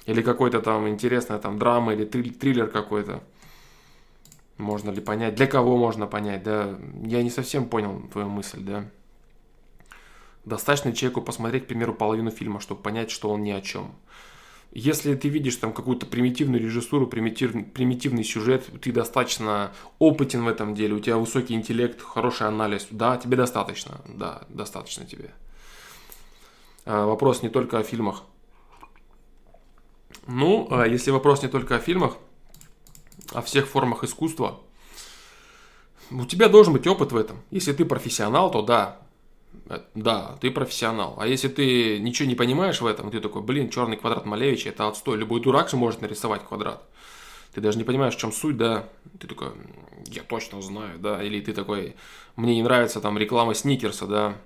Или 0.06 0.22
какой-то 0.22 0.60
там 0.60 0.88
интересная 0.88 1.38
там 1.38 1.58
драма 1.58 1.94
или 1.94 2.04
триллер 2.04 2.68
какой-то. 2.68 3.22
Можно 4.58 4.90
ли 4.90 5.00
понять? 5.00 5.34
Для 5.34 5.46
кого 5.46 5.76
можно 5.76 6.06
понять, 6.06 6.42
да? 6.42 6.78
Я 7.02 7.22
не 7.22 7.30
совсем 7.30 7.68
понял 7.68 8.02
твою 8.12 8.28
мысль, 8.28 8.60
да? 8.60 8.84
Достаточно 10.44 10.92
человеку 10.92 11.22
посмотреть, 11.22 11.64
к 11.64 11.66
примеру, 11.68 11.94
половину 11.94 12.30
фильма, 12.30 12.60
чтобы 12.60 12.82
понять, 12.82 13.10
что 13.10 13.30
он 13.30 13.42
ни 13.42 13.50
о 13.50 13.60
чем. 13.60 13.94
Если 14.72 15.14
ты 15.14 15.28
видишь 15.28 15.56
там 15.56 15.72
какую-то 15.72 16.04
примитивную 16.04 16.60
режиссуру, 16.60 17.06
примитив, 17.06 17.52
примитивный 17.72 18.24
сюжет, 18.24 18.68
ты 18.82 18.92
достаточно 18.92 19.72
опытен 20.00 20.44
в 20.44 20.48
этом 20.48 20.74
деле, 20.74 20.94
у 20.94 21.00
тебя 21.00 21.16
высокий 21.16 21.54
интеллект, 21.54 22.02
хороший 22.02 22.48
анализ, 22.48 22.88
да, 22.90 23.16
тебе 23.16 23.36
достаточно, 23.36 24.00
да, 24.08 24.42
достаточно 24.48 25.06
тебе. 25.06 25.30
А, 26.84 27.06
вопрос 27.06 27.42
не 27.42 27.48
только 27.48 27.78
о 27.78 27.84
фильмах. 27.84 28.24
Ну, 30.26 30.68
а 30.70 30.86
если 30.86 31.10
вопрос 31.10 31.42
не 31.42 31.48
только 31.48 31.76
о 31.76 31.80
фильмах, 31.80 32.16
о 33.32 33.42
всех 33.42 33.68
формах 33.68 34.04
искусства, 34.04 34.60
у 36.10 36.24
тебя 36.24 36.48
должен 36.48 36.72
быть 36.72 36.86
опыт 36.86 37.12
в 37.12 37.16
этом. 37.16 37.42
Если 37.50 37.72
ты 37.72 37.84
профессионал, 37.84 38.50
то 38.50 38.62
да, 38.62 38.98
э, 39.68 39.80
да, 39.94 40.36
ты 40.40 40.50
профессионал. 40.50 41.16
А 41.18 41.26
если 41.26 41.48
ты 41.48 41.98
ничего 41.98 42.28
не 42.28 42.34
понимаешь 42.34 42.80
в 42.80 42.86
этом, 42.86 43.10
ты 43.10 43.20
такой, 43.20 43.42
блин, 43.42 43.70
черный 43.70 43.96
квадрат 43.96 44.24
Малевича, 44.24 44.70
это 44.70 44.88
отстой. 44.88 45.18
Любой 45.18 45.40
дурак 45.40 45.68
же 45.68 45.76
может 45.76 46.00
нарисовать 46.00 46.44
квадрат. 46.44 46.82
Ты 47.54 47.60
даже 47.60 47.78
не 47.78 47.84
понимаешь, 47.84 48.14
в 48.14 48.18
чем 48.18 48.32
суть, 48.32 48.56
да. 48.56 48.88
Ты 49.20 49.26
такой, 49.26 49.48
я 50.06 50.22
точно 50.22 50.60
знаю, 50.60 50.98
да. 50.98 51.22
Или 51.22 51.40
ты 51.40 51.52
такой, 51.52 51.96
мне 52.36 52.56
не 52.56 52.62
нравится 52.62 53.00
там 53.00 53.16
реклама 53.18 53.54
Сникерса, 53.54 54.06
да. 54.06 54.36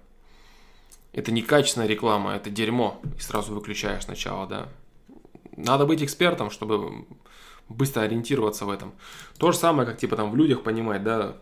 Это 1.13 1.33
не 1.33 1.43
качественная 1.43 1.89
реклама, 1.89 2.33
это 2.35 2.51
дерьмо. 2.51 3.01
И 3.17 3.21
сразу 3.21 3.55
выключаешь 3.55 4.05
сначала, 4.05 4.47
да. 4.47 4.69
Надо 5.59 5.87
быть 5.87 6.03
экспертом, 6.03 6.51
чтобы 6.51 7.05
быстро 7.69 8.03
ориентироваться 8.03 8.65
в 8.65 8.71
этом. 8.71 8.93
То 9.39 9.53
же 9.53 9.59
самое, 9.59 9.89
как 9.89 9.99
типа 9.99 10.17
там 10.17 10.31
в 10.31 10.37
людях 10.37 10.63
понимать, 10.63 11.03
да, 11.03 11.37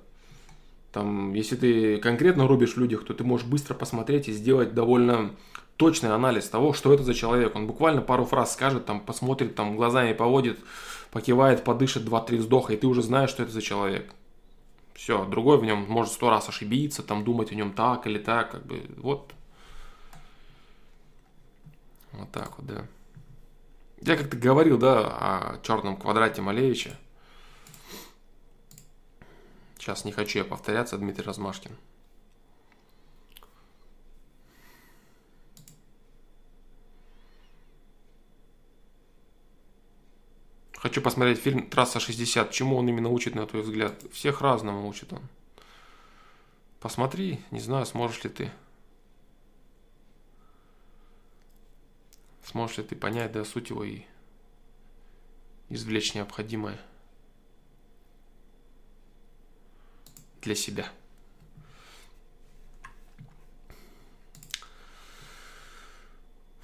там, 0.92 1.34
если 1.34 1.56
ты 1.56 1.98
конкретно 1.98 2.48
рубишь 2.48 2.74
в 2.74 2.78
людях, 2.78 3.04
то 3.04 3.12
ты 3.12 3.22
можешь 3.22 3.46
быстро 3.46 3.74
посмотреть 3.74 4.28
и 4.28 4.32
сделать 4.32 4.72
довольно 4.72 5.32
точный 5.76 6.14
анализ 6.14 6.48
того, 6.48 6.72
что 6.72 6.94
это 6.94 7.02
за 7.02 7.12
человек. 7.12 7.54
Он 7.54 7.66
буквально 7.66 8.00
пару 8.00 8.24
фраз 8.24 8.54
скажет, 8.54 8.86
там, 8.86 9.00
посмотрит, 9.00 9.54
там, 9.54 9.76
глазами 9.76 10.14
поводит, 10.14 10.58
покивает, 11.10 11.64
подышит, 11.64 12.06
два-три 12.06 12.38
вздоха, 12.38 12.72
и 12.72 12.76
ты 12.78 12.86
уже 12.86 13.02
знаешь, 13.02 13.28
что 13.28 13.42
это 13.42 13.52
за 13.52 13.60
человек. 13.60 14.10
Все, 14.94 15.26
другой 15.26 15.58
в 15.58 15.64
нем 15.64 15.84
может 15.86 16.14
сто 16.14 16.30
раз 16.30 16.48
ошибиться, 16.48 17.02
там, 17.02 17.24
думать 17.24 17.52
о 17.52 17.54
нем 17.54 17.72
так 17.72 18.06
или 18.06 18.18
так, 18.18 18.52
как 18.52 18.64
бы, 18.64 18.82
вот. 18.96 19.34
Вот 22.12 22.30
так 22.32 22.56
вот, 22.56 22.66
да. 22.66 22.86
Я 24.00 24.16
как-то 24.16 24.36
говорил, 24.36 24.78
да, 24.78 25.00
о 25.54 25.60
черном 25.62 25.96
квадрате 25.96 26.42
Малевича. 26.42 26.98
Сейчас 29.78 30.04
не 30.04 30.12
хочу 30.12 30.38
я 30.38 30.44
повторяться, 30.44 30.98
Дмитрий 30.98 31.24
Размашкин. 31.24 31.72
Хочу 40.86 41.00
посмотреть 41.00 41.38
фильм 41.38 41.68
«Трасса 41.68 41.98
60». 41.98 42.50
Чему 42.52 42.76
он 42.76 42.88
именно 42.88 43.08
учит, 43.08 43.34
на 43.34 43.46
твой 43.46 43.62
взгляд? 43.62 43.94
Всех 44.12 44.40
разному 44.40 44.86
учит 44.86 45.12
он. 45.12 45.22
Посмотри, 46.80 47.40
не 47.50 47.60
знаю, 47.60 47.86
сможешь 47.86 48.22
ли 48.22 48.30
ты. 48.30 48.52
Сможешь 52.46 52.78
ли 52.78 52.84
ты 52.84 52.94
понять, 52.94 53.32
да, 53.32 53.44
суть 53.44 53.70
его 53.70 53.82
и 53.82 54.02
извлечь 55.68 56.14
необходимое 56.14 56.78
для 60.42 60.54
себя. 60.54 60.88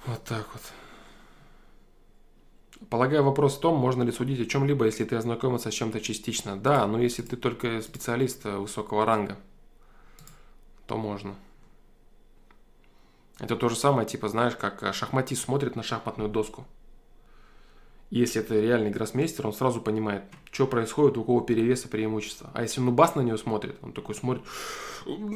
Вот 0.05 0.23
так 0.23 0.47
вот. 0.53 0.61
Полагаю, 2.89 3.23
вопрос 3.23 3.57
в 3.57 3.59
том, 3.59 3.77
можно 3.77 4.03
ли 4.03 4.11
судить 4.13 4.39
о 4.39 4.49
чем-либо, 4.49 4.85
если 4.85 5.03
ты 5.03 5.17
ознакомился 5.17 5.69
с 5.69 5.73
чем-то 5.73 5.99
частично. 5.99 6.55
Да, 6.57 6.87
но 6.87 7.01
если 7.01 7.23
ты 7.23 7.35
только 7.35 7.81
специалист 7.81 8.45
высокого 8.45 9.05
ранга, 9.05 9.37
то 10.87 10.95
можно. 10.95 11.35
Это 13.39 13.55
то 13.55 13.69
же 13.69 13.75
самое, 13.75 14.07
типа, 14.07 14.29
знаешь, 14.29 14.55
как 14.55 14.83
э, 14.83 14.93
шахматист 14.93 15.43
смотрит 15.43 15.75
на 15.75 15.83
шахматную 15.83 16.29
доску. 16.29 16.65
Если 18.11 18.41
это 18.41 18.59
реальный 18.59 18.91
гроссмейстер, 18.91 19.47
он 19.47 19.53
сразу 19.53 19.81
понимает, 19.81 20.23
что 20.51 20.67
происходит, 20.67 21.17
у 21.17 21.23
кого 21.23 21.41
перевеса 21.41 21.87
преимущества. 21.87 22.51
А 22.53 22.61
если 22.61 22.79
Нубас 22.79 23.15
на 23.15 23.21
нее 23.21 23.39
смотрит, 23.39 23.75
он 23.81 23.91
такой 23.91 24.13
смотрит, 24.13 24.43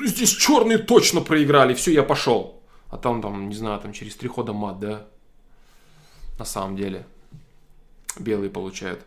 здесь 0.06 0.30
черные 0.30 0.78
точно 0.78 1.22
проиграли, 1.22 1.74
все, 1.74 1.92
я 1.92 2.04
пошел. 2.04 2.62
А 2.90 2.98
там, 2.98 3.22
там, 3.22 3.50
не 3.50 3.56
знаю, 3.56 3.80
там 3.82 3.94
через 3.94 4.16
три 4.16 4.30
хода 4.30 4.54
мат, 4.54 4.80
да? 4.80 5.08
На 6.38 6.46
самом 6.46 6.76
деле. 6.76 7.08
Белые 8.20 8.52
получают. 8.52 9.04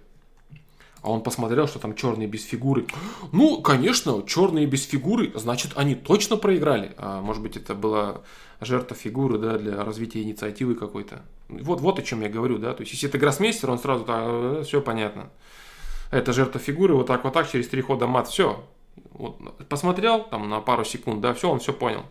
А 1.02 1.10
он 1.10 1.22
посмотрел, 1.22 1.66
что 1.66 1.78
там 1.78 1.94
черные 1.94 2.28
без 2.28 2.44
фигуры. 2.44 2.86
Ну, 3.32 3.62
конечно, 3.62 4.22
черные 4.26 4.66
без 4.66 4.84
фигуры, 4.84 5.32
значит, 5.34 5.72
они 5.76 5.94
точно 5.94 6.36
проиграли. 6.36 6.92
А 6.98 7.22
может 7.22 7.42
быть, 7.42 7.56
это 7.56 7.74
была 7.74 8.20
жертва 8.60 8.96
фигуры, 8.96 9.38
да, 9.38 9.56
для 9.56 9.82
развития 9.82 10.22
инициативы 10.22 10.74
какой-то. 10.74 11.22
Вот, 11.48 11.80
вот 11.80 11.98
о 11.98 12.02
чем 12.02 12.20
я 12.20 12.28
говорю, 12.28 12.58
да. 12.58 12.74
То 12.74 12.82
есть, 12.82 12.92
если 12.92 13.08
это 13.08 13.18
гроссмейстер, 13.18 13.70
он 13.70 13.78
сразу, 13.78 14.04
да, 14.04 14.20
э, 14.22 14.62
все 14.66 14.82
понятно. 14.82 15.30
Это 16.10 16.32
жертва 16.32 16.60
фигуры, 16.60 16.94
вот 16.94 17.06
так, 17.06 17.24
вот 17.24 17.32
так, 17.32 17.50
через 17.50 17.68
три 17.68 17.80
хода 17.80 18.06
мат, 18.06 18.28
все. 18.28 18.62
Вот, 19.12 19.38
посмотрел 19.68 20.24
там 20.24 20.50
на 20.50 20.60
пару 20.60 20.84
секунд, 20.84 21.20
да, 21.20 21.32
все, 21.32 21.48
он 21.50 21.60
все 21.60 21.72
понял. 21.72 22.04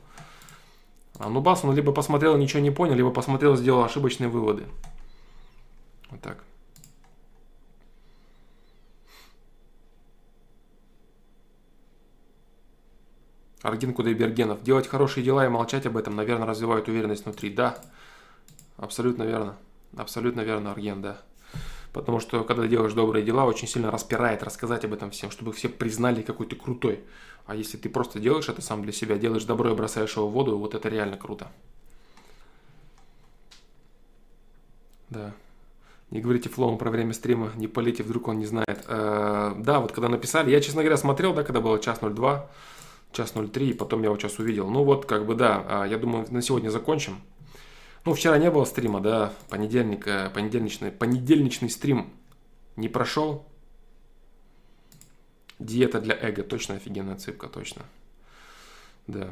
А 1.20 1.30
Нубас, 1.30 1.64
он 1.64 1.76
либо 1.76 1.91
посмотрел 1.91 2.36
и 2.36 2.40
ничего 2.40 2.61
не 2.61 2.72
понял, 2.72 2.95
либо 2.95 3.11
посмотрел 3.11 3.53
и 3.53 3.57
сделал 3.57 3.84
ошибочные 3.84 4.30
выводы. 4.30 4.64
Вот 6.10 6.22
так. 6.22 6.44
Арген 13.61 13.94
Кудайбергенов. 13.94 14.64
Делать 14.64 14.88
хорошие 14.88 15.23
дела 15.23 15.45
и 15.45 15.49
молчать 15.49 15.86
об 15.86 15.98
этом, 15.98 16.15
наверное, 16.15 16.48
развивает 16.48 16.88
уверенность 16.88 17.26
внутри. 17.26 17.49
Да, 17.49 17.77
абсолютно 18.77 19.23
верно. 19.23 19.57
Абсолютно 19.98 20.41
верно, 20.41 20.72
Арген, 20.72 21.02
да. 21.02 21.22
Потому 21.94 22.19
что, 22.19 22.44
когда 22.44 22.68
делаешь 22.68 22.94
добрые 22.94 23.26
дела, 23.26 23.45
очень 23.45 23.68
сильно 23.68 23.90
распирает 23.90 24.44
рассказать 24.44 24.86
об 24.86 24.94
этом 24.94 25.10
всем, 25.10 25.31
чтобы 25.31 25.52
все 25.52 25.69
признали, 25.69 26.22
какой 26.22 26.45
ты 26.45 26.56
крутой. 26.56 26.99
А 27.48 27.56
если 27.56 27.77
ты 27.77 27.90
просто 27.90 28.19
делаешь 28.19 28.48
это 28.48 28.61
сам 28.61 28.84
для 28.84 28.91
себя, 28.91 29.18
делаешь 29.18 29.44
добро 29.44 29.72
и 29.72 29.76
бросаешь 29.76 30.15
его 30.15 30.27
в 30.27 30.31
воду, 30.31 30.57
вот 30.57 30.76
это 30.76 30.88
реально 30.88 31.18
круто. 31.18 31.48
Да. 35.10 35.34
Не 36.11 36.22
говорите 36.22 36.49
флоу 36.49 36.77
про 36.77 36.91
время 36.91 37.14
стрима, 37.14 37.52
не 37.56 37.68
полите, 37.68 38.03
вдруг 38.03 38.27
он 38.27 38.38
не 38.38 38.45
знает. 38.45 38.86
Э, 38.88 39.53
да, 39.57 39.80
вот 39.80 39.91
когда 39.91 40.10
написали, 40.10 40.52
я, 40.52 40.61
честно 40.61 40.81
говоря, 40.81 40.98
смотрел, 40.98 41.34
да, 41.34 41.44
когда 41.44 41.60
было 41.60 41.80
час 41.80 41.99
02, 42.02 42.49
час 43.11 43.34
03, 43.34 43.69
и 43.69 43.73
потом 43.73 44.03
я 44.03 44.10
вот 44.10 44.22
сейчас 44.22 44.40
увидел. 44.40 44.69
Ну 44.69 44.84
вот, 44.84 45.06
как 45.06 45.26
бы, 45.26 45.36
да, 45.36 45.65
а, 45.68 45.86
я 45.86 45.98
думаю, 45.98 46.26
на 46.30 46.41
сегодня 46.41 46.69
закончим. 46.69 47.22
Ну, 48.06 48.14
вчера 48.14 48.38
не 48.38 48.49
было 48.49 48.65
стрима, 48.65 49.02
да, 49.02 49.34
понедельник, 49.49 50.07
э, 50.07 50.30
понедельничный, 50.30 50.91
понедельничный 50.91 51.69
стрим 51.69 52.14
не 52.76 52.88
прошел. 52.88 53.45
Диета 55.60 55.99
для 55.99 56.15
эго, 56.15 56.44
точно 56.44 56.76
офигенная 56.76 57.18
цыпка, 57.18 57.48
точно. 57.48 57.84
Да. 59.07 59.30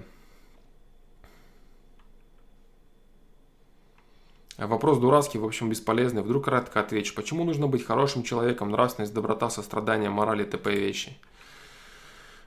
Вопрос 4.57 4.97
дурацкий, 4.97 5.37
в 5.37 5.45
общем, 5.45 5.69
бесполезный. 5.69 6.23
Вдруг 6.23 6.45
кратко 6.45 6.79
отвечу. 6.79 7.13
Почему 7.13 7.43
нужно 7.43 7.67
быть 7.67 7.85
хорошим 7.85 8.23
человеком, 8.23 8.71
нравственность, 8.71 9.13
доброта, 9.13 9.49
сострадание, 9.51 10.09
мораль 10.09 10.41
и 10.41 10.45
т.п. 10.45 10.71
вещи? 10.71 11.15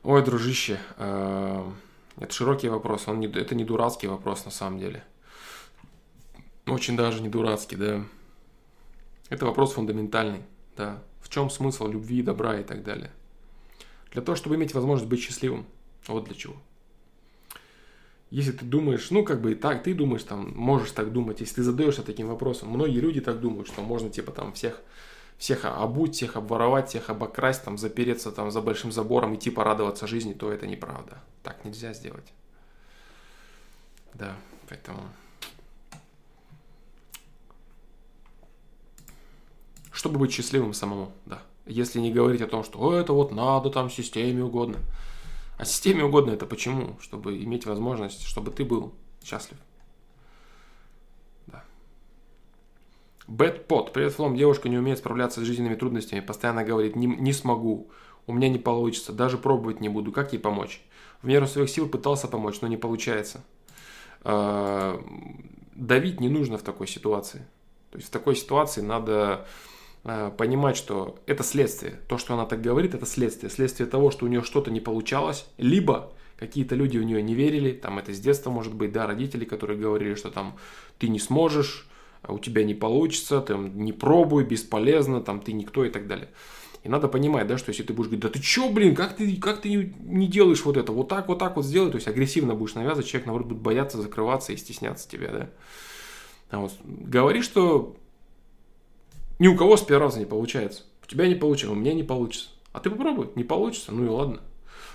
Ой, 0.02 0.24
дружище, 0.24 0.80
э, 0.96 1.70
это 2.16 2.32
широкий 2.32 2.70
вопрос, 2.70 3.06
он 3.06 3.20
не, 3.20 3.26
это 3.26 3.54
не 3.54 3.64
дурацкий 3.64 4.06
вопрос 4.06 4.46
на 4.46 4.50
самом 4.50 4.78
деле. 4.78 5.04
Очень 6.66 6.96
даже 6.96 7.20
не 7.20 7.28
дурацкий, 7.28 7.76
да. 7.76 8.04
Это 9.28 9.44
вопрос 9.44 9.74
фундаментальный, 9.74 10.42
да. 10.74 11.02
В 11.20 11.28
чем 11.28 11.50
смысл 11.50 11.86
любви, 11.86 12.22
добра 12.22 12.58
и 12.58 12.64
так 12.64 12.82
далее? 12.82 13.10
Для 14.12 14.22
того, 14.22 14.36
чтобы 14.36 14.54
иметь 14.54 14.72
возможность 14.72 15.08
быть 15.08 15.20
счастливым. 15.20 15.66
Вот 16.06 16.24
для 16.24 16.34
чего. 16.34 16.56
Если 18.30 18.52
ты 18.52 18.64
думаешь, 18.64 19.10
ну, 19.10 19.22
как 19.22 19.42
бы 19.42 19.52
и 19.52 19.54
так, 19.54 19.82
ты 19.82 19.92
думаешь, 19.92 20.22
там, 20.22 20.52
можешь 20.56 20.92
так 20.92 21.12
думать, 21.12 21.40
если 21.40 21.56
ты 21.56 21.62
задаешься 21.62 22.02
таким 22.02 22.28
вопросом, 22.28 22.70
многие 22.70 23.00
люди 23.00 23.20
так 23.20 23.40
думают, 23.40 23.68
что 23.68 23.82
можно, 23.82 24.08
типа, 24.08 24.32
там, 24.32 24.54
всех, 24.54 24.80
всех 25.40 25.64
обуть, 25.64 26.14
всех 26.16 26.36
обворовать, 26.36 26.90
всех 26.90 27.08
обокрасть, 27.08 27.64
там, 27.64 27.78
запереться, 27.78 28.30
там, 28.30 28.50
за 28.50 28.60
большим 28.60 28.92
забором, 28.92 29.34
идти 29.34 29.48
порадоваться 29.48 30.06
жизни, 30.06 30.34
то 30.34 30.52
это 30.52 30.66
неправда. 30.66 31.22
Так 31.42 31.64
нельзя 31.64 31.94
сделать. 31.94 32.30
Да, 34.12 34.36
поэтому... 34.68 35.00
Чтобы 39.90 40.18
быть 40.18 40.30
счастливым 40.30 40.74
самому, 40.74 41.10
да. 41.24 41.42
Если 41.64 42.00
не 42.00 42.12
говорить 42.12 42.42
о 42.42 42.46
том, 42.46 42.62
что 42.62 42.92
это 42.92 43.14
вот 43.14 43.32
надо 43.32 43.70
там 43.70 43.88
системе 43.88 44.44
угодно. 44.44 44.76
А 45.56 45.64
системе 45.64 46.04
угодно 46.04 46.32
это 46.32 46.44
почему? 46.44 46.98
Чтобы 47.00 47.42
иметь 47.42 47.64
возможность, 47.64 48.24
чтобы 48.24 48.50
ты 48.50 48.62
был 48.62 48.94
счастлив. 49.24 49.56
Бэт 53.30 53.68
Привет, 53.92 54.14
Флом. 54.14 54.36
Девушка 54.36 54.68
не 54.68 54.76
умеет 54.76 54.98
справляться 54.98 55.40
с 55.40 55.44
жизненными 55.44 55.76
трудностями. 55.76 56.18
Постоянно 56.18 56.64
говорит, 56.64 56.96
не, 56.96 57.06
не 57.06 57.32
смогу. 57.32 57.88
У 58.26 58.32
меня 58.32 58.48
не 58.48 58.58
получится. 58.58 59.12
Даже 59.12 59.38
пробовать 59.38 59.80
не 59.80 59.88
буду. 59.88 60.10
Как 60.10 60.32
ей 60.32 60.40
помочь? 60.40 60.82
В 61.22 61.28
меру 61.28 61.46
своих 61.46 61.70
сил 61.70 61.88
пытался 61.88 62.26
помочь, 62.26 62.60
но 62.60 62.66
не 62.66 62.76
получается. 62.76 63.44
А, 64.22 65.00
давить 65.76 66.18
не 66.18 66.28
нужно 66.28 66.58
в 66.58 66.62
такой 66.62 66.88
ситуации. 66.88 67.46
То 67.92 67.98
есть 67.98 68.08
в 68.08 68.10
такой 68.10 68.34
ситуации 68.34 68.80
надо 68.80 69.46
а, 70.02 70.32
понимать, 70.32 70.76
что 70.76 71.16
это 71.26 71.44
следствие. 71.44 72.00
То, 72.08 72.18
что 72.18 72.34
она 72.34 72.46
так 72.46 72.60
говорит, 72.60 72.94
это 72.94 73.06
следствие. 73.06 73.48
Следствие 73.48 73.88
того, 73.88 74.10
что 74.10 74.26
у 74.26 74.28
нее 74.28 74.42
что-то 74.42 74.72
не 74.72 74.80
получалось, 74.80 75.46
либо 75.56 76.12
какие-то 76.36 76.74
люди 76.74 76.98
у 76.98 77.04
нее 77.04 77.22
не 77.22 77.34
верили, 77.34 77.70
там 77.70 78.00
это 78.00 78.12
с 78.12 78.18
детства 78.18 78.50
может 78.50 78.74
быть, 78.74 78.90
да, 78.90 79.06
родители, 79.06 79.44
которые 79.44 79.78
говорили, 79.78 80.16
что 80.16 80.32
там 80.32 80.56
ты 80.98 81.08
не 81.08 81.20
сможешь, 81.20 81.86
у 82.28 82.38
тебя 82.38 82.64
не 82.64 82.74
получится, 82.74 83.40
там 83.40 83.82
не 83.82 83.92
пробуй, 83.92 84.44
бесполезно, 84.44 85.20
там 85.20 85.40
ты 85.40 85.52
никто 85.52 85.84
и 85.84 85.90
так 85.90 86.06
далее. 86.06 86.28
И 86.82 86.88
надо 86.88 87.08
понимать, 87.08 87.46
да, 87.46 87.58
что 87.58 87.70
если 87.70 87.82
ты 87.82 87.92
будешь 87.92 88.08
говорить, 88.08 88.22
да 88.22 88.30
ты 88.30 88.40
чё, 88.40 88.70
блин, 88.70 88.94
как 88.94 89.14
ты, 89.16 89.36
как 89.36 89.60
ты 89.60 89.94
не 90.00 90.26
делаешь 90.26 90.64
вот 90.64 90.76
это, 90.76 90.92
вот 90.92 91.08
так, 91.08 91.28
вот 91.28 91.38
так 91.38 91.56
вот 91.56 91.64
сделай, 91.64 91.90
то 91.90 91.96
есть 91.96 92.08
агрессивно 92.08 92.54
будешь 92.54 92.74
навязывать, 92.74 93.06
человек, 93.06 93.26
наоборот, 93.26 93.48
будет 93.48 93.60
бояться, 93.60 94.00
закрываться 94.00 94.52
и 94.52 94.56
стесняться 94.56 95.08
тебя, 95.08 95.30
да. 95.30 95.50
А 96.50 96.58
вот 96.58 96.72
говори, 96.82 97.42
что 97.42 97.96
ни 99.38 99.48
у 99.48 99.56
кого 99.56 99.76
с 99.76 99.82
первого 99.82 100.06
раза 100.06 100.18
не 100.18 100.26
получается. 100.26 100.84
У 101.02 101.06
тебя 101.06 101.28
не 101.28 101.34
получилось, 101.34 101.76
у 101.76 101.80
меня 101.80 101.94
не 101.94 102.02
получится. 102.02 102.50
А 102.72 102.80
ты 102.80 102.88
попробуй, 102.88 103.28
не 103.34 103.44
получится, 103.44 103.92
ну 103.92 104.04
и 104.04 104.08
ладно. 104.08 104.40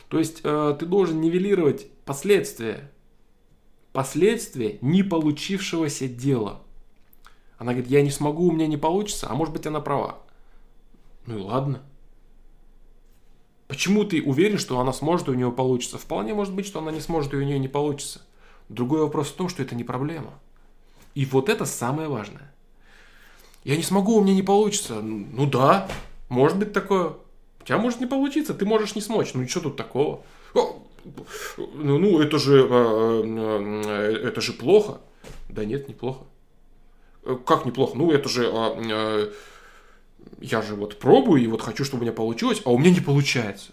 То 0.09 0.19
есть 0.19 0.41
э, 0.43 0.75
ты 0.79 0.85
должен 0.85 1.21
нивелировать 1.21 1.87
последствия. 2.05 2.91
Последствия 3.91 4.77
не 4.81 5.03
получившегося 5.03 6.07
дела. 6.07 6.61
Она 7.57 7.71
говорит, 7.71 7.89
я 7.89 8.01
не 8.01 8.11
смогу, 8.11 8.47
у 8.47 8.51
меня 8.51 8.67
не 8.67 8.77
получится, 8.77 9.27
а 9.29 9.35
может 9.35 9.53
быть 9.53 9.65
она 9.65 9.79
права. 9.79 10.17
Ну 11.25 11.37
и 11.37 11.41
ладно. 11.41 11.81
Почему 13.67 14.03
ты 14.03 14.21
уверен, 14.21 14.59
что 14.59 14.79
она 14.79 14.93
сможет, 14.93 15.27
и 15.27 15.31
у 15.31 15.35
нее 15.35 15.51
получится? 15.51 15.97
Вполне 15.97 16.33
может 16.33 16.53
быть, 16.53 16.67
что 16.67 16.79
она 16.79 16.91
не 16.91 17.01
сможет, 17.01 17.33
и 17.33 17.37
у 17.37 17.43
нее 17.43 17.57
не 17.57 17.67
получится. 17.67 18.21
Другой 18.69 19.01
вопрос 19.01 19.29
в 19.29 19.35
том, 19.35 19.49
что 19.49 19.63
это 19.63 19.75
не 19.75 19.83
проблема. 19.83 20.31
И 21.15 21.25
вот 21.25 21.49
это 21.49 21.65
самое 21.65 22.07
важное. 22.07 22.53
Я 23.63 23.75
не 23.77 23.83
смогу, 23.83 24.17
у 24.17 24.21
меня 24.23 24.35
не 24.35 24.43
получится. 24.43 25.01
Ну 25.01 25.47
да, 25.47 25.87
может 26.29 26.59
быть 26.59 26.73
такое. 26.73 27.13
У 27.61 27.63
тебя 27.63 27.79
может 27.79 27.99
не 27.99 28.05
получиться, 28.05 28.53
ты 28.53 28.65
можешь 28.65 28.95
не 28.95 29.01
смочь. 29.01 29.33
Ну 29.33 29.47
что 29.47 29.61
тут 29.61 29.75
такого? 29.75 30.21
Ну, 30.53 30.83
ну 31.67 32.19
это 32.19 32.37
же, 32.37 32.67
а, 32.69 33.21
а, 33.23 34.11
это 34.11 34.41
же 34.41 34.53
плохо. 34.53 34.99
Да 35.49 35.65
нет, 35.65 35.87
неплохо. 35.89 36.25
Как 37.45 37.65
неплохо? 37.65 37.97
Ну 37.97 38.11
это 38.11 38.29
же, 38.29 38.49
а, 38.51 39.31
я 40.39 40.61
же 40.61 40.75
вот 40.75 40.99
пробую 40.99 41.41
и 41.41 41.47
вот 41.47 41.61
хочу, 41.61 41.83
чтобы 41.83 42.01
у 42.01 42.03
меня 42.03 42.13
получилось, 42.13 42.61
а 42.65 42.71
у 42.71 42.77
меня 42.77 42.91
не 42.91 43.01
получается. 43.01 43.71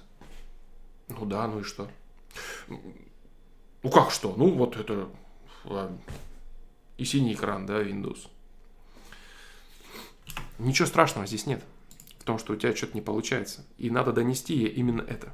Ну 1.09 1.27
да, 1.27 1.47
ну 1.47 1.61
и 1.61 1.63
что? 1.63 1.89
Ну 2.69 3.91
как 3.91 4.11
что? 4.11 4.35
Ну 4.37 4.51
вот 4.51 4.77
это 4.77 5.09
и 6.97 7.05
синий 7.05 7.35
экран, 7.35 7.67
да, 7.67 7.83
Windows. 7.83 8.29
Ничего 10.59 10.87
страшного 10.87 11.27
здесь 11.27 11.47
нет 11.47 11.63
в 12.23 12.25
том, 12.25 12.39
что 12.39 12.53
у 12.53 12.57
тебя 12.57 12.75
что-то 12.75 12.95
не 12.95 13.01
получается. 13.01 13.67
И 13.79 13.91
надо 13.91 14.13
донести 14.13 14.55
ей 14.55 14.69
именно 14.69 15.03
это. 15.03 15.33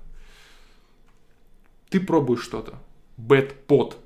Ты 1.90 2.01
пробуешь 2.01 2.43
что-то. 2.43 2.78
Бэт 3.19 3.66
под. 3.66 3.99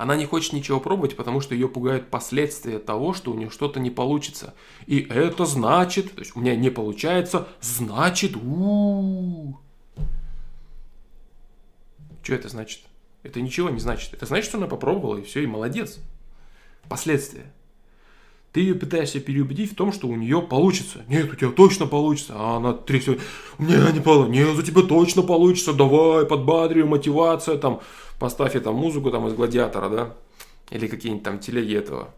Она 0.00 0.16
не 0.16 0.24
хочет 0.24 0.54
ничего 0.54 0.80
пробовать, 0.80 1.14
потому 1.14 1.42
что 1.42 1.54
ее 1.54 1.68
пугают 1.68 2.08
последствия 2.08 2.78
того, 2.78 3.12
что 3.12 3.32
у 3.32 3.34
нее 3.34 3.50
что-то 3.50 3.80
не 3.80 3.90
получится. 3.90 4.54
И 4.86 5.00
это 5.00 5.44
значит, 5.44 6.14
то 6.14 6.20
есть 6.20 6.34
у 6.34 6.40
меня 6.40 6.56
не 6.56 6.70
получается, 6.70 7.48
значит, 7.60 8.34
у 8.34 9.58
Что 12.22 12.34
это 12.34 12.48
значит? 12.48 12.80
Это 13.22 13.42
ничего 13.42 13.68
не 13.68 13.78
значит. 13.78 14.14
Это 14.14 14.24
значит, 14.24 14.46
что 14.46 14.56
она 14.56 14.68
попробовала, 14.68 15.18
и 15.18 15.22
все, 15.22 15.42
и 15.42 15.46
молодец. 15.46 15.98
Последствия. 16.88 17.52
Ты 18.52 18.60
ее 18.60 18.74
пытаешься 18.74 19.20
переубедить 19.20 19.72
в 19.72 19.76
том, 19.76 19.92
что 19.92 20.08
у 20.08 20.16
нее 20.16 20.42
получится. 20.42 21.04
Нет, 21.06 21.32
у 21.32 21.36
тебя 21.36 21.50
точно 21.50 21.86
получится. 21.86 22.34
А 22.36 22.56
она 22.56 22.72
трясет. 22.72 23.20
Меня 23.58 23.92
не 23.92 24.00
получится. 24.00 24.32
Нет, 24.32 24.58
у 24.58 24.62
тебя 24.62 24.82
точно 24.82 25.22
получится. 25.22 25.72
Давай, 25.72 26.26
подбадрию, 26.26 26.88
мотивация. 26.88 27.56
Там, 27.58 27.80
поставь 28.18 28.60
там 28.60 28.74
музыку 28.74 29.10
там 29.10 29.28
из 29.28 29.34
Гладиатора, 29.34 29.88
да? 29.88 30.16
Или 30.70 30.88
какие-нибудь 30.88 31.24
там 31.24 31.38
телеги 31.38 31.76
этого. 31.76 32.12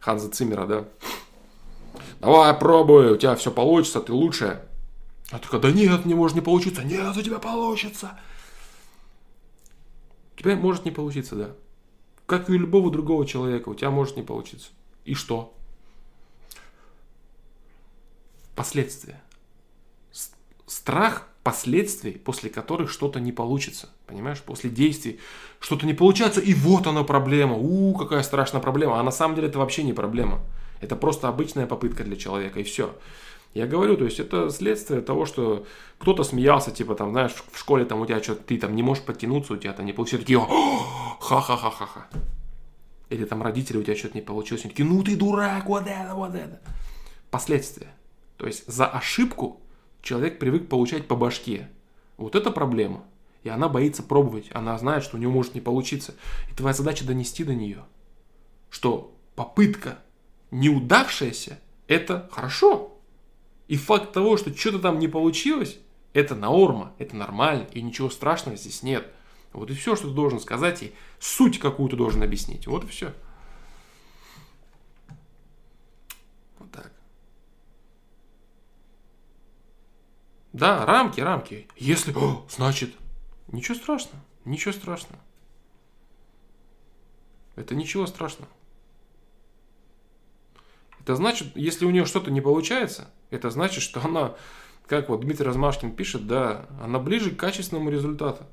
Ханза 0.00 0.30
Циммера, 0.30 0.66
да? 0.66 0.84
Давай, 2.20 2.52
пробуй, 2.54 3.12
у 3.12 3.16
тебя 3.16 3.34
все 3.36 3.50
получится, 3.50 4.00
ты 4.00 4.12
лучшая. 4.12 4.66
А 5.30 5.38
такая, 5.38 5.60
да 5.60 5.70
нет, 5.70 6.04
мне 6.04 6.14
может 6.14 6.34
не 6.34 6.40
получиться. 6.40 6.82
Нет, 6.82 7.16
у 7.16 7.22
тебя 7.22 7.38
получится. 7.38 8.18
У 10.36 10.40
тебя 10.40 10.56
может 10.56 10.84
не 10.84 10.90
получиться, 10.90 11.36
да. 11.36 11.50
Как 12.26 12.48
и 12.48 12.52
у 12.52 12.58
любого 12.58 12.90
другого 12.90 13.26
человека, 13.26 13.68
у 13.68 13.74
тебя 13.74 13.90
может 13.90 14.16
не 14.16 14.22
получиться. 14.22 14.70
И 15.08 15.14
что? 15.14 15.54
Последствия. 18.54 19.18
Страх 20.66 21.28
последствий, 21.42 22.12
после 22.12 22.50
которых 22.50 22.90
что-то 22.90 23.20
не 23.20 23.32
получится. 23.32 23.88
Понимаешь? 24.06 24.42
После 24.42 24.68
действий 24.68 25.18
что-то 25.60 25.86
не 25.86 25.94
получается, 25.94 26.42
и 26.42 26.52
вот 26.52 26.86
она 26.86 27.04
проблема. 27.04 27.54
У, 27.54 27.94
какая 27.94 28.22
страшная 28.22 28.60
проблема. 28.60 29.00
А 29.00 29.02
на 29.02 29.10
самом 29.10 29.34
деле 29.34 29.48
это 29.48 29.58
вообще 29.58 29.82
не 29.82 29.94
проблема. 29.94 30.40
Это 30.82 30.94
просто 30.94 31.28
обычная 31.28 31.66
попытка 31.66 32.04
для 32.04 32.16
человека, 32.16 32.60
и 32.60 32.64
все. 32.64 32.94
Я 33.54 33.66
говорю, 33.66 33.96
то 33.96 34.04
есть 34.04 34.20
это 34.20 34.50
следствие 34.50 35.00
того, 35.00 35.24
что 35.24 35.66
кто-то 35.96 36.22
смеялся, 36.22 36.70
типа 36.70 36.94
там, 36.94 37.12
знаешь, 37.12 37.32
в 37.50 37.58
школе 37.58 37.86
там 37.86 38.02
у 38.02 38.06
тебя 38.06 38.22
что-то, 38.22 38.42
ты 38.42 38.58
там 38.58 38.76
не 38.76 38.82
можешь 38.82 39.04
подтянуться, 39.04 39.54
у 39.54 39.56
тебя 39.56 39.72
там 39.72 39.86
не 39.86 39.94
получилось, 39.94 40.26
такие, 40.26 40.38
ха-ха-ха-ха-ха. 40.38 42.08
Или 43.10 43.24
там 43.24 43.42
родители, 43.42 43.78
у 43.78 43.82
тебя 43.82 43.96
что-то 43.96 44.16
не 44.16 44.22
получилось, 44.22 44.64
они 44.64 44.70
такие, 44.70 44.88
ну 44.88 45.02
ты 45.02 45.16
дурак, 45.16 45.66
вот 45.66 45.86
это, 45.86 46.14
вот 46.14 46.34
это. 46.34 46.60
последствия. 47.30 47.88
То 48.36 48.46
есть 48.46 48.66
за 48.66 48.86
ошибку 48.86 49.60
человек 50.02 50.38
привык 50.38 50.68
получать 50.68 51.08
по 51.08 51.16
башке. 51.16 51.68
Вот 52.16 52.34
это 52.34 52.50
проблема. 52.50 53.04
И 53.42 53.48
она 53.48 53.68
боится 53.68 54.02
пробовать. 54.02 54.46
Она 54.52 54.76
знает, 54.78 55.04
что 55.04 55.16
у 55.16 55.20
нее 55.20 55.28
может 55.28 55.54
не 55.54 55.60
получиться. 55.60 56.14
И 56.50 56.54
твоя 56.54 56.74
задача 56.74 57.04
донести 57.06 57.44
до 57.44 57.54
нее, 57.54 57.84
что 58.70 59.14
попытка 59.34 59.98
неудавшаяся– 60.50 61.58
это 61.86 62.28
хорошо. 62.32 62.98
И 63.68 63.76
факт 63.76 64.12
того, 64.12 64.36
что 64.36 64.54
что-то 64.54 64.78
там 64.78 64.98
не 64.98 65.08
получилось, 65.08 65.78
это 66.12 66.34
норма, 66.34 66.92
это 66.98 67.16
нормально, 67.16 67.66
и 67.72 67.82
ничего 67.82 68.10
страшного 68.10 68.56
здесь 68.56 68.82
нет. 68.82 69.12
Вот 69.52 69.70
и 69.70 69.74
все, 69.74 69.96
что 69.96 70.08
ты 70.08 70.14
должен 70.14 70.40
сказать, 70.40 70.82
и 70.82 70.94
суть 71.18 71.58
какую-то 71.58 71.96
должен 71.96 72.22
объяснить. 72.22 72.66
Вот 72.66 72.84
и 72.84 72.86
все. 72.88 73.14
Вот 76.58 76.70
так. 76.70 76.92
Да, 80.52 80.84
рамки, 80.86 81.20
рамки. 81.20 81.66
Если... 81.76 82.12
О, 82.12 82.46
значит, 82.48 82.94
ничего 83.48 83.76
страшного, 83.76 84.22
ничего 84.44 84.72
страшного. 84.72 85.20
Это 87.56 87.74
ничего 87.74 88.06
страшного. 88.06 88.50
Это 91.00 91.16
значит, 91.16 91.56
если 91.56 91.86
у 91.86 91.90
нее 91.90 92.04
что-то 92.04 92.30
не 92.30 92.40
получается, 92.40 93.10
это 93.30 93.50
значит, 93.50 93.82
что 93.82 94.00
она, 94.04 94.36
как 94.86 95.08
вот 95.08 95.20
Дмитрий 95.20 95.46
Размашкин 95.46 95.92
пишет, 95.92 96.26
да, 96.26 96.66
она 96.80 96.98
ближе 96.98 97.30
к 97.30 97.38
качественному 97.38 97.90
результату. 97.90 98.44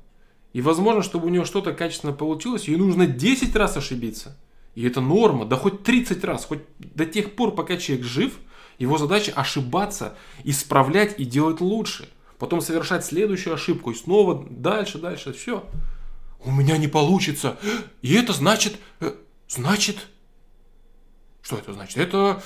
И 0.56 0.62
возможно, 0.62 1.02
чтобы 1.02 1.26
у 1.26 1.28
нее 1.28 1.44
что-то 1.44 1.74
качественно 1.74 2.14
получилось, 2.14 2.66
ей 2.66 2.78
нужно 2.78 3.06
10 3.06 3.54
раз 3.56 3.76
ошибиться. 3.76 4.38
И 4.74 4.86
это 4.86 5.02
норма, 5.02 5.44
да 5.44 5.54
хоть 5.54 5.82
30 5.82 6.24
раз, 6.24 6.46
хоть 6.46 6.60
до 6.78 7.04
тех 7.04 7.34
пор, 7.36 7.54
пока 7.54 7.76
человек 7.76 8.06
жив, 8.06 8.38
его 8.78 8.96
задача 8.96 9.32
ошибаться, 9.32 10.16
исправлять 10.44 11.20
и 11.20 11.26
делать 11.26 11.60
лучше. 11.60 12.08
Потом 12.38 12.62
совершать 12.62 13.04
следующую 13.04 13.52
ошибку 13.52 13.90
и 13.90 13.94
снова 13.94 14.46
дальше, 14.48 14.96
дальше, 14.96 15.34
все. 15.34 15.62
У 16.42 16.50
меня 16.50 16.78
не 16.78 16.88
получится. 16.88 17.58
И 18.00 18.14
это 18.14 18.32
значит, 18.32 18.78
э, 19.00 19.12
значит, 19.48 20.06
что 21.42 21.58
это 21.58 21.74
значит? 21.74 21.98
Это, 21.98 22.42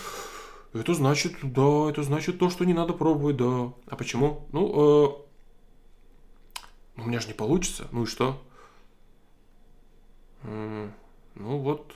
это 0.73 0.95
значит, 0.95 1.35
да, 1.45 1.89
это 1.89 2.03
значит 2.03 2.41
то, 2.41 2.51
что 2.51 2.65
не 2.65 2.75
надо 2.75 2.93
пробовать, 2.93 3.37
да. 3.37 3.73
А 3.87 3.95
почему? 3.95 4.49
Ну, 4.51 5.23
э, 5.23 5.30
у 7.03 7.09
меня 7.09 7.21
же 7.21 7.29
не 7.29 7.35
получится. 7.35 7.89
Ну 7.93 8.05
и 8.05 8.07
что? 8.07 8.43
Ну 10.43 10.93
вот, 11.37 11.93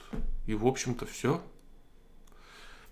и 0.46 0.54
в 0.54 0.66
общем-то 0.66 1.06
все. 1.06 1.40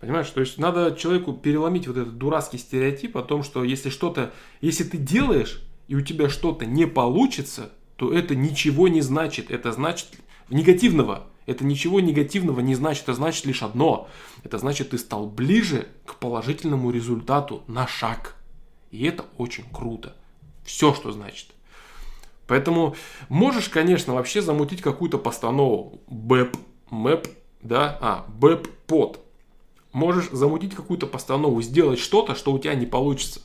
Понимаешь, 0.01 0.29
то 0.31 0.41
есть 0.41 0.59
надо 0.59 0.97
человеку 0.97 1.33
переломить 1.33 1.87
вот 1.87 1.97
этот 1.97 2.19
дурацкий 2.19 2.59
стереотип 2.59 3.17
о 3.17 3.23
том, 3.23 3.43
что 3.43 3.63
если 3.63 3.89
что-то, 3.89 4.33
если 4.61 4.83
ты 4.85 4.97
делаешь, 4.97 5.63
и 5.87 5.95
у 5.95 6.01
тебя 6.01 6.29
что-то 6.29 6.67
не 6.67 6.87
получится, 6.87 7.71
то 7.97 8.13
это 8.13 8.35
ничего 8.35 8.89
не 8.89 9.01
значит. 9.01 9.51
Это 9.51 9.71
значит 9.73 10.09
негативного. 10.51 11.29
Это 11.47 11.65
ничего 11.65 12.01
негативного 12.01 12.61
не 12.61 12.75
значит, 12.75 13.05
это 13.05 13.15
значит 13.15 13.47
лишь 13.47 13.63
одно. 13.63 14.09
Это 14.43 14.59
значит, 14.59 14.91
ты 14.91 14.99
стал 14.99 15.29
ближе 15.29 15.89
к 16.05 16.17
положительному 16.17 16.91
результату 16.91 17.63
на 17.67 17.87
шаг. 17.87 18.37
И 18.91 19.05
это 19.05 19.25
очень 19.39 19.65
круто. 19.73 20.17
Все, 20.65 20.95
что 20.95 21.13
значит. 21.13 21.49
Поэтому 22.53 22.95
можешь, 23.31 23.71
конечно, 23.71 24.13
вообще 24.13 24.43
замутить 24.43 24.83
какую-то 24.83 25.17
постанову. 25.17 26.03
БЭП, 26.07 26.57
МЭП, 26.91 27.27
да, 27.63 27.97
а, 28.01 28.27
БЭП 28.29 28.69
под. 28.87 29.21
Можешь 29.93 30.29
замутить 30.31 30.75
какую-то 30.75 31.07
постанову, 31.07 31.63
сделать 31.63 31.99
что-то, 31.99 32.35
что 32.35 32.53
у 32.53 32.59
тебя 32.59 32.75
не 32.75 32.85
получится. 32.85 33.41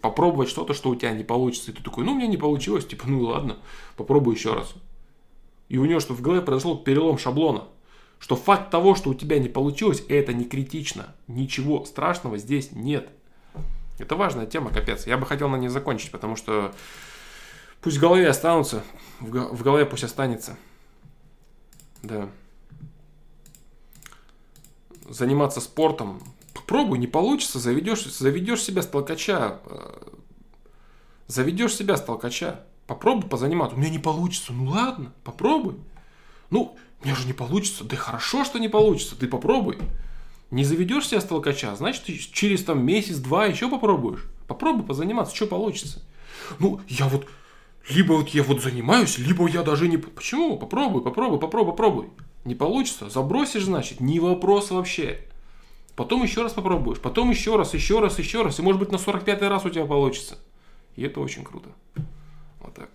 Попробовать 0.00 0.48
что-то, 0.48 0.74
что 0.74 0.90
у 0.90 0.94
тебя 0.94 1.10
не 1.10 1.24
получится. 1.24 1.72
И 1.72 1.74
ты 1.74 1.82
такой, 1.82 2.04
ну, 2.04 2.12
у 2.12 2.14
меня 2.14 2.28
не 2.28 2.36
получилось, 2.36 2.86
типа, 2.86 3.04
ну 3.08 3.22
ладно, 3.22 3.56
попробуй 3.96 4.34
еще 4.34 4.52
раз 4.52 4.74
и 5.72 5.78
у 5.78 5.86
нее 5.86 6.00
что 6.00 6.12
в 6.12 6.20
голове 6.20 6.42
произошел 6.42 6.76
перелом 6.76 7.16
шаблона. 7.16 7.64
Что 8.18 8.36
факт 8.36 8.70
того, 8.70 8.94
что 8.94 9.08
у 9.08 9.14
тебя 9.14 9.38
не 9.38 9.48
получилось, 9.48 10.04
это 10.06 10.34
не 10.34 10.44
критично. 10.44 11.14
Ничего 11.26 11.86
страшного 11.86 12.36
здесь 12.36 12.72
нет. 12.72 13.08
Это 13.98 14.14
важная 14.14 14.44
тема, 14.44 14.70
капец. 14.70 15.06
Я 15.06 15.16
бы 15.16 15.24
хотел 15.24 15.48
на 15.48 15.56
ней 15.56 15.68
закончить, 15.68 16.10
потому 16.10 16.36
что 16.36 16.74
пусть 17.82 17.98
в 17.98 18.00
голове 18.00 18.28
останутся, 18.28 18.82
в 19.20 19.62
голове 19.62 19.84
пусть 19.84 20.04
останется. 20.04 20.56
Да. 22.02 22.30
Заниматься 25.08 25.60
спортом. 25.60 26.22
Попробуй, 26.54 26.98
не 26.98 27.06
получится, 27.06 27.58
заведешь, 27.58 28.04
заведешь 28.06 28.62
себя 28.62 28.82
с 28.82 28.86
толкача. 28.86 29.60
Э, 29.66 30.08
заведешь 31.26 31.74
себя 31.74 31.96
с 31.96 32.02
толкача. 32.02 32.64
Попробуй 32.86 33.28
позаниматься. 33.28 33.76
У 33.76 33.78
меня 33.78 33.90
не 33.90 33.98
получится. 33.98 34.52
Ну 34.52 34.70
ладно, 34.70 35.12
попробуй. 35.22 35.76
Ну, 36.50 36.76
у 37.00 37.04
меня 37.04 37.14
же 37.14 37.26
не 37.26 37.32
получится. 37.32 37.84
Да 37.84 37.96
хорошо, 37.96 38.44
что 38.44 38.58
не 38.58 38.68
получится. 38.68 39.16
Ты 39.16 39.28
попробуй. 39.28 39.78
Не 40.50 40.64
заведешь 40.64 41.08
себя 41.08 41.20
с 41.20 41.24
толкача, 41.24 41.74
значит, 41.76 42.04
ты 42.04 42.18
через 42.18 42.62
там 42.62 42.84
месяц-два 42.84 43.46
еще 43.46 43.70
попробуешь. 43.70 44.26
Попробуй 44.46 44.84
позаниматься, 44.84 45.34
что 45.34 45.46
получится. 45.46 46.02
Ну, 46.58 46.80
я 46.88 47.08
вот, 47.08 47.26
либо 47.88 48.12
вот 48.14 48.28
я 48.28 48.42
вот 48.42 48.62
занимаюсь, 48.62 49.18
либо 49.18 49.48
я 49.48 49.62
даже 49.62 49.88
не... 49.88 49.96
Почему? 49.96 50.56
Попробуй, 50.56 51.02
попробуй, 51.02 51.40
попробуй, 51.40 51.72
попробуй. 51.72 52.10
Не 52.44 52.54
получится? 52.54 53.08
Забросишь, 53.08 53.64
значит, 53.64 54.00
не 54.00 54.20
вопрос 54.20 54.70
вообще. 54.70 55.26
Потом 55.94 56.22
еще 56.22 56.42
раз 56.42 56.52
попробуешь, 56.52 57.00
потом 57.00 57.30
еще 57.30 57.56
раз, 57.56 57.74
еще 57.74 58.00
раз, 58.00 58.18
еще 58.18 58.42
раз. 58.42 58.58
И 58.58 58.62
может 58.62 58.80
быть 58.80 58.92
на 58.92 58.98
45 58.98 59.42
раз 59.42 59.64
у 59.64 59.70
тебя 59.70 59.84
получится. 59.84 60.38
И 60.96 61.02
это 61.02 61.20
очень 61.20 61.44
круто. 61.44 61.68
Вот 62.60 62.74
так. 62.74 62.90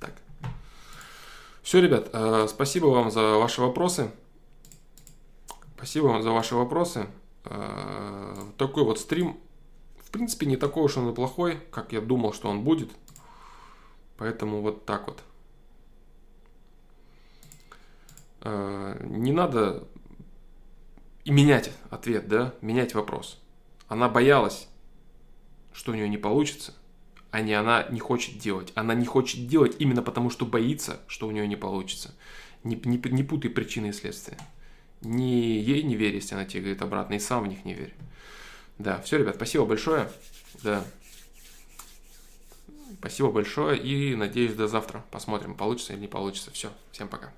Так. 0.00 0.14
Все, 1.62 1.80
ребят, 1.80 2.10
э, 2.12 2.46
спасибо 2.48 2.86
вам 2.86 3.10
за 3.10 3.38
ваши 3.38 3.60
вопросы. 3.60 4.10
Спасибо 5.76 6.06
вам 6.06 6.22
за 6.22 6.30
ваши 6.30 6.54
вопросы. 6.54 7.06
Э, 7.44 8.36
такой 8.58 8.84
вот 8.84 8.98
стрим, 8.98 9.38
принципе, 10.14 10.46
не 10.46 10.56
такой 10.56 10.84
уж 10.84 10.96
он 10.96 11.10
и 11.10 11.14
плохой, 11.14 11.58
как 11.72 11.92
я 11.92 12.00
думал, 12.00 12.32
что 12.32 12.48
он 12.48 12.62
будет. 12.62 12.90
Поэтому 14.16 14.62
вот 14.62 14.86
так 14.86 15.08
вот. 15.08 15.22
Э, 18.42 18.96
не 19.04 19.32
надо 19.32 19.88
и 21.24 21.32
менять 21.32 21.72
ответ, 21.90 22.28
да, 22.28 22.54
менять 22.60 22.94
вопрос. 22.94 23.42
Она 23.88 24.08
боялась, 24.08 24.68
что 25.72 25.90
у 25.90 25.94
нее 25.96 26.08
не 26.08 26.18
получится, 26.18 26.74
а 27.32 27.40
не 27.40 27.54
она 27.54 27.88
не 27.90 27.98
хочет 27.98 28.38
делать. 28.38 28.70
Она 28.76 28.94
не 28.94 29.06
хочет 29.06 29.48
делать 29.48 29.74
именно 29.80 30.02
потому, 30.02 30.30
что 30.30 30.46
боится, 30.46 31.00
что 31.08 31.26
у 31.26 31.32
нее 31.32 31.48
не 31.48 31.56
получится. 31.56 32.14
Не, 32.62 32.76
не, 32.84 33.02
не 33.10 33.24
путай 33.24 33.50
причины 33.50 33.88
и 33.88 33.92
следствия. 33.92 34.38
Ни 35.00 35.22
ей 35.22 35.82
не 35.82 35.96
верь, 35.96 36.14
если 36.14 36.36
она 36.36 36.44
тебе 36.44 36.60
говорит 36.60 36.82
обратно, 36.82 37.14
и 37.14 37.18
сам 37.18 37.42
в 37.42 37.48
них 37.48 37.64
не 37.64 37.74
верь. 37.74 37.94
Да, 38.78 39.00
все, 39.02 39.18
ребят, 39.18 39.36
спасибо 39.36 39.64
большое. 39.64 40.10
Да. 40.62 40.84
Спасибо 42.98 43.30
большое 43.30 43.78
и 43.78 44.14
надеюсь 44.14 44.54
до 44.54 44.66
завтра. 44.66 45.04
Посмотрим, 45.10 45.54
получится 45.54 45.92
или 45.92 46.00
не 46.00 46.08
получится. 46.08 46.50
Все, 46.50 46.72
всем 46.92 47.08
пока. 47.08 47.32